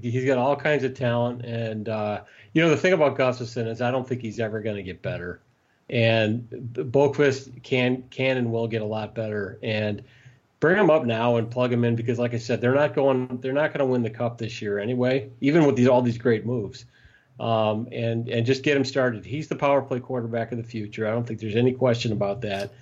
He's 0.01 0.25
got 0.25 0.39
all 0.39 0.57
kinds 0.57 0.83
of 0.83 0.95
talent, 0.95 1.45
and 1.45 1.89
uh, 1.89 2.23
you 2.53 2.61
know 2.61 2.69
the 2.69 2.77
thing 2.77 2.93
about 2.93 3.17
Gustafsson 3.17 3.69
is 3.69 3.81
I 3.81 3.93
don't 3.93 4.07
think 4.07 4.23
he's 4.23 4.41
ever 4.41 4.61
going 4.61 4.77
to 4.77 4.83
get 4.83 5.03
better, 5.03 5.41
and 5.89 6.49
Boqvist 6.73 7.63
can 7.63 8.03
can 8.11 8.37
and 8.37 8.51
will 8.51 8.67
get 8.67 8.83
a 8.83 8.87
lot 8.87 9.15
better. 9.15 9.59
And 9.63 10.03
bring 10.65 10.79
him 10.79 10.89
up 10.89 11.05
now 11.05 11.37
and 11.37 11.51
plug 11.51 11.71
him 11.71 11.85
in 11.85 11.95
because, 11.95 12.19
like 12.19 12.33
I 12.33 12.39
said, 12.39 12.61
they're 12.61 12.75
not 12.75 12.95
going 12.95 13.39
they're 13.43 13.53
not 13.53 13.69
going 13.69 13.81
to 13.81 13.85
win 13.87 14.03
the 14.03 14.09
cup 14.09 14.39
this 14.39 14.63
year 14.63 14.79
anyway, 14.79 15.29
even 15.43 15.67
with 15.67 15.77
these 15.77 15.89
all 15.89 16.01
these 16.01 16.17
great 16.17 16.47
moves. 16.47 16.87
Um, 17.39 17.87
and 17.93 18.29
and 18.29 18.47
just 18.47 18.63
get 18.63 18.77
him 18.77 18.85
started. 18.85 19.27
He's 19.27 19.47
the 19.47 19.57
power 19.57 19.83
play 19.83 20.01
quarterback 20.01 20.53
of 20.53 20.59
the 20.59 20.65
future. 20.65 21.07
I 21.07 21.11
don't 21.11 21.27
think 21.27 21.39
there's 21.39 21.55
any 21.55 21.73
question 21.73 22.13
about 22.13 22.41
that. 22.41 22.73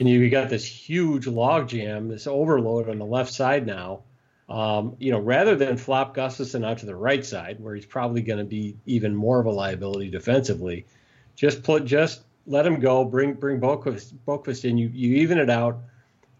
And 0.00 0.08
you 0.08 0.28
got 0.28 0.48
this 0.48 0.64
huge 0.64 1.26
log 1.26 1.68
jam, 1.68 2.08
this 2.08 2.26
overload 2.26 2.88
on 2.88 2.98
the 2.98 3.06
left 3.06 3.32
side 3.32 3.66
now. 3.66 4.02
Um, 4.48 4.96
you 4.98 5.10
know, 5.10 5.20
rather 5.20 5.56
than 5.56 5.76
flop 5.76 6.14
Gustafsson 6.14 6.66
out 6.66 6.78
to 6.78 6.86
the 6.86 6.94
right 6.94 7.24
side, 7.24 7.60
where 7.60 7.74
he's 7.74 7.86
probably 7.86 8.20
going 8.20 8.40
to 8.40 8.44
be 8.44 8.76
even 8.84 9.14
more 9.14 9.40
of 9.40 9.46
a 9.46 9.50
liability 9.50 10.10
defensively, 10.10 10.84
just 11.34 11.62
put 11.62 11.86
just 11.86 12.22
let 12.46 12.66
him 12.66 12.80
go. 12.80 13.04
Bring 13.04 13.34
bring 13.34 13.60
Boqvist, 13.60 14.12
Boqvist 14.26 14.68
in. 14.68 14.76
You 14.76 14.88
you 14.88 15.16
even 15.16 15.38
it 15.38 15.48
out. 15.48 15.78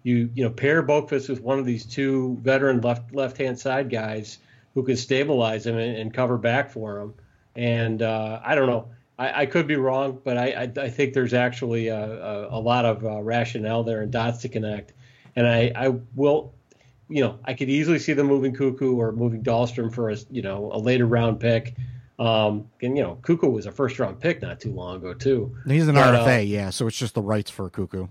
You 0.02 0.28
you 0.34 0.44
know 0.44 0.50
pair 0.50 0.82
Boqvist 0.82 1.30
with 1.30 1.40
one 1.40 1.59
of 1.59 1.64
these 1.64 1.86
two 1.86 2.38
veteran 2.42 2.82
left 2.82 3.14
left 3.14 3.38
hand 3.38 3.59
side 3.59 3.88
guys 3.88 4.38
who 4.74 4.82
can 4.82 4.96
stabilize 4.96 5.66
him 5.66 5.78
and, 5.78 5.96
and 5.96 6.12
cover 6.12 6.36
back 6.36 6.70
for 6.70 7.00
him. 7.00 7.14
And 7.57 8.02
uh, 8.02 8.40
I 8.44 8.55
don't 8.55 8.66
know. 8.66 8.88
I, 9.18 9.42
I 9.42 9.46
could 9.46 9.66
be 9.66 9.76
wrong, 9.76 10.20
but 10.24 10.36
I, 10.36 10.46
I, 10.50 10.72
I 10.84 10.91
think 10.91 11.14
there's 11.14 11.34
actually 11.34 11.88
a, 11.88 12.04
a, 12.04 12.58
a 12.58 12.61
lot 12.61 12.84
of 12.84 13.04
uh, 13.04 13.22
rationale 13.22 13.84
there 13.84 14.03
and 14.03 14.11
dots 14.11 14.42
to 14.42 14.49
connect. 14.49 14.92
And 15.36 15.46
I, 15.46 15.72
I 15.74 15.88
will, 16.14 16.53
you 17.08 17.22
know, 17.22 17.38
I 17.45 17.54
could 17.54 17.68
easily 17.68 17.99
see 17.99 18.12
them 18.12 18.26
moving 18.26 18.54
Koekkoek 18.54 18.96
or 18.96 19.12
moving 19.12 19.42
Dahlstrom 19.42 19.92
for 19.95 20.11
a, 20.11 20.16
you 20.30 20.42
know, 20.42 20.70
a 20.72 20.78
later 20.78 21.07
round 21.07 21.41
pick. 21.41 21.74
Um, 22.18 22.68
and 22.80 22.96
you 22.96 23.03
know, 23.03 23.18
Koekkoek 23.22 23.53
was 23.53 23.66
a 23.66 23.72
first 23.72 23.99
round 23.99 24.20
pick 24.20 24.41
not 24.42 24.61
too 24.61 24.72
long 24.72 24.96
ago 24.96 25.14
too. 25.14 25.57
he's 25.66 25.88
an 25.88 25.96
But, 25.96 26.14
uh, 26.14 26.24
RFA. 26.26 26.49
yeah, 26.49 26.70
so 26.70 26.86
it's 26.86 26.96
just 26.96 27.14
the 27.14 27.22
rights 27.22 27.50
for 27.50 27.68
Koekkoek. 27.68 28.08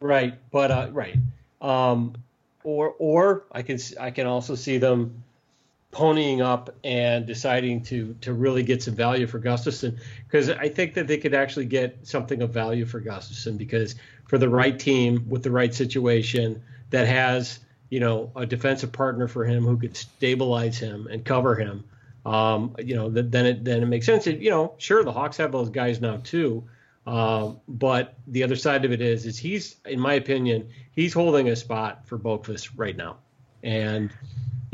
Right, 0.00 0.34
but 0.50 0.70
uh, 0.72 0.88
right, 0.90 1.16
um, 1.62 2.14
or 2.64 2.94
or 2.98 3.44
I 3.52 3.62
can 3.62 3.78
I 4.00 4.10
can 4.10 4.26
also 4.26 4.56
see 4.56 4.78
them 4.78 5.22
ponying 5.94 6.44
up 6.44 6.74
and 6.82 7.26
deciding 7.26 7.82
to 7.84 8.14
to 8.20 8.34
really 8.34 8.62
get 8.62 8.82
some 8.82 8.94
value 8.94 9.26
for 9.26 9.40
Gustafsson 9.40 9.98
because 10.26 10.50
I 10.50 10.68
think 10.68 10.94
that 10.94 11.06
they 11.06 11.16
could 11.16 11.34
actually 11.34 11.66
get 11.66 12.06
something 12.06 12.42
of 12.42 12.50
value 12.50 12.84
for 12.84 13.00
Gustafsson 13.00 13.56
because 13.56 13.94
for 14.26 14.36
the 14.36 14.48
right 14.48 14.78
team 14.78 15.24
with 15.28 15.42
the 15.42 15.50
right 15.50 15.72
situation 15.72 16.62
that 16.90 17.06
has 17.06 17.60
you 17.90 18.00
know 18.00 18.32
a 18.34 18.44
defensive 18.44 18.92
partner 18.92 19.28
for 19.28 19.44
him 19.44 19.64
who 19.64 19.78
could 19.78 19.96
stabilize 19.96 20.78
him 20.78 21.06
and 21.06 21.24
cover 21.24 21.54
him. 21.54 21.84
Um, 22.26 22.74
you 22.78 22.96
know, 22.96 23.10
th- 23.10 23.26
then 23.28 23.46
it 23.46 23.64
then 23.64 23.82
it 23.82 23.86
makes 23.86 24.06
sense. 24.06 24.26
And, 24.26 24.42
you 24.42 24.50
know, 24.50 24.74
sure, 24.78 25.04
the 25.04 25.12
Hawks 25.12 25.36
have 25.36 25.52
those 25.52 25.70
guys 25.70 26.00
now 26.00 26.16
too. 26.24 26.64
Um, 27.06 27.60
but 27.68 28.14
the 28.26 28.42
other 28.42 28.56
side 28.56 28.84
of 28.86 28.92
it 28.92 29.02
is, 29.02 29.26
is 29.26 29.38
he's, 29.38 29.76
in 29.84 30.00
my 30.00 30.14
opinion, 30.14 30.70
he's 30.92 31.12
holding 31.12 31.50
a 31.50 31.56
spot 31.56 32.06
for 32.06 32.18
Boqvist 32.18 32.70
right 32.76 32.96
now, 32.96 33.18
and 33.62 34.10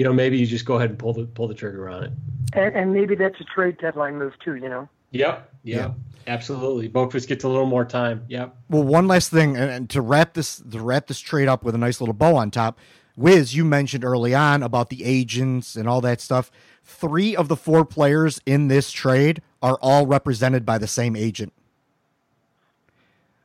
you 0.00 0.04
know 0.04 0.14
maybe 0.14 0.38
you 0.38 0.46
just 0.46 0.64
go 0.64 0.76
ahead 0.76 0.88
and 0.88 0.98
pull 0.98 1.12
the 1.12 1.24
pull 1.26 1.46
the 1.46 1.52
trigger 1.52 1.90
on 1.90 2.04
it. 2.04 2.12
and, 2.54 2.74
and 2.74 2.94
maybe 2.94 3.14
that's 3.14 3.38
a 3.38 3.44
trade 3.44 3.76
deadline 3.76 4.18
move 4.18 4.32
too 4.42 4.54
you 4.54 4.66
know 4.66 4.88
Yep. 5.12 5.52
Yep. 5.64 5.94
Absolutely. 6.26 6.88
Boqvist 6.88 7.26
gets 7.26 7.42
a 7.42 7.48
little 7.48 7.66
more 7.66 7.84
time. 7.84 8.22
Yep. 8.28 8.54
Well, 8.68 8.84
one 8.84 9.08
last 9.08 9.28
thing, 9.30 9.56
and, 9.56 9.68
and 9.68 9.90
to 9.90 10.00
wrap 10.00 10.34
this 10.34 10.62
to 10.70 10.80
wrap 10.80 11.08
this 11.08 11.18
trade 11.18 11.48
up 11.48 11.64
with 11.64 11.74
a 11.74 11.78
nice 11.78 12.00
little 12.00 12.14
bow 12.14 12.36
on 12.36 12.50
top. 12.52 12.78
Wiz, 13.16 13.54
you 13.56 13.64
mentioned 13.64 14.04
early 14.04 14.34
on 14.36 14.62
about 14.62 14.88
the 14.88 15.02
agents 15.04 15.74
and 15.74 15.88
all 15.88 16.00
that 16.02 16.20
stuff. 16.20 16.52
Three 16.84 17.34
of 17.34 17.48
the 17.48 17.56
four 17.56 17.84
players 17.84 18.40
in 18.46 18.68
this 18.68 18.92
trade 18.92 19.42
are 19.60 19.78
all 19.82 20.06
represented 20.06 20.64
by 20.64 20.78
the 20.78 20.86
same 20.86 21.16
agent. 21.16 21.52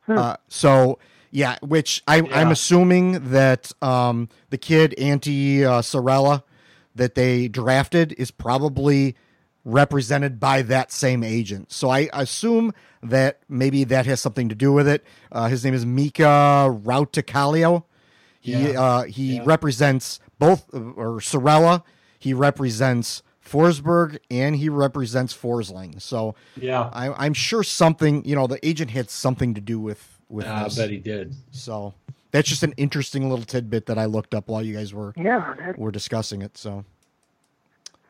Uh, 0.08 0.36
so 0.48 1.00
yeah, 1.32 1.58
which 1.64 2.04
I, 2.08 2.18
I'm 2.20 2.26
Yeah. 2.28 2.52
assuming 2.52 3.32
that 3.32 3.72
um, 3.82 4.30
the 4.52 4.58
kid 4.60 4.94
Antti 5.00 5.64
uh, 5.64 5.82
Saarela 5.82 6.44
that 6.96 7.16
they 7.16 7.48
drafted 7.48 8.14
is 8.14 8.32
probably 8.32 9.16
represented 9.64 10.40
by 10.40 10.62
that 10.62 10.92
same 10.92 11.24
agent. 11.24 11.72
So 11.72 11.90
I 11.90 12.10
assume 12.14 12.74
that 13.02 13.40
maybe 13.50 13.84
that 13.86 14.06
has 14.06 14.22
something 14.22 14.48
to 14.50 14.56
do 14.56 14.72
with 14.72 14.88
it. 14.88 15.04
Uh, 15.32 15.48
his 15.48 15.64
name 15.66 15.74
is 15.74 15.86
Mika 15.86 16.70
Rautakallio. 16.84 17.84
He 18.40 18.52
Yeah. 18.72 18.80
uh, 18.82 19.04
he 19.04 19.36
Yeah. 19.38 19.42
represents 19.46 20.20
both 20.38 20.72
or 20.74 21.20
Saarela. 21.20 21.84
He 22.20 22.34
represents 22.34 23.24
Forsberg 23.44 24.18
and 24.30 24.56
he 24.56 24.70
represents 24.70 25.34
Forsling. 25.36 26.00
So 26.02 26.36
Yeah. 26.56 26.90
I, 26.94 27.12
I'm 27.26 27.34
sure 27.34 27.64
something 27.64 28.24
you 28.26 28.36
know 28.36 28.48
the 28.48 28.64
agent 28.66 28.92
had 28.92 29.10
something 29.10 29.54
to 29.56 29.62
do 29.62 29.80
with 29.80 30.20
with 30.30 30.46
I 30.48 30.64
this. 30.66 30.76
bet 30.78 30.90
he 30.92 30.98
did. 30.98 31.36
So 31.52 31.94
that's 32.36 32.50
just 32.50 32.64
an 32.64 32.74
interesting 32.76 33.30
little 33.30 33.46
tidbit 33.46 33.86
that 33.86 33.98
I 33.98 34.06
looked 34.06 34.36
up 34.36 34.50
while 34.50 34.62
you 34.62 34.76
guys 34.76 34.94
were 34.94 35.14
Yeah, 35.16 35.54
that, 35.58 35.80
were 35.80 35.92
discussing 35.92 36.42
it. 36.42 36.58
So 36.58 36.84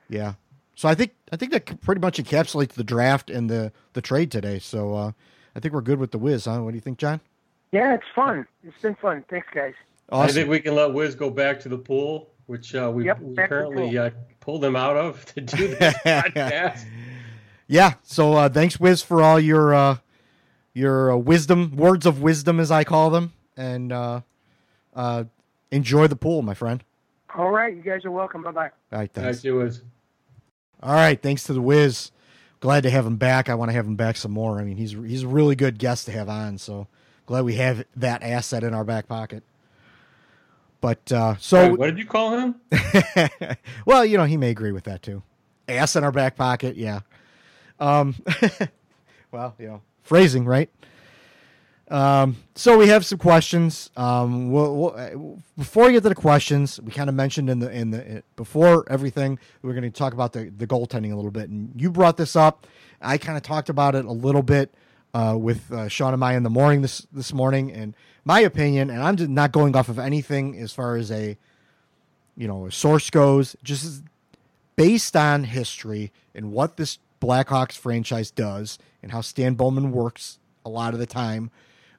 yeah, 0.09 0.33
so 0.75 0.89
I 0.89 0.95
think 0.95 1.13
I 1.31 1.35
think 1.37 1.51
that 1.51 1.81
pretty 1.81 2.01
much 2.01 2.17
encapsulates 2.17 2.73
the 2.73 2.83
draft 2.83 3.29
and 3.29 3.49
the 3.49 3.71
the 3.93 4.01
trade 4.01 4.31
today. 4.31 4.57
So 4.57 4.95
uh, 4.95 5.11
I 5.55 5.59
think 5.59 5.73
we're 5.73 5.81
good 5.81 5.99
with 5.99 6.11
the 6.11 6.17
whiz, 6.17 6.45
huh? 6.45 6.59
What 6.63 6.71
do 6.71 6.75
you 6.75 6.81
think, 6.81 6.97
John? 6.97 7.21
yeah, 7.71 7.93
it's 7.93 8.05
fun. 8.15 8.47
It's 8.63 8.81
been 8.81 8.95
fun. 8.95 9.23
Thanks, 9.29 9.47
guys. 9.53 9.73
I 10.11 10.31
think 10.31 10.49
we 10.49 10.59
can 10.59 10.75
let 10.75 10.93
Wiz 10.93 11.13
go 11.13 11.29
back 11.29 11.59
to 11.61 11.69
the 11.69 11.77
pool, 11.77 12.29
which 12.45 12.73
uh, 12.73 12.91
we, 12.93 13.05
Yep, 13.05 13.19
we 13.19 13.33
back 13.33 13.49
to 13.49 13.55
the 13.55 13.61
apparently 13.61 13.97
uh, 13.97 14.11
pulled 14.39 14.63
him 14.63 14.75
out 14.75 14.95
of 14.95 15.25
to 15.33 15.41
do 15.41 15.67
this 15.79 15.93
podcast. 16.05 16.85
Yeah. 17.67 17.95
So 18.03 18.33
uh, 18.33 18.49
thanks, 18.49 18.79
Wiz, 18.79 19.01
for 19.01 19.21
all 19.21 19.39
your 19.39 19.73
uh, 19.73 19.97
your 20.73 21.11
uh, 21.11 21.17
wisdom, 21.17 21.75
words 21.75 22.05
of 22.05 22.21
wisdom, 22.21 22.59
as 22.59 22.71
I 22.71 22.83
call 22.83 23.09
them, 23.09 23.33
and 23.57 23.91
uh, 23.91 24.21
uh, 24.95 25.25
enjoy 25.71 26.07
the 26.07 26.15
pool, 26.15 26.41
my 26.41 26.53
friend. 26.53 26.83
All 27.37 27.51
right, 27.51 27.75
you 27.75 27.81
guys 27.81 28.05
are 28.05 28.11
welcome. 28.11 28.43
Bye 28.43 28.51
bye. 28.51 28.71
All 28.91 28.99
right, 28.99 29.11
thanks. 29.11 29.37
Actually, 29.37 29.51
Wiz. 29.51 29.81
All 30.81 30.93
right, 30.93 31.21
thanks 31.21 31.43
to 31.45 31.53
the 31.53 31.61
Wiz. 31.61 32.11
Glad 32.59 32.83
to 32.83 32.89
have 32.89 33.05
him 33.05 33.17
back. 33.17 33.49
I 33.49 33.55
want 33.55 33.69
to 33.69 33.73
have 33.73 33.85
him 33.85 33.95
back 33.95 34.15
some 34.15 34.31
more. 34.31 34.59
I 34.59 34.63
mean, 34.63 34.77
he's 34.77 34.91
he's 34.91 35.23
a 35.23 35.27
really 35.27 35.55
good 35.55 35.77
guest 35.77 36.05
to 36.05 36.11
have 36.11 36.29
on. 36.29 36.57
So 36.57 36.87
glad 37.25 37.43
we 37.43 37.55
have 37.55 37.83
that 37.95 38.23
asset 38.23 38.63
in 38.63 38.73
our 38.73 38.83
back 38.83 39.07
pocket. 39.07 39.43
But 40.81 41.11
uh, 41.11 41.35
so, 41.37 41.71
Wait, 41.71 41.79
what 41.79 41.85
did 41.87 41.97
you 41.97 42.05
call 42.05 42.37
him? 42.37 42.55
well, 43.85 44.05
you 44.05 44.17
know, 44.17 44.25
he 44.25 44.37
may 44.37 44.51
agree 44.51 44.71
with 44.71 44.83
that 44.85 45.01
too. 45.01 45.23
Ass 45.67 45.95
in 45.95 46.03
our 46.03 46.11
back 46.11 46.35
pocket, 46.35 46.75
yeah. 46.75 46.99
Um, 47.79 48.15
well, 49.31 49.55
you 49.57 49.67
know, 49.67 49.81
phrasing, 50.03 50.45
right? 50.45 50.69
Um, 51.89 52.37
so 52.55 52.77
we 52.77 52.87
have 52.87 53.05
some 53.05 53.19
questions. 53.19 53.91
Um, 53.95 54.51
we'll, 54.51 54.75
we'll, 54.75 54.95
uh, 54.95 55.39
before 55.57 55.85
we 55.85 55.91
get 55.93 56.03
to 56.03 56.09
the 56.09 56.15
questions, 56.15 56.79
we 56.81 56.91
kind 56.91 57.09
of 57.09 57.15
mentioned 57.15 57.49
in 57.49 57.59
the 57.59 57.71
in 57.71 57.91
the 57.91 58.23
before 58.35 58.89
everything, 58.89 59.37
we're 59.61 59.73
going 59.73 59.83
to 59.83 59.91
talk 59.91 60.13
about 60.13 60.33
the 60.33 60.51
the 60.57 60.65
goaltending 60.65 61.13
a 61.13 61.15
little 61.15 61.31
bit, 61.31 61.49
and 61.49 61.71
you 61.79 61.91
brought 61.91 62.17
this 62.17 62.35
up. 62.35 62.65
I 63.01 63.17
kind 63.17 63.37
of 63.37 63.43
talked 63.43 63.69
about 63.69 63.93
it 63.93 64.05
a 64.05 64.11
little 64.11 64.41
bit 64.41 64.73
uh, 65.13 65.37
with 65.39 65.71
uh, 65.71 65.87
Sean 65.87 66.13
and 66.13 66.23
I 66.23 66.33
in 66.33 66.43
the 66.43 66.49
morning 66.49 66.81
this 66.81 67.05
this 67.11 67.31
morning, 67.33 67.71
and 67.71 67.95
my 68.23 68.39
opinion, 68.39 68.89
and 68.89 69.03
I'm 69.03 69.33
not 69.33 69.51
going 69.51 69.75
off 69.75 69.87
of 69.87 69.99
anything 69.99 70.57
as 70.57 70.73
far 70.73 70.95
as 70.95 71.11
a 71.11 71.37
you 72.35 72.47
know 72.47 72.65
a 72.65 72.71
source 72.71 73.11
goes, 73.11 73.55
just 73.63 74.01
based 74.75 75.15
on 75.15 75.43
history 75.43 76.11
and 76.33 76.51
what 76.51 76.77
this 76.77 76.97
Blackhawks 77.21 77.77
franchise 77.77 78.31
does 78.31 78.77
and 79.01 79.11
how 79.11 79.21
Stan 79.21 79.53
Bowman 79.53 79.91
works 79.91 80.39
a 80.65 80.69
lot 80.69 80.93
of 80.93 80.99
the 80.99 81.05
time. 81.05 81.51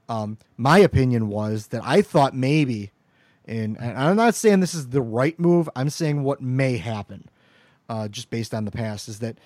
Um, 0.09 0.39
my 0.57 0.79
opinion 0.79 1.29
was 1.29 1.69
that 1.69 1.83
I 1.85 2.03
thought 2.03 2.35
maybe, 2.35 2.93
and, 3.47 3.77
and 3.79 3.99
I'm 3.99 4.17
not 4.17 4.35
saying 4.35 4.61
this 4.61 4.75
is 4.75 4.89
the 4.89 5.03
right 5.03 5.39
move. 5.39 5.69
I'm 5.75 5.91
saying 5.91 6.23
what 6.23 6.41
may 6.41 6.77
happen, 6.77 7.29
uh, 7.89 8.09
just 8.09 8.31
based 8.31 8.55
on 8.55 8.65
the 8.65 8.71
past, 8.71 9.09
is 9.09 9.19
that 9.21 9.39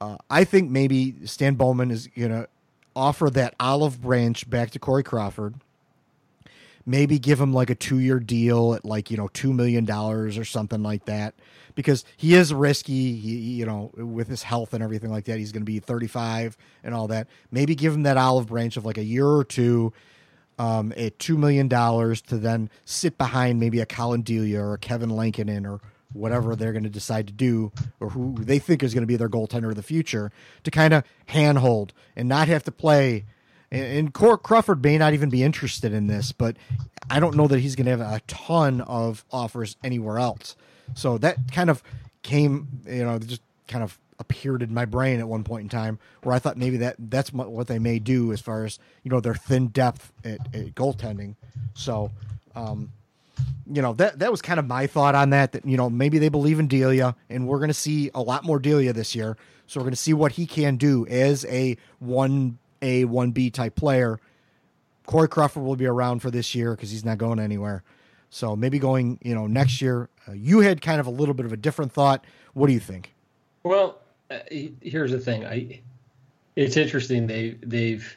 uh, 0.00 0.16
I 0.30 0.44
think 0.44 0.70
maybe 0.70 1.14
Stan 1.26 1.54
Bowman 1.54 1.90
is 1.90 2.08
to 2.16 2.48
offer 2.96 3.30
that 3.30 3.54
olive 3.60 4.00
branch 4.00 4.48
back 4.48 4.70
to 4.70 4.78
Corey 4.78 5.02
Crawford. 5.02 5.54
Maybe 6.84 7.18
give 7.18 7.40
him 7.40 7.52
like 7.52 7.70
a 7.70 7.74
two 7.74 7.98
year 7.98 8.18
deal 8.18 8.74
at 8.74 8.84
like, 8.84 9.10
you 9.10 9.16
know, 9.16 9.28
$2 9.28 9.54
million 9.54 9.88
or 9.90 10.44
something 10.44 10.82
like 10.82 11.04
that 11.06 11.34
because 11.74 12.04
he 12.16 12.34
is 12.34 12.52
risky, 12.52 13.14
he, 13.16 13.36
you 13.36 13.66
know, 13.66 13.90
with 13.96 14.28
his 14.28 14.42
health 14.42 14.74
and 14.74 14.82
everything 14.82 15.10
like 15.10 15.24
that. 15.26 15.38
He's 15.38 15.52
going 15.52 15.62
to 15.62 15.66
be 15.66 15.78
35 15.78 16.56
and 16.82 16.94
all 16.94 17.08
that. 17.08 17.28
Maybe 17.50 17.74
give 17.74 17.94
him 17.94 18.02
that 18.02 18.16
olive 18.16 18.48
branch 18.48 18.76
of 18.76 18.84
like 18.84 18.98
a 18.98 19.04
year 19.04 19.26
or 19.26 19.44
two 19.44 19.92
um, 20.58 20.92
at 20.96 21.18
$2 21.18 21.36
million 21.36 21.68
to 21.68 22.38
then 22.38 22.70
sit 22.84 23.18
behind 23.18 23.60
maybe 23.60 23.80
a 23.80 23.86
Collin 23.86 24.22
Delia 24.22 24.60
or 24.60 24.74
a 24.74 24.78
Kevin 24.78 25.10
Lankinen 25.10 25.66
or 25.66 25.80
whatever 26.12 26.54
they're 26.54 26.72
going 26.72 26.84
to 26.84 26.90
decide 26.90 27.26
to 27.26 27.32
do 27.32 27.72
or 28.00 28.10
who 28.10 28.34
they 28.38 28.58
think 28.58 28.82
is 28.82 28.92
going 28.92 29.02
to 29.02 29.06
be 29.06 29.16
their 29.16 29.28
goaltender 29.28 29.70
of 29.70 29.76
the 29.76 29.82
future 29.82 30.30
to 30.62 30.70
kind 30.70 30.92
of 30.92 31.04
handhold 31.26 31.92
and 32.16 32.28
not 32.28 32.48
have 32.48 32.64
to 32.64 32.72
play. 32.72 33.24
And, 33.72 34.12
Crawford 34.12 34.84
may 34.84 34.98
not 34.98 35.14
even 35.14 35.30
be 35.30 35.42
interested 35.42 35.94
in 35.94 36.06
this, 36.06 36.30
but 36.30 36.56
I 37.08 37.18
don't 37.20 37.36
know 37.36 37.48
that 37.48 37.58
he's 37.58 37.74
going 37.74 37.86
to 37.86 37.96
have 37.96 38.00
a 38.00 38.20
ton 38.26 38.82
of 38.82 39.24
offers 39.32 39.76
anywhere 39.82 40.18
else. 40.18 40.56
So 40.94 41.16
that 41.18 41.50
kind 41.50 41.70
of 41.70 41.82
came, 42.22 42.68
you 42.86 43.02
know, 43.02 43.18
just 43.18 43.40
kind 43.68 43.82
of 43.82 43.98
appeared 44.18 44.62
in 44.62 44.74
my 44.74 44.84
brain 44.84 45.20
at 45.20 45.26
one 45.26 45.42
point 45.42 45.62
in 45.62 45.68
time 45.70 45.98
where 46.22 46.34
I 46.34 46.38
thought 46.38 46.56
maybe 46.58 46.76
that 46.76 46.96
that's 46.98 47.32
what 47.32 47.50
what 47.50 47.66
they 47.66 47.78
may 47.78 47.98
do 47.98 48.30
as 48.30 48.40
far 48.40 48.64
as 48.64 48.78
you 49.02 49.10
know 49.10 49.20
their 49.20 49.34
thin 49.34 49.68
depth 49.68 50.12
at, 50.22 50.38
at 50.54 50.74
goaltending. 50.74 51.34
So, 51.74 52.10
um, 52.54 52.92
you 53.66 53.80
know 53.80 53.94
that 53.94 54.18
that 54.18 54.30
was 54.30 54.42
kind 54.42 54.60
of 54.60 54.66
my 54.66 54.86
thought 54.86 55.14
on 55.14 55.30
that. 55.30 55.52
That 55.52 55.64
you 55.64 55.78
know 55.78 55.88
maybe 55.88 56.18
they 56.18 56.28
believe 56.28 56.60
in 56.60 56.68
Delia, 56.68 57.16
and 57.30 57.48
we're 57.48 57.58
going 57.58 57.68
to 57.68 57.74
see 57.74 58.10
a 58.14 58.20
lot 58.20 58.44
more 58.44 58.58
Delia 58.58 58.92
this 58.92 59.14
year. 59.14 59.36
So 59.66 59.80
we're 59.80 59.84
going 59.84 59.92
to 59.92 59.96
see 59.96 60.12
what 60.12 60.32
he 60.32 60.46
can 60.46 60.76
do 60.76 61.06
as 61.06 61.46
a 61.46 61.78
one 61.98 62.58
A 62.82 63.04
one 63.04 63.30
B 63.30 63.50
type 63.50 63.74
player. 63.74 64.20
Corey 65.06 65.28
Crawford 65.28 65.62
will 65.62 65.76
be 65.76 65.86
around 65.86 66.20
for 66.20 66.30
this 66.30 66.54
year 66.54 66.74
because 66.74 66.90
he's 66.90 67.04
not 67.04 67.18
going 67.18 67.38
anywhere. 67.38 67.82
So 68.30 68.56
maybe 68.56 68.78
going 68.78 69.18
you 69.22 69.34
know 69.34 69.46
next 69.46 69.80
year. 69.80 70.08
Uh, 70.28 70.32
you 70.32 70.60
had 70.60 70.80
kind 70.80 71.00
of 71.00 71.06
a 71.06 71.10
little 71.10 71.34
bit 71.34 71.46
of 71.46 71.52
a 71.52 71.56
different 71.56 71.92
thought. 71.92 72.24
What 72.54 72.66
do 72.66 72.72
you 72.72 72.80
think? 72.80 73.14
Well, 73.62 74.00
uh, 74.30 74.38
here's 74.50 75.10
the 75.10 75.18
thing. 75.18 75.44
I 75.44 75.80
it's 76.56 76.76
interesting. 76.76 77.26
They 77.26 77.58
they've 77.62 78.16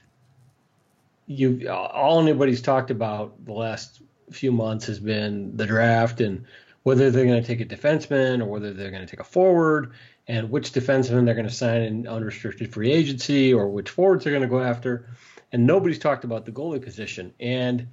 you 1.28 1.70
all 1.70 2.22
anybody's 2.22 2.62
talked 2.62 2.92
about 2.92 3.46
the 3.46 3.54
last 3.54 4.02
few 4.32 4.52
months 4.52 4.86
has 4.88 5.00
been 5.00 5.56
the 5.56 5.66
draft 5.66 6.22
and 6.22 6.46
whether 6.84 7.10
they're 7.10 7.26
going 7.26 7.42
to 7.42 7.48
take 7.48 7.62
a 7.62 7.66
defenseman 7.66 8.42
or 8.42 8.46
whether 8.46 8.74
they're 8.74 8.92
going 8.92 9.06
to 9.06 9.10
take 9.10 9.20
a 9.20 9.24
forward 9.24 9.94
and 10.28 10.50
which 10.50 10.72
defenseman 10.72 11.26
they're 11.26 11.36
going 11.36 11.48
to 11.48 11.54
sign 11.54 11.82
in 11.82 12.08
unrestricted 12.08 12.74
free 12.74 12.92
agency 12.92 13.54
or 13.54 13.70
which 13.70 13.90
forwards 13.90 14.24
they're 14.24 14.34
going 14.34 14.42
to 14.42 14.50
go 14.50 14.62
after. 14.62 15.08
And 15.52 15.68
nobody's 15.68 16.00
talked 16.00 16.24
about 16.24 16.46
the 16.46 16.52
goalie 16.52 16.82
position. 16.82 17.34
And 17.40 17.88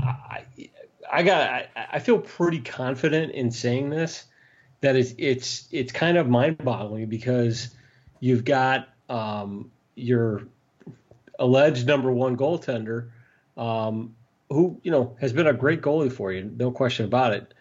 I, 0.00 0.44
I 1.10 1.22
got 1.22 1.50
I, 1.50 1.68
I 1.92 1.98
feel 1.98 2.18
pretty 2.18 2.60
confident 2.60 3.32
in 3.32 3.50
saying 3.50 3.90
this 3.90 4.24
that 4.80 4.96
is 4.96 5.14
it's 5.18 5.68
it's 5.72 5.92
kind 5.92 6.16
of 6.16 6.28
mind-boggling 6.28 7.06
because 7.06 7.70
you've 8.20 8.44
got 8.44 8.88
um, 9.08 9.70
your 9.94 10.42
alleged 11.38 11.86
number 11.86 12.10
one 12.10 12.36
goaltender 12.36 13.10
um, 13.56 14.14
who 14.50 14.80
you 14.82 14.90
know 14.90 15.16
has 15.20 15.32
been 15.32 15.46
a 15.46 15.52
great 15.52 15.82
goalie 15.82 16.12
for 16.12 16.32
you, 16.32 16.50
no 16.56 16.70
question 16.70 17.06
about 17.06 17.32
it. 17.32 17.52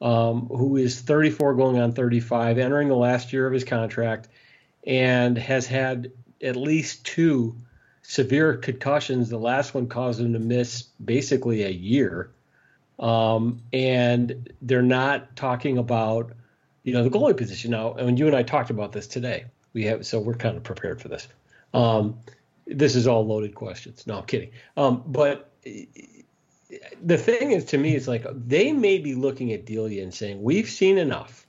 Um, 0.00 0.46
who 0.48 0.76
is 0.76 1.00
34 1.00 1.54
going 1.54 1.78
on 1.78 1.92
35, 1.92 2.58
entering 2.58 2.88
the 2.88 2.96
last 2.96 3.32
year 3.32 3.46
of 3.46 3.52
his 3.52 3.64
contract, 3.64 4.28
and 4.86 5.38
has 5.38 5.66
had 5.66 6.12
at 6.42 6.56
least 6.56 7.06
two 7.06 7.56
severe 8.02 8.56
concussions. 8.56 9.30
The 9.30 9.38
last 9.38 9.74
one 9.74 9.88
caused 9.88 10.20
him 10.20 10.32
to 10.34 10.38
miss 10.38 10.82
basically 11.04 11.64
a 11.64 11.70
year. 11.70 12.30
Um, 12.98 13.62
and 13.72 14.52
they're 14.62 14.82
not 14.82 15.34
talking 15.36 15.78
about, 15.78 16.32
you 16.84 16.92
know, 16.92 17.02
the 17.02 17.10
goalie 17.10 17.36
position 17.36 17.72
now. 17.72 17.94
And 17.94 18.18
you 18.18 18.26
and 18.26 18.36
I 18.36 18.42
talked 18.42 18.70
about 18.70 18.92
this 18.92 19.06
today. 19.06 19.46
We 19.72 19.84
have, 19.84 20.06
so 20.06 20.20
we're 20.20 20.34
kind 20.34 20.56
of 20.56 20.62
prepared 20.62 21.00
for 21.00 21.08
this. 21.08 21.26
Um, 21.72 22.18
this 22.66 22.94
is 22.94 23.06
all 23.06 23.26
loaded 23.26 23.54
questions. 23.54 24.06
No, 24.06 24.18
I'm 24.18 24.26
kidding. 24.26 24.50
Um, 24.76 25.02
but 25.06 25.50
the 27.02 27.18
thing 27.18 27.52
is, 27.52 27.64
to 27.66 27.78
me, 27.78 27.94
is 27.94 28.08
like 28.08 28.26
they 28.34 28.72
may 28.72 28.98
be 28.98 29.14
looking 29.14 29.52
at 29.52 29.66
Delia 29.66 30.02
and 30.02 30.12
saying, 30.12 30.42
"We've 30.42 30.68
seen 30.68 30.98
enough 30.98 31.46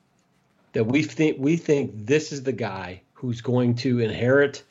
that 0.73 0.85
we 0.85 1.03
think 1.03 1.37
we 1.39 1.57
think 1.57 1.91
this 2.05 2.31
is 2.31 2.43
the 2.43 2.51
guy 2.51 3.01
who's 3.13 3.41
going 3.41 3.75
to 3.75 3.99
inherit 3.99 4.63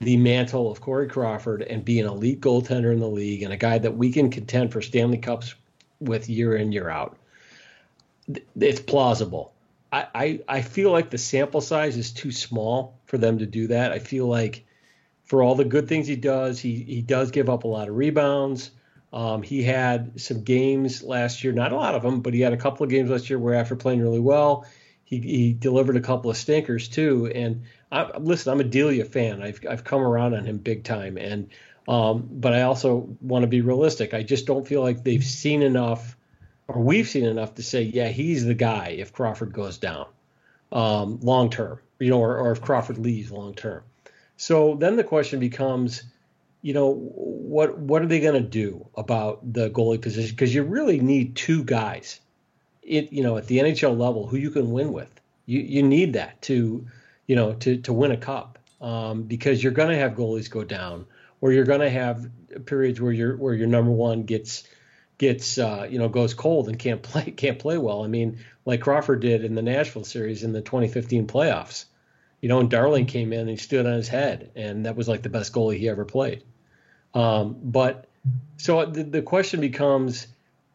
the 0.00 0.16
mantle 0.16 0.70
of 0.70 0.80
Corey 0.80 1.08
Crawford 1.08 1.62
and 1.62 1.84
be 1.84 1.98
an 2.00 2.06
elite 2.06 2.40
goaltender 2.40 2.92
in 2.92 3.00
the 3.00 3.08
league 3.08 3.42
and 3.42 3.52
a 3.52 3.56
guy 3.56 3.78
that 3.78 3.96
we 3.96 4.12
can 4.12 4.30
contend 4.30 4.72
for 4.72 4.80
Stanley 4.80 5.18
Cups 5.18 5.54
with 6.00 6.28
year 6.28 6.56
in 6.56 6.72
year 6.72 6.88
out." 6.88 7.16
It's 8.60 8.80
plausible, 8.80 9.54
I, 9.92 10.06
I, 10.14 10.40
I 10.48 10.62
feel 10.62 10.90
like 10.90 11.10
the 11.10 11.18
sample 11.18 11.60
size 11.60 11.96
is 11.96 12.12
too 12.12 12.30
small 12.30 12.98
for 13.06 13.18
them 13.18 13.38
to 13.38 13.46
do 13.46 13.68
that. 13.68 13.92
I 13.92 13.98
feel 13.98 14.26
like 14.26 14.66
for 15.24 15.42
all 15.42 15.54
the 15.54 15.64
good 15.64 15.88
things 15.88 16.06
he 16.06 16.16
does, 16.16 16.60
he 16.60 16.82
he 16.82 17.02
does 17.02 17.30
give 17.30 17.48
up 17.48 17.64
a 17.64 17.68
lot 17.68 17.88
of 17.88 17.96
rebounds. 17.96 18.70
Um, 19.12 19.42
he 19.42 19.62
had 19.62 20.20
some 20.20 20.42
games 20.42 21.02
last 21.02 21.42
year, 21.42 21.52
not 21.52 21.72
a 21.72 21.76
lot 21.76 21.94
of 21.94 22.02
them, 22.02 22.20
but 22.20 22.34
he 22.34 22.40
had 22.40 22.52
a 22.52 22.58
couple 22.58 22.84
of 22.84 22.90
games 22.90 23.10
last 23.10 23.30
year 23.30 23.38
where 23.38 23.54
after 23.54 23.74
playing 23.74 24.00
really 24.02 24.20
well, 24.20 24.66
he, 25.04 25.18
he 25.18 25.52
delivered 25.54 25.96
a 25.96 26.00
couple 26.00 26.30
of 26.30 26.36
stinkers 26.36 26.88
too. 26.88 27.30
And 27.34 27.62
I, 27.90 28.18
listen, 28.18 28.52
I'm 28.52 28.60
a 28.60 28.64
Delia 28.64 29.06
fan. 29.06 29.42
I've 29.42 29.60
I've 29.68 29.84
come 29.84 30.02
around 30.02 30.34
on 30.34 30.44
him 30.44 30.58
big 30.58 30.84
time, 30.84 31.16
and 31.16 31.48
um, 31.88 32.28
but 32.30 32.52
I 32.52 32.62
also 32.62 33.16
want 33.22 33.44
to 33.44 33.46
be 33.46 33.62
realistic. 33.62 34.12
I 34.12 34.22
just 34.22 34.44
don't 34.44 34.68
feel 34.68 34.82
like 34.82 35.02
they've 35.02 35.24
seen 35.24 35.62
enough, 35.62 36.16
or 36.66 36.82
we've 36.82 37.08
seen 37.08 37.24
enough 37.24 37.54
to 37.54 37.62
say, 37.62 37.82
yeah, 37.82 38.08
he's 38.08 38.44
the 38.44 38.52
guy 38.52 38.88
if 38.98 39.14
Crawford 39.14 39.54
goes 39.54 39.78
down 39.78 40.06
um, 40.70 41.18
long 41.22 41.48
term, 41.48 41.80
you 41.98 42.10
know, 42.10 42.20
or, 42.20 42.36
or 42.36 42.52
if 42.52 42.60
Crawford 42.60 42.98
leaves 42.98 43.30
long 43.30 43.54
term. 43.54 43.82
So 44.36 44.74
then 44.74 44.96
the 44.96 45.04
question 45.04 45.40
becomes, 45.40 46.02
you 46.62 46.74
know, 46.74 46.92
what 46.92 47.78
what 47.78 48.02
are 48.02 48.06
they 48.06 48.20
going 48.20 48.42
to 48.42 48.48
do 48.48 48.86
about 48.96 49.52
the 49.52 49.70
goalie 49.70 50.00
position? 50.00 50.30
Because 50.30 50.54
you 50.54 50.62
really 50.62 51.00
need 51.00 51.36
two 51.36 51.62
guys, 51.62 52.20
it 52.82 53.12
you 53.12 53.22
know, 53.22 53.36
at 53.36 53.46
the 53.46 53.58
NHL 53.58 53.96
level 53.96 54.26
who 54.26 54.36
you 54.36 54.50
can 54.50 54.70
win 54.70 54.92
with. 54.92 55.10
You 55.46 55.60
you 55.60 55.82
need 55.82 56.14
that 56.14 56.42
to, 56.42 56.86
you 57.26 57.36
know, 57.36 57.54
to 57.54 57.78
to 57.78 57.92
win 57.92 58.10
a 58.10 58.16
cup 58.16 58.58
um, 58.80 59.22
because 59.22 59.62
you're 59.62 59.72
going 59.72 59.90
to 59.90 59.96
have 59.96 60.12
goalies 60.12 60.50
go 60.50 60.64
down 60.64 61.06
or 61.40 61.52
you're 61.52 61.64
going 61.64 61.80
to 61.80 61.90
have 61.90 62.28
periods 62.66 63.00
where 63.00 63.12
your 63.12 63.36
where 63.36 63.54
your 63.54 63.68
number 63.68 63.90
one 63.90 64.24
gets 64.24 64.64
gets 65.18 65.58
uh, 65.58 65.86
you 65.88 65.98
know 65.98 66.08
goes 66.08 66.34
cold 66.34 66.68
and 66.68 66.78
can't 66.78 67.02
play 67.02 67.30
can't 67.30 67.58
play 67.58 67.78
well. 67.78 68.04
I 68.04 68.08
mean, 68.08 68.38
like 68.64 68.80
Crawford 68.80 69.20
did 69.20 69.44
in 69.44 69.54
the 69.54 69.62
Nashville 69.62 70.04
series 70.04 70.42
in 70.42 70.52
the 70.52 70.60
2015 70.62 71.26
playoffs. 71.26 71.84
You 72.40 72.48
know, 72.48 72.60
and 72.60 72.70
Darling 72.70 73.06
came 73.06 73.32
in 73.32 73.40
and 73.40 73.50
he 73.50 73.56
stood 73.56 73.86
on 73.86 73.94
his 73.94 74.08
head, 74.08 74.50
and 74.54 74.86
that 74.86 74.96
was 74.96 75.08
like 75.08 75.22
the 75.22 75.28
best 75.28 75.52
goalie 75.52 75.78
he 75.78 75.88
ever 75.88 76.04
played. 76.04 76.44
Um, 77.14 77.56
but 77.62 78.06
so 78.58 78.84
the, 78.86 79.02
the 79.02 79.22
question 79.22 79.60
becomes, 79.60 80.28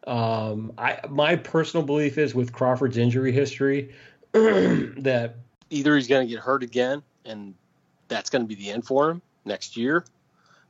um, 0.06 0.72
I 0.76 1.00
my 1.08 1.36
personal 1.36 1.86
belief 1.86 2.18
is 2.18 2.34
with 2.34 2.52
Crawford's 2.52 2.98
injury 2.98 3.32
history 3.32 3.94
that 4.32 5.36
either 5.70 5.96
he's 5.96 6.08
going 6.08 6.26
to 6.26 6.32
get 6.32 6.42
hurt 6.42 6.62
again, 6.62 7.02
and 7.24 7.54
that's 8.08 8.30
going 8.30 8.42
to 8.42 8.48
be 8.48 8.54
the 8.54 8.70
end 8.70 8.86
for 8.86 9.10
him 9.10 9.22
next 9.44 9.76
year, 9.76 10.04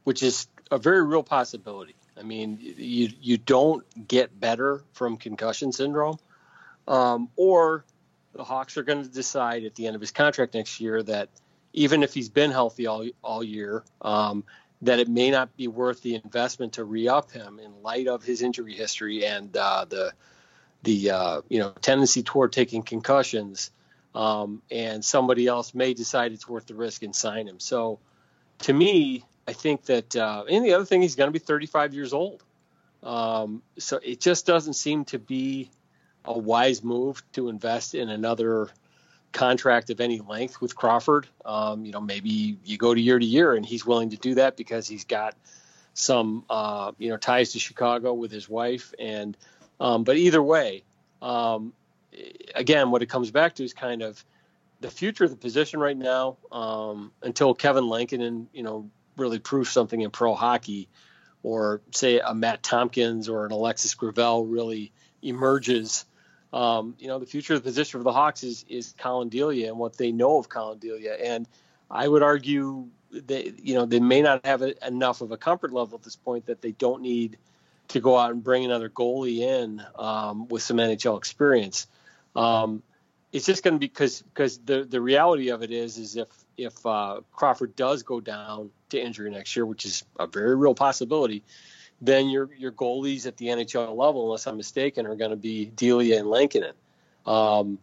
which 0.05 0.23
is 0.23 0.47
a 0.71 0.79
very 0.79 1.05
real 1.05 1.23
possibility. 1.23 1.95
I 2.19 2.23
mean, 2.23 2.59
you 2.61 3.11
you 3.21 3.37
don't 3.39 3.85
get 4.07 4.39
better 4.39 4.83
from 4.93 5.17
concussion 5.17 5.73
syndrome, 5.73 6.19
um, 6.87 7.29
or 7.37 7.85
the 8.35 8.45
Hawks 8.45 8.77
are 8.77 8.83
going 8.83 9.03
to 9.03 9.09
decide 9.09 9.65
at 9.65 9.75
the 9.75 9.87
end 9.87 9.95
of 9.95 10.01
his 10.01 10.11
contract 10.11 10.55
next 10.55 10.81
year 10.81 11.03
that 11.03 11.29
even 11.73 12.03
if 12.03 12.15
he's 12.15 12.29
been 12.29 12.51
healthy 12.51 12.87
all 12.87 13.07
all 13.23 13.43
year, 13.43 13.85
um, 14.03 14.45
that 14.83 14.99
it 14.99 15.09
may 15.09 15.31
not 15.31 15.57
be 15.57 15.69
worth 15.69 16.03
the 16.03 16.15
investment 16.17 16.75
to 16.75 16.85
re-up 16.85 17.31
him 17.31 17.59
in 17.59 17.83
light 17.83 18.07
of 18.07 18.23
his 18.23 18.43
injury 18.43 18.75
history 18.75 19.25
and 19.25 19.57
uh, 19.57 19.85
the 19.89 20.13
the 20.83 21.11
uh, 21.11 21.41
you 21.49 21.59
know 21.59 21.71
tendency 21.81 22.23
toward 22.23 22.53
taking 22.53 22.83
concussions. 22.83 23.71
Um, 24.15 24.63
and 24.71 25.05
somebody 25.05 25.49
else 25.49 25.75
may 25.75 25.93
decide 25.93 26.31
it's 26.31 26.49
worth 26.49 26.67
the 26.67 26.77
risk 26.77 27.03
and 27.03 27.17
sign 27.17 27.49
him. 27.49 27.59
So, 27.59 27.99
to 28.61 28.73
me, 28.73 29.25
I 29.49 29.53
think 29.53 29.87
that, 29.87 30.15
uh, 30.15 30.45
and 30.49 30.65
the 30.65 30.75
other 30.75 30.85
thing, 30.85 31.03
he's 31.03 31.17
going 31.17 31.27
to 31.27 31.33
be 31.33 31.41
35 31.41 31.95
years 31.95 32.13
old. 32.13 32.45
Um, 33.03 33.63
so 33.77 33.99
it 34.03 34.21
just 34.21 34.47
doesn't 34.47 34.75
seem 34.75 35.05
to 35.07 35.19
be 35.19 35.71
a 36.25 36.39
wise 36.39 36.83
move 36.83 37.23
to 37.33 37.49
invest 37.49 37.95
in 37.95 38.09
another 38.09 38.69
contract 39.33 39.91
of 39.91 40.01
any 40.01 40.21
length 40.21 40.61
with 40.61 40.75
Crawford. 40.75 41.27
Um, 41.45 41.85
you 41.85 41.93
know, 41.93 42.01
maybe 42.01 42.57
you 42.65 42.79
go 42.79 42.95
to 42.95 43.01
year 43.01 43.19
to 43.19 43.27
year, 43.27 43.55
and 43.55 43.67
he's 43.67 43.85
willing 43.85 44.11
to 44.11 44.17
do 44.17 44.37
that 44.37 44.57
because 44.57 44.87
he's 44.87 45.05
got 45.05 45.35
some, 45.93 46.45
uh, 46.49 46.93
you 46.99 47.11
know, 47.11 47.17
ties 47.17 47.53
to 47.53 47.59
Chicago 47.59 48.15
with 48.15 48.31
his 48.31 48.49
wife. 48.49 48.95
And, 48.99 49.37
um, 49.81 50.05
but 50.05 50.17
either 50.17 50.43
way, 50.43 50.85
um, 51.21 51.73
again, 52.55 52.91
what 52.91 53.03
it 53.03 53.07
comes 53.07 53.31
back 53.31 53.55
to 53.57 53.65
is 53.65 53.73
kind 53.73 54.03
of 54.03 54.25
the 54.81 54.91
future 54.91 55.25
of 55.25 55.31
the 55.31 55.37
position 55.37 55.81
right 55.81 55.97
now 55.97 56.37
um, 56.53 57.13
until 57.23 57.55
Kevin 57.55 57.89
Lankinen 57.89 58.49
you 58.53 58.63
know, 58.63 58.91
really 59.17 59.39
prove 59.39 59.69
something 59.69 60.01
in 60.01 60.11
pro 60.11 60.35
hockey, 60.35 60.89
or 61.43 61.81
say 61.91 62.21
a 62.21 62.35
Matt 62.35 62.63
Tompkins 62.63 63.29
or 63.29 63.47
an 63.47 63.53
Alexis 63.53 63.95
Gravel 63.95 64.47
really 64.47 64.93
emerges. 65.23 66.05
Um, 66.55 66.95
you 67.01 67.09
know, 67.09 67.19
the 67.19 67.27
future 67.27 67.55
of 67.55 67.65
the 67.65 67.69
position 67.69 67.99
for 67.99 68.05
the 68.05 68.13
Hawks 68.13 68.45
is 68.45 68.65
is 68.69 68.95
Collin 68.97 69.29
Delia 69.29 69.69
and 69.69 69.79
what 69.79 69.99
they 69.99 70.13
know 70.13 70.39
of 70.39 70.49
Collin 70.49 70.79
Delia. 70.79 71.15
And 71.15 71.49
I 71.91 72.07
would 72.07 72.23
argue 72.23 72.87
that 73.11 73.59
you 73.65 73.75
know 73.75 73.87
they 73.87 73.99
may 73.99 74.23
not 74.23 74.47
have 74.47 74.63
a, 74.63 74.87
enough 74.87 75.21
of 75.21 75.33
a 75.33 75.37
comfort 75.37 75.73
level 75.73 75.99
at 75.99 76.05
this 76.05 76.15
point 76.15 76.47
that 76.47 76.63
they 76.63 76.71
don't 76.71 77.03
need 77.03 77.39
to 77.89 77.99
go 77.99 78.17
out 78.17 78.31
and 78.31 78.43
bring 78.43 78.65
another 78.65 78.89
goalie 78.89 79.41
in 79.41 79.83
um, 79.99 80.47
with 80.47 80.63
some 80.63 80.77
NHL 80.77 81.19
experience. 81.19 81.89
Um, 82.37 82.85
it's 83.33 83.47
just 83.47 83.65
going 83.65 83.75
to 83.75 83.81
be 83.81 83.89
because 83.89 84.23
because 84.23 84.59
the 84.59 84.85
the 84.85 85.01
reality 85.01 85.49
of 85.49 85.65
it 85.65 85.73
is 85.73 85.99
is 85.99 86.17
if 86.17 86.29
if 86.57 86.87
uh, 86.87 87.23
Crawford 87.33 87.75
does 87.75 88.05
go 88.05 88.21
down 88.21 88.71
to 88.91 89.01
injury 89.01 89.29
next 89.29 89.57
year, 89.57 89.67
which 89.67 89.85
is 89.85 90.05
a 90.21 90.29
very 90.29 90.55
real 90.55 90.77
possibility, 90.77 91.43
then 92.01 92.29
your 92.29 92.51
your 92.57 92.73
goalies 92.73 93.27
at 93.27 93.37
the 93.37 93.47
NHL 93.47 93.97
level, 93.97 94.27
unless 94.27 94.47
I'm 94.47 94.57
mistaken, 94.57 95.07
are 95.07 95.17
going 95.17 95.31
to 95.31 95.37
be 95.37 95.67
Delia 95.67 96.19
and 96.19 96.29
Lankinen. 96.29 96.75
Um, 97.27 97.79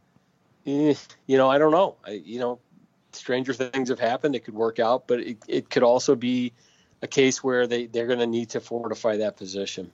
eh, 0.66 0.94
you 1.28 1.38
know, 1.38 1.50
I 1.50 1.58
don't 1.58 1.72
know. 1.72 1.96
I, 2.06 2.22
you 2.24 2.40
know, 2.40 2.60
stranger 3.12 3.54
things 3.54 3.90
have 3.90 4.00
happened. 4.00 4.36
It 4.36 4.44
could 4.46 4.54
work 4.54 4.80
out, 4.80 5.08
but 5.08 5.20
it, 5.20 5.38
it 5.48 5.70
could 5.70 5.84
also 5.84 6.16
be 6.16 6.54
a 7.02 7.08
case 7.08 7.44
where 7.44 7.68
they 7.68 7.88
they're 7.88 8.08
going 8.08 8.20
to 8.20 8.28
need 8.28 8.50
to 8.50 8.60
fortify 8.60 9.18
that 9.18 9.38
position. 9.38 9.92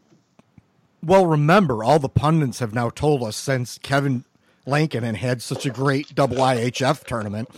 Well, 1.04 1.26
remember, 1.26 1.84
all 1.84 2.00
the 2.00 2.10
pundits 2.10 2.60
have 2.60 2.74
now 2.74 2.90
told 2.90 3.24
us 3.24 3.38
since 3.38 3.78
Kevin 3.78 4.26
Lankinen 4.66 5.16
had 5.16 5.42
such 5.42 5.66
a 5.66 5.70
great 5.70 6.14
double 6.14 6.38
IHF 6.38 7.06
tournament 7.06 7.50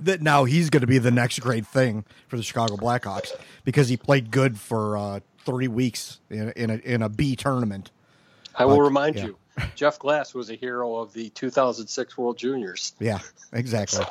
that 0.00 0.22
now 0.22 0.44
he's 0.44 0.70
going 0.70 0.80
to 0.80 0.86
be 0.86 0.98
the 0.98 1.10
next 1.10 1.40
great 1.40 1.66
thing 1.66 2.04
for 2.28 2.36
the 2.36 2.42
Chicago 2.42 2.76
Blackhawks 2.76 3.32
because 3.64 3.88
he 3.88 3.96
played 3.96 4.30
good 4.30 4.58
for 4.58 4.96
uh, 4.96 5.20
three 5.44 5.68
weeks 5.68 6.20
in, 6.30 6.50
in, 6.52 6.70
a, 6.70 6.74
in 6.76 7.02
a 7.02 7.08
B 7.08 7.36
tournament. 7.36 7.90
I 8.54 8.64
will 8.64 8.80
remind 8.80 9.16
yeah. 9.16 9.26
you, 9.26 9.36
Jeff 9.74 9.98
Glass 9.98 10.34
was 10.34 10.50
a 10.50 10.54
hero 10.54 10.96
of 10.96 11.12
the 11.12 11.30
2006 11.30 12.18
World 12.18 12.38
Juniors. 12.38 12.92
Yeah, 12.98 13.20
exactly. 13.52 14.04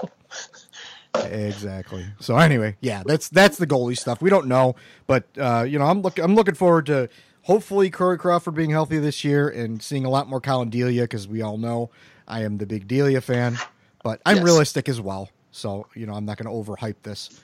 exactly. 1.16 2.06
So 2.20 2.38
anyway, 2.38 2.76
yeah, 2.82 3.03
that's 3.06 3.30
that's 3.30 3.58
the 3.58 3.68
goalie 3.68 3.98
stuff. 3.98 4.22
We 4.22 4.30
don't 4.30 4.48
know, 4.48 4.76
but 5.08 5.26
uh, 5.38 5.66
you 5.68 5.78
know, 5.80 5.86
I'm 5.86 6.02
look 6.02 6.18
I'm 6.18 6.36
looking 6.36 6.56
forward 6.56 6.86
to 6.88 7.10
hopefully 7.44 7.90
Corey 7.90 8.18
Crawford 8.18 8.56
being 8.56 8.70
healthy 8.70 8.99
this 8.99 9.24
year 9.24 9.49
and 9.49 9.82
seeing 9.82 10.06
a 10.06 10.10
lot 10.10 10.28
more 10.28 10.41
Collin 10.41 10.70
Delia 10.70 11.03
because 11.03 11.28
we 11.28 11.41
all 11.41 11.58
know 11.58 11.90
I 12.28 12.44
am 12.44 12.58
the 12.58 12.66
big 12.66 12.88
Delia 12.88 13.22
fan, 13.22 13.58
but 14.03 14.22
I'm 14.26 14.38
yes. 14.38 14.45
realistic 14.45 14.90
as 14.90 15.02
well. 15.02 15.30
So 15.52 15.88
you 15.95 16.06
know 16.06 16.14
I'm 16.14 16.26
not 16.26 16.38
going 16.38 16.48
to 16.48 16.72
overhype 16.72 17.02
this. 17.03 17.41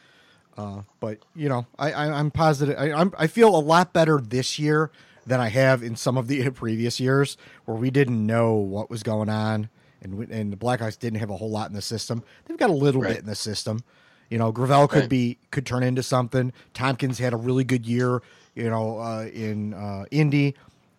Uh, 0.57 0.81
but 0.99 1.19
you 1.35 1.49
know 1.49 1.65
I, 1.77 1.91
I 1.91 2.19
am 2.19 2.31
positive. 2.31 2.75
I, 2.77 2.91
I'm 2.91 3.13
I 3.17 3.27
feel 3.27 3.55
a 3.55 3.59
lot 3.59 3.93
better 3.93 4.19
this 4.19 4.57
year 4.57 4.91
than 5.25 5.39
I 5.39 5.49
have 5.49 5.83
in 5.83 5.95
some 5.95 6.17
of 6.17 6.27
the 6.27 6.49
previous 6.51 6.99
years 6.99 7.37
where 7.65 7.77
we 7.77 7.91
didn't 7.91 8.25
know 8.25 8.53
what 8.53 8.89
was 8.89 9.03
going 9.03 9.29
on 9.29 9.69
and 10.01 10.31
and 10.31 10.51
the 10.51 10.57
Blackhawks 10.57 10.97
didn't 10.97 11.19
have 11.19 11.29
a 11.29 11.37
whole 11.37 11.51
lot 11.51 11.69
in 11.69 11.75
the 11.75 11.81
system. 11.81 12.23
They've 12.45 12.57
got 12.57 12.69
a 12.69 12.73
little 12.73 13.01
right. 13.01 13.09
bit 13.09 13.19
in 13.19 13.25
the 13.25 13.35
system. 13.35 13.83
You 14.29 14.37
know, 14.37 14.51
Gravel 14.51 14.87
could 14.87 15.01
right. 15.01 15.09
be 15.09 15.37
could 15.51 15.65
turn 15.65 15.83
into 15.83 16.03
something. 16.03 16.51
Tompkins 16.73 17.19
had 17.19 17.33
a 17.33 17.37
really 17.37 17.63
good 17.63 17.85
year 17.85 18.21
you 18.57 18.69
know, 18.71 18.97
uh, 18.97 19.29
in 19.31 19.75
uh, 19.75 20.05
Indy. 20.09 20.55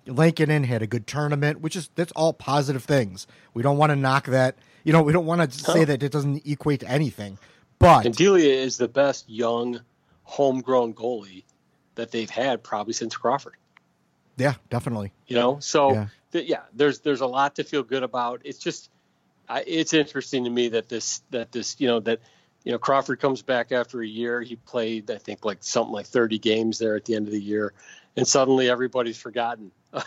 Lankinen 0.06 0.64
had 0.64 0.80
a 0.80 0.86
good 0.86 1.06
tournament, 1.06 1.60
which 1.60 1.74
is 1.74 1.90
that's 1.97 2.12
all 2.12 2.32
positive 2.32 2.85
things. 2.85 3.26
We 3.52 3.62
don't 3.62 3.76
want 3.76 3.90
to 3.90 3.97
knock 3.97 4.26
that. 4.26 4.55
You 4.85 4.93
know, 4.93 5.02
we 5.02 5.12
don't 5.12 5.26
want 5.26 5.52
to 5.52 5.59
say 5.59 5.85
that 5.85 6.02
it 6.02 6.12
doesn't 6.12 6.47
equate 6.47 6.80
to 6.80 6.89
anything. 6.89 7.36
But 7.78 8.06
and 8.06 8.14
Delia 8.14 8.55
is 8.55 8.76
the 8.76 8.88
best 8.88 9.28
young, 9.28 9.80
homegrown 10.24 10.94
goalie 10.94 11.44
that 11.94 12.10
they've 12.10 12.30
had 12.30 12.62
probably 12.62 12.92
since 12.92 13.16
Crawford. 13.16 13.56
Yeah, 14.36 14.55
definitely. 14.70 15.12
You 15.26 15.36
know, 15.36 15.59
so 15.60 15.92
yeah, 15.92 16.06
th- 16.32 16.46
yeah 16.48 16.62
there's 16.72 17.00
there's 17.00 17.20
a 17.20 17.26
lot 17.26 17.56
to 17.56 17.64
feel 17.64 17.82
good 17.82 18.02
about. 18.02 18.42
It's 18.44 18.59
just, 18.59 18.90
I, 19.48 19.64
it's 19.66 19.94
interesting 19.94 20.44
to 20.44 20.50
me 20.50 20.70
that 20.70 20.88
this 20.88 21.22
that 21.30 21.52
this 21.52 21.80
you 21.80 21.88
know 21.88 22.00
that 22.00 22.20
you 22.64 22.72
know, 22.72 22.78
Crawford 22.78 23.20
comes 23.20 23.42
back 23.42 23.72
after 23.72 24.02
a 24.02 24.06
year. 24.06 24.42
He 24.42 24.56
played, 24.56 25.10
I 25.10 25.18
think, 25.18 25.44
like 25.44 25.59
something 25.60 25.92
like 25.92 26.06
30 26.06 26.38
games 26.38 26.78
there 26.78 26.96
at 26.96 27.05
the 27.05 27.14
end 27.14 27.26
of 27.26 27.32
the 27.32 27.40
year, 27.40 27.72
and 28.16 28.26
suddenly 28.26 28.68
everybody's 28.68 29.16
forgotten 29.16 29.70
about 29.92 30.06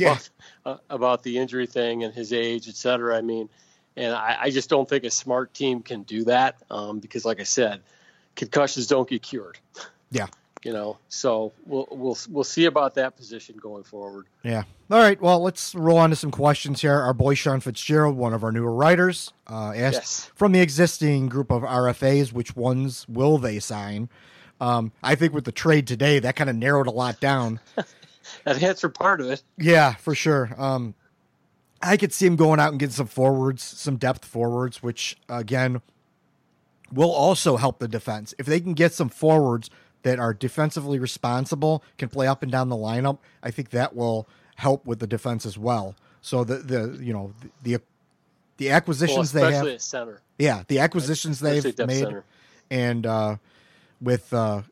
yeah. 0.00 0.18
uh, 0.66 0.76
about 0.90 1.22
the 1.22 1.38
injury 1.38 1.66
thing 1.66 2.04
and 2.04 2.12
his 2.12 2.32
age, 2.32 2.68
et 2.68 2.76
cetera. 2.76 3.16
I 3.16 3.22
mean, 3.22 3.48
and 3.96 4.12
I, 4.14 4.38
I 4.42 4.50
just 4.50 4.68
don't 4.70 4.88
think 4.88 5.04
a 5.04 5.10
smart 5.10 5.52
team 5.54 5.82
can 5.82 6.02
do 6.02 6.24
that 6.24 6.56
um, 6.70 6.98
because, 6.98 7.24
like 7.24 7.40
I 7.40 7.44
said, 7.44 7.80
concussions 8.36 8.86
don't 8.86 9.08
get 9.08 9.22
cured. 9.22 9.58
Yeah. 10.10 10.26
You 10.64 10.72
know, 10.72 10.96
so 11.08 11.52
we'll 11.66 11.88
we'll 11.90 12.16
we'll 12.30 12.44
see 12.44 12.66
about 12.66 12.94
that 12.94 13.16
position 13.16 13.56
going 13.60 13.82
forward. 13.82 14.26
Yeah. 14.44 14.62
All 14.92 14.98
right. 15.00 15.20
Well, 15.20 15.42
let's 15.42 15.74
roll 15.74 15.98
on 15.98 16.10
to 16.10 16.14
some 16.14 16.30
questions 16.30 16.80
here. 16.82 16.94
Our 17.00 17.12
boy 17.12 17.34
Sean 17.34 17.58
Fitzgerald, 17.58 18.16
one 18.16 18.32
of 18.32 18.44
our 18.44 18.52
newer 18.52 18.72
writers, 18.72 19.32
uh, 19.50 19.72
asked 19.74 19.94
Yes. 19.96 20.30
from 20.36 20.52
the 20.52 20.60
existing 20.60 21.28
group 21.28 21.50
of 21.50 21.62
RFAs, 21.62 22.32
which 22.32 22.54
ones 22.54 23.08
will 23.08 23.38
they 23.38 23.58
sign? 23.58 24.08
Um, 24.60 24.92
I 25.02 25.16
think 25.16 25.34
with 25.34 25.46
the 25.46 25.50
trade 25.50 25.88
today, 25.88 26.20
that 26.20 26.36
kind 26.36 26.48
of 26.48 26.54
narrowed 26.54 26.86
a 26.86 26.92
lot 26.92 27.18
down. 27.18 27.58
That 28.44 28.62
answered 28.62 28.94
part 28.94 29.20
of 29.20 29.30
it. 29.30 29.42
Yeah, 29.58 29.94
for 29.94 30.14
sure. 30.14 30.54
Um, 30.56 30.94
I 31.82 31.96
could 31.96 32.12
see 32.12 32.26
him 32.26 32.36
going 32.36 32.60
out 32.60 32.70
and 32.70 32.78
getting 32.78 32.92
some 32.92 33.06
forwards, 33.08 33.62
some 33.62 33.96
depth 33.96 34.24
forwards, 34.24 34.82
which 34.82 35.16
again 35.28 35.82
will 36.92 37.10
also 37.10 37.56
help 37.56 37.78
the 37.78 37.88
defense. 37.88 38.34
If 38.38 38.46
they 38.46 38.60
can 38.60 38.74
get 38.74 38.92
some 38.92 39.08
forwards 39.08 39.70
that 40.02 40.18
are 40.18 40.34
defensively 40.34 40.98
responsible, 40.98 41.82
can 41.98 42.08
play 42.08 42.26
up 42.26 42.42
and 42.42 42.52
down 42.52 42.68
the 42.68 42.76
lineup, 42.76 43.18
I 43.42 43.50
think 43.50 43.70
that 43.70 43.96
will 43.96 44.28
help 44.56 44.86
with 44.86 44.98
the 45.00 45.06
defense 45.06 45.46
as 45.46 45.58
well. 45.58 45.96
So 46.20 46.44
the 46.44 46.56
the 46.58 46.98
you 47.02 47.12
know 47.12 47.32
the 47.62 47.78
the 48.58 48.66
Well, 48.68 48.76
acquisitions 48.76 49.32
they 49.32 49.40
have, 49.52 49.66
yeah, 50.38 50.62
the 50.68 50.78
acquisitions 50.80 51.40
they've 51.40 51.64
made, 51.86 52.00
center. 52.04 52.24
and 52.70 53.06
uh, 53.06 53.36
with 54.00 54.32
uh, 54.32 54.62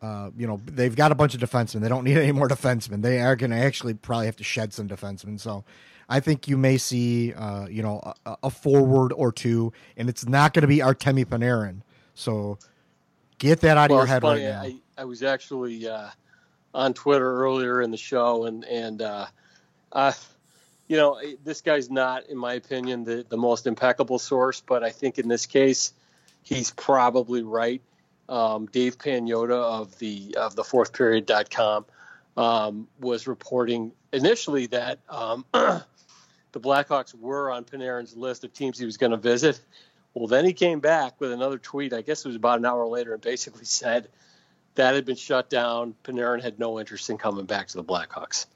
uh, 0.00 0.30
you 0.38 0.46
know 0.46 0.60
they've 0.64 0.96
got 0.96 1.12
a 1.12 1.14
bunch 1.14 1.34
of 1.34 1.40
defensemen. 1.40 1.80
They 1.80 1.88
don't 1.88 2.04
need 2.04 2.16
any 2.16 2.32
more 2.32 2.48
defensemen. 2.48 3.02
They 3.02 3.20
are 3.20 3.36
going 3.36 3.50
to 3.50 3.56
actually 3.56 3.94
probably 3.94 4.26
have 4.26 4.36
to 4.36 4.44
shed 4.44 4.72
some 4.72 4.88
defensemen. 4.88 5.38
So 5.40 5.64
I 6.08 6.20
think 6.20 6.46
you 6.48 6.56
may 6.56 6.78
see 6.78 7.32
uh, 7.32 7.66
you 7.66 7.82
know 7.82 8.00
a, 8.24 8.36
a 8.44 8.50
forward 8.50 9.12
or 9.12 9.32
two, 9.32 9.72
and 9.96 10.08
it's 10.08 10.26
not 10.26 10.54
going 10.54 10.62
to 10.62 10.68
be 10.68 10.78
Artemi 10.78 11.24
Panarin. 11.24 11.80
So 12.14 12.58
get 13.38 13.60
that 13.60 13.76
out 13.76 13.90
Well, 13.90 14.00
of 14.00 14.02
your 14.04 14.12
head 14.12 14.22
funny. 14.22 14.44
right 14.44 14.50
now. 14.50 14.62
I, 14.62 15.02
I 15.02 15.04
was 15.04 15.22
actually 15.22 15.88
uh, 15.88 16.08
on 16.74 16.94
Twitter 16.94 17.42
earlier 17.42 17.82
in 17.82 17.90
the 17.90 17.96
show, 17.96 18.44
and 18.44 18.64
and 18.64 19.02
uh, 19.02 19.26
uh, 19.92 20.12
you 20.88 20.96
know 20.96 21.20
this 21.44 21.60
guy's 21.60 21.90
not, 21.90 22.26
in 22.28 22.38
my 22.38 22.54
opinion, 22.54 23.04
the 23.04 23.26
the 23.28 23.36
most 23.36 23.66
impeccable 23.66 24.18
source, 24.18 24.60
but 24.60 24.84
I 24.84 24.90
think 24.90 25.18
in 25.18 25.28
this 25.28 25.46
case, 25.46 25.92
he's 26.42 26.70
probably 26.70 27.42
right. 27.42 27.82
Um, 28.28 28.66
Dave 28.66 28.98
Pagnotta 28.98 29.50
of 29.52 29.98
the 29.98 30.36
of 30.38 30.56
the 30.56 30.64
fourth 30.64 30.92
period.com 30.92 31.84
um, 32.36 32.88
was 33.00 33.26
reporting 33.26 33.92
initially 34.16 34.66
that 34.66 34.98
um, 35.08 35.44
the 35.52 35.84
Blackhawks 36.54 37.14
were 37.14 37.50
on 37.50 37.64
Panarin's 37.64 38.16
list 38.16 38.44
of 38.44 38.52
teams 38.52 38.78
he 38.78 38.84
was 38.86 38.96
going 38.96 39.12
to 39.12 39.16
visit. 39.18 39.60
Well, 40.14 40.26
then 40.26 40.44
he 40.44 40.52
came 40.54 40.80
back 40.80 41.20
with 41.20 41.30
another 41.32 41.58
tweet. 41.58 41.92
I 41.92 42.00
guess 42.00 42.24
it 42.24 42.28
was 42.28 42.36
about 42.36 42.58
an 42.58 42.64
hour 42.64 42.86
later, 42.86 43.12
and 43.12 43.20
basically 43.22 43.64
said 43.66 44.08
that 44.74 44.94
had 44.94 45.04
been 45.04 45.16
shut 45.16 45.50
down. 45.50 45.94
Panarin 46.04 46.42
had 46.42 46.58
no 46.58 46.80
interest 46.80 47.10
in 47.10 47.18
coming 47.18 47.44
back 47.44 47.68
to 47.68 47.76
the 47.76 47.84
Blackhawks. 47.84 48.46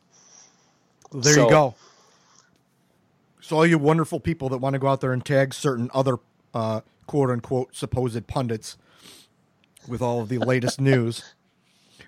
There 1.13 1.35
So- 1.35 1.45
you 1.45 1.51
go. 1.51 1.75
So 3.43 3.57
all 3.57 3.67
you 3.67 3.79
wonderful 3.79 4.21
people 4.21 4.49
that 4.51 4.59
want 4.59 4.75
to 4.75 4.79
go 4.79 4.87
out 4.87 5.01
there 5.01 5.13
and 5.13 5.25
tag 5.25 5.55
certain 5.55 5.91
other 5.93 6.19
uh, 6.55 6.83
quote 7.07 7.31
unquote 7.31 7.75
supposed 7.75 8.27
pundits 8.27 8.77
with 9.89 10.01
all 10.03 10.21
of 10.21 10.29
the 10.29 10.39
latest 10.39 10.81
news. 10.91 11.35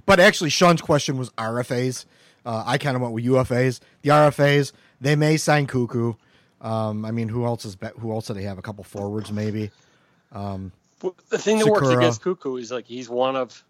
But 0.07 0.21
actually, 0.21 0.51
Sean's 0.51 0.81
question 0.83 1.17
was 1.17 1.31
RFAs. 1.31 2.05
Uh, 2.45 2.63
I 2.67 2.79
kind 2.79 2.97
of 2.97 3.03
went 3.03 3.15
with 3.15 3.25
UFAs. 3.25 3.81
The 4.03 4.11
RFAs 4.11 4.73
they 5.01 5.17
may 5.17 5.37
sign 5.37 5.67
Koekkoek. 5.67 6.17
Um, 6.61 7.05
I 7.05 7.11
mean, 7.11 7.29
who 7.29 7.45
else 7.45 7.65
is 7.65 7.75
be- 7.77 7.89
who 7.99 8.13
else 8.13 8.27
do 8.29 8.35
they 8.35 8.43
have? 8.45 8.59
A 8.59 8.63
couple 8.63 8.85
forwards, 8.85 9.33
maybe 9.33 9.71
Well, 10.33 10.71
The 11.29 11.39
thing 11.39 11.59
that 11.59 11.67
works 11.67 11.89
against 11.89 12.23
Koekkoek 12.23 12.61
is 12.61 12.71
like 12.71 12.87
he's 12.87 13.09
one 13.09 13.37
of 13.37 13.65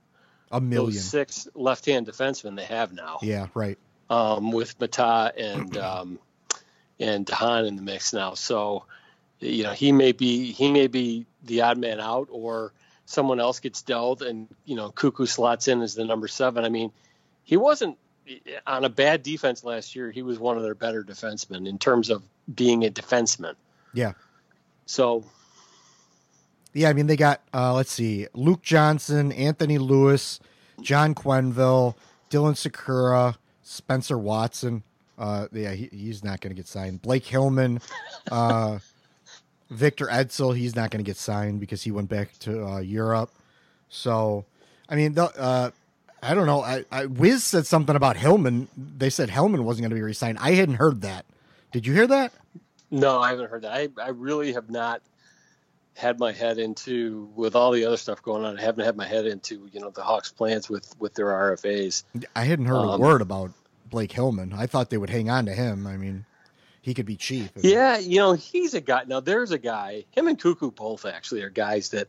a 0.51 0.61
million. 0.61 0.93
those 0.93 1.03
six 1.05 1.49
left-hand 1.55 2.07
defensemen 2.07 2.57
they 2.57 2.65
have 2.65 2.93
now, 2.93 3.19
Yeah, 3.23 3.47
right. 3.55 3.79
um, 4.11 4.53
with 4.53 4.79
Maatta 4.79 5.33
and 5.39 5.77
um, 5.79 6.19
and 7.01 7.25
de 7.27 7.35
Haan 7.35 7.65
in 7.65 7.77
the 7.77 7.83
mix 7.83 8.13
now. 8.13 8.35
So, 8.35 8.85
you 9.41 9.63
know, 9.65 9.73
he 9.73 9.93
may 9.93 10.13
be 10.13 10.53
he 10.53 10.71
may 10.71 10.87
be 10.89 11.27
the 11.45 11.63
odd 11.63 11.79
man 11.79 11.99
out, 12.01 12.29
or 12.31 12.73
someone 13.07 13.41
else 13.41 13.61
gets 13.61 13.81
dealt, 13.83 14.21
and 14.23 14.49
you 14.67 14.77
know, 14.77 14.91
Koekkoek 14.91 15.29
slots 15.29 15.69
in 15.69 15.81
as 15.81 15.95
the 15.95 16.05
number 16.05 16.29
seven. 16.29 16.65
I 16.65 16.69
mean, 16.69 16.93
he 17.43 17.57
wasn't 17.57 17.97
on 18.67 18.85
a 18.85 18.89
bad 18.89 19.23
defense 19.23 19.65
last 19.65 19.95
year. 19.97 20.11
He 20.11 20.23
was 20.23 20.39
one 20.39 20.57
of 20.57 20.63
their 20.63 20.75
better 20.75 21.03
defensemen 21.03 21.69
in 21.69 21.79
terms 21.79 22.11
of 22.11 22.23
being 22.55 22.85
a 22.85 22.91
defenseman. 22.91 23.55
Yeah. 23.95 24.13
So 24.87 25.25
Yeah, 26.73 26.89
I 26.89 26.93
mean 26.93 27.07
they 27.07 27.17
got 27.17 27.41
uh 27.53 27.75
let's 27.75 27.93
see, 27.93 28.27
Luke 28.35 28.63
Johnson, 28.63 29.33
Anthony 29.33 29.79
Louis, 29.79 30.41
John 30.81 31.15
Quenneville, 31.15 31.95
Dylan 32.31 32.55
Sikura, 32.55 33.37
Spencer 33.63 34.19
Watson. 34.19 34.83
Uh 35.19 35.47
yeah, 35.53 35.73
he, 35.73 35.89
he's 35.93 36.25
not 36.25 36.41
going 36.41 36.51
to 36.51 36.57
get 36.57 36.67
signed. 36.67 37.03
Blake 37.03 37.27
Hillman, 37.27 37.81
uh 38.31 38.79
Victor 39.71 40.07
Ejdsell, 40.07 40.55
he's 40.55 40.77
not 40.77 40.91
going 40.91 41.03
to 41.03 41.09
get 41.09 41.17
signed 41.17 41.59
because 41.59 41.83
he 41.83 41.91
went 41.91 42.11
back 42.11 42.39
to 42.41 42.63
uh, 42.63 42.81
Europe. 42.81 43.31
So, 43.89 44.45
I 44.87 44.97
mean, 44.97 45.15
the, 45.15 45.25
uh 45.25 45.71
I 46.23 46.35
don't 46.35 46.47
know. 46.47 46.63
I, 46.63 46.85
I 46.91 47.07
Wiz 47.07 47.43
said 47.43 47.67
something 47.67 47.97
about 47.97 48.17
Hillman. 48.17 48.69
They 48.77 49.11
said 49.11 49.29
Hillman 49.29 49.65
wasn't 49.65 49.83
going 49.83 49.91
to 49.91 49.97
be 49.97 50.03
re-signed. 50.03 50.39
I 50.41 50.53
hadn't 50.53 50.77
heard 50.77 51.01
that. 51.03 51.27
Did 51.73 51.87
you 51.87 51.93
hear 51.95 52.07
that? 52.07 52.33
No, 52.91 53.21
I 53.21 53.31
haven't 53.31 53.51
heard 53.51 53.63
that. 53.63 53.73
I, 53.73 53.89
I 54.01 54.11
really 54.11 54.53
have 54.53 54.71
not 54.71 55.03
had 55.95 56.19
my 56.21 56.33
head 56.33 56.59
into 56.59 57.29
with 57.35 57.57
all 57.57 57.73
the 57.73 57.85
other 57.85 57.97
stuff 57.97 58.23
going 58.23 58.45
on. 58.45 58.59
I 58.59 58.63
haven't 58.63 58.85
had 58.85 58.97
my 58.97 59.07
head 59.07 59.27
into 59.27 59.69
you 59.73 59.81
know 59.81 59.91
the 59.91 60.03
Hawks' 60.03 60.31
plans 60.31 60.69
with 60.69 60.95
with 61.01 61.15
their 61.15 61.27
RFAs. 61.27 62.05
I 62.37 62.45
hadn't 62.45 62.67
heard 62.67 62.77
a 62.77 62.91
Um, 62.93 63.01
word 63.01 63.21
about 63.21 63.51
Blake 63.91 64.13
Hillman. 64.13 64.53
I 64.53 64.67
thought 64.67 64.91
they 64.91 64.99
would 64.99 65.11
hang 65.11 65.29
on 65.29 65.47
to 65.47 65.53
him. 65.53 65.87
I 65.87 65.97
mean, 65.97 66.25
he 66.83 66.95
could 66.95 67.07
be 67.07 67.17
cheap. 67.17 67.51
Yeah, 67.57 67.99
you 67.99 68.19
know 68.19 68.33
he's 68.35 68.75
a 68.75 68.81
guy. 68.81 69.05
Now 69.07 69.21
there's 69.21 69.51
a 69.51 69.59
guy. 69.59 70.05
Him 70.13 70.29
and 70.29 70.39
Koekkoek 70.39 70.77
both 70.77 71.05
actually 71.05 71.43
are 71.43 71.51
guys 71.51 71.89
that 71.91 72.09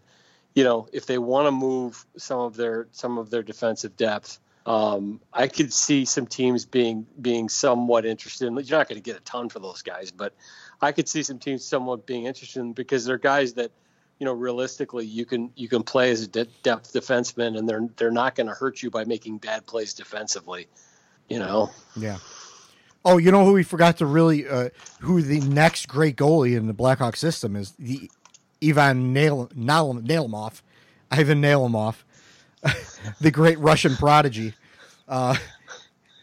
you 0.56 0.64
know 0.64 0.88
if 0.94 1.06
they 1.06 1.18
want 1.18 1.48
to 1.48 1.52
move 1.52 2.06
some 2.18 2.40
of 2.40 2.56
their 2.56 2.88
some 2.92 3.18
of 3.18 3.30
their 3.30 3.44
defensive 3.44 3.96
depth. 3.96 4.40
Um, 4.66 5.20
I 5.34 5.50
could 5.50 5.74
see 5.74 6.06
some 6.06 6.26
teams 6.26 6.64
being 6.64 7.06
being 7.22 7.50
somewhat 7.50 8.06
interested. 8.06 8.48
in 8.48 8.56
You're 8.56 8.78
not 8.78 8.88
going 8.88 9.02
to 9.02 9.04
get 9.04 9.18
a 9.18 9.24
ton 9.24 9.50
for 9.50 9.60
those 9.60 9.82
guys, 9.82 10.10
but 10.12 10.34
I 10.82 10.94
could 10.94 11.10
see 11.10 11.22
some 11.22 11.38
teams 11.38 11.66
somewhat 11.66 12.06
being 12.06 12.28
interested 12.28 12.62
in 12.62 12.72
because 12.72 13.04
they're 13.04 13.18
guys 13.18 13.56
that 13.56 13.72
you 14.20 14.26
know 14.26 14.32
realistically 14.32 15.06
you 15.06 15.26
can 15.26 15.52
you 15.56 15.68
can 15.68 15.84
play 15.84 16.12
as 16.12 16.22
a 16.22 16.28
de- 16.28 16.48
depth 16.64 16.94
defenseman 16.94 17.58
and 17.58 17.68
they're 17.68 17.90
they're 17.98 18.12
not 18.12 18.36
going 18.36 18.48
to 18.48 18.54
hurt 18.54 18.82
you 18.82 18.90
by 18.90 19.04
making 19.04 19.40
bad 19.40 19.66
plays 19.66 19.94
defensively. 19.94 20.68
You 21.28 21.40
know, 21.40 21.72
Yeah. 21.98 22.20
Oh, 23.06 23.18
you 23.18 23.32
know 23.32 23.46
who 23.46 23.52
we 23.52 23.64
forgot 23.64 23.98
to 23.98 24.06
really 24.06 24.48
uh, 24.48 24.70
who 25.02 25.22
the 25.22 25.42
next 25.42 25.90
great 25.90 26.16
goalie 26.16 26.56
in 26.56 26.68
the 26.68 26.74
Blackhawk 26.74 27.18
system 27.18 27.58
is 27.58 27.74
the 27.78 28.10
Ivan 28.64 29.14
Nail, 29.14 29.50
Nail, 29.56 29.94
Nalimov, 29.96 30.62
Ivan 31.12 31.42
Nalimov, 31.42 31.96
the 33.22 33.32
great 33.32 33.60
Russian 33.60 33.96
prodigy. 33.96 34.54
Uh, 35.08 35.36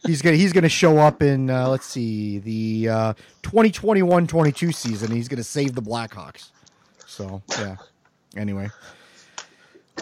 he's 0.06 0.22
gonna 0.22 0.36
he's 0.36 0.52
gonna 0.52 0.68
show 0.68 0.98
up 0.98 1.22
in 1.22 1.50
uh, 1.50 1.68
let's 1.68 1.86
see 1.86 2.38
the 2.38 2.88
uh, 2.88 3.14
2021-22 3.42 4.74
season. 4.74 5.10
He's 5.10 5.28
gonna 5.28 5.44
save 5.44 5.74
the 5.74 5.82
Blackhawks. 5.82 6.50
So 7.06 7.42
yeah. 7.50 7.76
Anyway. 8.36 8.70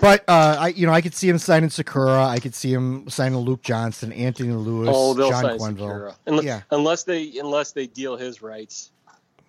But 0.01 0.23
uh, 0.29 0.57
I, 0.61 0.69
you 0.69 0.87
know, 0.87 0.93
I 0.93 1.01
could 1.01 1.15
see 1.15 1.29
him 1.29 1.39
signing 1.39 1.71
Sikura. 1.71 2.29
I 2.29 2.39
could 2.39 2.55
see 2.55 2.73
him 2.73 3.09
signing 3.09 3.39
Luke 3.39 3.63
Johnson, 3.63 4.13
Anthony 4.13 4.53
Louis, 4.53 4.89
oh, 4.93 5.13
they'll 5.15 5.31
John 5.31 5.43
sign 5.43 5.59
Quenneville. 5.59 5.79
Sikura. 5.79 6.15
Unless, 6.27 6.45
yeah, 6.45 6.61
unless 6.71 7.05
they 7.05 7.39
unless 7.39 7.73
they 7.73 7.87
deal 7.89 8.17
his 8.17 8.41
rights 8.41 8.91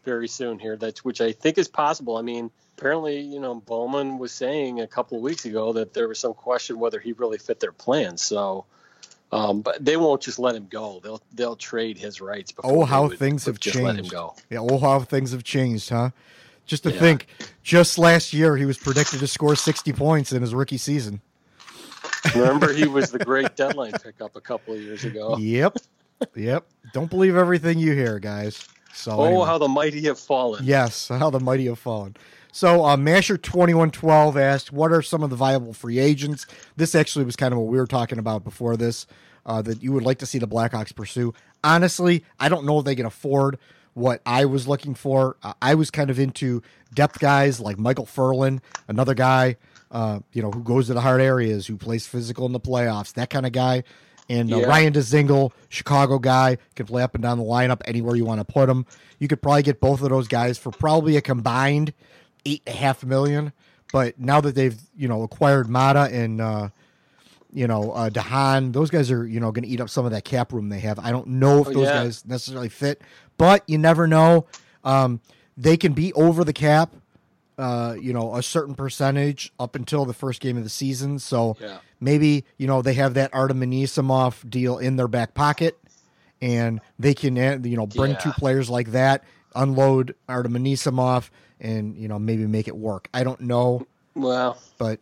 very 0.05 0.27
soon 0.27 0.57
here. 0.57 0.75
That's 0.75 1.05
which 1.05 1.21
I 1.21 1.31
think 1.31 1.57
is 1.57 1.67
possible. 1.67 2.17
I 2.17 2.21
mean, 2.21 2.49
apparently, 2.79 3.19
you 3.19 3.39
know, 3.39 3.55
Bowman 3.55 4.17
was 4.17 4.31
saying 4.31 4.79
a 4.79 4.87
couple 4.87 5.17
of 5.17 5.23
weeks 5.23 5.45
ago 5.45 5.73
that 5.73 5.93
there 5.93 6.07
was 6.07 6.17
some 6.19 6.33
question 6.33 6.79
whether 6.79 6.99
he 6.99 7.11
really 7.13 7.37
fit 7.37 7.59
their 7.59 7.73
plans. 7.73 8.21
So, 8.21 8.65
um, 9.33 9.61
but 9.61 9.83
they 9.83 9.97
won't 9.97 10.21
just 10.21 10.39
let 10.39 10.55
him 10.55 10.67
go. 10.69 10.99
They'll 11.03 11.21
they'll 11.33 11.55
trade 11.57 11.97
his 11.97 12.21
rights. 12.21 12.51
Before 12.53 12.83
Oh, 12.83 12.85
how 12.85 13.07
would- 13.07 13.19
things 13.19 13.45
would 13.45 13.55
have 13.55 13.59
just 13.59 13.75
changed. 13.75 13.85
Let 13.87 13.99
him 13.99 14.07
go. 14.07 14.35
Yeah, 14.49 14.59
oh, 14.59 14.77
how 14.77 14.99
things 15.01 15.31
have 15.33 15.43
changed, 15.43 15.89
huh? 15.89 16.11
Just 16.65 16.83
to 16.83 16.91
Yeah. 16.91 16.99
think, 16.99 17.27
just 17.63 17.97
last 17.97 18.31
year 18.31 18.55
he 18.55 18.65
was 18.65 18.77
predicted 18.77 19.19
to 19.19 19.27
score 19.27 19.55
60 19.55 19.91
points 19.93 20.31
in 20.31 20.41
his 20.41 20.53
rookie 20.55 20.77
season. 20.77 21.19
Remember, 22.35 22.71
he 22.71 22.87
was 22.87 23.11
the 23.11 23.19
great 23.25 23.55
deadline 23.55 23.91
pickup 24.03 24.35
a 24.35 24.41
couple 24.41 24.73
of 24.73 24.79
years 24.81 25.03
ago. 25.03 25.35
Yep, 25.37 25.77
yep. 26.35 26.65
Don't 26.93 27.09
believe 27.09 27.35
everything 27.35 27.77
you 27.79 27.93
hear, 27.93 28.19
guys. 28.19 28.65
So, 28.93 29.11
Oh, 29.11 29.23
anyway. 29.25 29.45
how 29.45 29.57
the 29.57 29.67
mighty 29.67 30.01
have 30.03 30.19
fallen. 30.19 30.63
Yes, 30.65 31.07
how 31.09 31.29
the 31.29 31.39
mighty 31.39 31.65
have 31.67 31.79
fallen. 31.79 32.15
So, 32.51 32.83
uh, 32.83 32.97
Masher2112 32.97 34.35
asked, 34.35 34.71
What 34.71 34.91
are 34.91 35.01
some 35.01 35.23
of 35.23 35.29
the 35.29 35.35
viable 35.35 35.73
free 35.73 35.99
agents? 35.99 36.45
This 36.75 36.95
actually 36.95 37.25
was 37.25 37.35
kind 37.35 37.53
of 37.53 37.59
what 37.59 37.67
we 37.67 37.77
were 37.77 37.87
talking 37.87 38.19
about 38.19 38.43
before 38.43 38.75
this, 38.75 39.05
uh, 39.45 39.61
that 39.61 39.83
you 39.83 39.91
would 39.91 40.03
like 40.03 40.19
to 40.19 40.25
see 40.25 40.39
the 40.39 40.47
Blackhawks 40.47 40.95
pursue. 40.95 41.33
Honestly, 41.63 42.23
I 42.39 42.49
don't 42.49 42.65
know 42.65 42.79
if 42.79 42.85
they 42.85 42.95
can 42.95 43.05
afford 43.05 43.57
what 43.93 44.21
I 44.25 44.45
was 44.45 44.67
looking 44.67 44.95
for. 44.95 45.37
Uh, 45.43 45.53
I 45.61 45.75
was 45.75 45.91
kind 45.91 46.09
of 46.09 46.19
into 46.19 46.61
depth 46.93 47.19
guys 47.19 47.59
like 47.59 47.77
Micheal 47.77 48.07
Ferland, 48.07 48.61
another 48.87 49.13
guy 49.13 49.57
uh, 49.91 50.19
you 50.33 50.41
know, 50.41 50.51
who 50.51 50.63
goes 50.63 50.87
to 50.87 50.93
the 50.93 51.01
hard 51.01 51.21
areas, 51.21 51.67
who 51.67 51.77
plays 51.77 52.05
physical 52.07 52.45
in 52.45 52.51
the 52.51 52.59
playoffs, 52.59 53.13
that 53.13 53.29
kind 53.29 53.45
of 53.45 53.51
guy. 53.51 53.83
And 54.29 54.53
uh, 54.53 54.57
Yeah. 54.57 54.65
Ryan 54.67 54.93
Dzingel, 54.93 55.51
Chicago 55.69 56.19
guy, 56.19 56.57
can 56.75 56.85
play 56.85 57.01
up 57.01 57.15
and 57.15 57.23
down 57.23 57.39
the 57.39 57.43
lineup 57.43 57.81
anywhere 57.85 58.15
you 58.15 58.25
want 58.25 58.39
to 58.39 58.45
put 58.45 58.69
him. 58.69 58.85
You 59.17 59.27
could 59.27 59.41
probably 59.41 59.63
get 59.63 59.79
both 59.79 60.01
of 60.01 60.09
those 60.09 60.27
guys 60.27 60.57
for 60.57 60.71
probably 60.71 61.17
a 61.17 61.21
combined 61.21 61.93
eight 62.45 62.61
and 62.67 62.75
a 62.75 62.77
half 62.79 63.03
million. 63.03 63.53
But 63.91 64.19
now 64.19 64.39
that 64.41 64.55
they've 64.55 64.77
you 64.95 65.07
know 65.07 65.23
acquired 65.23 65.67
Maatta 65.67 66.11
and 66.13 66.39
uh, 66.41 66.69
you 67.51 67.67
know 67.67 67.91
uh, 67.91 68.09
de 68.09 68.21
Haan, 68.21 68.71
those 68.71 68.89
guys 68.89 69.09
are 69.11 69.25
you 69.25 69.39
know 69.39 69.51
going 69.51 69.63
to 69.63 69.69
eat 69.69 69.81
up 69.81 69.89
some 69.89 70.05
of 70.05 70.11
that 70.11 70.25
cap 70.25 70.53
room 70.53 70.69
they 70.69 70.79
have. 70.79 70.99
I 70.99 71.11
don't 71.11 71.27
know 71.27 71.61
if 71.61 71.67
Oh, 71.69 71.73
those 71.73 71.87
yeah. 71.87 72.03
guys 72.03 72.25
necessarily 72.25 72.69
fit, 72.69 73.01
but 73.37 73.63
you 73.67 73.77
never 73.77 74.07
know. 74.07 74.45
Um, 74.83 75.21
they 75.57 75.75
can 75.75 75.93
be 75.93 76.13
over 76.13 76.43
the 76.45 76.53
cap, 76.53 76.93
uh, 77.57 77.95
you 77.99 78.13
know, 78.13 78.35
a 78.35 78.41
certain 78.43 78.75
percentage 78.75 79.51
up 79.59 79.75
until 79.75 80.05
the 80.05 80.13
first 80.13 80.39
game 80.39 80.55
of 80.55 80.63
the 80.63 80.69
season. 80.69 81.19
So 81.19 81.57
Yeah. 81.59 81.79
maybe 81.99 82.45
you 82.57 82.67
know 82.67 82.81
they 82.83 82.93
have 82.93 83.15
that 83.15 83.31
Artem 83.33 83.61
Anisimov 83.61 84.47
deal 84.49 84.77
in 84.77 84.95
their 84.97 85.07
back 85.07 85.33
pocket, 85.33 85.79
and 86.41 86.79
they 86.99 87.13
can 87.15 87.35
you 87.65 87.75
know 87.75 87.87
bring 87.87 88.15
two 88.17 88.31
players 88.33 88.69
like 88.69 88.91
that, 88.91 89.23
unload 89.55 90.13
Artem 90.29 90.53
Anisimov, 90.53 91.29
and 91.59 91.97
you 91.97 92.07
know 92.07 92.19
maybe 92.19 92.45
make 92.45 92.67
it 92.67 92.75
work. 92.75 93.09
I 93.13 93.23
don't 93.23 93.41
know, 93.41 93.85
Well, 94.15 94.57
but 94.77 94.99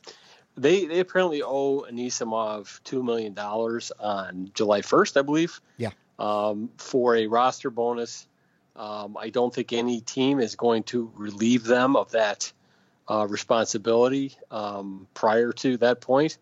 they 0.58 0.86
they 0.86 1.00
apparently 1.00 1.42
owe 1.44 1.86
Anisimov 1.90 2.82
two 2.84 3.04
million 3.04 3.34
dollars 3.34 3.92
on 4.00 4.52
July 4.54 4.82
first, 4.82 5.18
I 5.18 5.22
believe. 5.22 5.62
Yeah. 5.78 5.92
Um, 6.20 6.70
for 6.78 7.16
a 7.16 7.28
roster 7.28 7.70
bonus. 7.70 8.28
Um, 8.76 9.18
I 9.20 9.30
don't 9.30 9.54
think 9.54 9.74
any 9.74 10.02
team 10.02 10.40
is 10.40 10.56
going 10.56 10.84
to 10.84 11.12
relieve 11.16 11.64
them 11.64 11.96
of 11.96 12.12
that 12.12 12.52
uh, 13.08 13.26
responsibility 13.28 14.36
um, 14.52 15.08
prior 15.16 15.52
to 15.52 15.78
that 15.78 16.00
point. 16.02 16.38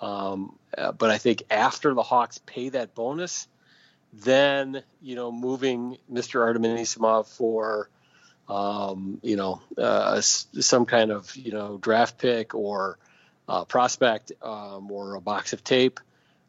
Um, 0.00 0.58
uh, 0.76 0.92
but 0.92 1.10
I 1.10 1.18
think 1.18 1.44
after 1.50 1.94
the 1.94 2.02
Hawks 2.02 2.40
pay 2.44 2.68
that 2.70 2.94
bonus, 2.94 3.48
then 4.12 4.82
you 5.00 5.14
know 5.14 5.32
moving 5.32 5.98
Mr. 6.12 6.42
Artem 6.42 6.62
Anisimov 6.62 7.26
for 7.26 7.88
um, 8.48 9.20
you 9.22 9.36
know 9.36 9.60
uh, 9.76 10.20
some 10.20 10.86
kind 10.86 11.10
of 11.10 11.34
you 11.36 11.52
know 11.52 11.78
draft 11.78 12.18
pick 12.18 12.54
or 12.54 12.98
uh, 13.48 13.64
prospect 13.64 14.32
um, 14.42 14.90
or 14.90 15.14
a 15.14 15.20
box 15.20 15.52
of 15.52 15.62
tape 15.64 16.00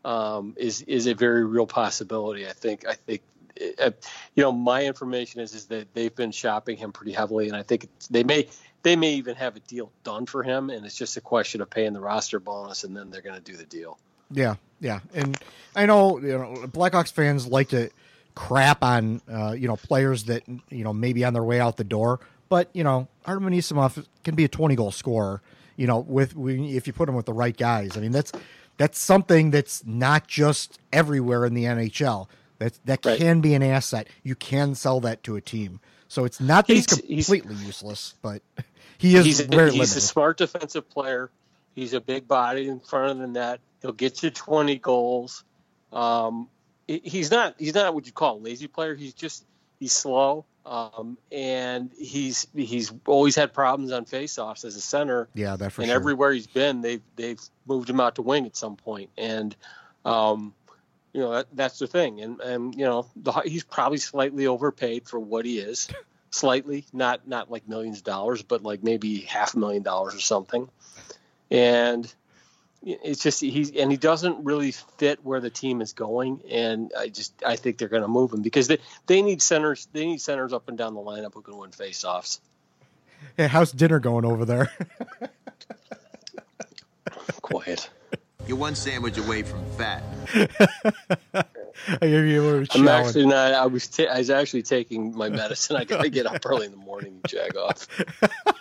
um, 0.05 0.53
is 0.57 0.81
is 0.83 1.07
a 1.07 1.13
very 1.13 1.45
real 1.45 1.67
possibility. 1.67 2.47
I 2.47 2.53
think 2.53 2.87
I 2.87 2.93
think 2.93 3.21
uh, 3.81 3.91
you 4.35 4.43
know 4.43 4.51
my 4.51 4.85
information 4.85 5.41
is 5.41 5.53
is 5.53 5.65
that 5.65 5.93
they've 5.93 6.15
been 6.15 6.31
shopping 6.31 6.77
him 6.77 6.91
pretty 6.91 7.11
heavily, 7.11 7.47
and 7.47 7.55
I 7.55 7.63
think 7.63 7.89
they 8.09 8.23
may 8.23 8.47
they 8.83 8.95
may 8.95 9.13
even 9.15 9.35
have 9.35 9.55
a 9.55 9.59
deal 9.59 9.91
done 10.03 10.25
for 10.25 10.43
him, 10.43 10.69
and 10.69 10.85
it's 10.85 10.97
just 10.97 11.17
a 11.17 11.21
question 11.21 11.61
of 11.61 11.69
paying 11.69 11.93
the 11.93 11.99
roster 11.99 12.39
bonus, 12.39 12.83
and 12.83 12.95
then 12.95 13.09
they're 13.09 13.21
going 13.21 13.35
to 13.35 13.41
do 13.41 13.57
the 13.57 13.65
deal. 13.65 13.97
Yeah, 14.31 14.55
yeah, 14.79 14.99
and 15.13 15.37
I 15.75 15.85
know 15.85 16.19
you 16.19 16.37
know 16.37 16.53
Blackhawks 16.67 17.11
fans 17.11 17.47
like 17.47 17.69
to 17.69 17.89
crap 18.35 18.83
on 18.83 19.21
uh, 19.31 19.51
you 19.51 19.67
know 19.67 19.75
players 19.75 20.25
that 20.25 20.43
you 20.69 20.83
know 20.83 20.93
maybe 20.93 21.23
on 21.25 21.33
their 21.33 21.43
way 21.43 21.59
out 21.59 21.77
the 21.77 21.83
door, 21.83 22.19
but 22.49 22.69
you 22.73 22.83
know 22.83 23.07
Artem 23.25 23.45
Anisimov 23.45 24.05
can 24.23 24.35
be 24.35 24.43
a 24.45 24.47
twenty 24.49 24.75
goal 24.75 24.91
scorer. 24.91 25.41
You 25.75 25.87
know, 25.87 25.99
with 25.99 26.33
if 26.37 26.87
you 26.87 26.93
put 26.93 27.07
him 27.07 27.15
with 27.15 27.25
the 27.25 27.33
right 27.33 27.55
guys, 27.55 27.95
I 27.97 28.01
mean 28.01 28.11
that's 28.11 28.31
that's 28.77 28.99
something 28.99 29.51
that's 29.51 29.85
not 29.85 30.27
just 30.27 30.79
everywhere 30.93 31.45
in 31.45 31.53
the 31.53 31.65
NHL. 31.65 32.27
That 32.59 32.77
that 32.85 33.05
Right. 33.05 33.17
can 33.17 33.39
be 33.41 33.53
an 33.53 33.63
asset. 33.63 34.07
You 34.23 34.35
can 34.35 34.75
sell 34.75 34.99
that 35.01 35.23
to 35.23 35.35
a 35.37 35.41
team. 35.41 35.79
So 36.09 36.25
it's 36.25 36.39
not 36.41 36.67
that 36.67 36.73
he's, 36.73 36.89
He's- 36.89 37.05
he's- 37.07 37.25
completely 37.27 37.55
useless, 37.65 38.15
but 38.21 38.41
he 38.97 39.15
is 39.15 39.25
he's 39.25 39.39
a, 39.39 39.45
very 39.45 39.71
he's 39.71 39.95
a 39.95 40.01
smart 40.01 40.37
defensive 40.37 40.89
player. 40.89 41.29
He's 41.75 41.93
a 41.93 42.01
big 42.01 42.27
body 42.27 42.67
in 42.67 42.79
front 42.81 43.11
of 43.11 43.17
the 43.19 43.27
net. 43.27 43.61
He'll 43.81 43.93
get 43.93 44.21
you 44.23 44.31
20 44.31 44.77
goals. 44.79 45.45
Um, 45.93 46.49
he's 46.89 47.29
not 47.29 47.55
he's 47.57 47.75
not 47.75 47.93
what 47.93 48.05
you 48.05 48.11
call 48.11 48.37
a 48.37 48.39
lazy 48.39 48.67
player. 48.67 48.95
He's 48.95 49.13
just 49.13 49.45
he's 49.79 49.93
slow, 49.93 50.45
um, 50.65 51.17
and 51.31 51.91
he's 51.97 52.47
he's 52.55 52.91
always 53.05 53.35
had 53.35 53.53
problems 53.53 53.91
on 53.91 54.05
faceoffs 54.05 54.65
as 54.65 54.75
a 54.75 54.81
center. 54.81 55.29
yeah, 55.33 55.55
that 55.55 55.71
for 55.71 55.81
and 55.81 55.89
sure. 55.89 55.95
everywhere 55.95 56.31
he's 56.31 56.47
been, 56.47 56.81
they've 56.81 57.01
they've 57.15 57.39
moved 57.67 57.89
him 57.89 57.99
out 57.99 58.15
to 58.15 58.21
wing 58.21 58.45
at 58.45 58.55
some 58.55 58.75
point, 58.75 59.11
and 59.17 59.55
um, 60.03 60.53
you 61.13 61.21
know 61.21 61.31
that, 61.31 61.47
that's 61.53 61.79
the 61.79 61.87
thing. 61.87 62.21
And 62.21 62.41
and 62.41 62.75
you 62.75 62.85
know 62.85 63.05
the, 63.15 63.31
he's 63.45 63.63
probably 63.63 63.99
slightly 63.99 64.47
overpaid 64.47 65.07
for 65.07 65.19
what 65.19 65.45
he 65.45 65.59
is, 65.59 65.89
slightly, 66.31 66.85
not 66.91 67.27
not 67.27 67.51
like 67.51 67.67
millions 67.67 67.99
of 67.99 68.03
dollars, 68.03 68.41
but 68.41 68.63
like 68.63 68.83
maybe 68.83 69.21
half 69.21 69.53
a 69.53 69.59
million 69.59 69.83
dollars 69.83 70.15
or 70.15 70.21
something. 70.21 70.69
And 71.51 72.11
it's 72.83 73.21
just 73.21 73.41
he's 73.41 73.75
and 73.75 73.91
he 73.91 73.97
doesn't 73.97 74.43
really 74.43 74.71
fit 74.71 75.23
where 75.23 75.39
the 75.39 75.49
team 75.49 75.81
is 75.81 75.93
going. 75.93 76.41
And 76.49 76.91
I 76.97 77.09
just 77.09 77.33
I 77.45 77.55
think 77.55 77.77
they're 77.77 77.89
going 77.89 78.03
to 78.03 78.07
move 78.07 78.33
him 78.33 78.41
because 78.41 78.67
they 78.67 78.79
they 79.07 79.21
need 79.21 79.41
centers 79.41 79.87
they 79.91 80.05
need 80.05 80.21
centers 80.21 80.53
up 80.53 80.69
and 80.69 80.77
down 80.77 80.93
the 80.93 81.01
lineup 81.01 81.33
who 81.33 81.41
can 81.41 81.57
win 81.57 81.71
faceoffs. 81.71 82.39
Hey, 83.35 83.47
how's 83.47 83.71
dinner 83.71 83.99
going 83.99 84.25
over 84.25 84.45
there? 84.45 84.71
Quiet. 87.41 87.89
You're 88.47 88.57
one 88.57 88.75
sandwich 88.75 89.17
away 89.17 89.43
from 89.43 89.63
fat. 89.71 90.01
I 92.01 92.05
hear 92.05 92.25
you 92.25 92.41
were 92.41 92.65
I'm 92.73 92.87
actually 92.87 93.27
not. 93.27 93.53
I 93.53 93.65
was. 93.65 93.87
ta- 93.87 94.11
I 94.11 94.19
was 94.19 94.29
actually 94.29 94.63
taking 94.63 95.15
my 95.15 95.29
medicine. 95.29 95.75
I 95.75 95.83
gotta 95.83 96.09
get 96.09 96.25
up 96.25 96.45
early 96.45 96.65
in 96.65 96.71
the 96.71 96.77
morning 96.77 97.19
and 97.21 97.27
jag 97.27 97.57
off. 97.57 97.87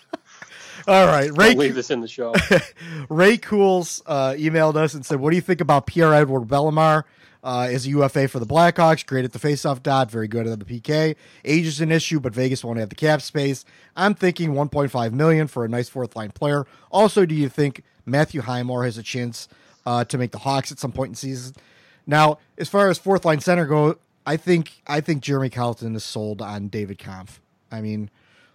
All 0.88 1.06
right, 1.06 1.30
Ray. 1.36 1.50
I'll 1.50 1.56
leave 1.56 1.74
this 1.74 1.90
in 1.90 2.00
the 2.00 2.08
show. 2.08 2.34
Ray 3.10 3.36
Cools 3.36 4.02
uh, 4.06 4.30
emailed 4.38 4.76
us 4.76 4.94
and 4.94 5.04
said, 5.04 5.20
"What 5.20 5.30
do 5.30 5.36
you 5.36 5.42
think 5.42 5.60
about 5.60 5.86
Pierre 5.86 6.14
Edward 6.14 6.48
Bellemare 6.48 7.04
uh, 7.44 7.68
as 7.70 7.84
a 7.84 7.90
UFA 7.90 8.26
for 8.26 8.38
the 8.38 8.46
Blackhawks? 8.46 9.04
Great 9.04 9.26
at 9.26 9.34
the 9.34 9.38
faceoff 9.38 9.82
dot, 9.82 10.10
very 10.10 10.28
good 10.28 10.46
at 10.46 10.58
the 10.58 10.64
PK. 10.64 11.14
Age 11.44 11.66
is 11.66 11.82
an 11.82 11.92
issue, 11.92 12.20
but 12.20 12.32
Vegas 12.32 12.64
won't 12.64 12.78
have 12.78 12.88
the 12.88 12.94
cap 12.94 13.20
space. 13.20 13.66
I'm 13.96 14.14
thinking 14.14 14.54
1.5 14.54 15.12
million 15.12 15.46
for 15.46 15.62
a 15.62 15.68
nice 15.68 15.90
fourth 15.90 16.16
line 16.16 16.30
player. 16.30 16.66
Also, 16.90 17.26
do 17.26 17.34
you 17.34 17.50
think 17.50 17.84
Matthew 18.06 18.40
Highmore 18.40 18.84
has 18.84 18.96
a 18.96 19.02
chance 19.02 19.46
uh, 19.84 20.04
to 20.04 20.16
make 20.16 20.30
the 20.30 20.38
Hawks 20.38 20.72
at 20.72 20.78
some 20.78 20.92
point 20.92 21.10
in 21.10 21.14
season? 21.16 21.54
Now, 22.06 22.38
as 22.56 22.70
far 22.70 22.88
as 22.88 22.96
fourth 22.96 23.26
line 23.26 23.40
center 23.40 23.66
go, 23.66 23.98
I 24.24 24.38
think 24.38 24.80
I 24.86 25.02
think 25.02 25.22
Jeremy 25.22 25.50
Colliton 25.50 25.94
is 25.96 26.04
sold 26.04 26.40
on 26.40 26.68
David 26.68 26.96
Kampf. 26.96 27.42
I 27.70 27.82
mean." 27.82 28.08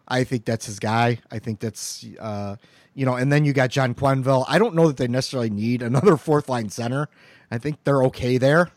I 0.08 0.24
think 0.24 0.46
that's 0.46 0.66
his 0.66 0.80
guy. 0.80 1.20
I 1.32 1.40
think 1.40 1.60
that's 1.60 2.06
uh, 2.20 2.58
you 2.94 3.06
know, 3.06 3.16
and 3.16 3.32
then 3.32 3.46
you 3.46 3.54
got 3.54 3.70
John 3.70 3.94
Quenneville. 3.94 4.46
I 4.48 4.60
don't 4.60 4.76
know 4.76 4.88
that 4.88 4.98
they 4.98 5.08
necessarily 5.08 5.50
need 5.50 5.82
another 5.82 6.18
fourth 6.18 6.50
line 6.50 6.70
center. 6.70 7.10
I 7.50 7.58
think 7.58 7.84
they're 7.84 8.04
okay 8.04 8.38
there. 8.38 8.70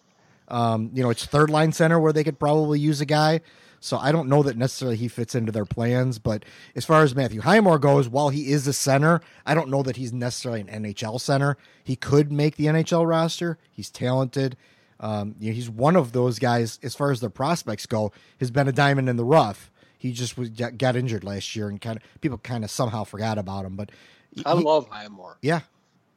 Um, 0.48 0.90
you 0.94 1.02
know, 1.02 1.10
it's 1.10 1.24
third 1.26 1.50
line 1.50 1.72
center 1.72 1.98
where 1.98 2.12
they 2.12 2.24
could 2.24 2.38
probably 2.38 2.78
use 2.78 3.00
a 3.00 3.06
guy. 3.06 3.40
So 3.80 3.98
I 3.98 4.10
don't 4.10 4.28
know 4.28 4.42
that 4.42 4.56
necessarily 4.56 4.96
he 4.96 5.08
fits 5.08 5.34
into 5.34 5.52
their 5.52 5.64
plans. 5.64 6.18
But 6.18 6.44
as 6.74 6.84
far 6.84 7.02
as 7.02 7.14
Matthew 7.14 7.40
Highmore 7.42 7.78
goes, 7.78 8.08
while 8.08 8.30
he 8.30 8.50
is 8.50 8.66
a 8.66 8.72
center, 8.72 9.20
I 9.44 9.54
don't 9.54 9.68
know 9.68 9.82
that 9.82 9.96
he's 9.96 10.12
necessarily 10.12 10.60
an 10.60 10.68
NHL 10.68 11.20
center. 11.20 11.56
He 11.84 11.96
could 11.96 12.32
make 12.32 12.56
the 12.56 12.66
NHL 12.66 13.06
roster. 13.06 13.58
He's 13.70 13.90
talented. 13.90 14.56
Um, 14.98 15.36
you 15.38 15.50
know, 15.50 15.54
he's 15.54 15.68
one 15.68 15.94
of 15.94 16.12
those 16.12 16.38
guys, 16.38 16.78
as 16.82 16.94
far 16.94 17.10
as 17.10 17.20
their 17.20 17.30
prospects 17.30 17.86
go, 17.86 18.12
has 18.40 18.50
been 18.50 18.66
a 18.66 18.72
diamond 18.72 19.08
in 19.08 19.16
the 19.16 19.24
rough. 19.24 19.70
He 19.98 20.12
just 20.12 20.36
was 20.36 20.50
got, 20.50 20.96
injured 20.96 21.24
last 21.24 21.56
year, 21.56 21.68
and 21.68 21.80
kind 21.80 21.96
of 21.98 22.20
people 22.20 22.38
kind 22.38 22.64
of 22.64 22.70
somehow 22.70 23.04
forgot 23.04 23.38
about 23.38 23.64
him. 23.64 23.76
But 23.76 23.90
he- 24.30 24.44
I 24.44 24.52
love 24.52 24.88
Highmore. 24.88 25.38
yeah, 25.42 25.60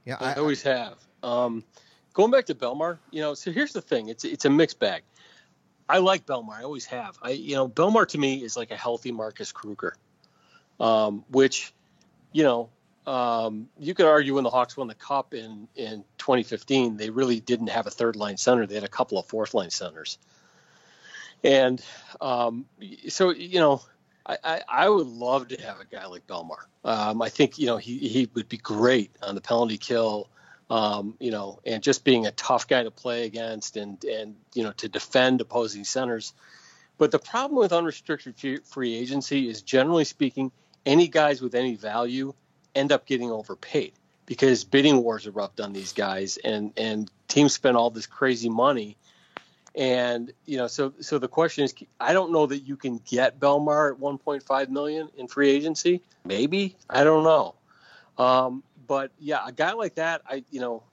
yeah, 0.06 0.18
I, 0.20 0.34
I, 0.34 0.36
always 0.36 0.62
have. 0.64 0.96
Um, 1.24 1.64
going 2.14 2.32
back 2.32 2.46
to 2.48 2.56
Bellemare, 2.56 2.98
you 3.12 3.22
know, 3.22 3.34
so 3.34 3.52
here's 3.52 3.74
the 3.74 3.82
thing: 3.82 4.10
it's 4.10 4.26
it's 4.26 4.46
a 4.46 4.50
mixed 4.50 4.80
bag. 4.80 5.04
I 5.88 5.98
like 5.98 6.26
Bellemare. 6.26 6.60
I 6.60 6.64
always 6.64 6.86
have. 6.86 7.18
I 7.22 7.32
you 7.32 7.56
know, 7.56 7.68
Bellemare 7.68 8.08
to 8.10 8.18
me 8.18 8.44
is 8.44 8.56
like 8.56 8.72
a 8.72 8.78
healthy 8.78 9.12
Marcus 9.12 9.52
Kruger, 9.52 9.96
um, 10.80 11.24
which, 11.30 11.74
you 12.32 12.44
know, 12.44 12.70
um, 13.08 13.70
you 13.80 13.96
could 13.96 14.06
argue 14.06 14.36
when 14.36 14.44
the 14.44 14.52
Hawks 14.52 14.78
won 14.78 14.88
the 14.88 14.94
Cup 14.94 15.34
in 15.34 15.68
in 15.76 16.04
2015, 16.20 16.98
they 16.98 17.10
really 17.10 17.40
didn't 17.40 17.70
have 17.70 17.88
a 17.88 17.90
third 17.90 18.16
line 18.16 18.38
center. 18.38 18.68
They 18.68 18.76
had 18.76 18.84
a 18.84 18.90
couple 18.90 19.18
of 19.18 19.26
fourth 19.26 19.56
line 19.56 19.72
centers, 19.72 20.20
and 21.44 21.84
um, 22.22 22.66
so 23.08 23.32
you 23.32 23.60
know. 23.60 23.82
I, 24.26 24.38
I, 24.44 24.62
I 24.70 24.90
would 24.90 25.08
love 25.08 25.48
to 25.48 25.62
have 25.64 25.80
a 25.80 25.86
guy 25.86 26.06
like 26.06 26.28
Bellemare. 26.28 26.68
Um, 26.84 27.20
I 27.20 27.30
think 27.30 27.58
you 27.58 27.66
know 27.66 27.78
he, 27.78 27.98
he 27.98 28.30
would 28.36 28.48
be 28.48 28.58
great 28.58 29.10
on 29.24 29.34
the 29.34 29.42
penalty 29.42 29.80
kill, 29.80 30.30
um, 30.70 31.16
you 31.20 31.32
know, 31.32 31.60
and 31.66 31.82
just 31.82 32.04
being 32.04 32.28
a 32.28 32.32
tough 32.32 32.68
guy 32.68 32.84
to 32.84 32.92
play 32.92 33.26
against 33.26 33.76
and 33.76 34.04
and 34.06 34.36
you 34.54 34.64
know 34.64 34.72
to 34.74 34.88
defend 34.88 35.42
opposing 35.42 35.84
centers. 35.84 36.34
But 36.98 37.12
the 37.12 37.20
problem 37.20 37.60
with 37.60 37.74
unrestricted 37.74 38.36
free- 38.66 38.96
agency 38.96 39.50
is 39.50 39.62
generally 39.62 40.04
speaking, 40.04 40.52
any 40.86 41.08
guys 41.08 41.42
with 41.42 41.56
any 41.56 41.76
value 41.76 42.34
end 42.76 42.92
up 42.92 43.06
getting 43.06 43.32
overpaid 43.32 43.94
because 44.26 44.64
bidding 44.64 45.02
wars 45.02 45.26
erupt 45.26 45.60
on 45.60 45.74
these 45.74 45.94
guys 45.94 46.38
and 46.38 46.72
and 46.78 47.10
teams 47.28 47.54
spend 47.54 47.78
all 47.78 47.90
this 47.90 48.06
crazy 48.06 48.50
money 48.50 48.96
and 49.76 50.32
you 50.46 50.58
know, 50.58 50.68
so 50.68 50.94
so 51.00 51.20
the 51.20 51.28
question 51.28 51.64
is, 51.64 51.74
I 52.00 52.14
don't 52.14 52.32
know 52.32 52.46
that 52.48 52.60
you 52.60 52.76
can 52.76 53.00
get 53.06 53.40
Bellemare 53.40 53.94
at 53.94 54.00
1.5 54.00 54.70
million 54.70 55.10
in 55.18 55.28
free 55.28 55.50
agency. 55.50 56.02
Maybe 56.26 56.76
I 56.90 57.04
don't 57.04 57.24
know, 57.24 57.56
um, 58.18 58.64
but 58.88 59.12
yeah, 59.20 59.40
a 59.46 59.52
guy 59.52 59.74
like 59.74 59.96
that, 59.96 60.22
I 60.28 60.44
you 60.52 60.60
know, 60.60 60.84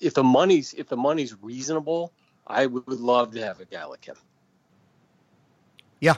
if 0.00 0.14
the 0.14 0.24
money's 0.24 0.74
if 0.74 0.88
the 0.88 0.96
money's 0.96 1.34
reasonable, 1.42 2.12
I 2.46 2.66
would 2.66 2.88
love 2.88 3.32
to 3.34 3.44
have 3.44 3.60
a 3.60 3.64
guy 3.64 3.84
like 3.84 4.04
him. 4.04 4.16
Yeah, 6.00 6.16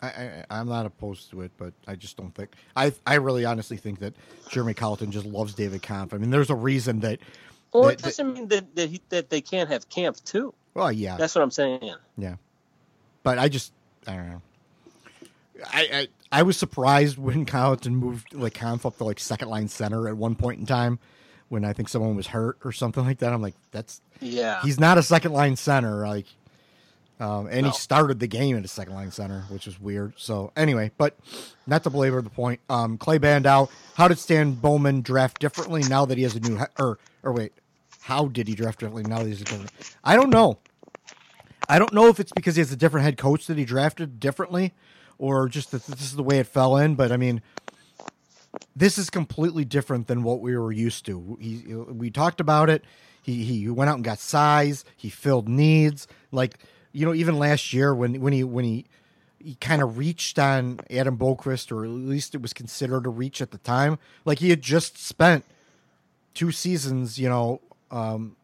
I, 0.00 0.06
I, 0.08 0.44
I'm 0.50 0.68
not 0.68 0.86
opposed 0.86 1.30
to 1.30 1.42
it, 1.42 1.52
but 1.58 1.72
I 1.86 1.94
just 1.94 2.16
don't 2.16 2.34
think 2.34 2.50
I. 2.74 2.92
I 3.06 3.14
really 3.14 3.44
honestly 3.44 3.76
think 3.76 3.98
that 4.00 4.14
Jeremy 4.48 4.74
Colliton 4.74 5.10
just 5.10 5.26
loves 5.26 5.54
David 5.54 5.82
Kampf. 5.82 6.14
I 6.14 6.18
mean, 6.18 6.30
there's 6.30 6.50
a 6.50 6.54
reason 6.54 7.00
that. 7.00 7.18
Well, 7.72 7.84
that- 7.84 7.92
it 7.94 8.02
doesn't 8.02 8.32
mean 8.32 8.48
that 8.48 8.74
that, 8.76 8.88
he, 8.88 9.00
that 9.10 9.30
they 9.30 9.40
can't 9.40 9.68
have 9.68 9.88
Kampf 9.88 10.24
too. 10.24 10.54
Well, 10.76 10.92
yeah, 10.92 11.16
That's 11.16 11.34
what 11.34 11.40
I'm 11.42 11.50
saying. 11.50 11.80
yeah, 12.18 12.34
but 13.22 13.38
I 13.38 13.48
just 13.48 13.72
I 14.06 14.14
don't 14.16 14.28
know. 14.28 14.42
I, 15.72 15.88
I 15.92 16.08
I 16.40 16.42
was 16.42 16.58
surprised 16.58 17.16
when 17.16 17.46
Colliton 17.54 17.96
moved 17.96 18.34
like 18.34 18.52
Kampf 18.52 18.84
up 18.84 18.98
to 18.98 19.04
like 19.04 19.18
second 19.18 19.48
line 19.48 19.68
center 19.68 20.06
at 20.06 20.16
one 20.18 20.34
point 20.34 20.60
in 20.60 20.66
time 20.66 20.98
when 21.48 21.64
I 21.64 21.72
think 21.72 21.88
someone 21.88 22.14
was 22.14 22.26
hurt 22.26 22.58
or 22.62 22.72
something 22.72 23.04
like 23.06 23.18
that. 23.20 23.32
I'm 23.32 23.40
like, 23.40 23.54
that's 23.70 24.02
Yeah. 24.20 24.60
he's 24.62 24.78
not 24.78 24.98
a 24.98 25.02
second 25.02 25.32
line 25.32 25.56
center 25.56 26.06
like 26.06 26.26
um, 27.20 27.46
and 27.46 27.62
No. 27.62 27.70
he 27.70 27.78
started 27.78 28.20
the 28.20 28.26
game 28.26 28.58
at 28.58 28.64
a 28.66 28.68
second 28.68 28.92
line 28.92 29.10
center 29.10 29.44
which 29.48 29.66
is 29.66 29.80
weird 29.80 30.12
so 30.18 30.52
anyway 30.54 30.90
but 30.98 31.16
not 31.66 31.82
to 31.84 31.88
belabor 31.90 32.20
the 32.20 32.28
point 32.28 32.60
um, 32.68 32.98
clay 32.98 33.18
bandow 33.18 33.70
how 33.94 34.06
did 34.08 34.18
stan 34.18 34.52
bowman 34.52 35.00
draft 35.00 35.40
differently 35.40 35.82
now 35.88 36.04
that 36.04 36.18
he 36.18 36.24
has 36.24 36.34
a 36.36 36.40
new 36.40 36.56
he- 36.58 36.64
or 36.78 36.98
or 37.22 37.32
wait 37.32 37.52
how 38.02 38.26
did 38.28 38.46
he 38.46 38.54
draft 38.54 38.80
differently 38.80 39.02
now 39.04 39.20
that 39.20 39.26
he's 39.28 39.40
a 39.40 39.44
different 39.44 39.70
i 40.04 40.14
don't 40.14 40.28
know 40.28 40.58
i 41.68 41.78
don't 41.78 41.92
know 41.92 42.08
if 42.08 42.20
it's 42.20 42.32
because 42.32 42.56
he 42.56 42.60
has 42.60 42.72
a 42.72 42.76
different 42.76 43.04
head 43.04 43.16
coach 43.16 43.46
that 43.46 43.58
he 43.58 43.64
drafted 43.64 44.20
differently 44.20 44.72
or 45.18 45.48
just 45.48 45.70
that 45.70 45.84
this 45.86 46.02
is 46.02 46.16
the 46.16 46.22
way 46.22 46.38
it 46.38 46.46
fell 46.46 46.76
in 46.76 46.94
but 46.94 47.10
i 47.12 47.16
mean 47.16 47.40
this 48.74 48.98
is 48.98 49.10
completely 49.10 49.64
different 49.64 50.06
than 50.06 50.22
what 50.22 50.40
we 50.40 50.56
were 50.56 50.72
used 50.72 51.06
to. 51.06 51.38
He, 51.40 51.74
we 51.74 52.10
talked 52.10 52.40
about 52.40 52.70
it. 52.70 52.84
He 53.22 53.44
he 53.44 53.68
went 53.68 53.90
out 53.90 53.96
and 53.96 54.04
got 54.04 54.18
size. 54.18 54.84
He 54.96 55.08
filled 55.08 55.48
needs. 55.48 56.06
Like 56.30 56.58
you 56.92 57.04
know, 57.06 57.14
even 57.14 57.38
last 57.38 57.72
year 57.72 57.94
when 57.94 58.20
when 58.20 58.32
he 58.32 58.44
when 58.44 58.64
he 58.64 58.86
he 59.38 59.54
kind 59.56 59.82
of 59.82 59.98
reached 59.98 60.38
on 60.38 60.80
Adam 60.90 61.16
Boqvist, 61.18 61.72
or 61.72 61.84
at 61.84 61.90
least 61.90 62.34
it 62.34 62.42
was 62.42 62.52
considered 62.52 63.06
a 63.06 63.10
reach 63.10 63.40
at 63.40 63.50
the 63.50 63.58
time. 63.58 63.98
Like 64.24 64.38
he 64.38 64.50
had 64.50 64.62
just 64.62 64.98
spent 64.98 65.44
two 66.34 66.52
seasons, 66.52 67.18
you 67.18 67.28
know, 67.28 67.60
um, 67.90 68.36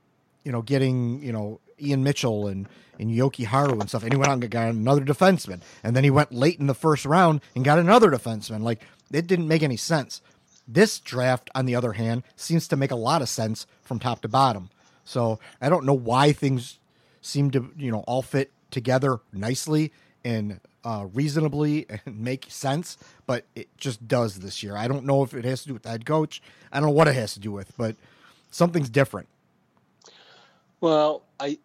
you 0.45 0.53
know, 0.53 0.63
getting 0.63 1.23
you 1.23 1.33
know 1.33 1.61
Ian 1.81 2.03
Mitchell 2.03 2.47
and 2.47 2.69
and 2.99 3.11
Jokiharju 3.11 3.81
and 3.81 3.89
stuff, 3.89 4.03
and 4.03 4.13
he 4.13 4.17
went 4.17 4.29
out 4.29 4.35
and 4.35 4.51
got 4.51 4.69
another 4.69 5.05
defenseman, 5.05 5.61
and 5.83 5.97
then 5.97 6.05
he 6.05 6.11
went 6.11 6.33
late 6.33 6.61
in 6.61 6.67
the 6.67 6.75
first 6.75 7.05
round 7.05 7.41
and 7.55 7.65
got 7.65 7.79
another 7.79 8.11
defenseman. 8.11 8.63
Like 8.63 8.83
it 9.13 9.27
didn't 9.27 9.49
make 9.49 9.63
any 9.63 9.77
sense. 9.77 10.21
This 10.69 10.99
draft, 11.01 11.51
on 11.55 11.67
the 11.67 11.75
other 11.75 11.95
hand, 11.95 12.23
seems 12.37 12.69
to 12.69 12.77
make 12.77 12.91
a 12.91 12.97
lot 12.97 13.23
of 13.23 13.29
sense 13.29 13.67
from 13.83 13.99
top 13.99 14.23
to 14.23 14.29
bottom. 14.29 14.71
So 15.05 15.41
I 15.61 15.69
don't 15.69 15.85
know 15.85 15.95
why 15.95 16.33
things 16.33 16.79
seem 17.21 17.51
to 17.53 17.73
you 17.77 17.91
know 17.91 18.05
all 18.07 18.23
fit 18.23 18.53
together 18.71 19.21
nicely 19.33 19.93
and 20.25 20.61
uh, 20.85 21.07
reasonably 21.13 21.87
and 21.89 22.01
make 22.21 22.47
sense, 22.49 22.99
but 23.27 23.45
it 23.55 23.69
just 23.77 24.07
does 24.07 24.41
this 24.41 24.63
year. 24.63 24.77
I 24.77 24.89
don't 24.89 25.05
know 25.05 25.23
if 25.23 25.35
it 25.35 25.45
has 25.45 25.63
to 25.63 25.69
do 25.69 25.75
with 25.75 25.83
the 25.83 25.91
head 25.91 26.07
coach. 26.07 26.43
I 26.73 26.79
don't 26.79 26.89
know 26.89 26.95
what 26.95 27.09
it 27.09 27.15
has 27.15 27.35
to 27.35 27.41
do 27.41 27.53
with, 27.53 27.73
but 27.77 27.97
something's 28.51 28.91
different. 28.91 29.29
Well, 30.83 31.23
I 31.39 31.59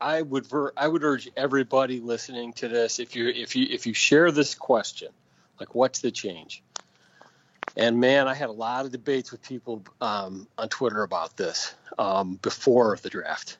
I 0.00 0.22
would 0.22 0.46
ver- 0.46 0.72
I 0.74 0.88
would 0.88 1.04
urge 1.04 1.28
everybody 1.36 2.00
listening 2.00 2.54
to 2.54 2.68
this 2.68 2.98
if 2.98 3.14
you 3.14 3.28
if 3.28 3.54
you 3.54 3.66
if 3.70 3.86
you 3.86 3.92
share 3.92 4.30
this 4.30 4.54
question, 4.54 5.10
like 5.60 5.74
what's 5.74 5.98
the 5.98 6.10
change? 6.10 6.62
And 7.76 8.00
man, 8.00 8.26
I 8.26 8.32
had 8.32 8.48
a 8.48 8.52
lot 8.52 8.86
of 8.86 8.92
debates 8.92 9.30
with 9.32 9.42
people 9.42 9.82
um, 10.00 10.48
on 10.56 10.70
Twitter 10.70 11.02
about 11.02 11.36
this 11.36 11.74
um, 11.98 12.36
before 12.40 12.96
the 13.02 13.10
draft, 13.10 13.58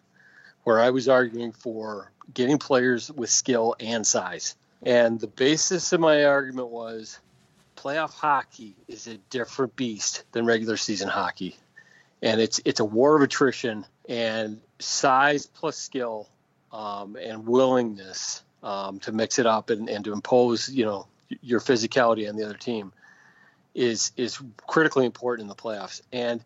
where 0.62 0.81
I 0.81 0.89
was 0.89 1.06
arguing 1.06 1.52
for 1.52 2.10
getting 2.32 2.56
players 2.56 3.12
with 3.12 3.28
skill 3.28 3.76
and 3.78 4.06
size. 4.06 4.56
And 4.82 5.20
the 5.20 5.26
basis 5.26 5.93
of 5.93 6.01
my 6.01 6.24
argument 6.24 6.68
was 6.68 7.18
playoff 7.76 8.14
hockey 8.14 8.74
is 8.89 9.06
a 9.06 9.18
different 9.28 9.76
beast 9.76 10.24
than 10.32 10.47
regular 10.47 10.78
season 10.78 11.10
hockey 11.10 11.59
and 12.24 12.40
it's 12.40 12.60
it's 12.64 12.80
a 12.80 12.84
war 12.84 13.14
of 13.14 13.22
attrition 13.22 13.86
and 14.09 14.60
size 14.80 15.46
plus 15.46 15.76
skill 15.76 16.28
um, 16.72 17.16
and 17.16 17.46
willingness 17.46 18.42
um, 18.64 18.98
to 18.98 19.12
mix 19.12 19.38
it 19.38 19.46
up 19.46 19.70
and, 19.70 19.88
and 19.88 20.05
to 20.06 20.12
impose 20.12 20.68
you 20.68 20.84
know 20.84 21.06
your 21.42 21.60
physicality 21.60 22.28
on 22.28 22.34
the 22.34 22.44
other 22.44 22.56
team 22.56 22.92
is 23.74 24.10
is 24.16 24.40
critically 24.66 25.05
important 25.05 25.44
in 25.44 25.48
the 25.48 25.55
playoffs 25.55 26.01
and 26.12 26.42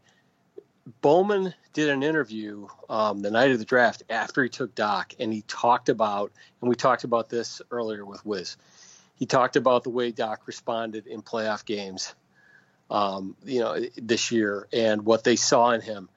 Bowman 1.03 1.55
did 1.75 1.91
an 1.91 2.03
interview 2.03 2.67
um, 2.89 3.21
the 3.21 3.31
night 3.31 3.53
of 3.53 3.59
the 3.59 3.65
draft 3.67 4.03
after 4.09 4.43
he 4.43 4.49
took 4.49 4.75
Dach, 4.75 5.15
and 5.21 5.31
he 5.31 5.43
talked 5.43 5.91
about, 5.91 6.33
and 6.63 6.69
we 6.71 6.75
talked 6.75 7.05
about 7.05 7.29
this 7.29 7.61
earlier 7.71 8.07
with 8.07 8.25
Wiz. 8.25 8.57
He 9.15 9.27
talked 9.27 9.57
about 9.57 9.85
the 9.85 9.91
way 9.91 10.13
Dach 10.13 10.39
responded 10.47 11.07
in 11.07 11.21
playoff 11.21 11.67
games, 11.67 12.15
um, 12.91 13.37
you 13.45 13.61
know, 13.61 13.79
this 13.97 14.31
year, 14.31 14.69
and 14.73 15.05
what 15.05 15.25
they 15.25 15.37
saw 15.37 15.71
in 15.71 15.81
him. 15.81 16.09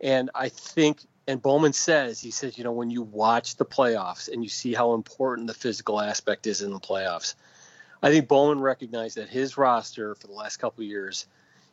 And 0.00 0.30
I 0.34 0.48
think, 0.48 1.00
and 1.26 1.42
Bowman 1.42 1.72
says, 1.72 2.20
he 2.20 2.30
says, 2.30 2.56
you 2.56 2.64
know, 2.64 2.72
when 2.72 2.90
you 2.90 3.02
watch 3.02 3.56
the 3.56 3.64
playoffs 3.64 4.32
and 4.32 4.42
you 4.42 4.48
see 4.48 4.74
how 4.74 4.94
important 4.94 5.48
the 5.48 5.54
physical 5.54 6.00
aspect 6.00 6.46
is 6.46 6.62
in 6.62 6.72
the 6.72 6.80
playoffs, 6.80 7.34
I 8.02 8.10
think 8.10 8.28
Bowman 8.28 8.60
recognized 8.60 9.16
that 9.16 9.28
his 9.28 9.58
roster 9.58 10.14
for 10.14 10.26
the 10.28 10.32
last 10.32 10.58
couple 10.58 10.84
years 10.84 11.26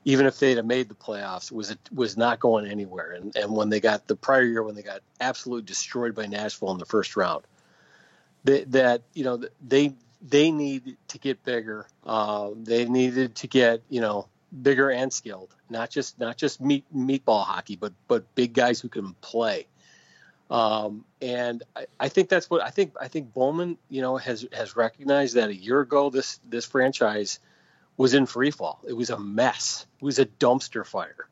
even 0.06 0.27
if 0.27 0.38
they'd 0.38 0.57
have 0.57 0.65
made 0.65 0.88
the 0.88 0.95
playoffs, 0.95 1.52
was 1.52 1.76
was 1.91 2.15
not 2.15 2.40
going 2.40 2.68
anywhere. 2.68 3.11
And 3.11 3.36
and 3.36 3.52
when 3.56 3.69
they 3.69 3.80
got 3.80 4.07
the 4.07 4.15
prior 4.15 4.44
year, 4.44 4.64
when 4.64 4.76
they 4.76 4.84
got 4.84 5.02
absolutely 5.19 5.65
destroyed 5.65 6.15
by 6.15 6.27
Nashville 6.27 6.72
in 6.72 6.77
the 6.77 6.86
first 6.86 7.18
round, 7.18 7.44
that, 8.45 8.72
that 8.72 9.02
you 9.14 9.23
know 9.23 9.44
they 9.68 9.95
they 10.22 10.52
need 10.52 10.98
to 11.10 11.18
get 11.18 11.44
bigger. 11.44 11.88
Uh, 12.06 12.52
they 12.56 12.86
needed 12.86 13.36
to 13.38 13.48
get 13.48 13.82
you 13.90 13.99
know 13.99 14.27
bigger 14.61 14.90
and 14.90 15.11
skilled, 15.11 15.56
not 15.69 15.90
just 15.90 16.19
not 16.19 16.38
just 16.38 16.61
meat 16.61 16.86
meatball 16.95 17.45
hockey, 17.45 17.76
but 17.76 17.94
but 18.07 18.34
big 18.36 18.53
guys 18.53 18.80
who 18.80 18.90
can 18.90 19.14
play. 19.22 19.68
Um, 20.49 21.06
and 21.22 21.64
I, 21.76 21.86
I 21.99 22.10
think 22.10 22.30
that's 22.30 22.49
what 22.49 22.61
I 22.61 22.69
think. 22.69 22.94
I 22.99 23.07
think 23.07 23.34
Bowman, 23.34 23.77
you 23.90 24.02
know, 24.02 24.18
has 24.18 24.45
has 24.53 24.76
recognized 24.76 25.36
that 25.36 25.49
a 25.49 25.56
year 25.56 25.82
ago 25.82 26.10
this 26.10 26.40
this 26.48 26.65
franchise 26.65 27.40
was 27.98 28.14
in 28.14 28.26
free 28.26 28.52
fall. 28.52 28.80
It 28.88 28.94
was 28.94 29.10
a 29.10 29.18
mess. 29.18 29.86
It 29.99 30.06
was 30.06 30.19
a 30.19 30.26
dumpster 30.26 30.86
fire. 30.86 31.27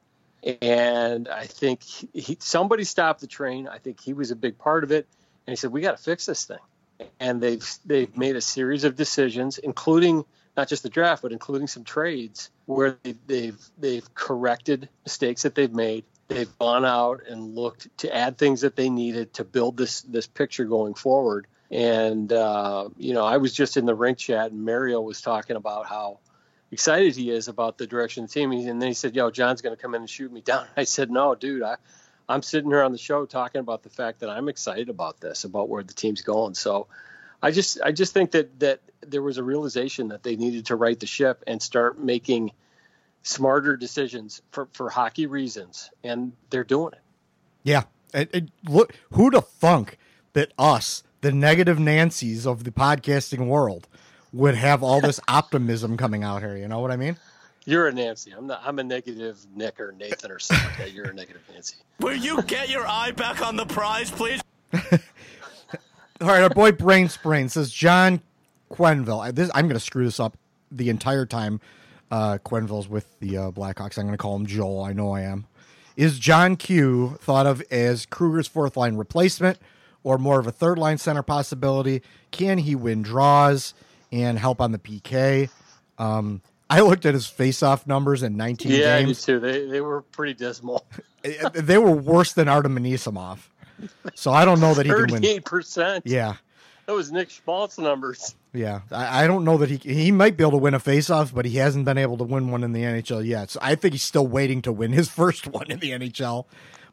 And 0.62 1.30
I 1.30 1.46
think 1.46 1.84
he, 1.84 2.38
somebody 2.40 2.84
stopped 2.84 3.22
the 3.22 3.28
train. 3.28 3.68
I 3.68 3.78
think 3.78 4.02
he 4.02 4.14
was 4.14 4.32
a 4.32 4.36
big 4.36 4.58
part 4.58 4.84
of 4.84 4.92
it. 4.92 5.08
And 5.46 5.52
he 5.52 5.56
said, 5.56 5.72
"We 5.72 5.82
got 5.82 5.98
to 5.98 6.04
fix 6.04 6.26
this 6.26 6.46
thing." 6.46 7.10
And 7.20 7.42
they've 7.42 7.66
they've 7.86 8.16
made 8.18 8.36
a 8.36 8.42
series 8.42 8.84
of 8.84 8.96
decisions, 8.96 9.58
including 9.58 10.26
not 10.56 10.68
just 10.68 10.84
the 10.84 10.90
draft, 10.90 11.22
but 11.22 11.32
including 11.32 11.68
some 11.68 11.84
trades 11.84 12.50
where 12.66 12.98
they've 13.04 13.18
they've, 13.28 13.60
they've 13.78 14.14
corrected 14.14 14.90
mistakes 15.06 15.44
that 15.44 15.56
they've 15.56 15.74
made. 15.74 16.06
They've 16.28 16.58
gone 16.60 16.86
out 16.86 17.22
and 17.28 17.56
looked 17.56 17.96
to 18.00 18.16
add 18.16 18.38
things 18.38 18.62
that 18.62 18.76
they 18.76 18.90
needed 18.90 19.34
to 19.36 19.44
build 19.44 19.78
this 19.78 20.02
this 20.02 20.28
picture 20.28 20.66
going 20.66 20.94
forward. 20.94 21.48
And 21.70 22.32
uh, 22.32 22.90
you 22.98 23.14
know, 23.14 23.26
I 23.26 23.38
was 23.38 23.54
just 23.54 23.78
in 23.78 23.86
the 23.86 23.96
rink 23.96 24.20
chat, 24.20 24.52
and 24.52 24.64
Mario 24.64 25.02
was 25.02 25.22
talking 25.22 25.56
about 25.56 25.88
how 25.88 26.20
excited 26.72 27.16
he 27.16 27.30
is 27.30 27.48
about 27.48 27.78
the 27.78 27.88
direction 27.88 28.24
of 28.24 28.30
the 28.30 28.34
team. 28.34 28.52
And 28.52 28.82
then 28.82 28.88
he 28.88 28.94
said, 28.94 29.16
"Yo, 29.16 29.32
John's 29.32 29.62
going 29.62 29.76
to 29.76 29.82
come 29.82 29.96
in 29.96 30.02
and 30.02 30.10
shoot 30.10 30.32
me 30.32 30.42
down." 30.42 30.66
I 30.78 30.84
said, 30.84 31.10
"No, 31.10 31.36
dude. 31.36 31.64
I, 31.64 31.78
I'm 32.30 32.42
sitting 32.42 32.70
here 32.70 32.84
on 32.84 32.92
the 32.92 32.98
show 32.98 33.26
talking 33.26 33.60
about 33.60 33.84
the 33.84 33.90
fact 33.90 34.22
that 34.22 34.30
I'm 34.30 34.50
excited 34.50 34.90
about 34.90 35.20
this, 35.20 35.44
about 35.44 35.68
where 35.68 35.84
the 35.84 35.94
team's 35.94 36.22
going." 36.22 36.54
So, 36.54 36.88
I 37.44 37.52
just, 37.52 37.80
I 37.84 37.92
just 37.92 38.14
think 38.14 38.32
that 38.32 38.60
that 38.62 38.80
there 39.02 39.22
was 39.22 39.38
a 39.38 39.44
realization 39.44 40.08
that 40.08 40.24
they 40.24 40.36
needed 40.36 40.68
to 40.68 40.76
right 40.76 41.00
the 41.00 41.06
ship 41.06 41.44
and 41.46 41.62
start 41.62 42.00
making 42.00 42.52
smarter 43.22 43.76
decisions 43.78 44.42
for 44.52 44.68
for 44.72 44.90
hockey 44.90 45.28
reasons, 45.28 45.90
and 46.04 46.34
they're 46.50 46.64
doing 46.64 46.94
it. 46.94 47.02
Yeah, 47.64 47.84
and, 48.14 48.30
and 48.34 48.52
look, 48.68 48.96
who'd 49.12 49.34
have 49.34 49.48
thunk 49.48 49.98
that 50.34 50.54
us, 50.58 51.04
the 51.22 51.32
negative 51.32 51.78
Nancys 51.78 52.46
of 52.46 52.64
the 52.64 52.72
podcasting 52.72 53.48
world, 53.48 53.88
would 54.32 54.56
have 54.56 54.82
all 54.82 55.02
this 55.02 55.20
optimism 55.28 55.98
coming 55.98 56.24
out 56.24 56.42
here. 56.42 56.56
You 56.56 56.68
know 56.68 56.80
what 56.80 56.92
I 56.92 56.96
mean? 56.96 57.18
You're 57.66 57.88
a 57.88 57.94
Nancy. 57.94 58.32
I'm 58.32 58.48
not. 58.48 58.62
I'm 58.66 58.80
a 58.80 58.84
negative 58.84 59.38
Nick 59.56 59.80
or 59.80 59.94
Nathan 59.94 60.32
or 60.32 60.40
something. 60.40 60.68
like 60.68 60.78
that. 60.78 60.92
You're 60.92 61.10
a 61.10 61.14
negative 61.14 61.42
Nancy. 61.52 61.76
Will 62.00 62.16
you 62.16 62.42
get 62.44 62.70
your 62.70 62.86
eye 62.88 63.12
back 63.12 63.42
on 63.42 63.56
the 63.56 63.66
prize, 63.66 64.12
please? 64.12 64.42
All 66.24 66.30
right, 66.30 66.42
our 66.42 66.50
boy 66.50 66.72
Brain 66.72 67.10
Sprain 67.10 67.50
says 67.50 67.70
John 67.70 68.22
Quenneville. 68.72 69.20
I, 69.20 69.32
this, 69.32 69.52
I'm 69.54 69.66
going 69.66 69.74
to 69.74 69.86
screw 69.86 70.06
this 70.06 70.22
up 70.22 70.38
the 70.72 70.88
entire 70.88 71.26
time. 71.26 71.60
Uh, 72.10 72.38
Quenneville's 72.38 72.88
with 72.88 73.20
the 73.20 73.36
uh, 73.36 73.52
Blackhawks. 73.52 73.98
I'm 73.98 74.06
going 74.06 74.14
to 74.14 74.18
call 74.18 74.38
him 74.38 74.46
Joel. 74.46 74.86
I 74.86 74.94
know 74.94 75.12
I 75.12 75.20
am. 75.20 75.48
Is 75.98 76.20
John 76.20 76.56
Q 76.56 77.18
thought 77.20 77.46
of 77.46 77.62
as 77.70 78.06
Kruger's 78.06 78.48
fourth 78.48 78.78
line 78.78 78.96
replacement 78.96 79.60
or 80.02 80.18
more 80.18 80.40
of 80.40 80.48
a 80.48 80.52
third 80.54 80.80
line 80.80 80.98
center 80.98 81.24
possibility? 81.24 82.02
Can 82.32 82.58
he 82.58 82.74
win 82.74 83.02
draws 83.02 83.74
and 84.10 84.40
help 84.40 84.62
on 84.62 84.72
the 84.72 84.80
PK? 84.80 85.50
Um, 85.98 86.42
I 86.70 86.80
looked 86.80 87.06
at 87.06 87.16
his 87.16 87.28
face-off 87.28 87.86
numbers 87.86 88.24
in 88.24 88.38
19 88.38 88.72
yeah, 88.72 89.02
games. 89.02 89.28
you 89.28 89.34
too. 89.34 89.40
They 89.42 89.68
they 89.68 89.82
were 89.82 90.04
pretty 90.04 90.36
dismal. 90.36 90.86
they 91.54 91.78
were 91.78 91.92
worse 91.92 92.32
than 92.32 92.48
Artem 92.48 92.78
Anisimov. 92.78 93.40
So 94.16 94.32
I 94.32 94.46
don't 94.46 94.60
know 94.60 94.74
that 94.74 94.86
he 94.86 94.92
can 94.92 95.02
win. 95.02 95.10
Thirty-eight 95.10 95.46
percent. 95.46 96.06
Yeah, 96.08 96.36
That 96.86 96.94
was 96.94 97.12
Nick 97.12 97.30
Schmaltz 97.30 97.78
numbers. 97.78 98.36
yeah. 98.54 98.82
I, 98.92 99.24
I 99.24 99.28
don't 99.28 99.44
know 99.46 99.58
that 99.58 99.70
he 99.70 99.78
he 99.78 100.12
might 100.12 100.38
be 100.38 100.44
able 100.44 100.52
to 100.52 100.58
win 100.58 100.74
a 100.74 100.80
face-off, 100.80 101.34
but 101.34 101.46
he 101.46 101.58
hasn't 101.58 101.86
been 101.86 101.98
able 101.98 102.18
to 102.18 102.24
win 102.24 102.50
one 102.52 102.64
in 102.64 102.72
the 102.74 102.82
NHL 102.82 103.26
yet. 103.26 103.50
So 103.50 103.60
I 103.62 103.76
think 103.76 103.94
he's 103.94 104.04
still 104.04 104.28
waiting 104.28 104.62
to 104.64 104.72
win 104.72 104.92
his 104.94 105.10
first 105.22 105.48
one 105.48 105.70
in 105.72 105.80
the 105.80 105.92
NHL. 105.92 106.46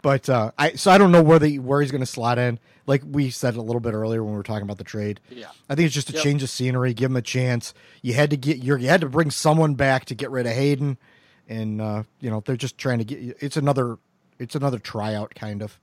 But 0.02 0.30
uh, 0.30 0.52
I 0.58 0.72
so 0.74 0.90
I 0.90 0.96
don't 0.98 1.12
know 1.12 1.22
where 1.22 1.38
the 1.38 1.58
where 1.58 1.80
he's 1.82 1.90
going 1.90 2.00
to 2.00 2.06
slot 2.06 2.38
in. 2.38 2.58
Like 2.86 3.02
we 3.06 3.28
said 3.30 3.54
a 3.56 3.60
little 3.62 3.80
bit 3.80 3.92
earlier 3.92 4.24
when 4.24 4.32
we 4.32 4.36
were 4.38 4.42
talking 4.42 4.62
about 4.62 4.78
the 4.78 4.84
trade. 4.84 5.20
Yeah. 5.28 5.48
I 5.68 5.74
think 5.74 5.84
it's 5.86 5.94
just 5.94 6.08
a 6.08 6.14
Yep. 6.14 6.22
change 6.22 6.42
of 6.42 6.48
scenery. 6.50 6.94
Give 6.94 7.10
him 7.10 7.16
a 7.16 7.22
chance. 7.22 7.74
You 8.02 8.14
had 8.14 8.30
to 8.30 8.36
get 8.38 8.56
you 8.58 8.76
you 8.78 8.88
had 8.88 9.02
to 9.02 9.08
bring 9.10 9.30
someone 9.30 9.74
back 9.74 10.06
to 10.06 10.14
get 10.14 10.30
rid 10.30 10.46
of 10.46 10.52
Hayden, 10.52 10.96
and 11.48 11.80
uh, 11.82 12.02
you 12.20 12.30
know 12.30 12.42
they're 12.46 12.56
just 12.56 12.78
trying 12.78 12.98
to 12.98 13.04
get. 13.04 13.36
It's 13.40 13.58
another 13.58 13.98
it's 14.38 14.54
another 14.54 14.78
tryout 14.78 15.34
kind 15.34 15.62
of. 15.62 15.78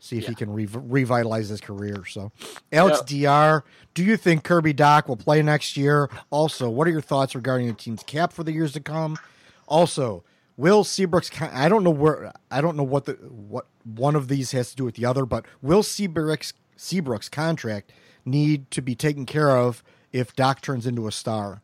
See 0.00 0.16
if 0.18 0.26
he 0.26 0.34
can 0.34 0.52
rev- 0.52 0.80
revitalize 0.90 1.48
his 1.48 1.60
career. 1.60 2.04
So, 2.04 2.30
Alex 2.72 3.00
Dr. 3.00 3.64
Do 3.94 4.04
you 4.04 4.16
think 4.16 4.44
Kirby 4.44 4.72
Dach 4.72 5.08
will 5.08 5.16
play 5.16 5.42
next 5.42 5.76
year? 5.76 6.08
Also, 6.30 6.70
what 6.70 6.86
are 6.86 6.90
your 6.90 7.00
thoughts 7.00 7.34
regarding 7.34 7.66
the 7.66 7.72
team's 7.72 8.04
cap 8.04 8.32
for 8.32 8.44
the 8.44 8.52
years 8.52 8.72
to 8.74 8.80
come? 8.80 9.18
Also, 9.66 10.22
will 10.56 10.84
Seabrook's? 10.84 11.30
I 11.40 11.68
don't 11.68 11.82
know 11.82 11.90
where. 11.90 12.32
I 12.50 12.60
don't 12.60 12.76
know 12.76 12.84
what 12.84 13.06
the 13.06 13.14
what 13.14 13.66
one 13.82 14.14
of 14.14 14.28
these 14.28 14.52
has 14.52 14.70
to 14.70 14.76
do 14.76 14.84
with 14.84 14.94
the 14.94 15.04
other, 15.04 15.26
but 15.26 15.46
will 15.62 15.82
Seabrook's 15.82 16.52
Seabrook's 16.76 17.28
contract 17.28 17.92
need 18.24 18.70
to 18.70 18.80
be 18.80 18.94
taken 18.94 19.26
care 19.26 19.56
of 19.56 19.82
if 20.12 20.34
Dach 20.36 20.60
turns 20.60 20.86
into 20.86 21.08
a 21.08 21.12
star? 21.12 21.62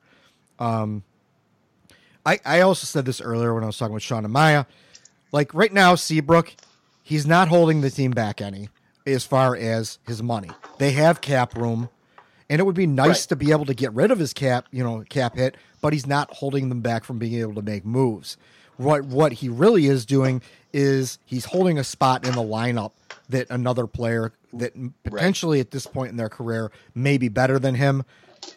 Um, 0.59 1.05
I 2.27 2.41
I 2.45 2.61
also 2.63 2.87
said 2.87 3.05
this 3.05 3.21
earlier 3.21 3.55
when 3.55 3.63
I 3.63 3.67
was 3.67 3.79
talking 3.79 3.95
with 3.95 4.03
Sean 4.03 4.25
and 4.25 4.33
Maya. 4.33 4.65
Like 5.33 5.53
right 5.55 5.73
now, 5.73 5.95
Seabrook, 5.95 6.55
he's 7.05 7.27
not 7.27 7.47
holding 7.49 7.81
the 7.83 7.91
team 7.91 8.11
back 8.11 8.41
any 8.41 8.69
as 9.07 9.25
far 9.25 9.55
as 9.55 9.99
his 10.07 10.23
money. 10.23 10.51
They 10.79 10.91
have 10.93 11.21
cap 11.21 11.55
room, 11.55 11.89
and 12.51 12.59
it 12.59 12.65
would 12.65 12.75
be 12.75 12.87
nice 12.87 13.07
Right. 13.23 13.29
to 13.29 13.37
be 13.37 13.51
able 13.53 13.67
to 13.67 13.75
get 13.75 13.93
rid 13.93 14.11
of 14.11 14.19
his 14.19 14.33
cap, 14.33 14.67
you 14.73 14.83
know, 14.83 15.05
cap 15.09 15.37
hit, 15.37 15.57
but 15.81 15.93
he's 15.93 16.07
not 16.07 16.33
holding 16.33 16.71
them 16.71 16.81
back 16.81 17.05
from 17.05 17.19
being 17.19 17.35
able 17.41 17.55
to 17.55 17.63
make 17.63 17.85
moves. 17.85 18.37
What 18.77 19.05
what 19.05 19.35
he 19.35 19.49
really 19.49 19.87
is 19.87 20.05
doing 20.05 20.43
is 20.73 21.19
he's 21.25 21.45
holding 21.45 21.79
a 21.79 21.85
spot 21.85 22.27
in 22.27 22.33
the 22.33 22.43
lineup 22.43 22.91
that 23.29 23.49
another 23.51 23.87
player 23.87 24.33
that 24.53 24.73
potentially 25.05 25.61
at 25.61 25.71
this 25.71 25.87
point 25.87 26.11
in 26.11 26.17
their 26.17 26.29
career 26.29 26.73
may 26.95 27.17
be 27.17 27.29
better 27.29 27.59
than 27.61 27.77
him 27.77 28.03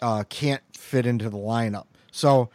uh, 0.02 0.24
can't 0.30 0.64
fit 0.76 1.06
into 1.06 1.30
the 1.30 1.38
lineup. 1.38 1.86
So 2.12 2.50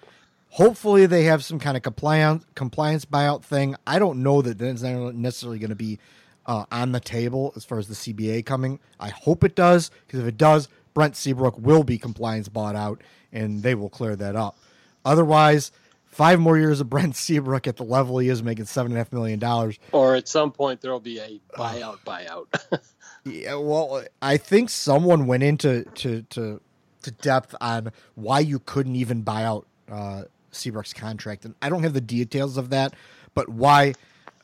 hopefully 0.52 1.06
they 1.06 1.24
have 1.24 1.42
some 1.42 1.58
kind 1.58 1.76
of 1.76 1.82
compliance 1.82 2.44
compliance 2.54 3.04
buyout 3.04 3.42
thing. 3.42 3.74
I 3.86 3.98
don't 3.98 4.22
know 4.22 4.42
that 4.42 4.58
that's 4.58 4.82
necessarily 4.82 5.58
going 5.58 5.70
to 5.70 5.76
be 5.76 5.98
uh, 6.46 6.64
on 6.70 6.92
the 6.92 7.00
table 7.00 7.52
as 7.56 7.64
far 7.64 7.78
as 7.78 7.88
the 7.88 7.94
CBA 7.94 8.44
coming. 8.44 8.78
I 9.00 9.08
hope 9.08 9.44
it 9.44 9.54
does 9.54 9.90
because 10.06 10.20
if 10.20 10.26
it 10.26 10.36
does, 10.36 10.68
Brent 10.94 11.16
Seabrook 11.16 11.58
will 11.58 11.84
be 11.84 11.98
compliance 11.98 12.48
bought 12.48 12.76
out 12.76 13.00
and 13.32 13.62
they 13.62 13.74
will 13.74 13.88
clear 13.88 14.14
that 14.16 14.36
up. 14.36 14.58
Otherwise, 15.04 15.72
five 16.04 16.38
more 16.38 16.58
years 16.58 16.80
of 16.80 16.90
Brent 16.90 17.16
Seabrook 17.16 17.66
at 17.66 17.76
the 17.76 17.84
level 17.84 18.18
he 18.18 18.28
is 18.28 18.42
making 18.42 18.66
seven 18.66 18.92
and 18.92 18.98
a 18.98 19.00
half 19.00 19.12
million 19.12 19.38
dollars. 19.38 19.78
Or 19.92 20.14
at 20.16 20.28
some 20.28 20.52
point 20.52 20.82
there'll 20.82 21.00
be 21.00 21.18
a 21.18 21.40
buyout 21.56 21.98
buyout. 22.06 22.46
Yeah, 23.24 23.54
well, 23.54 24.02
I 24.20 24.36
think 24.36 24.68
someone 24.68 25.28
went 25.28 25.44
into 25.44 25.84
to 25.84 26.22
to 26.22 26.60
to 27.02 27.10
depth 27.12 27.54
on 27.60 27.92
why 28.16 28.40
you 28.40 28.58
couldn't 28.58 28.96
even 28.96 29.22
buy 29.22 29.44
out 29.44 29.64
uh, 29.88 30.24
Seabrook's 30.52 30.92
contract, 30.92 31.44
and 31.44 31.54
I 31.60 31.68
don't 31.68 31.82
have 31.82 31.94
the 31.94 32.00
details 32.00 32.56
of 32.56 32.70
that, 32.70 32.94
but 33.34 33.48
why 33.48 33.94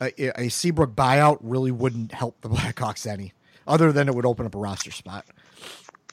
a, 0.01 0.41
a 0.41 0.49
Seabrook 0.49 0.95
buyout 0.95 1.37
really 1.41 1.71
wouldn't 1.71 2.11
help 2.11 2.39
the 2.41 2.49
Blackhawks 2.49 3.07
any, 3.07 3.33
other 3.67 3.91
than 3.91 4.07
it 4.07 4.15
would 4.15 4.25
open 4.25 4.45
up 4.45 4.55
a 4.55 4.57
roster 4.57 4.91
spot. 4.91 5.25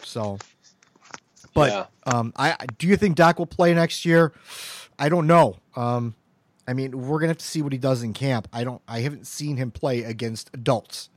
So, 0.02 0.38
but 1.54 1.70
Yeah. 1.70 1.86
um, 2.04 2.32
I 2.36 2.56
do 2.78 2.86
you 2.86 2.96
think 2.96 3.16
Dach 3.16 3.38
will 3.38 3.46
play 3.46 3.74
next 3.74 4.04
year? 4.04 4.32
I 4.98 5.08
don't 5.08 5.26
know. 5.26 5.56
Um, 5.74 6.14
I 6.68 6.72
mean, 6.72 7.06
we're 7.06 7.18
gonna 7.18 7.28
have 7.30 7.38
to 7.38 7.44
see 7.44 7.62
what 7.62 7.72
he 7.72 7.78
does 7.78 8.02
in 8.02 8.12
camp. 8.12 8.48
I 8.52 8.64
don't. 8.64 8.82
I 8.86 9.00
haven't 9.00 9.26
seen 9.26 9.56
him 9.56 9.70
play 9.70 10.02
against 10.02 10.50
adults 10.52 11.08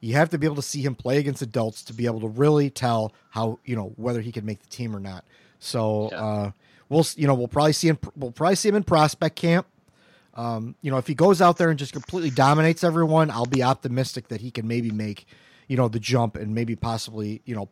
you 0.00 0.14
have 0.14 0.30
to 0.30 0.38
be 0.38 0.46
able 0.46 0.56
to 0.56 0.62
see 0.62 0.82
him 0.82 0.94
play 0.94 1.18
against 1.18 1.42
adults 1.42 1.82
to 1.82 1.92
be 1.92 2.06
able 2.06 2.20
to 2.20 2.28
really 2.28 2.70
tell 2.70 3.12
how 3.30 3.58
you 3.64 3.74
know 3.74 3.92
whether 3.96 4.20
he 4.20 4.30
can 4.32 4.44
make 4.44 4.60
the 4.60 4.68
team 4.68 4.94
or 4.94 5.00
not. 5.00 5.24
So 5.58 6.08
uh, 6.08 6.50
we'll 6.88 7.06
you 7.16 7.26
know 7.26 7.34
we'll 7.34 7.48
probably 7.48 7.72
see 7.72 7.88
him 7.88 7.98
we'll 8.16 8.32
probably 8.32 8.56
see 8.56 8.68
him 8.68 8.76
in 8.76 8.84
prospect 8.84 9.36
camp. 9.36 9.66
Um, 10.34 10.76
you 10.82 10.90
know 10.90 10.98
if 10.98 11.06
he 11.06 11.14
goes 11.14 11.42
out 11.42 11.58
there 11.58 11.70
and 11.70 11.78
just 11.78 11.92
completely 11.92 12.30
dominates 12.30 12.84
everyone, 12.84 13.30
I'll 13.30 13.46
be 13.46 13.62
optimistic 13.62 14.28
that 14.28 14.40
he 14.40 14.50
can 14.50 14.66
maybe 14.68 14.90
make 14.90 15.26
you 15.66 15.76
know 15.76 15.88
the 15.88 16.00
jump 16.00 16.36
and 16.36 16.54
maybe 16.54 16.76
possibly 16.76 17.42
you 17.44 17.54
know 17.54 17.68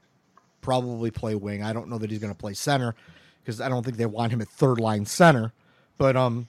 probably 0.61 1.11
play 1.11 1.35
wing. 1.35 1.63
I 1.63 1.73
don't 1.73 1.89
know 1.89 1.99
that 1.99 2.11
he's 2.11 2.19
going 2.19 2.33
to 2.33 2.39
play 2.39 2.53
center 2.53 2.95
because 3.43 3.61
I 3.61 3.69
don't 3.69 3.85
think 3.85 3.97
they 3.97 4.07
want 4.07 4.33
him 4.33 4.41
at 4.41 4.49
third 4.49 4.81
line 4.81 5.07
center. 5.07 5.53
But 5.97 6.17
um, 6.17 6.49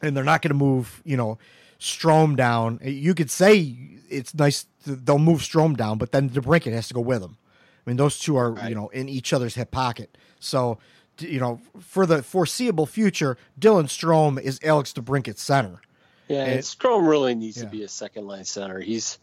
and 0.00 0.16
they're 0.16 0.24
not 0.24 0.42
going 0.42 0.50
to 0.50 0.56
move, 0.56 1.00
you 1.04 1.16
know, 1.16 1.38
Strome 1.78 2.36
down. 2.36 2.80
You 2.82 3.14
could 3.14 3.30
say 3.30 3.76
it's 4.08 4.34
nice 4.34 4.66
to, 4.84 4.96
they'll 4.96 5.18
move 5.18 5.40
Strome 5.40 5.76
down, 5.76 5.98
but 5.98 6.12
then 6.12 6.30
DeBrincat 6.30 6.72
has 6.72 6.88
to 6.88 6.94
go 6.94 7.00
with 7.00 7.22
him. 7.22 7.36
I 7.84 7.90
mean, 7.90 7.96
those 7.96 8.18
two 8.18 8.36
are 8.36 8.56
you 8.68 8.74
know 8.74 8.88
in 8.88 9.08
each 9.08 9.32
other's 9.32 9.56
hip 9.56 9.70
pocket. 9.70 10.16
So 10.40 10.78
you 11.18 11.40
know, 11.40 11.60
for 11.80 12.06
the 12.06 12.22
foreseeable 12.22 12.86
future, 12.86 13.36
Dylan 13.60 13.84
Strome 13.84 14.40
is 14.40 14.58
Alex 14.62 14.92
DeBrincat 14.92 15.38
center. 15.38 15.80
Yeah, 16.28 16.44
And- 16.44 16.52
and 16.54 16.62
Strome 16.62 17.06
really 17.08 17.34
needs 17.34 17.58
Yeah. 17.58 17.64
to 17.64 17.70
be 17.70 17.82
a 17.82 17.88
second 17.88 18.26
line 18.26 18.44
center. 18.44 18.80
He's 18.80 19.18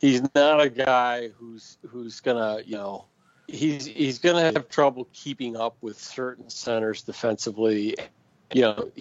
he's 0.00 0.22
not 0.34 0.60
a 0.60 0.68
guy 0.70 1.28
who's 1.28 1.78
who's 1.88 2.20
gonna 2.20 2.60
you 2.64 2.76
know 2.76 3.06
he's 3.48 3.86
he's 3.86 4.18
gonna 4.18 4.42
have 4.42 4.68
trouble 4.68 5.08
keeping 5.12 5.56
up 5.56 5.76
with 5.80 5.98
certain 6.00 6.48
centers 6.50 7.02
defensively. 7.02 7.96
You 8.52 8.62
know, 8.62 8.92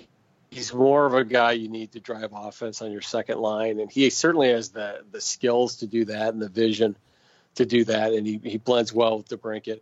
he's 0.49 0.73
more 0.73 1.05
of 1.05 1.13
a 1.13 1.23
guy 1.25 1.51
you 1.53 1.67
need 1.69 1.91
to 1.93 1.99
drive 1.99 2.31
offense 2.33 2.81
on 2.81 2.91
your 2.91 3.01
second 3.01 3.39
line, 3.39 3.79
and 3.79 3.91
he 3.91 4.09
certainly 4.09 4.49
has 4.49 4.69
the 4.69 5.03
the 5.11 5.21
skills 5.21 5.75
to 5.77 5.87
do 5.87 6.05
that 6.05 6.33
and 6.33 6.41
the 6.41 6.49
vision 6.49 6.95
to 7.55 7.65
do 7.65 7.83
that, 7.83 8.13
and 8.13 8.25
he, 8.25 8.39
he 8.43 8.57
blends 8.57 8.93
well 8.93 9.17
with 9.17 9.27
DeBrincat. 9.27 9.81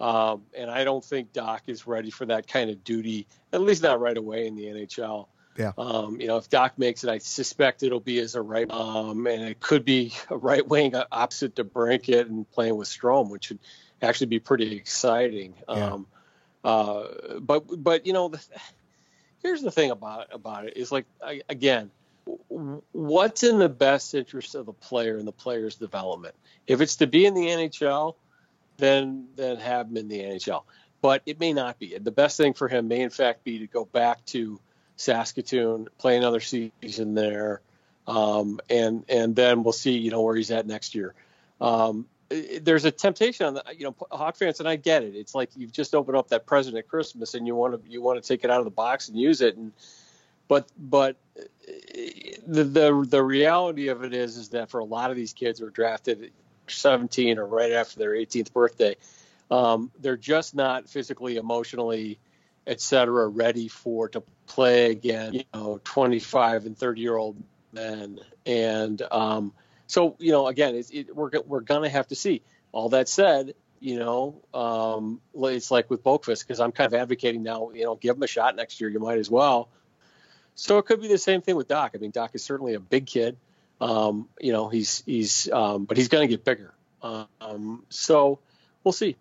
Um, 0.00 0.42
and 0.56 0.70
I 0.70 0.84
don't 0.84 1.04
think 1.04 1.32
Dach 1.32 1.60
is 1.66 1.86
ready 1.86 2.10
for 2.10 2.26
that 2.26 2.48
kind 2.48 2.70
of 2.70 2.82
duty, 2.82 3.26
at 3.52 3.60
least 3.60 3.82
not 3.82 4.00
right 4.00 4.16
away 4.16 4.46
in 4.46 4.56
the 4.56 4.64
NHL. 4.64 5.28
Yeah. 5.56 5.72
Um, 5.76 6.20
you 6.20 6.26
know, 6.26 6.38
if 6.38 6.48
Dach 6.48 6.72
makes 6.78 7.04
it, 7.04 7.10
I 7.10 7.18
suspect 7.18 7.82
it'll 7.82 8.00
be 8.00 8.18
as 8.18 8.34
a 8.34 8.42
right, 8.42 8.70
um, 8.70 9.26
and 9.26 9.42
it 9.42 9.60
could 9.60 9.84
be 9.84 10.12
a 10.30 10.36
right 10.36 10.66
wing 10.66 10.94
opposite 11.12 11.56
to 11.56 11.64
Brinket 11.64 12.28
and 12.28 12.50
playing 12.50 12.76
with 12.76 12.88
Strome, 12.88 13.30
which 13.30 13.50
would 13.50 13.58
actually 14.00 14.28
be 14.28 14.40
pretty 14.40 14.74
exciting. 14.74 15.54
Yeah. 15.68 15.74
Um, 15.74 16.06
uh, 16.64 17.04
but 17.40 17.64
but 17.82 18.06
you 18.06 18.12
know, 18.12 18.28
the, 18.28 18.44
here's 19.42 19.62
the 19.62 19.70
thing 19.70 19.90
about 19.90 20.28
about 20.32 20.66
it 20.66 20.76
is 20.76 20.90
like 20.90 21.06
I, 21.22 21.42
again, 21.48 21.90
what's 22.92 23.42
in 23.42 23.58
the 23.58 23.68
best 23.68 24.14
interest 24.14 24.54
of 24.54 24.66
the 24.66 24.72
player 24.72 25.16
and 25.16 25.26
the 25.26 25.32
player's 25.32 25.76
development? 25.76 26.34
If 26.66 26.80
it's 26.80 26.96
to 26.96 27.06
be 27.06 27.26
in 27.26 27.34
the 27.34 27.46
NHL, 27.46 28.14
then 28.78 29.28
then 29.36 29.56
have 29.56 29.88
him 29.88 29.96
in 29.96 30.08
the 30.08 30.20
NHL. 30.20 30.62
But 31.00 31.22
it 31.26 31.40
may 31.40 31.52
not 31.52 31.78
be. 31.78 31.98
The 31.98 32.12
best 32.12 32.36
thing 32.36 32.54
for 32.54 32.68
him 32.68 32.88
may 32.88 33.00
in 33.00 33.10
fact 33.10 33.44
be 33.44 33.58
to 33.60 33.66
go 33.66 33.84
back 33.84 34.24
to 34.26 34.60
Saskatoon, 34.96 35.88
play 35.98 36.16
another 36.16 36.40
season 36.40 37.14
there, 37.14 37.60
um, 38.06 38.60
and 38.70 39.04
and 39.08 39.34
then 39.34 39.62
we'll 39.64 39.72
see 39.72 39.98
you 39.98 40.10
know 40.10 40.22
where 40.22 40.36
he's 40.36 40.50
at 40.50 40.66
next 40.66 40.94
year. 40.94 41.14
Um, 41.60 42.06
there's 42.62 42.84
a 42.84 42.90
temptation 42.90 43.46
on 43.46 43.54
the 43.54 43.64
you 43.76 43.84
know 43.84 43.96
Hawk 44.10 44.36
fans, 44.36 44.60
and 44.60 44.68
I 44.68 44.76
get 44.76 45.02
it. 45.02 45.14
It's 45.14 45.34
like 45.34 45.50
you've 45.56 45.72
just 45.72 45.94
opened 45.94 46.16
up 46.16 46.28
that 46.28 46.46
present 46.46 46.76
at 46.76 46.88
Christmas, 46.88 47.34
and 47.34 47.46
you 47.46 47.54
want 47.54 47.82
to 47.82 47.90
you 47.90 48.00
want 48.00 48.22
to 48.22 48.26
take 48.26 48.44
it 48.44 48.50
out 48.50 48.58
of 48.58 48.64
the 48.64 48.70
box 48.70 49.08
and 49.08 49.18
use 49.18 49.40
it, 49.40 49.56
and 49.56 49.72
but 50.48 50.68
but 50.78 51.16
the 52.46 52.64
the 52.64 53.06
the 53.08 53.22
reality 53.22 53.88
of 53.88 54.04
it 54.04 54.14
is 54.14 54.36
is 54.36 54.50
that 54.50 54.70
for 54.70 54.80
a 54.80 54.84
lot 54.84 55.10
of 55.10 55.16
these 55.16 55.32
kids 55.32 55.60
who 55.60 55.66
are 55.66 55.70
drafted 55.70 56.32
at 56.72 56.78
17 56.78 57.38
or 57.38 57.46
right 57.46 57.72
after 57.72 57.98
their 57.98 58.12
18th 58.12 58.52
birthday, 58.52 58.96
um, 59.50 59.90
they're 60.00 60.16
just 60.16 60.54
not 60.54 60.88
physically, 60.88 61.36
emotionally, 61.36 62.18
et 62.66 62.80
cetera, 62.80 63.28
ready 63.28 63.68
for 63.68 64.08
to 64.08 64.22
play 64.46 64.90
again. 64.90 65.34
You 65.34 65.44
know, 65.54 65.80
25 65.84 66.66
and 66.66 66.76
30 66.76 67.00
year 67.00 67.16
old 67.16 67.42
men, 67.72 68.18
and 68.46 69.00
um, 69.10 69.52
so 69.86 70.16
you 70.18 70.32
know, 70.32 70.46
again, 70.46 70.82
it, 70.90 71.14
we're 71.14 71.30
we're 71.46 71.60
gonna 71.60 71.88
have 71.88 72.08
to 72.08 72.14
see. 72.14 72.42
All 72.72 72.88
that 72.90 73.08
said, 73.08 73.54
you 73.80 73.98
know, 73.98 74.40
um, 74.54 75.20
it's 75.34 75.70
like 75.70 75.90
with 75.90 76.02
Boqvist 76.02 76.40
because 76.40 76.60
I'm 76.60 76.72
kind 76.72 76.86
of 76.86 76.98
advocating 76.98 77.42
now. 77.42 77.70
You 77.74 77.84
know, 77.84 77.96
give 77.96 78.16
him 78.16 78.22
a 78.22 78.26
shot 78.26 78.56
next 78.56 78.80
year. 78.80 78.88
You 78.88 79.00
might 79.00 79.18
as 79.18 79.30
well. 79.30 79.68
So 80.54 80.78
it 80.78 80.86
could 80.86 81.00
be 81.00 81.08
the 81.08 81.18
same 81.18 81.42
thing 81.42 81.56
with 81.56 81.68
Dach. 81.68 81.90
I 81.94 81.98
mean, 81.98 82.12
Dach 82.12 82.34
is 82.34 82.42
certainly 82.42 82.74
a 82.74 82.80
big 82.80 83.06
kid. 83.06 83.36
Um, 83.82 84.28
you 84.40 84.52
know, 84.52 84.68
he's 84.68 85.02
he's 85.04 85.50
um, 85.50 85.86
but 85.86 85.96
he's 85.96 86.06
going 86.06 86.26
to 86.26 86.32
get 86.32 86.44
bigger. 86.44 86.72
Um, 87.02 87.84
so 87.88 88.38
we'll 88.84 88.92
see. 88.92 89.16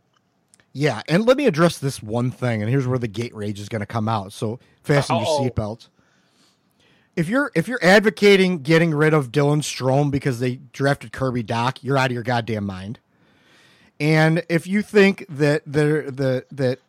Yeah, 0.71 1.01
and 1.09 1.25
let 1.25 1.35
me 1.35 1.47
address 1.47 1.79
this 1.79 2.01
one 2.01 2.29
thing, 2.29 2.61
and 2.61 2.69
here's 2.69 2.87
where 2.87 2.99
the 2.99 3.07
gate 3.07 3.33
rage 3.35 3.59
is 3.59 3.69
going 3.69 3.79
to 3.79 3.87
come 3.87 4.07
out. 4.07 4.33
So 4.33 4.59
fasten 4.83 5.15
your 5.17 5.25
Uh-oh. 5.25 5.49
seatbelts. 5.49 5.87
If 7.15 7.27
you're 7.27 7.51
if 7.55 7.67
you're 7.67 7.83
advocating 7.83 8.61
getting 8.61 8.93
rid 8.93 9.15
of 9.15 9.31
Dylan 9.31 9.63
Strome 9.63 10.11
because 10.11 10.39
they 10.39 10.57
drafted 10.73 11.11
Kirby 11.11 11.43
Dach, 11.43 11.79
you're 11.81 11.97
out 11.97 12.11
of 12.11 12.13
your 12.13 12.23
goddamn 12.23 12.65
mind. 12.65 12.99
And 13.99 14.43
if 14.47 14.67
you 14.67 14.83
think 14.83 15.25
that 15.27 15.63
the 15.65 16.05
the 16.07 16.45
that 16.51 16.79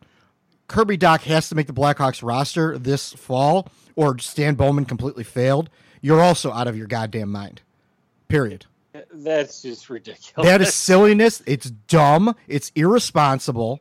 Kirby 0.69 0.99
Dach 0.99 1.23
has 1.23 1.49
to 1.49 1.55
make 1.55 1.67
the 1.67 1.73
Blackhawks 1.73 2.23
roster 2.23 2.79
this 2.79 3.15
fall, 3.15 3.69
or 3.97 4.19
Stan 4.19 4.55
Bowman 4.57 4.85
completely 4.85 5.25
failed, 5.25 5.71
you're 6.03 6.21
also 6.21 6.53
out 6.53 6.69
of 6.69 6.77
your 6.77 6.87
goddamn 6.87 7.31
mind. 7.31 7.63
Period. 8.29 8.67
That's 9.11 9.63
just 9.63 9.89
ridiculous. 9.89 10.47
That 10.47 10.61
is 10.61 10.75
silliness. 10.75 11.43
It's 11.47 11.71
dumb. 11.71 12.37
It's 12.47 12.71
irresponsible. 12.75 13.81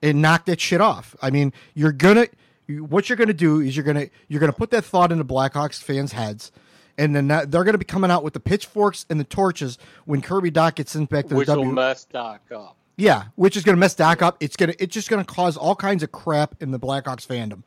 And 0.00 0.22
knock 0.22 0.46
that 0.46 0.60
shit 0.60 0.80
off. 0.80 1.16
I 1.22 1.30
mean, 1.30 1.52
you're 1.74 1.92
gonna. 1.92 2.26
What 2.68 3.08
you're 3.08 3.16
gonna 3.16 3.32
do 3.32 3.60
is 3.60 3.76
you're 3.76 3.84
gonna 3.84 4.06
you're 4.28 4.40
gonna 4.40 4.52
put 4.52 4.70
that 4.70 4.84
thought 4.84 5.12
into 5.12 5.24
Blackhawks 5.24 5.80
fans' 5.80 6.12
heads, 6.12 6.50
and 6.98 7.14
then 7.14 7.28
that, 7.28 7.50
they're 7.50 7.62
gonna 7.62 7.78
be 7.78 7.84
coming 7.84 8.10
out 8.10 8.24
with 8.24 8.34
the 8.34 8.40
pitchforks 8.40 9.06
and 9.10 9.20
the 9.20 9.24
torches 9.24 9.78
when 10.04 10.20
Kirby 10.20 10.50
Dach 10.50 10.74
gets 10.74 10.92
sent 10.92 11.08
back 11.08 11.28
to 11.28 11.36
which 11.36 11.46
the 11.46 11.54
will 11.54 11.62
W. 11.62 11.74
mess 11.74 12.06
Dach 12.12 12.38
up. 12.52 12.76
Yeah, 12.96 13.24
which 13.36 13.56
is 13.56 13.64
going 13.64 13.76
to 13.76 13.80
mess 13.80 13.94
Dach 13.94 14.22
up. 14.22 14.36
It's 14.40 14.56
gonna 14.56 14.74
it's 14.78 14.92
just 14.92 15.08
going 15.08 15.24
to 15.24 15.32
cause 15.32 15.56
all 15.56 15.74
kinds 15.74 16.02
of 16.02 16.12
crap 16.12 16.60
in 16.60 16.70
the 16.70 16.78
Blackhawks 16.78 17.26
fandom. 17.26 17.62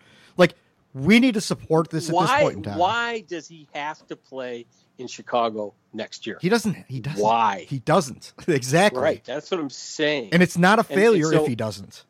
Like 0.96 1.06
we 1.06 1.20
need 1.20 1.34
to 1.36 1.42
support 1.42 1.90
this 1.90 2.10
at 2.10 2.16
this 2.18 2.32
point 2.32 2.58
in 2.58 2.64
time. 2.64 2.78
Why 2.78 3.22
does 3.28 3.48
he 3.48 3.68
have 3.74 4.06
to 4.08 4.16
play 4.16 4.66
in 4.98 5.08
Chicago 5.08 5.74
next 5.94 6.26
year? 6.26 6.38
He 6.42 6.50
doesn't. 6.50 6.76
He 6.88 7.00
doesn't. 7.00 7.22
Why? 7.22 7.66
He 7.68 7.80
doesn't. 7.80 8.34
exactly. 8.48 9.02
Right. 9.02 9.24
That's 9.24 9.52
what 9.52 9.60
I'm 9.60 9.70
saying. 9.70 10.30
And 10.32 10.42
it's 10.42 10.58
not 10.58 10.80
a 10.80 10.82
And- 10.82 10.92
and 10.92 11.00
failure 11.00 11.32
so- 11.32 11.44
if 11.44 11.48
he 11.48 11.56
doesn't. 11.56 12.04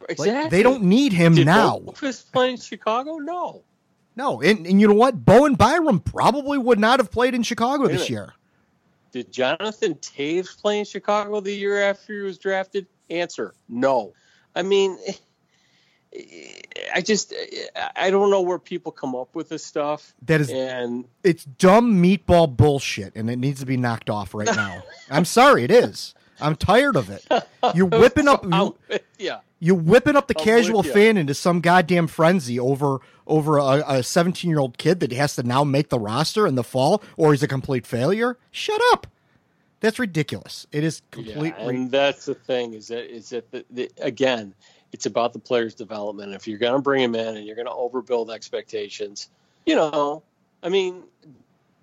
Like, 0.00 0.10
Exactly. 0.18 0.50
they 0.58 0.62
don't 0.62 0.82
need 0.84 1.12
him 1.12 1.34
Did 1.34 1.46
now. 1.46 1.78
Boqvist 1.78 2.32
play 2.32 2.50
in 2.50 2.56
Chicago? 2.56 3.16
No. 3.18 3.62
No, 4.16 4.40
and, 4.40 4.66
and 4.66 4.80
you 4.80 4.88
know 4.88 4.94
what? 4.94 5.24
Bowen 5.24 5.54
Byram 5.54 6.00
probably 6.00 6.58
would 6.58 6.80
not 6.80 6.98
have 6.98 7.10
played 7.12 7.34
in 7.34 7.42
Chicago 7.42 7.84
Wait 7.84 7.92
this 7.92 8.10
year. 8.10 8.32
Did 9.12 9.30
Jonathan 9.30 9.94
Toews 9.94 10.60
play 10.60 10.78
in 10.80 10.84
Chicago 10.84 11.40
the 11.40 11.52
year 11.54 11.80
after 11.82 12.14
he 12.14 12.20
was 12.20 12.38
drafted? 12.38 12.86
Answer: 13.08 13.54
No. 13.68 14.12
I 14.54 14.62
mean, 14.62 14.98
I 16.94 17.00
just 17.02 17.32
I 17.96 18.10
don't 18.10 18.30
know 18.30 18.40
where 18.40 18.58
people 18.58 18.90
come 18.92 19.14
up 19.14 19.34
with 19.34 19.48
this 19.48 19.64
stuff. 19.64 20.12
That 20.22 20.40
is- 20.40 20.50
and 20.50 21.06
It's 21.22 21.44
dumb 21.44 22.02
meatball 22.02 22.54
bullshit, 22.56 23.14
and 23.14 23.30
it 23.30 23.36
needs 23.36 23.60
to 23.60 23.66
be 23.66 23.76
knocked 23.76 24.10
off 24.10 24.34
right 24.34 24.46
now. 24.46 24.82
I'm 25.10 25.24
sorry, 25.24 25.62
it 25.64 25.70
is. 25.70 26.14
I'm 26.40 26.56
tired 26.56 26.96
of 26.96 27.10
it. 27.10 27.24
You're 27.74 27.86
whipping 28.00 28.26
up. 28.26 28.44
You, 28.44 28.74
yeah. 29.18 29.40
You're 29.62 29.76
whipping 29.76 30.16
up 30.16 30.26
the 30.26 30.34
I'm 30.38 30.44
casual 30.44 30.82
fan 30.82 31.18
into 31.18 31.34
some 31.34 31.60
goddamn 31.60 32.06
frenzy 32.06 32.58
over 32.58 32.98
over 33.26 33.58
a 33.58 34.02
17 34.02 34.50
year 34.50 34.58
old 34.58 34.78
kid 34.78 35.00
that 35.00 35.12
has 35.12 35.36
to 35.36 35.42
now 35.42 35.62
make 35.64 35.90
the 35.90 35.98
roster 35.98 36.46
in 36.46 36.54
the 36.54 36.64
fall, 36.64 37.02
or 37.16 37.32
he's 37.32 37.42
a 37.42 37.48
complete 37.48 37.86
failure. 37.86 38.38
Shut 38.50 38.80
up. 38.92 39.06
That's 39.80 39.98
ridiculous. 39.98 40.66
It 40.72 40.82
is 40.82 41.02
completely. 41.10 41.48
Yeah, 41.50 41.68
and 41.68 41.90
that's 41.90 42.24
the 42.26 42.34
thing 42.34 42.74
is 42.74 42.88
that 42.88 43.10
is 43.14 43.30
that 43.30 43.50
the, 43.50 43.64
the, 43.70 43.90
again, 44.00 44.54
it's 44.92 45.06
about 45.06 45.32
the 45.32 45.38
player's 45.38 45.74
development. 45.74 46.34
If 46.34 46.48
you're 46.48 46.58
going 46.58 46.74
to 46.74 46.80
bring 46.80 47.02
him 47.02 47.14
in 47.14 47.36
and 47.36 47.46
you're 47.46 47.56
going 47.56 47.66
to 47.66 47.72
overbuild 47.72 48.32
expectations, 48.32 49.28
you 49.66 49.76
know, 49.76 50.22
I 50.62 50.68
mean, 50.68 51.02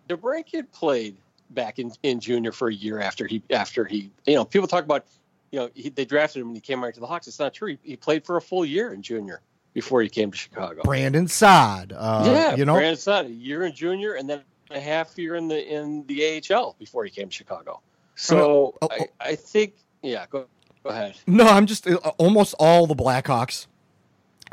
DeBrincat 0.10 0.72
played 0.72 1.18
back 1.50 1.80
in, 1.80 1.92
in 2.04 2.20
junior 2.20 2.52
for 2.52 2.68
a 2.68 2.74
year 2.74 3.00
after 3.00 3.26
he 3.26 3.42
after 3.50 3.86
he 3.86 4.12
you 4.26 4.36
know 4.36 4.44
people 4.44 4.68
talk 4.68 4.84
about 4.84 5.06
you 5.52 5.60
know 5.60 5.70
he, 5.74 5.90
they 5.90 6.06
drafted 6.06 6.42
him 6.42 6.48
and 6.48 6.58
he 6.58 6.62
came 6.62 6.84
right 6.84 6.94
to 6.94 7.00
the 7.00 7.08
Hawks. 7.08 7.28
It's 7.28 7.40
not 7.40 7.54
true. 7.54 7.78
He, 7.84 7.92
he 7.92 7.96
played 7.96 8.26
for 8.26 8.38
a 8.38 8.42
full 8.42 8.66
year 8.66 8.94
in 8.94 9.02
junior 9.02 9.42
before 9.74 10.02
he 10.02 10.10
came 10.10 10.32
to 10.32 10.38
Chicago. 10.38 10.82
Brandon 10.84 11.28
Saad. 11.28 11.94
Uh, 11.96 12.24
yeah, 12.26 12.56
you 12.56 12.66
know, 12.66 12.74
Brandon 12.74 12.98
Saad, 12.98 13.28
a 13.28 13.32
year 13.32 13.64
in 13.64 13.74
junior 13.74 14.14
and 14.14 14.30
then 14.30 14.42
a 14.72 14.80
half 14.80 15.18
year 15.18 15.36
in 15.36 15.48
the 15.48 15.74
in 15.74 16.06
the 16.08 16.44
AHL 16.52 16.76
before 16.80 17.06
he 17.06 17.12
came 17.12 17.30
to 17.30 17.36
Chicago. 17.36 17.82
So 18.16 18.76
Oh, 18.82 18.90
I, 18.92 19.08
I 19.20 19.36
think 19.36 19.76
yeah, 20.02 20.26
go 20.30 20.48
go 20.88 20.94
ahead. 20.94 21.16
No, 21.28 21.46
I'm 21.48 21.66
just 21.66 21.88
uh, 21.88 21.96
almost 22.18 22.56
all 22.60 22.88
the 22.88 22.96
Blackhawks. 22.96 23.68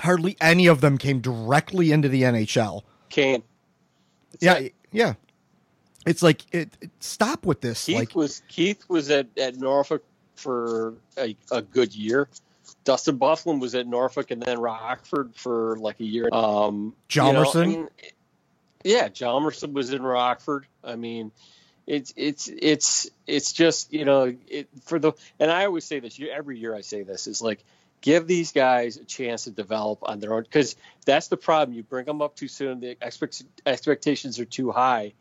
Hardly 0.01 0.37
any 0.41 0.67
of 0.67 0.81
them 0.81 0.99
came 0.99 1.21
directly 1.21 1.93
into 1.93 2.09
the 2.09 2.23
NHL. 2.23 2.83
Kane. 3.11 3.43
yeah, 4.41 4.69
yeah. 4.91 5.15
It's 6.07 6.23
like 6.23 6.43
it, 6.53 6.77
it- 6.81 6.91
stop 7.01 7.47
with 7.47 7.61
this. 7.61 7.85
Keith 7.85 7.97
like 7.97 8.15
was 8.15 8.43
Keith 8.49 8.85
was 8.89 9.11
at, 9.11 9.27
at 9.39 9.57
Norfolk 9.57 10.05
for 10.35 10.95
a, 11.17 11.37
a 11.53 11.63
good 11.63 11.95
year. 11.95 12.29
Dustin 12.85 13.19
Byfuglien 13.19 13.61
was 13.61 13.75
at 13.75 13.87
Norfolk 13.87 14.31
and 14.31 14.43
then 14.43 14.59
Rockford 14.59 15.35
for 15.35 15.77
like 15.79 16.01
a 16.01 16.05
year. 16.05 16.29
Um, 16.33 16.95
you 17.11 17.23
know, 17.23 17.51
I 17.55 17.67
mean, 17.67 17.89
yeah, 18.85 19.09
Hjalmarsson 19.09 19.73
was 19.73 19.93
in 19.93 20.03
Rockford. 20.03 20.67
I 20.83 20.97
mean, 20.97 21.31
it's 21.87 22.13
it's 22.17 22.49
it's 22.49 23.11
it's 23.27 23.53
just 23.53 23.93
you 23.93 24.05
know 24.05 24.35
it 24.49 24.69
for 24.85 24.99
the 24.99 25.13
and 25.39 25.51
I 25.51 25.67
always 25.67 25.85
say 25.85 26.01
this 26.01 26.19
every 26.33 26.59
year 26.59 26.75
I 26.75 26.81
say 26.81 27.03
this 27.03 27.27
is 27.27 27.43
like 27.43 27.65
give 28.05 28.27
these 28.27 28.53
guys 28.53 28.99
a 28.99 29.05
chance 29.05 29.45
to 29.45 29.51
develop 29.51 30.01
on 30.03 30.21
their 30.21 30.35
own 30.35 30.43
because 30.43 30.77
that's 31.07 31.29
the 31.29 31.39
problem. 31.39 31.75
You 31.75 31.83
bring 31.83 32.05
them 32.05 32.21
up 32.21 32.37
too 32.37 32.49
soon, 32.49 32.81
the 32.81 32.97
expect, 33.01 33.43
expectations 33.65 34.39
are 34.39 34.45
too 34.45 34.71
high, 34.71 35.15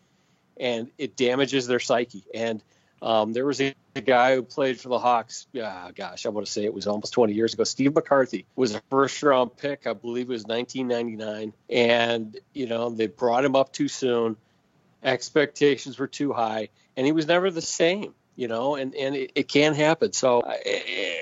and 0.60 0.90
it 0.98 1.15
damages 1.15 1.65
their 1.65 1.80
psyche. 1.80 2.26
And 2.34 2.61
um, 3.02 3.31
there 3.31 3.45
was 3.45 3.61
a, 3.61 3.73
a 3.95 4.02
guy 4.02 4.35
who 4.35 4.44
played 4.44 4.81
for 4.81 4.90
the 4.90 4.99
Hawks. 4.99 5.48
Ah, 5.61 5.91
gosh, 5.95 6.26
I 6.26 6.30
want 6.30 6.45
to 6.45 6.52
say 6.52 6.65
it 6.65 6.73
was 6.73 6.85
almost 6.85 7.14
20 7.14 7.34
years 7.34 7.53
ago. 7.53 7.64
Steve 7.64 7.95
McCarthy 7.95 8.45
was 8.57 8.76
a 8.76 8.81
first 8.90 9.23
round 9.23 9.56
pick. 9.56 9.88
I 9.88 9.94
believe 9.94 10.30
it 10.30 10.34
was 10.34 10.44
1999. 10.44 11.53
And, 11.69 12.38
you 12.53 12.68
know, 12.68 12.90
they 12.90 13.07
brought 13.07 13.45
him 13.45 13.56
up 13.56 13.72
too 13.72 13.88
soon. 13.88 14.35
Expectations 15.03 15.99
were 15.99 16.07
too 16.07 16.34
high. 16.34 16.69
And 16.95 17.05
he 17.05 17.11
was 17.11 17.27
never 17.27 17.49
the 17.51 17.61
same, 17.61 18.13
you 18.35 18.47
know, 18.47 18.75
and, 18.75 18.93
and 18.95 19.15
it, 19.15 19.31
it 19.35 19.47
can 19.47 19.73
happen. 19.73 20.13
So, 20.13 20.41
uh, 20.41 20.53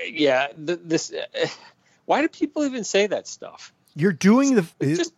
yeah, 0.06 0.48
th- 0.48 0.80
this. 0.84 1.12
Uh, 1.12 1.46
why 2.04 2.20
do 2.22 2.28
people 2.28 2.64
even 2.64 2.84
say 2.84 3.06
that 3.06 3.26
stuff? 3.26 3.72
you're 3.94 4.12
doing 4.12 4.54
the. 4.54 5.10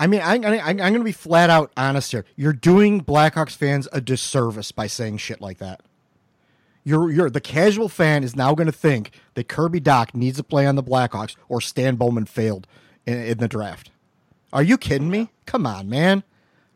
I 0.00 0.06
mean, 0.06 0.20
I'm, 0.24 0.40
gonna- 0.40 0.56
I'm, 0.58 0.68
I'm 0.68 0.76
going 0.76 0.94
to 0.94 1.04
be 1.04 1.12
flat 1.12 1.50
out 1.50 1.70
honest 1.76 2.10
here. 2.10 2.24
You're 2.36 2.52
doing 2.52 3.02
Blackhawks 3.04 3.54
fans 3.54 3.86
a 3.92 4.00
disservice 4.00 4.72
by 4.72 4.86
saying 4.86 5.18
shit 5.18 5.40
like 5.40 5.58
that. 5.58 5.80
You're, 6.84 7.10
you're 7.12 7.30
the 7.30 7.40
casual 7.40 7.88
fan 7.88 8.24
is 8.24 8.34
now 8.34 8.54
going 8.54 8.66
to 8.66 8.72
think 8.72 9.12
that 9.34 9.46
Kirby 9.48 9.80
Dach 9.80 10.14
needs 10.14 10.38
to 10.38 10.42
play 10.42 10.66
on 10.66 10.74
the 10.74 10.82
Blackhawks 10.82 11.36
or 11.48 11.60
Stan 11.60 11.94
Bowman 11.94 12.24
failed 12.24 12.66
in, 13.06 13.14
in 13.20 13.38
the 13.38 13.46
draft. 13.46 13.90
Are 14.52 14.62
you 14.64 14.76
kidding 14.76 15.08
me? 15.10 15.30
Come 15.46 15.64
on, 15.66 15.88
man. 15.88 16.24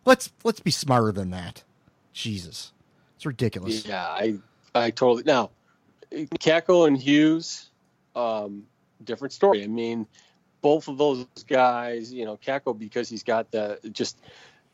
Let's 0.06 0.32
let's 0.44 0.60
be 0.60 0.70
smarter 0.70 1.12
than 1.12 1.30
that. 1.30 1.64
Jesus, 2.12 2.72
it's 3.16 3.26
ridiculous. 3.26 3.84
Yeah, 3.84 4.06
I 4.06 4.38
I 4.74 4.90
totally 4.90 5.24
now 5.24 5.50
Kakko 6.10 6.86
and 6.86 6.96
Hughes, 6.96 7.68
um, 8.14 8.64
different 9.02 9.32
story. 9.32 9.62
I 9.64 9.66
mean, 9.66 10.06
both 10.62 10.88
of 10.88 10.96
those 10.96 11.26
guys, 11.46 12.12
you 12.12 12.24
know, 12.24 12.36
Kakko 12.36 12.78
because 12.78 13.08
he's 13.08 13.24
got 13.24 13.50
the 13.50 13.78
just 13.92 14.18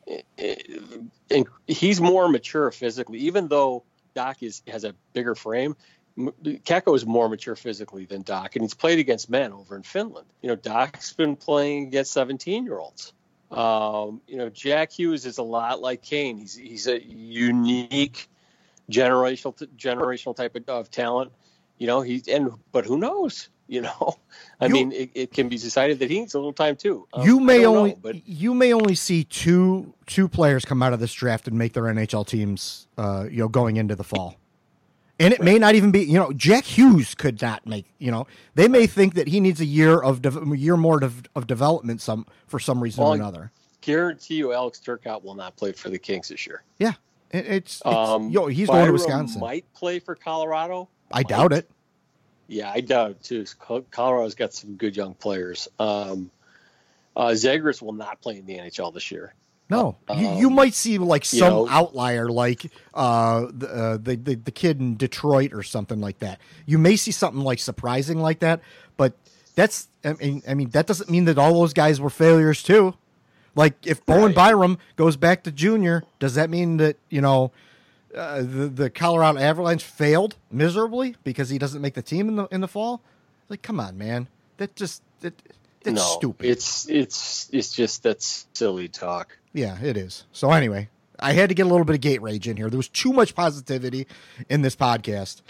and 0.07 1.47
he's 1.67 1.99
more 1.99 2.29
mature 2.29 2.71
physically, 2.71 3.19
even 3.19 3.47
though 3.47 3.83
Dach 4.15 4.41
is 4.41 4.61
has 4.67 4.83
a 4.83 4.93
bigger 5.13 5.35
frame. 5.35 5.75
Kakko 6.15 6.95
is 6.95 7.07
more 7.07 7.27
mature 7.27 7.55
physically 7.55 8.05
than 8.05 8.23
Dach, 8.23 8.53
and 8.53 8.61
he's 8.61 8.75
played 8.75 8.99
against 8.99 9.31
men 9.31 9.51
over 9.51 9.75
in 9.75 9.81
Finland. 9.81 10.27
You 10.43 10.49
know, 10.49 10.55
Dach's 10.55 11.13
been 11.13 11.35
playing 11.35 11.87
against 11.87 12.13
17 12.13 12.65
year 12.65 12.77
olds. 12.77 13.13
Um, 13.53 14.21
you 14.27 14.37
know, 14.37 14.49
Jack 14.49 14.91
Hughes 14.91 15.25
is 15.25 15.37
a 15.37 15.43
lot 15.43 15.81
like 15.81 16.01
Kane. 16.01 16.37
He's 16.37 16.55
he's 16.55 16.87
a 16.87 17.01
unique 17.03 18.27
generational 18.91 19.55
generational 19.77 20.35
type 20.35 20.55
of, 20.55 20.67
of 20.69 20.91
talent. 20.91 21.31
You 21.77 21.87
know, 21.87 22.01
he's 22.01 22.27
and 22.27 22.51
but 22.71 22.85
who 22.85 22.97
knows? 22.97 23.49
You 23.67 23.81
know, 23.81 24.17
I 24.59 24.65
You- 24.67 24.73
mean, 24.73 24.91
it, 24.91 25.09
it 25.13 25.31
can 25.33 25.49
be 25.49 25.57
decided 25.57 25.99
that 25.99 26.09
he 26.09 26.19
needs 26.19 26.33
a 26.33 26.37
little 26.37 26.53
time 26.53 26.75
too. 26.75 27.07
Um, 27.13 27.25
you 27.25 27.39
may 27.39 27.65
only 27.65 27.91
know, 27.91 27.99
but 28.01 28.27
you 28.27 28.53
may 28.53 28.73
only 28.73 28.95
see 28.95 29.23
two 29.23 29.93
two 30.05 30.27
players 30.27 30.65
come 30.65 30.83
out 30.83 30.93
of 30.93 30.99
this 30.99 31.13
draft 31.13 31.47
and 31.47 31.57
make 31.57 31.73
their 31.73 31.83
NHL 31.83 32.27
teams. 32.27 32.87
Uh, 32.97 33.25
you 33.29 33.37
know, 33.37 33.47
going 33.47 33.77
into 33.77 33.95
the 33.95 34.03
fall, 34.03 34.35
and 35.19 35.33
it 35.33 35.41
may 35.41 35.57
not 35.59 35.75
even 35.75 35.91
be. 35.91 36.01
You 36.01 36.19
know, 36.19 36.31
Jack 36.33 36.63
Hughes 36.63 37.15
could 37.15 37.41
not 37.41 37.65
make. 37.65 37.85
You 37.99 38.11
know, 38.11 38.27
they 38.55 38.67
may 38.67 38.87
think 38.87 39.13
that 39.15 39.27
he 39.27 39.39
needs 39.39 39.61
a 39.61 39.65
year 39.65 39.99
of 39.99 40.25
a 40.25 40.57
year 40.57 40.77
more 40.77 41.03
of, 41.03 41.23
of 41.35 41.47
development 41.47 42.01
some 42.01 42.25
for 42.47 42.59
some 42.59 42.81
reason 42.81 43.01
or 43.03 43.05
Well, 43.05 43.13
another. 43.13 43.51
guarantee 43.81 44.35
you, 44.35 44.53
Alex 44.53 44.81
Turcotte 44.83 45.23
will 45.23 45.35
not 45.35 45.55
play 45.55 45.71
for 45.71 45.89
the 45.89 45.99
Kings 45.99 46.29
this 46.29 46.45
year. 46.47 46.63
Yeah, 46.79 46.93
it, 47.31 47.45
it's, 47.45 47.75
it's 47.75 47.85
Um, 47.85 48.29
yo. 48.29 48.47
He's 48.47 48.67
going 48.67 48.85
to 48.87 48.91
Wisconsin. 48.91 49.41
Might 49.41 49.71
play 49.73 49.99
for 49.99 50.15
Colorado. 50.15 50.89
I 51.11 51.23
doubt 51.23 51.53
it. 51.53 51.69
Yeah, 52.47 52.71
I 52.71 52.81
doubt 52.81 53.11
it 53.11 53.23
too. 53.23 53.45
Colorado's 53.91 54.35
got 54.35 54.53
some 54.53 54.75
good 54.75 54.95
young 54.95 55.13
players. 55.13 55.67
Um, 55.79 56.29
uh, 57.15 57.27
Zegras 57.29 57.81
will 57.81 57.93
not 57.93 58.19
play 58.21 58.37
in 58.37 58.45
the 58.45 58.57
NHL 58.57 58.93
this 58.93 59.11
year. 59.11 59.33
No, 59.69 59.95
you, 60.09 60.27
Um, 60.27 60.37
you 60.37 60.49
might 60.49 60.73
see 60.73 60.97
like 60.97 61.31
you 61.33 61.39
some 61.39 61.49
know- 61.53 61.69
outlier, 61.69 62.29
like 62.29 62.69
uh, 62.93 63.47
the, 63.51 63.67
uh, 63.69 63.97
the 63.97 64.15
the 64.17 64.35
the 64.35 64.51
kid 64.51 64.79
in 64.79 64.97
Detroit 64.97 65.53
or 65.53 65.63
something 65.63 65.99
like 66.01 66.19
that. 66.19 66.39
You 66.65 66.77
may 66.77 66.95
see 66.95 67.11
something 67.11 67.41
like 67.41 67.59
surprising 67.59 68.19
like 68.19 68.39
that, 68.39 68.59
but 68.97 69.13
that's 69.55 69.87
I 70.03 70.13
mean, 70.13 70.43
I 70.47 70.53
mean 70.53 70.69
that 70.71 70.85
doesn't 70.85 71.09
mean 71.09 71.25
that 71.25 71.37
all 71.37 71.53
those 71.53 71.73
guys 71.73 71.99
were 72.01 72.09
failures 72.09 72.61
too. 72.61 72.93
Like 73.55 73.75
if 73.87 74.05
Bowen 74.05 74.33
Byram 74.33 74.77
goes 74.95 75.15
back 75.15 75.43
to 75.43 75.51
junior, 75.51 76.03
does 76.19 76.35
that 76.35 76.49
mean 76.49 76.77
that 76.77 76.97
you 77.09 77.21
know 77.21 77.51
uh, 78.15 78.39
the 78.39 78.67
the 78.67 78.89
Colorado 78.89 79.39
Avalanche 79.39 79.83
failed 79.83 80.35
miserably 80.51 81.15
because 81.23 81.49
he 81.49 81.57
doesn't 81.57 81.81
make 81.81 81.93
the 81.93 82.01
team 82.01 82.27
in 82.27 82.35
the 82.35 82.45
in 82.51 82.61
the 82.61 82.67
fall? 82.67 83.01
Like, 83.49 83.61
come 83.61 83.79
on, 83.79 83.97
man, 83.97 84.27
that 84.57 84.75
just 84.75 85.01
that 85.21 85.33
that's 85.83 85.95
no, 85.95 86.01
stupid. 86.17 86.47
It's 86.47 86.89
it's 86.89 87.49
it's 87.53 87.71
just 87.73 88.03
that's 88.03 88.45
silly 88.53 88.87
talk. 88.87 89.37
Yeah, 89.53 89.77
it 89.81 89.97
is. 89.97 90.25
So 90.31 90.51
anyway, 90.51 90.89
I 91.19 91.33
had 91.33 91.49
to 91.49 91.55
get 91.55 91.65
a 91.65 91.69
little 91.69 91.85
bit 91.85 91.95
of 91.95 92.01
gate 92.01 92.21
rage 92.21 92.47
in 92.47 92.57
here. 92.57 92.69
There 92.69 92.77
was 92.77 92.89
too 92.89 93.13
much 93.13 93.35
positivity 93.35 94.07
in 94.49 94.61
this 94.61 94.75
podcast. 94.75 95.41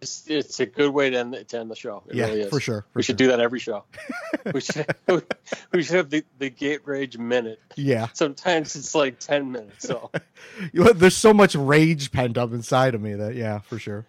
It's, 0.00 0.28
it's 0.28 0.60
a 0.60 0.66
good 0.66 0.90
way 0.94 1.10
to 1.10 1.18
end, 1.18 1.44
to 1.48 1.58
end 1.58 1.70
the 1.70 1.74
show. 1.74 2.04
It 2.08 2.14
Yeah, 2.14 2.26
really 2.26 2.40
is. 2.42 2.50
for 2.50 2.60
sure, 2.60 2.82
for 2.92 2.98
we 2.98 3.02
should 3.02 3.16
do 3.16 3.26
that 3.28 3.40
every 3.40 3.58
show. 3.58 3.84
we 4.54 4.60
should 4.60 4.86
we 5.72 5.82
should 5.82 5.96
have 5.96 6.10
the, 6.10 6.24
the 6.38 6.50
gate 6.50 6.82
rage 6.84 7.18
minute. 7.18 7.60
Yeah. 7.74 8.06
Sometimes 8.12 8.76
it's 8.76 8.94
like 8.94 9.18
ten 9.18 9.50
minutes. 9.50 9.88
So 9.88 10.10
There's 10.72 11.16
so 11.16 11.34
much 11.34 11.56
rage 11.56 12.12
pent 12.12 12.38
up 12.38 12.52
inside 12.52 12.94
of 12.94 13.00
me 13.02 13.14
that 13.14 13.34
yeah, 13.34 13.58
for 13.58 13.78
sure. 13.78 14.06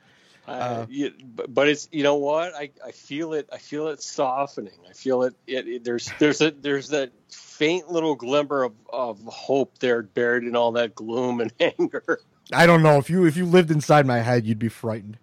Uh, 0.49 0.85
you, 0.89 1.13
but, 1.47 1.69
it's 1.69 1.87
you 1.91 2.01
know 2.01 2.15
what 2.15 2.55
I, 2.55 2.71
I 2.83 2.91
feel 2.91 3.33
it 3.33 3.47
I 3.53 3.59
feel 3.59 3.87
it 3.89 4.01
softening 4.01 4.73
I 4.89 4.93
feel 4.93 5.21
it, 5.21 5.35
it, 5.45 5.67
it 5.67 5.83
there's 5.83 6.11
there's 6.17 6.41
a 6.41 6.49
there's 6.49 6.87
that 6.89 7.11
faint 7.29 7.91
little 7.91 8.15
glimmer 8.15 8.63
of, 8.63 8.73
of 8.91 9.21
hope 9.25 9.77
there 9.77 10.01
buried 10.01 10.43
in 10.43 10.55
all 10.55 10.71
that 10.71 10.95
gloom 10.95 11.39
and 11.39 11.53
anger 11.59 12.19
I 12.51 12.65
don't 12.65 12.81
know 12.81 12.97
if 12.97 13.11
you 13.11 13.25
if 13.25 13.37
you 13.37 13.45
lived 13.45 13.69
inside 13.69 14.07
my 14.07 14.21
head, 14.21 14.47
you'd 14.47 14.57
be 14.57 14.69
frightened. 14.69 15.17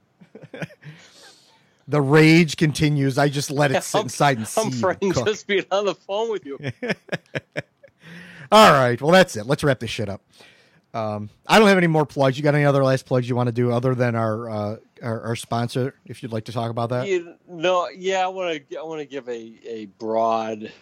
the 1.88 2.00
rage 2.00 2.56
continues. 2.56 3.18
I 3.18 3.28
just 3.28 3.50
let 3.50 3.72
it 3.72 3.82
sit 3.82 4.02
inside 4.02 4.38
and 4.38 4.48
I'm 4.56 4.70
frightened 4.70 5.14
just 5.14 5.48
being 5.48 5.64
on 5.72 5.86
the 5.86 5.94
phone 5.96 6.30
with 6.30 6.46
you 6.46 6.58
All 8.52 8.72
right, 8.72 9.00
well 9.02 9.10
that's 9.10 9.34
it. 9.34 9.46
Let's 9.46 9.64
wrap 9.64 9.80
this 9.80 9.90
shit 9.90 10.08
up. 10.08 10.22
Um, 10.96 11.28
I 11.46 11.58
don't 11.58 11.68
have 11.68 11.76
any 11.76 11.88
more 11.88 12.06
plugs. 12.06 12.38
You 12.38 12.42
got 12.42 12.54
any 12.54 12.64
other 12.64 12.82
last 12.82 13.04
plugs 13.04 13.28
you 13.28 13.36
want 13.36 13.48
to 13.48 13.52
do 13.52 13.70
other 13.70 13.94
than 13.94 14.14
our 14.14 14.48
uh, 14.48 14.76
our, 15.02 15.20
our 15.22 15.36
sponsor? 15.36 15.94
If 16.06 16.22
you'd 16.22 16.32
like 16.32 16.44
to 16.44 16.52
talk 16.52 16.70
about 16.70 16.88
that. 16.88 17.06
You 17.06 17.34
know, 17.46 17.88
yeah, 17.94 18.24
I 18.24 18.28
want 18.28 18.68
to 18.70 18.78
I 18.78 18.82
want 18.82 19.00
to 19.00 19.06
give 19.06 19.28
a 19.28 19.60
a 19.66 19.86
broad 19.98 20.72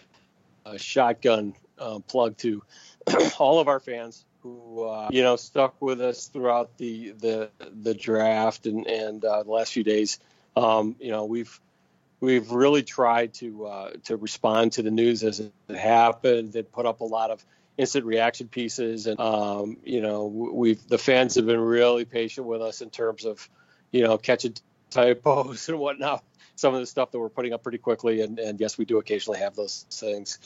uh, 0.65 0.77
shotgun 0.77 1.55
um, 1.81 2.03
plug 2.03 2.37
to 2.39 2.63
all 3.39 3.59
of 3.59 3.67
our 3.67 3.81
fans 3.81 4.25
who 4.41 4.85
uh, 4.85 5.09
you 5.11 5.23
know 5.23 5.35
stuck 5.35 5.83
with 5.83 6.01
us 6.01 6.29
throughout 6.29 6.79
the 6.79 7.11
the 7.13 7.51
the 7.83 7.95
draft 7.95 8.67
and 8.67 8.87
and 8.87 9.25
uh, 9.25 9.43
the 9.43 9.51
last 9.51 9.73
few 9.73 9.83
days. 9.83 10.21
Um, 10.57 10.95
you 11.01 11.11
know, 11.11 11.25
we've 11.25 11.61
we've 12.21 12.53
really 12.53 12.85
tried 12.85 13.35
to 13.35 13.67
uh, 13.67 13.91
to 14.05 14.17
respond 14.17 14.73
to 14.75 14.83
the 14.83 14.93
news 14.93 15.25
as 15.25 15.41
it 15.41 15.53
happened 15.69 16.55
and 16.55 16.71
put 16.71 16.87
up 16.87 17.01
a 17.01 17.05
lot 17.05 17.33
of 17.33 17.45
instant 17.77 18.05
reaction 18.05 18.49
pieces. 18.49 19.07
And 19.07 19.19
um, 19.21 19.79
you 19.85 20.01
know 20.01 20.27
we've 20.27 20.87
the 20.87 20.99
fans 20.99 21.35
have 21.37 21.47
been 21.47 21.61
really 21.61 22.05
patient 22.05 22.47
with 22.47 22.63
us 22.63 22.81
in 22.81 22.91
terms 22.91 23.25
of 23.25 23.49
you 23.91 24.03
know 24.03 24.19
catching 24.19 24.55
typos 24.91 25.69
and 25.69 25.79
whatnot 25.79 26.25
some 26.57 26.73
of 26.73 26.81
the 26.81 26.87
stuff 26.87 27.11
that 27.11 27.19
we're 27.19 27.29
putting 27.29 27.53
up 27.53 27.63
pretty 27.63 27.79
quickly. 27.79 28.21
And, 28.21 28.39
and 28.39 28.61
yes 28.61 28.79
we 28.79 28.85
do 28.85 28.99
occasionally 28.99 29.41
have 29.41 29.57
those 29.57 29.87
things. 29.91 30.39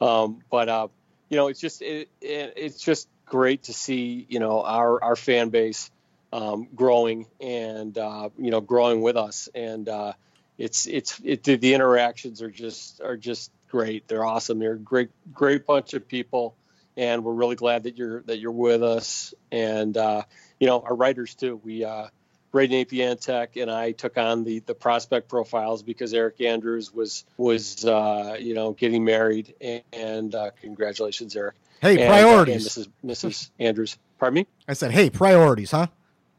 Um, 0.00 0.40
but 0.50 0.68
uh, 0.68 0.88
you 1.28 1.36
know 1.36 1.48
it's 1.48 1.60
just 1.60 1.82
it, 1.82 2.08
it, 2.20 2.54
it's 2.56 2.80
just 2.80 3.08
great 3.26 3.64
to 3.64 3.72
see 3.72 4.26
you 4.28 4.40
know 4.40 4.62
our 4.62 5.02
our 5.02 5.16
fan 5.16 5.48
base 5.50 5.90
um, 6.32 6.68
growing 6.74 7.26
and 7.40 7.96
uh, 7.96 8.30
you 8.38 8.50
know 8.50 8.60
growing 8.60 9.02
with 9.02 9.16
us. 9.16 9.48
And 9.54 9.88
uh, 9.88 10.14
it's 10.58 10.86
it's 10.86 11.20
it, 11.24 11.44
the, 11.44 11.56
the 11.56 11.74
interactions 11.74 12.42
are 12.42 12.50
just 12.50 13.00
are 13.00 13.16
just 13.16 13.50
great. 13.68 14.08
They're 14.08 14.24
awesome. 14.24 14.58
They're 14.58 14.74
a 14.74 14.78
great 14.78 15.10
great 15.32 15.66
bunch 15.66 15.94
of 15.94 16.06
people 16.08 16.56
and 16.96 17.24
we're 17.24 17.32
really 17.32 17.56
glad 17.56 17.84
that 17.84 17.96
you're 17.96 18.22
that 18.22 18.38
you're 18.38 18.52
with 18.52 18.82
us 18.82 19.34
and 19.50 19.96
uh, 19.96 20.22
you 20.58 20.66
know 20.66 20.80
our 20.80 20.94
writers 20.94 21.34
too 21.34 21.60
we 21.62 21.84
uh, 21.84 22.06
Braden 22.50 22.84
Apiantek 22.84 23.60
and 23.60 23.70
I 23.70 23.92
took 23.92 24.18
on 24.18 24.44
the 24.44 24.60
the 24.60 24.74
prospect 24.74 25.28
profiles 25.28 25.82
because 25.82 26.12
Eric 26.14 26.40
Andrews 26.40 26.92
was 26.92 27.24
was 27.36 27.84
uh, 27.84 28.36
you 28.38 28.54
know 28.54 28.72
getting 28.72 29.04
married 29.04 29.54
and, 29.60 29.82
and 29.92 30.34
uh, 30.34 30.50
congratulations 30.60 31.36
Eric 31.36 31.56
Hey, 31.82 31.98
and, 31.98 32.08
priorities. 32.08 32.76
and 32.76 32.86
Mrs. 32.86 32.90
Mrs. 33.04 33.50
Andrews 33.58 33.98
pardon 34.18 34.34
me 34.36 34.46
I 34.68 34.74
said, 34.74 34.92
hey, 34.92 35.10
priorities, 35.10 35.72
huh? 35.72 35.88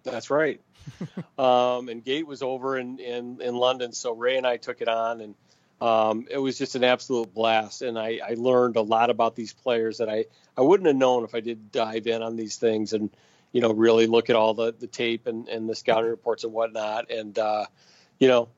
that's 0.04 0.30
right. 0.30 0.62
um, 1.38 1.90
and 1.90 2.04
Gate 2.04 2.26
was 2.26 2.42
over 2.42 2.78
in, 2.78 3.00
in, 3.00 3.42
in 3.42 3.56
London, 3.56 3.92
so 3.92 4.14
Ray 4.14 4.38
and 4.38 4.48
I 4.48 4.58
took 4.58 4.82
it 4.82 4.88
on, 4.88 5.22
and 5.22 5.36
um, 5.82 6.28
it 6.30 6.38
was 6.38 6.58
just 6.58 6.76
an 6.76 6.84
absolute 6.84 7.34
blast. 7.34 7.82
And 7.82 7.98
I, 7.98 8.20
I 8.26 8.36
learned 8.36 8.76
a 8.76 8.82
lot 8.82 9.10
about 9.10 9.36
these 9.36 9.54
players 9.54 9.98
that 9.98 10.10
I, 10.10 10.26
I 10.58 10.62
wouldn't 10.62 10.88
have 10.88 10.96
known 10.96 11.24
if 11.24 11.36
I 11.36 11.40
did 11.40 11.72
dive 11.72 12.08
in 12.08 12.22
on 12.22 12.36
these 12.36 12.58
things 12.58 12.94
and 12.94 13.10
you 13.52 13.62
know 13.62 13.72
really 13.72 14.08
look 14.08 14.30
at 14.30 14.36
all 14.36 14.54
the, 14.54 14.74
the 14.74 14.88
tape 14.88 15.28
and, 15.28 15.48
and 15.48 15.70
the 15.70 15.76
scouting 15.76 16.10
reports 16.10 16.44
and 16.44 16.54
whatnot. 16.54 17.12
And 17.12 17.38
uh, 17.38 17.66
you 18.20 18.28
know, 18.28 18.50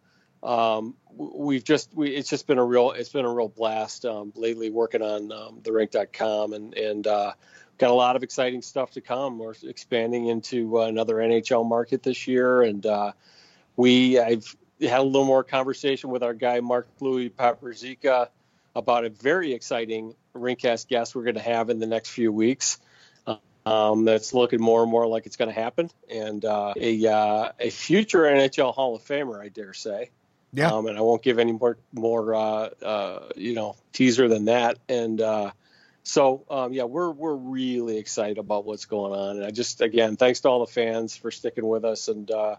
um, 0.43 0.95
we've 1.15 1.63
just 1.63 1.93
we, 1.93 2.09
it's 2.09 2.29
just 2.29 2.47
been 2.47 2.57
a 2.57 2.63
real 2.63 2.91
it's 2.91 3.09
been 3.09 3.25
a 3.25 3.33
real 3.33 3.49
blast 3.49 4.05
um, 4.05 4.31
lately 4.35 4.69
working 4.69 5.01
on 5.01 5.31
um, 5.31 5.59
the 5.63 5.71
rink.com 5.71 6.53
and 6.53 6.73
and 6.75 7.07
uh, 7.07 7.33
got 7.77 7.89
a 7.89 7.93
lot 7.93 8.15
of 8.15 8.23
exciting 8.23 8.61
stuff 8.61 8.91
to 8.91 9.01
come. 9.01 9.39
We're 9.39 9.55
expanding 9.63 10.27
into 10.27 10.79
uh, 10.79 10.85
another 10.85 11.15
NHL 11.15 11.67
market 11.67 12.03
this 12.03 12.27
year, 12.27 12.61
and 12.61 12.85
uh, 12.85 13.11
we 13.75 14.19
I've 14.19 14.55
had 14.81 14.99
a 14.99 15.03
little 15.03 15.25
more 15.25 15.43
conversation 15.43 16.09
with 16.09 16.23
our 16.23 16.33
guy 16.33 16.59
Mark 16.59 16.87
Louis 16.99 17.29
Paparzika 17.29 18.29
about 18.75 19.05
a 19.05 19.09
very 19.09 19.53
exciting 19.53 20.15
Rinkcast 20.35 20.87
guest 20.87 21.15
we're 21.15 21.23
going 21.23 21.35
to 21.35 21.41
have 21.41 21.69
in 21.69 21.79
the 21.79 21.87
next 21.87 22.09
few 22.09 22.31
weeks. 22.31 22.79
Um, 23.65 24.05
that's 24.05 24.33
looking 24.33 24.61
more 24.61 24.83
and 24.83 24.91
more 24.91 25.07
like 25.07 25.25
it's 25.25 25.37
going 25.37 25.49
to 25.49 25.59
happen, 25.59 25.89
and 26.07 26.45
uh, 26.45 26.75
a 26.77 27.07
uh, 27.07 27.51
a 27.59 27.71
future 27.71 28.21
NHL 28.21 28.75
Hall 28.75 28.95
of 28.95 29.01
Famer, 29.01 29.41
I 29.41 29.49
dare 29.49 29.73
say. 29.73 30.11
Yeah. 30.53 30.71
Um, 30.71 30.85
and 30.85 30.97
I 30.97 31.01
won't 31.01 31.23
give 31.23 31.39
any 31.39 31.51
more 31.51 31.77
more 31.91 32.35
uh, 32.35 32.69
uh, 32.83 33.29
you 33.35 33.55
know 33.55 33.75
teaser 33.91 34.27
than 34.27 34.45
that. 34.45 34.77
And 34.87 35.19
uh, 35.19 35.51
so 36.03 36.45
um, 36.49 36.73
yeah, 36.73 36.83
we're 36.83 37.09
we're 37.09 37.35
really 37.35 37.97
excited 37.97 38.37
about 38.37 38.65
what's 38.65 38.85
going 38.85 39.19
on. 39.19 39.37
And 39.37 39.45
I 39.45 39.49
just 39.49 39.81
again 39.81 40.15
thanks 40.15 40.41
to 40.41 40.49
all 40.49 40.59
the 40.59 40.71
fans 40.71 41.17
for 41.17 41.31
sticking 41.31 41.67
with 41.67 41.83
us 41.83 42.07
and 42.07 42.29
uh, 42.29 42.57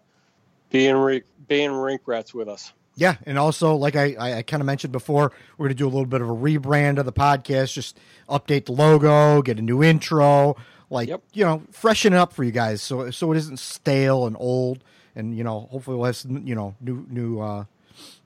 being 0.70 0.96
re- 0.96 1.22
being 1.46 1.72
rink 1.72 2.02
rats 2.06 2.34
with 2.34 2.48
us. 2.48 2.72
Yeah, 2.98 3.16
and 3.26 3.38
also 3.38 3.74
like 3.76 3.94
I, 3.94 4.38
I, 4.38 4.42
kind 4.42 4.62
of 4.62 4.66
mentioned 4.66 4.92
before, 4.92 5.30
we're 5.58 5.66
gonna 5.66 5.74
do 5.74 5.86
a 5.86 5.88
little 5.90 6.06
bit 6.06 6.22
of 6.22 6.30
a 6.30 6.34
rebrand 6.34 6.98
of 6.98 7.04
the 7.04 7.12
podcast, 7.12 7.74
just 7.74 7.98
update 8.28 8.64
the 8.64 8.72
logo, 8.72 9.42
get 9.42 9.58
a 9.58 9.62
new 9.62 9.82
intro, 9.82 10.56
like 10.88 11.10
you 11.34 11.44
know, 11.44 11.62
freshen 11.70 12.14
it 12.14 12.16
up 12.16 12.32
for 12.32 12.42
you 12.42 12.52
guys, 12.52 12.80
so 12.80 13.10
so 13.10 13.32
it 13.32 13.36
isn't 13.36 13.58
stale 13.58 14.26
and 14.26 14.34
old, 14.38 14.82
and 15.14 15.36
you 15.36 15.44
know, 15.44 15.68
hopefully 15.70 15.96
we'll 15.96 16.06
have 16.06 16.16
some 16.16 16.46
you 16.46 16.54
know 16.54 16.74
new 16.80 17.04
new 17.10 17.40
uh, 17.40 17.64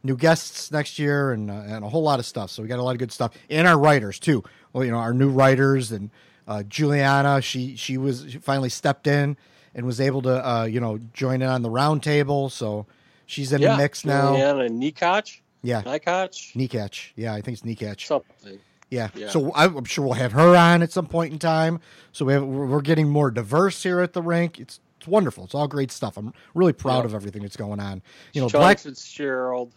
new 0.05 0.17
guests 0.17 0.71
next 0.71 1.01
year 1.01 1.33
and 1.33 1.51
uh, 1.51 1.55
and 1.67 1.85
a 1.85 1.89
whole 1.89 2.03
lot 2.03 2.21
of 2.21 2.27
stuff. 2.27 2.51
So 2.51 2.63
we 2.63 2.69
got 2.69 2.79
a 2.79 2.83
lot 2.83 2.93
of 2.93 2.99
good 2.99 3.13
stuff, 3.13 3.33
and 3.49 3.67
our 3.67 3.79
writers 3.79 4.21
too. 4.21 4.45
Well, 4.73 4.85
you 4.85 4.93
know, 4.93 4.99
our 4.99 5.13
new 5.13 5.31
writers 5.31 5.91
and 5.91 6.11
uh, 6.47 6.63
Juliana, 6.63 7.43
she 7.43 7.75
she 7.75 7.99
was 7.99 8.27
she 8.29 8.39
finally 8.39 8.69
stepped 8.69 9.09
in 9.09 9.37
and 9.75 9.87
was 9.87 10.01
able 10.01 10.23
to 10.23 10.49
uh, 10.49 10.65
you 10.65 10.81
know 10.81 10.99
join 11.13 11.43
in 11.43 11.49
on 11.49 11.63
the 11.63 11.71
round 11.71 12.03
table, 12.03 12.49
so. 12.49 12.87
She's 13.27 13.53
in 13.53 13.63
yeah, 13.63 13.77
the 13.77 13.83
mix 13.83 14.05
now. 14.05 14.33
Juliana 14.33 14.69
Nikach. 14.69 15.39
Yeah. 15.63 15.83
Nikach. 15.83 16.53
Nikach. 16.57 17.11
Yeah, 17.15 17.33
I 17.33 17.41
think 17.41 17.59
it's 17.59 17.63
Nikach. 17.65 18.05
Something. 18.05 18.59
Yeah. 18.91 19.11
Yeah. 19.15 19.29
So 19.29 19.53
I'm 19.55 19.85
sure 19.85 20.05
we'll 20.05 20.15
have 20.15 20.33
her 20.33 20.57
on 20.57 20.83
at 20.83 20.91
some 20.91 21.07
point 21.07 21.33
in 21.33 21.39
time. 21.39 21.79
So 22.11 22.25
we 22.25 22.33
have, 22.33 22.43
we're 22.43 22.67
we're 22.67 22.81
getting 22.81 23.09
more 23.09 23.31
diverse 23.31 23.85
here 23.85 24.01
at 24.01 24.15
the 24.15 24.21
rink. 24.21 24.59
It's 24.59 24.81
it's 24.99 25.07
wonderful. 25.07 25.45
It's 25.45 25.55
all 25.55 25.69
great 25.69 25.93
stuff. 25.93 26.17
I'm 26.17 26.33
really 26.55 26.73
proud 26.73 27.03
Yeah. 27.03 27.05
of 27.05 27.15
everything 27.15 27.43
that's 27.43 27.57
going 27.57 27.79
on. 27.79 28.03
You 28.33 28.41
know, 28.41 28.49
John 28.49 28.63
Black. 28.63 28.81
Fitzgerald, 28.81 29.73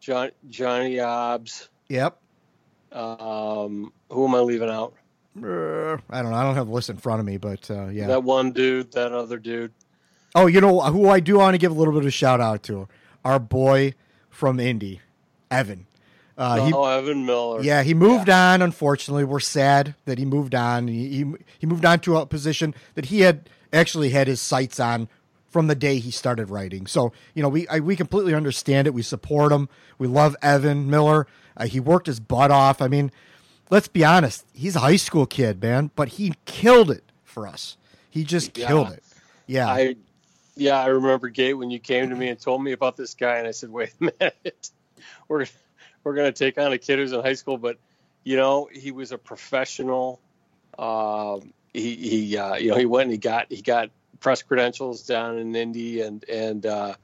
John, 0.00 0.30
Johnny 0.50 1.00
Obbs. 1.00 1.70
Yep. 1.88 2.18
Um, 2.92 3.94
who 4.10 4.26
am 4.28 4.34
I 4.34 4.40
leaving 4.40 4.68
out? 4.68 4.92
Uh, 5.36 5.96
I 6.10 6.22
don't 6.22 6.32
know. 6.32 6.36
I 6.36 6.42
don't 6.42 6.56
have 6.56 6.66
the 6.66 6.72
list 6.72 6.90
in 6.90 6.96
front 6.96 7.20
of 7.20 7.26
me, 7.26 7.36
but 7.36 7.70
uh, 7.70 7.86
yeah. 7.88 8.08
That 8.08 8.24
one 8.24 8.52
dude, 8.52 8.92
that 8.92 9.12
other 9.12 9.38
dude. 9.38 9.72
Oh, 10.34 10.46
you 10.46 10.60
know 10.60 10.80
who 10.80 11.08
I 11.08 11.20
do 11.20 11.38
want 11.38 11.54
to 11.54 11.58
give 11.58 11.72
a 11.72 11.74
little 11.74 11.92
bit 11.92 12.02
of 12.02 12.06
a 12.06 12.10
shout 12.10 12.40
out 12.40 12.62
to? 12.64 12.88
Our 13.24 13.38
boy 13.38 13.94
from 14.28 14.58
Indy, 14.60 15.00
Evan. 15.50 15.86
Uh, 16.38 16.66
he, 16.66 16.72
oh, 16.72 16.84
Evan 16.84 17.26
Miller. 17.26 17.62
Yeah, 17.62 17.82
he 17.82 17.92
moved 17.92 18.30
on. 18.30 18.62
Unfortunately, 18.62 19.24
we're 19.24 19.40
sad 19.40 19.94
that 20.06 20.18
he 20.18 20.24
moved 20.24 20.54
on. 20.54 20.88
He, 20.88 21.08
he 21.08 21.32
he 21.58 21.66
moved 21.66 21.84
on 21.84 22.00
to 22.00 22.16
a 22.16 22.26
position 22.26 22.74
that 22.94 23.06
he 23.06 23.20
had 23.20 23.50
actually 23.72 24.10
had 24.10 24.26
his 24.26 24.40
sights 24.40 24.80
on 24.80 25.08
from 25.48 25.66
the 25.66 25.74
day 25.74 25.98
he 25.98 26.10
started 26.10 26.48
writing. 26.48 26.86
So 26.86 27.12
you 27.34 27.42
know, 27.42 27.48
we 27.48 27.68
I, 27.68 27.80
we 27.80 27.94
completely 27.94 28.34
understand 28.34 28.86
it. 28.86 28.94
We 28.94 29.02
support 29.02 29.52
him. 29.52 29.68
We 29.98 30.08
love 30.08 30.34
Evan 30.40 30.88
Miller. 30.88 31.26
Uh, 31.56 31.66
he 31.66 31.78
worked 31.78 32.06
his 32.06 32.20
butt 32.20 32.50
off. 32.50 32.80
I 32.80 32.88
mean, 32.88 33.12
let's 33.70 33.88
be 33.88 34.04
honest, 34.04 34.44
he's 34.52 34.76
a 34.76 34.80
high 34.80 34.96
school 34.96 35.26
kid, 35.26 35.62
man, 35.62 35.90
but 35.96 36.08
he 36.10 36.34
killed 36.44 36.90
it 36.90 37.04
for 37.24 37.46
us. 37.46 37.76
He 38.10 38.24
just 38.24 38.56
Yeah. 38.58 38.66
killed 38.66 38.90
it. 38.92 39.02
Yeah. 39.46 39.68
I, 39.68 39.96
yeah, 40.56 40.80
I 40.80 40.86
remember 40.86 41.28
Gate 41.28 41.54
when 41.54 41.70
you 41.70 41.78
came 41.78 42.10
to 42.10 42.16
me 42.16 42.28
and 42.28 42.38
told 42.38 42.62
me 42.62 42.72
about 42.72 42.96
this 42.96 43.14
guy, 43.14 43.38
and 43.38 43.48
I 43.48 43.52
said, 43.52 43.70
"Wait 43.70 43.92
a 44.00 44.04
minute, 44.20 44.70
we're 45.28 45.46
we're 46.04 46.14
going 46.14 46.32
to 46.32 46.38
take 46.38 46.58
on 46.58 46.72
a 46.72 46.78
kid 46.78 46.98
who's 46.98 47.12
in 47.12 47.20
high 47.20 47.34
school, 47.34 47.56
but 47.58 47.78
you 48.24 48.36
know, 48.36 48.68
he 48.70 48.90
was 48.90 49.12
a 49.12 49.18
professional. 49.18 50.20
Um, 50.78 51.52
he 51.72 51.94
he 51.96 52.36
uh, 52.36 52.56
you 52.56 52.70
know 52.70 52.76
he 52.76 52.86
went 52.86 53.04
and 53.04 53.12
he 53.12 53.18
got 53.18 53.46
he 53.50 53.62
got 53.62 53.90
press 54.18 54.42
credentials 54.42 55.06
down 55.06 55.38
in 55.38 55.54
Indy, 55.56 56.02
and 56.02 56.24
and 56.28 56.66
uh, 56.66 56.94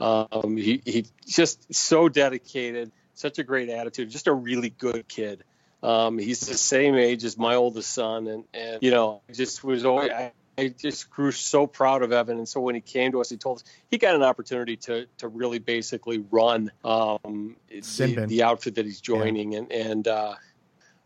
um, 0.00 0.56
he 0.56 0.80
he 0.84 1.06
just 1.26 1.74
so 1.74 2.08
dedicated, 2.08 2.92
such 3.14 3.38
a 3.38 3.42
great 3.44 3.68
attitude, 3.68 4.10
just 4.10 4.26
a 4.26 4.32
really 4.32 4.70
good 4.70 5.08
kid. 5.08 5.44
Um, 5.82 6.18
he's 6.18 6.40
the 6.40 6.54
same 6.54 6.94
age 6.94 7.24
as 7.24 7.36
my 7.36 7.56
oldest 7.56 7.92
son, 7.92 8.28
and 8.28 8.44
and 8.54 8.82
you 8.82 8.90
know, 8.90 9.22
just 9.32 9.64
was 9.64 9.84
always. 9.84 10.10
I, 10.10 10.32
I 10.58 10.68
just 10.68 11.08
grew 11.10 11.32
so 11.32 11.66
proud 11.66 12.02
of 12.02 12.12
Evan, 12.12 12.38
and 12.38 12.48
so 12.48 12.60
when 12.60 12.74
he 12.74 12.80
came 12.80 13.12
to 13.12 13.20
us, 13.20 13.30
he 13.30 13.36
told 13.36 13.58
us 13.58 13.64
he 13.90 13.98
got 13.98 14.14
an 14.14 14.22
opportunity 14.22 14.76
to 14.76 15.06
to 15.18 15.28
really 15.28 15.58
basically 15.58 16.18
run 16.30 16.70
um, 16.84 17.56
the, 17.70 18.26
the 18.26 18.42
outfit 18.42 18.74
that 18.74 18.84
he's 18.84 19.00
joining, 19.00 19.54
and 19.54 19.72
and 19.72 20.08
uh, 20.08 20.34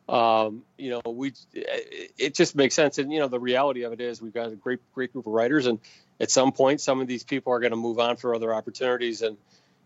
um, 0.09 0.63
you 0.77 0.91
know 0.91 1.01
we 1.07 1.33
it, 1.55 2.13
it 2.19 2.35
just 2.35 2.57
makes 2.57 2.75
sense. 2.75 2.99
And 2.99 3.13
you 3.13 3.21
know 3.21 3.29
the 3.29 3.41
reality 3.41 3.85
of 3.85 3.93
it 3.93 4.01
is 4.01 4.21
we've 4.21 4.35
got 4.35 4.53
a 4.53 4.57
great 4.57 4.81
great 4.93 5.13
group 5.13 5.27
of 5.27 5.33
writers, 5.33 5.67
and 5.67 5.79
at 6.21 6.31
some 6.31 6.53
point 6.53 6.81
some 6.81 7.01
of 7.01 7.07
these 7.07 7.23
people 7.23 7.53
are 7.53 7.61
going 7.61 7.71
to 7.71 7.77
move 7.77 8.01
on 8.01 8.17
for 8.17 8.35
other 8.35 8.53
opportunities, 8.53 9.23
and 9.23 9.37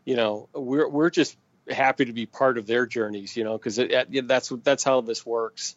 you 0.07 0.17
know 0.17 0.49
we're 0.55 0.89
we're 0.89 1.11
just 1.11 1.37
happy 1.71 2.07
to 2.07 2.13
be 2.13 2.27
part 2.27 2.59
of 2.59 2.67
their 2.67 2.87
journeys, 2.87 3.37
you 3.37 3.45
know, 3.45 3.59
because 3.59 3.77
that's 4.27 4.51
that's 4.65 4.85
how 4.85 5.01
this 5.03 5.25
works, 5.27 5.77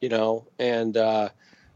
you 0.00 0.08
know, 0.10 0.48
and. 0.58 0.96
uh 0.96 1.28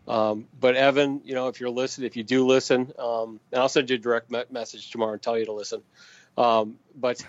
um, 0.08 0.48
but 0.58 0.76
Evan, 0.76 1.22
you 1.24 1.34
know, 1.34 1.48
if 1.48 1.60
you're 1.60 1.70
listening, 1.70 2.06
if 2.06 2.16
you 2.16 2.24
do 2.24 2.46
listen, 2.46 2.92
um, 2.98 3.40
and 3.52 3.60
I'll 3.60 3.68
send 3.68 3.90
you 3.90 3.96
a 3.96 3.98
direct 3.98 4.30
me- 4.30 4.44
message 4.50 4.90
tomorrow 4.90 5.14
and 5.14 5.22
tell 5.22 5.38
you 5.38 5.46
to 5.46 5.52
listen. 5.52 5.82
Um, 6.38 6.76
but 6.94 7.24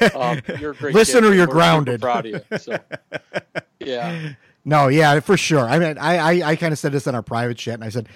um, 0.14 0.42
you're 0.54 0.72
a 0.72 0.76
great 0.76 0.94
Listen 0.94 1.24
or 1.24 1.34
you're 1.34 1.46
We're 1.46 1.54
grounded. 1.54 2.00
Proud 2.00 2.26
of 2.26 2.32
you. 2.32 2.44
So, 2.56 2.84
yeah, 3.80 4.14
No, 4.64 4.88
yeah, 4.88 5.20
for 5.20 5.36
sure. 5.36 5.60
I 5.68 5.78
mean, 5.78 5.98
I 5.98 6.18
I, 6.42 6.50
I 6.50 6.56
kind 6.56 6.72
of 6.72 6.78
said 6.78 6.92
this 6.92 7.06
in 7.06 7.14
our 7.14 7.22
private 7.22 7.58
chat, 7.58 7.74
and 7.74 7.84
I 7.84 7.90
said, 7.90 8.08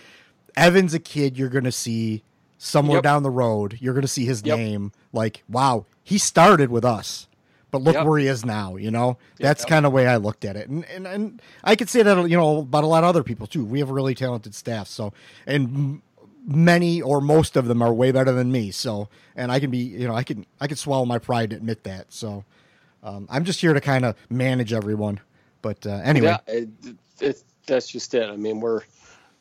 Evan's 0.57 0.95
a 0.95 0.99
kid 1.01 1.39
you're 1.39 1.49
going 1.51 1.65
to 1.65 1.73
see 1.73 2.23
somewhere 2.59 2.99
Yep. 2.99 3.03
down 3.03 3.23
the 3.25 3.31
road. 3.31 3.79
You're 3.81 3.95
going 3.95 4.03
to 4.03 4.09
see 4.09 4.25
his 4.27 4.45
Yep. 4.45 4.59
name. 4.59 4.93
Like, 5.13 5.45
wow, 5.49 5.87
he 6.05 6.19
started 6.19 6.71
with 6.71 6.85
us, 6.85 7.29
but 7.73 7.83
look 7.83 7.97
Yep. 7.97 8.07
where 8.07 8.21
he 8.21 8.29
is 8.29 8.45
now. 8.47 8.77
You 8.77 8.93
know, 8.93 9.19
that's 9.41 9.65
Yep. 9.65 9.69
kind 9.69 9.87
of 9.87 9.93
the 9.93 9.97
way 9.97 10.07
I 10.07 10.19
looked 10.19 10.45
at 10.45 10.57
it, 10.57 10.69
and, 10.71 10.85
and 10.87 11.09
and 11.09 11.43
I 11.65 11.77
could 11.77 11.91
say 11.91 12.05
that 12.05 12.31
you 12.31 12.37
know 12.39 12.59
about 12.61 12.85
a 12.85 12.89
lot 12.89 13.03
of 13.05 13.09
other 13.11 13.25
people 13.25 13.49
too. 13.49 13.65
We 13.65 13.81
have 13.81 13.91
a 13.91 13.95
really 13.95 14.15
talented 14.15 14.55
staff, 14.55 14.89
so 14.89 15.13
and. 15.47 16.03
Many 16.45 17.01
or 17.01 17.21
most 17.21 17.57
of 17.57 17.69
them 17.69 17.83
are 17.83 17.95
way 17.95 18.11
better 18.11 18.33
than 18.33 18.51
me. 18.51 18.73
So, 18.73 19.09
and 19.37 19.53
I 19.53 19.61
can 19.61 19.71
be, 19.71 19.79
you 19.79 20.09
know, 20.09 20.15
I 20.17 20.25
can, 20.25 20.45
I 20.61 20.67
can 20.67 20.77
swallow 20.77 21.05
my 21.05 21.21
pride 21.21 21.51
to 21.51 21.57
admit 21.57 21.85
that. 21.85 22.13
So, 22.13 22.45
um, 23.05 23.29
I'm 23.31 23.45
just 23.45 23.61
here 23.61 23.73
to 23.73 23.81
kind 23.81 24.05
of 24.05 24.17
manage 24.29 24.73
everyone. 24.73 25.21
But 25.63 25.87
uh, 25.87 26.01
anyway, 26.03 26.27
yeah, 26.31 26.39
it, 26.49 26.69
it, 27.21 27.45
that's 27.69 27.87
just 27.87 28.13
it. 28.15 28.29
I 28.29 28.35
mean, 28.37 28.59
we're 28.59 28.81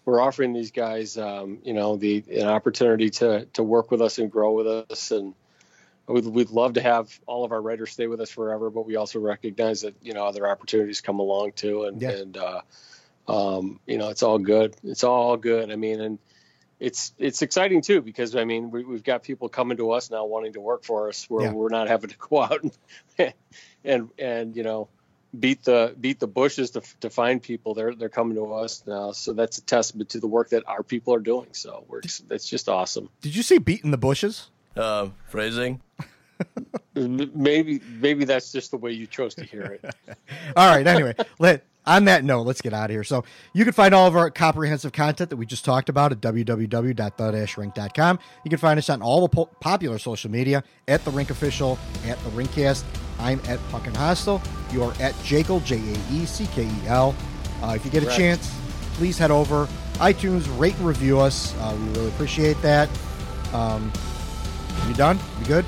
we're 0.05 0.21
offering 0.21 0.53
these 0.53 0.69
guys, 0.69 1.17
um, 1.17 1.57
you 1.63 1.73
know, 1.73 1.97
the 1.97 2.23
an 2.31 2.47
opportunity 2.47 3.09
to 3.09 3.45
to 3.53 3.63
work 3.63 3.89
with 3.89 4.01
us 4.03 4.19
and 4.19 4.31
grow 4.31 4.51
with 4.53 4.67
us, 4.67 5.09
and 5.09 5.33
we'd, 6.07 6.25
we'd 6.25 6.49
love 6.49 6.73
to 6.73 6.81
have 6.81 7.19
all 7.25 7.43
of 7.45 7.51
our 7.51 7.61
writers 7.61 7.91
stay 7.91 8.07
with 8.07 8.21
us 8.21 8.29
forever. 8.29 8.69
But 8.69 8.85
we 8.85 8.95
also 8.95 9.19
recognize 9.19 9.81
that 9.81 9.95
you 10.01 10.13
know 10.13 10.25
other 10.25 10.47
opportunities 10.47 11.01
come 11.01 11.19
along 11.19 11.53
too, 11.53 11.83
and 11.85 12.01
Yeah. 12.01 12.11
and 12.11 12.37
uh, 12.37 12.61
um, 13.27 13.79
you 13.85 13.97
know 13.97 14.09
it's 14.09 14.23
all 14.23 14.39
good. 14.39 14.75
It's 14.83 15.03
all 15.03 15.37
good. 15.37 15.71
I 15.71 15.75
mean, 15.75 16.01
and 16.01 16.19
it's 16.79 17.13
it's 17.17 17.41
exciting 17.41 17.81
too 17.81 18.01
because 18.01 18.35
I 18.35 18.43
mean 18.45 18.71
we, 18.71 18.83
we've 18.83 19.03
got 19.03 19.23
people 19.23 19.49
coming 19.49 19.77
to 19.77 19.91
us 19.91 20.09
now 20.11 20.25
wanting 20.25 20.53
to 20.53 20.61
work 20.61 20.83
for 20.83 21.09
us 21.09 21.29
where 21.29 21.45
Yeah. 21.45 21.53
we're 21.53 21.69
not 21.69 21.87
having 21.87 22.09
to 22.09 22.17
go 22.17 22.41
out 22.41 22.63
and 22.63 22.77
and 23.83 24.09
and 24.19 24.55
you 24.55 24.63
know 24.63 24.89
beat 25.39 25.63
the 25.63 25.95
beat 25.99 26.19
the 26.19 26.27
bushes 26.27 26.71
to, 26.71 26.81
to 26.99 27.09
find 27.09 27.41
people. 27.41 27.73
They're 27.73 27.95
they're 27.95 28.09
coming 28.09 28.35
to 28.35 28.53
us 28.53 28.83
now, 28.85 29.13
so 29.13 29.31
that's 29.33 29.59
a 29.59 29.61
testament 29.63 30.09
to 30.09 30.19
the 30.19 30.27
work 30.27 30.49
that 30.49 30.63
our 30.67 30.83
people 30.83 31.13
are 31.15 31.19
doing. 31.21 31.47
So 31.53 31.85
we're 31.87 32.01
that's 32.27 32.49
just 32.49 32.67
awesome. 32.67 33.09
did 33.21 33.35
you 33.35 33.43
say 33.43 33.57
beating 33.57 33.91
the 33.91 33.97
bushes? 33.97 34.49
Uh, 34.75 35.09
phrasing. 35.27 35.81
Maybe 36.95 37.79
maybe 38.01 38.25
that's 38.25 38.51
just 38.51 38.71
the 38.71 38.77
way 38.77 38.91
you 38.91 39.07
chose 39.07 39.33
to 39.35 39.43
hear 39.45 39.61
it. 39.61 39.85
All 40.55 40.67
right. 40.67 40.85
Anyway, 40.85 41.13
let 41.39 41.63
on 41.85 42.05
that 42.05 42.23
note, 42.23 42.43
let's 42.43 42.61
get 42.61 42.73
out 42.73 42.85
of 42.85 42.91
here. 42.91 43.03
So 43.03 43.23
you 43.53 43.63
can 43.63 43.73
find 43.73 43.93
all 43.93 44.07
of 44.07 44.15
our 44.15 44.29
comprehensive 44.29 44.91
content 44.91 45.29
that 45.31 45.37
we 45.37 45.45
just 45.45 45.65
talked 45.65 45.89
about 45.89 46.11
at 46.11 46.21
www.the-rink.com. 46.21 48.19
You 48.43 48.49
can 48.49 48.59
find 48.59 48.77
us 48.77 48.89
on 48.89 49.01
all 49.01 49.21
the 49.21 49.29
po- 49.29 49.49
popular 49.59 49.97
social 49.97 50.29
media 50.29 50.63
at 50.87 51.03
the 51.05 51.11
Rink 51.11 51.31
Official, 51.31 51.79
at 52.05 52.19
the 52.23 52.29
Rinkcast. 52.31 52.83
I'm 53.19 53.39
at 53.47 53.59
Pumpkin 53.69 53.95
Hostel. 53.95 54.41
You 54.71 54.83
are 54.83 54.93
at 54.99 55.15
Jekyll, 55.23 55.61
J 55.61 55.77
A 55.77 55.97
E 56.11 56.25
C 56.25 56.47
K 56.53 56.65
E 56.65 56.87
L. 56.87 57.15
Uh, 57.63 57.73
if 57.75 57.85
you 57.85 57.91
get 57.91 58.03
a 58.03 58.05
Correct. 58.05 58.19
chance, 58.19 58.55
please 58.93 59.17
head 59.17 59.31
over 59.31 59.67
iTunes, 59.95 60.45
rate 60.59 60.75
and 60.75 60.85
review 60.85 61.19
us. 61.19 61.55
Uh, 61.55 61.75
we 61.79 61.87
really 61.93 62.07
appreciate 62.09 62.61
that. 62.61 62.89
Um, 63.53 63.91
you 64.87 64.93
done? 64.93 65.19
You 65.39 65.45
good? 65.45 65.65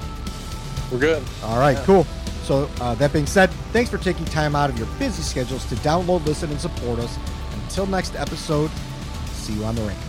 We're 0.92 1.00
good. 1.00 1.24
All 1.44 1.60
right, 1.60 1.78
cool. 1.78 2.06
So, 2.44 2.70
uh, 2.82 2.94
that 2.96 3.14
being 3.14 3.26
said, 3.26 3.50
thanks 3.72 3.90
for 3.90 3.98
taking 3.98 4.26
time 4.26 4.56
out 4.56 4.70
of 4.70 4.78
your 4.78 4.88
busy 5.00 5.24
schedules 5.24 5.66
to 5.70 5.76
download, 5.76 6.26
listen, 6.26 6.52
and 6.52 6.60
support 6.60 7.00
us. 7.00 7.18
Until 7.54 7.86
next 7.86 8.16
episode, 8.16 8.70
see 9.32 9.54
you 9.54 9.64
on 9.64 9.76
the 9.76 9.82
rink. 9.84 10.00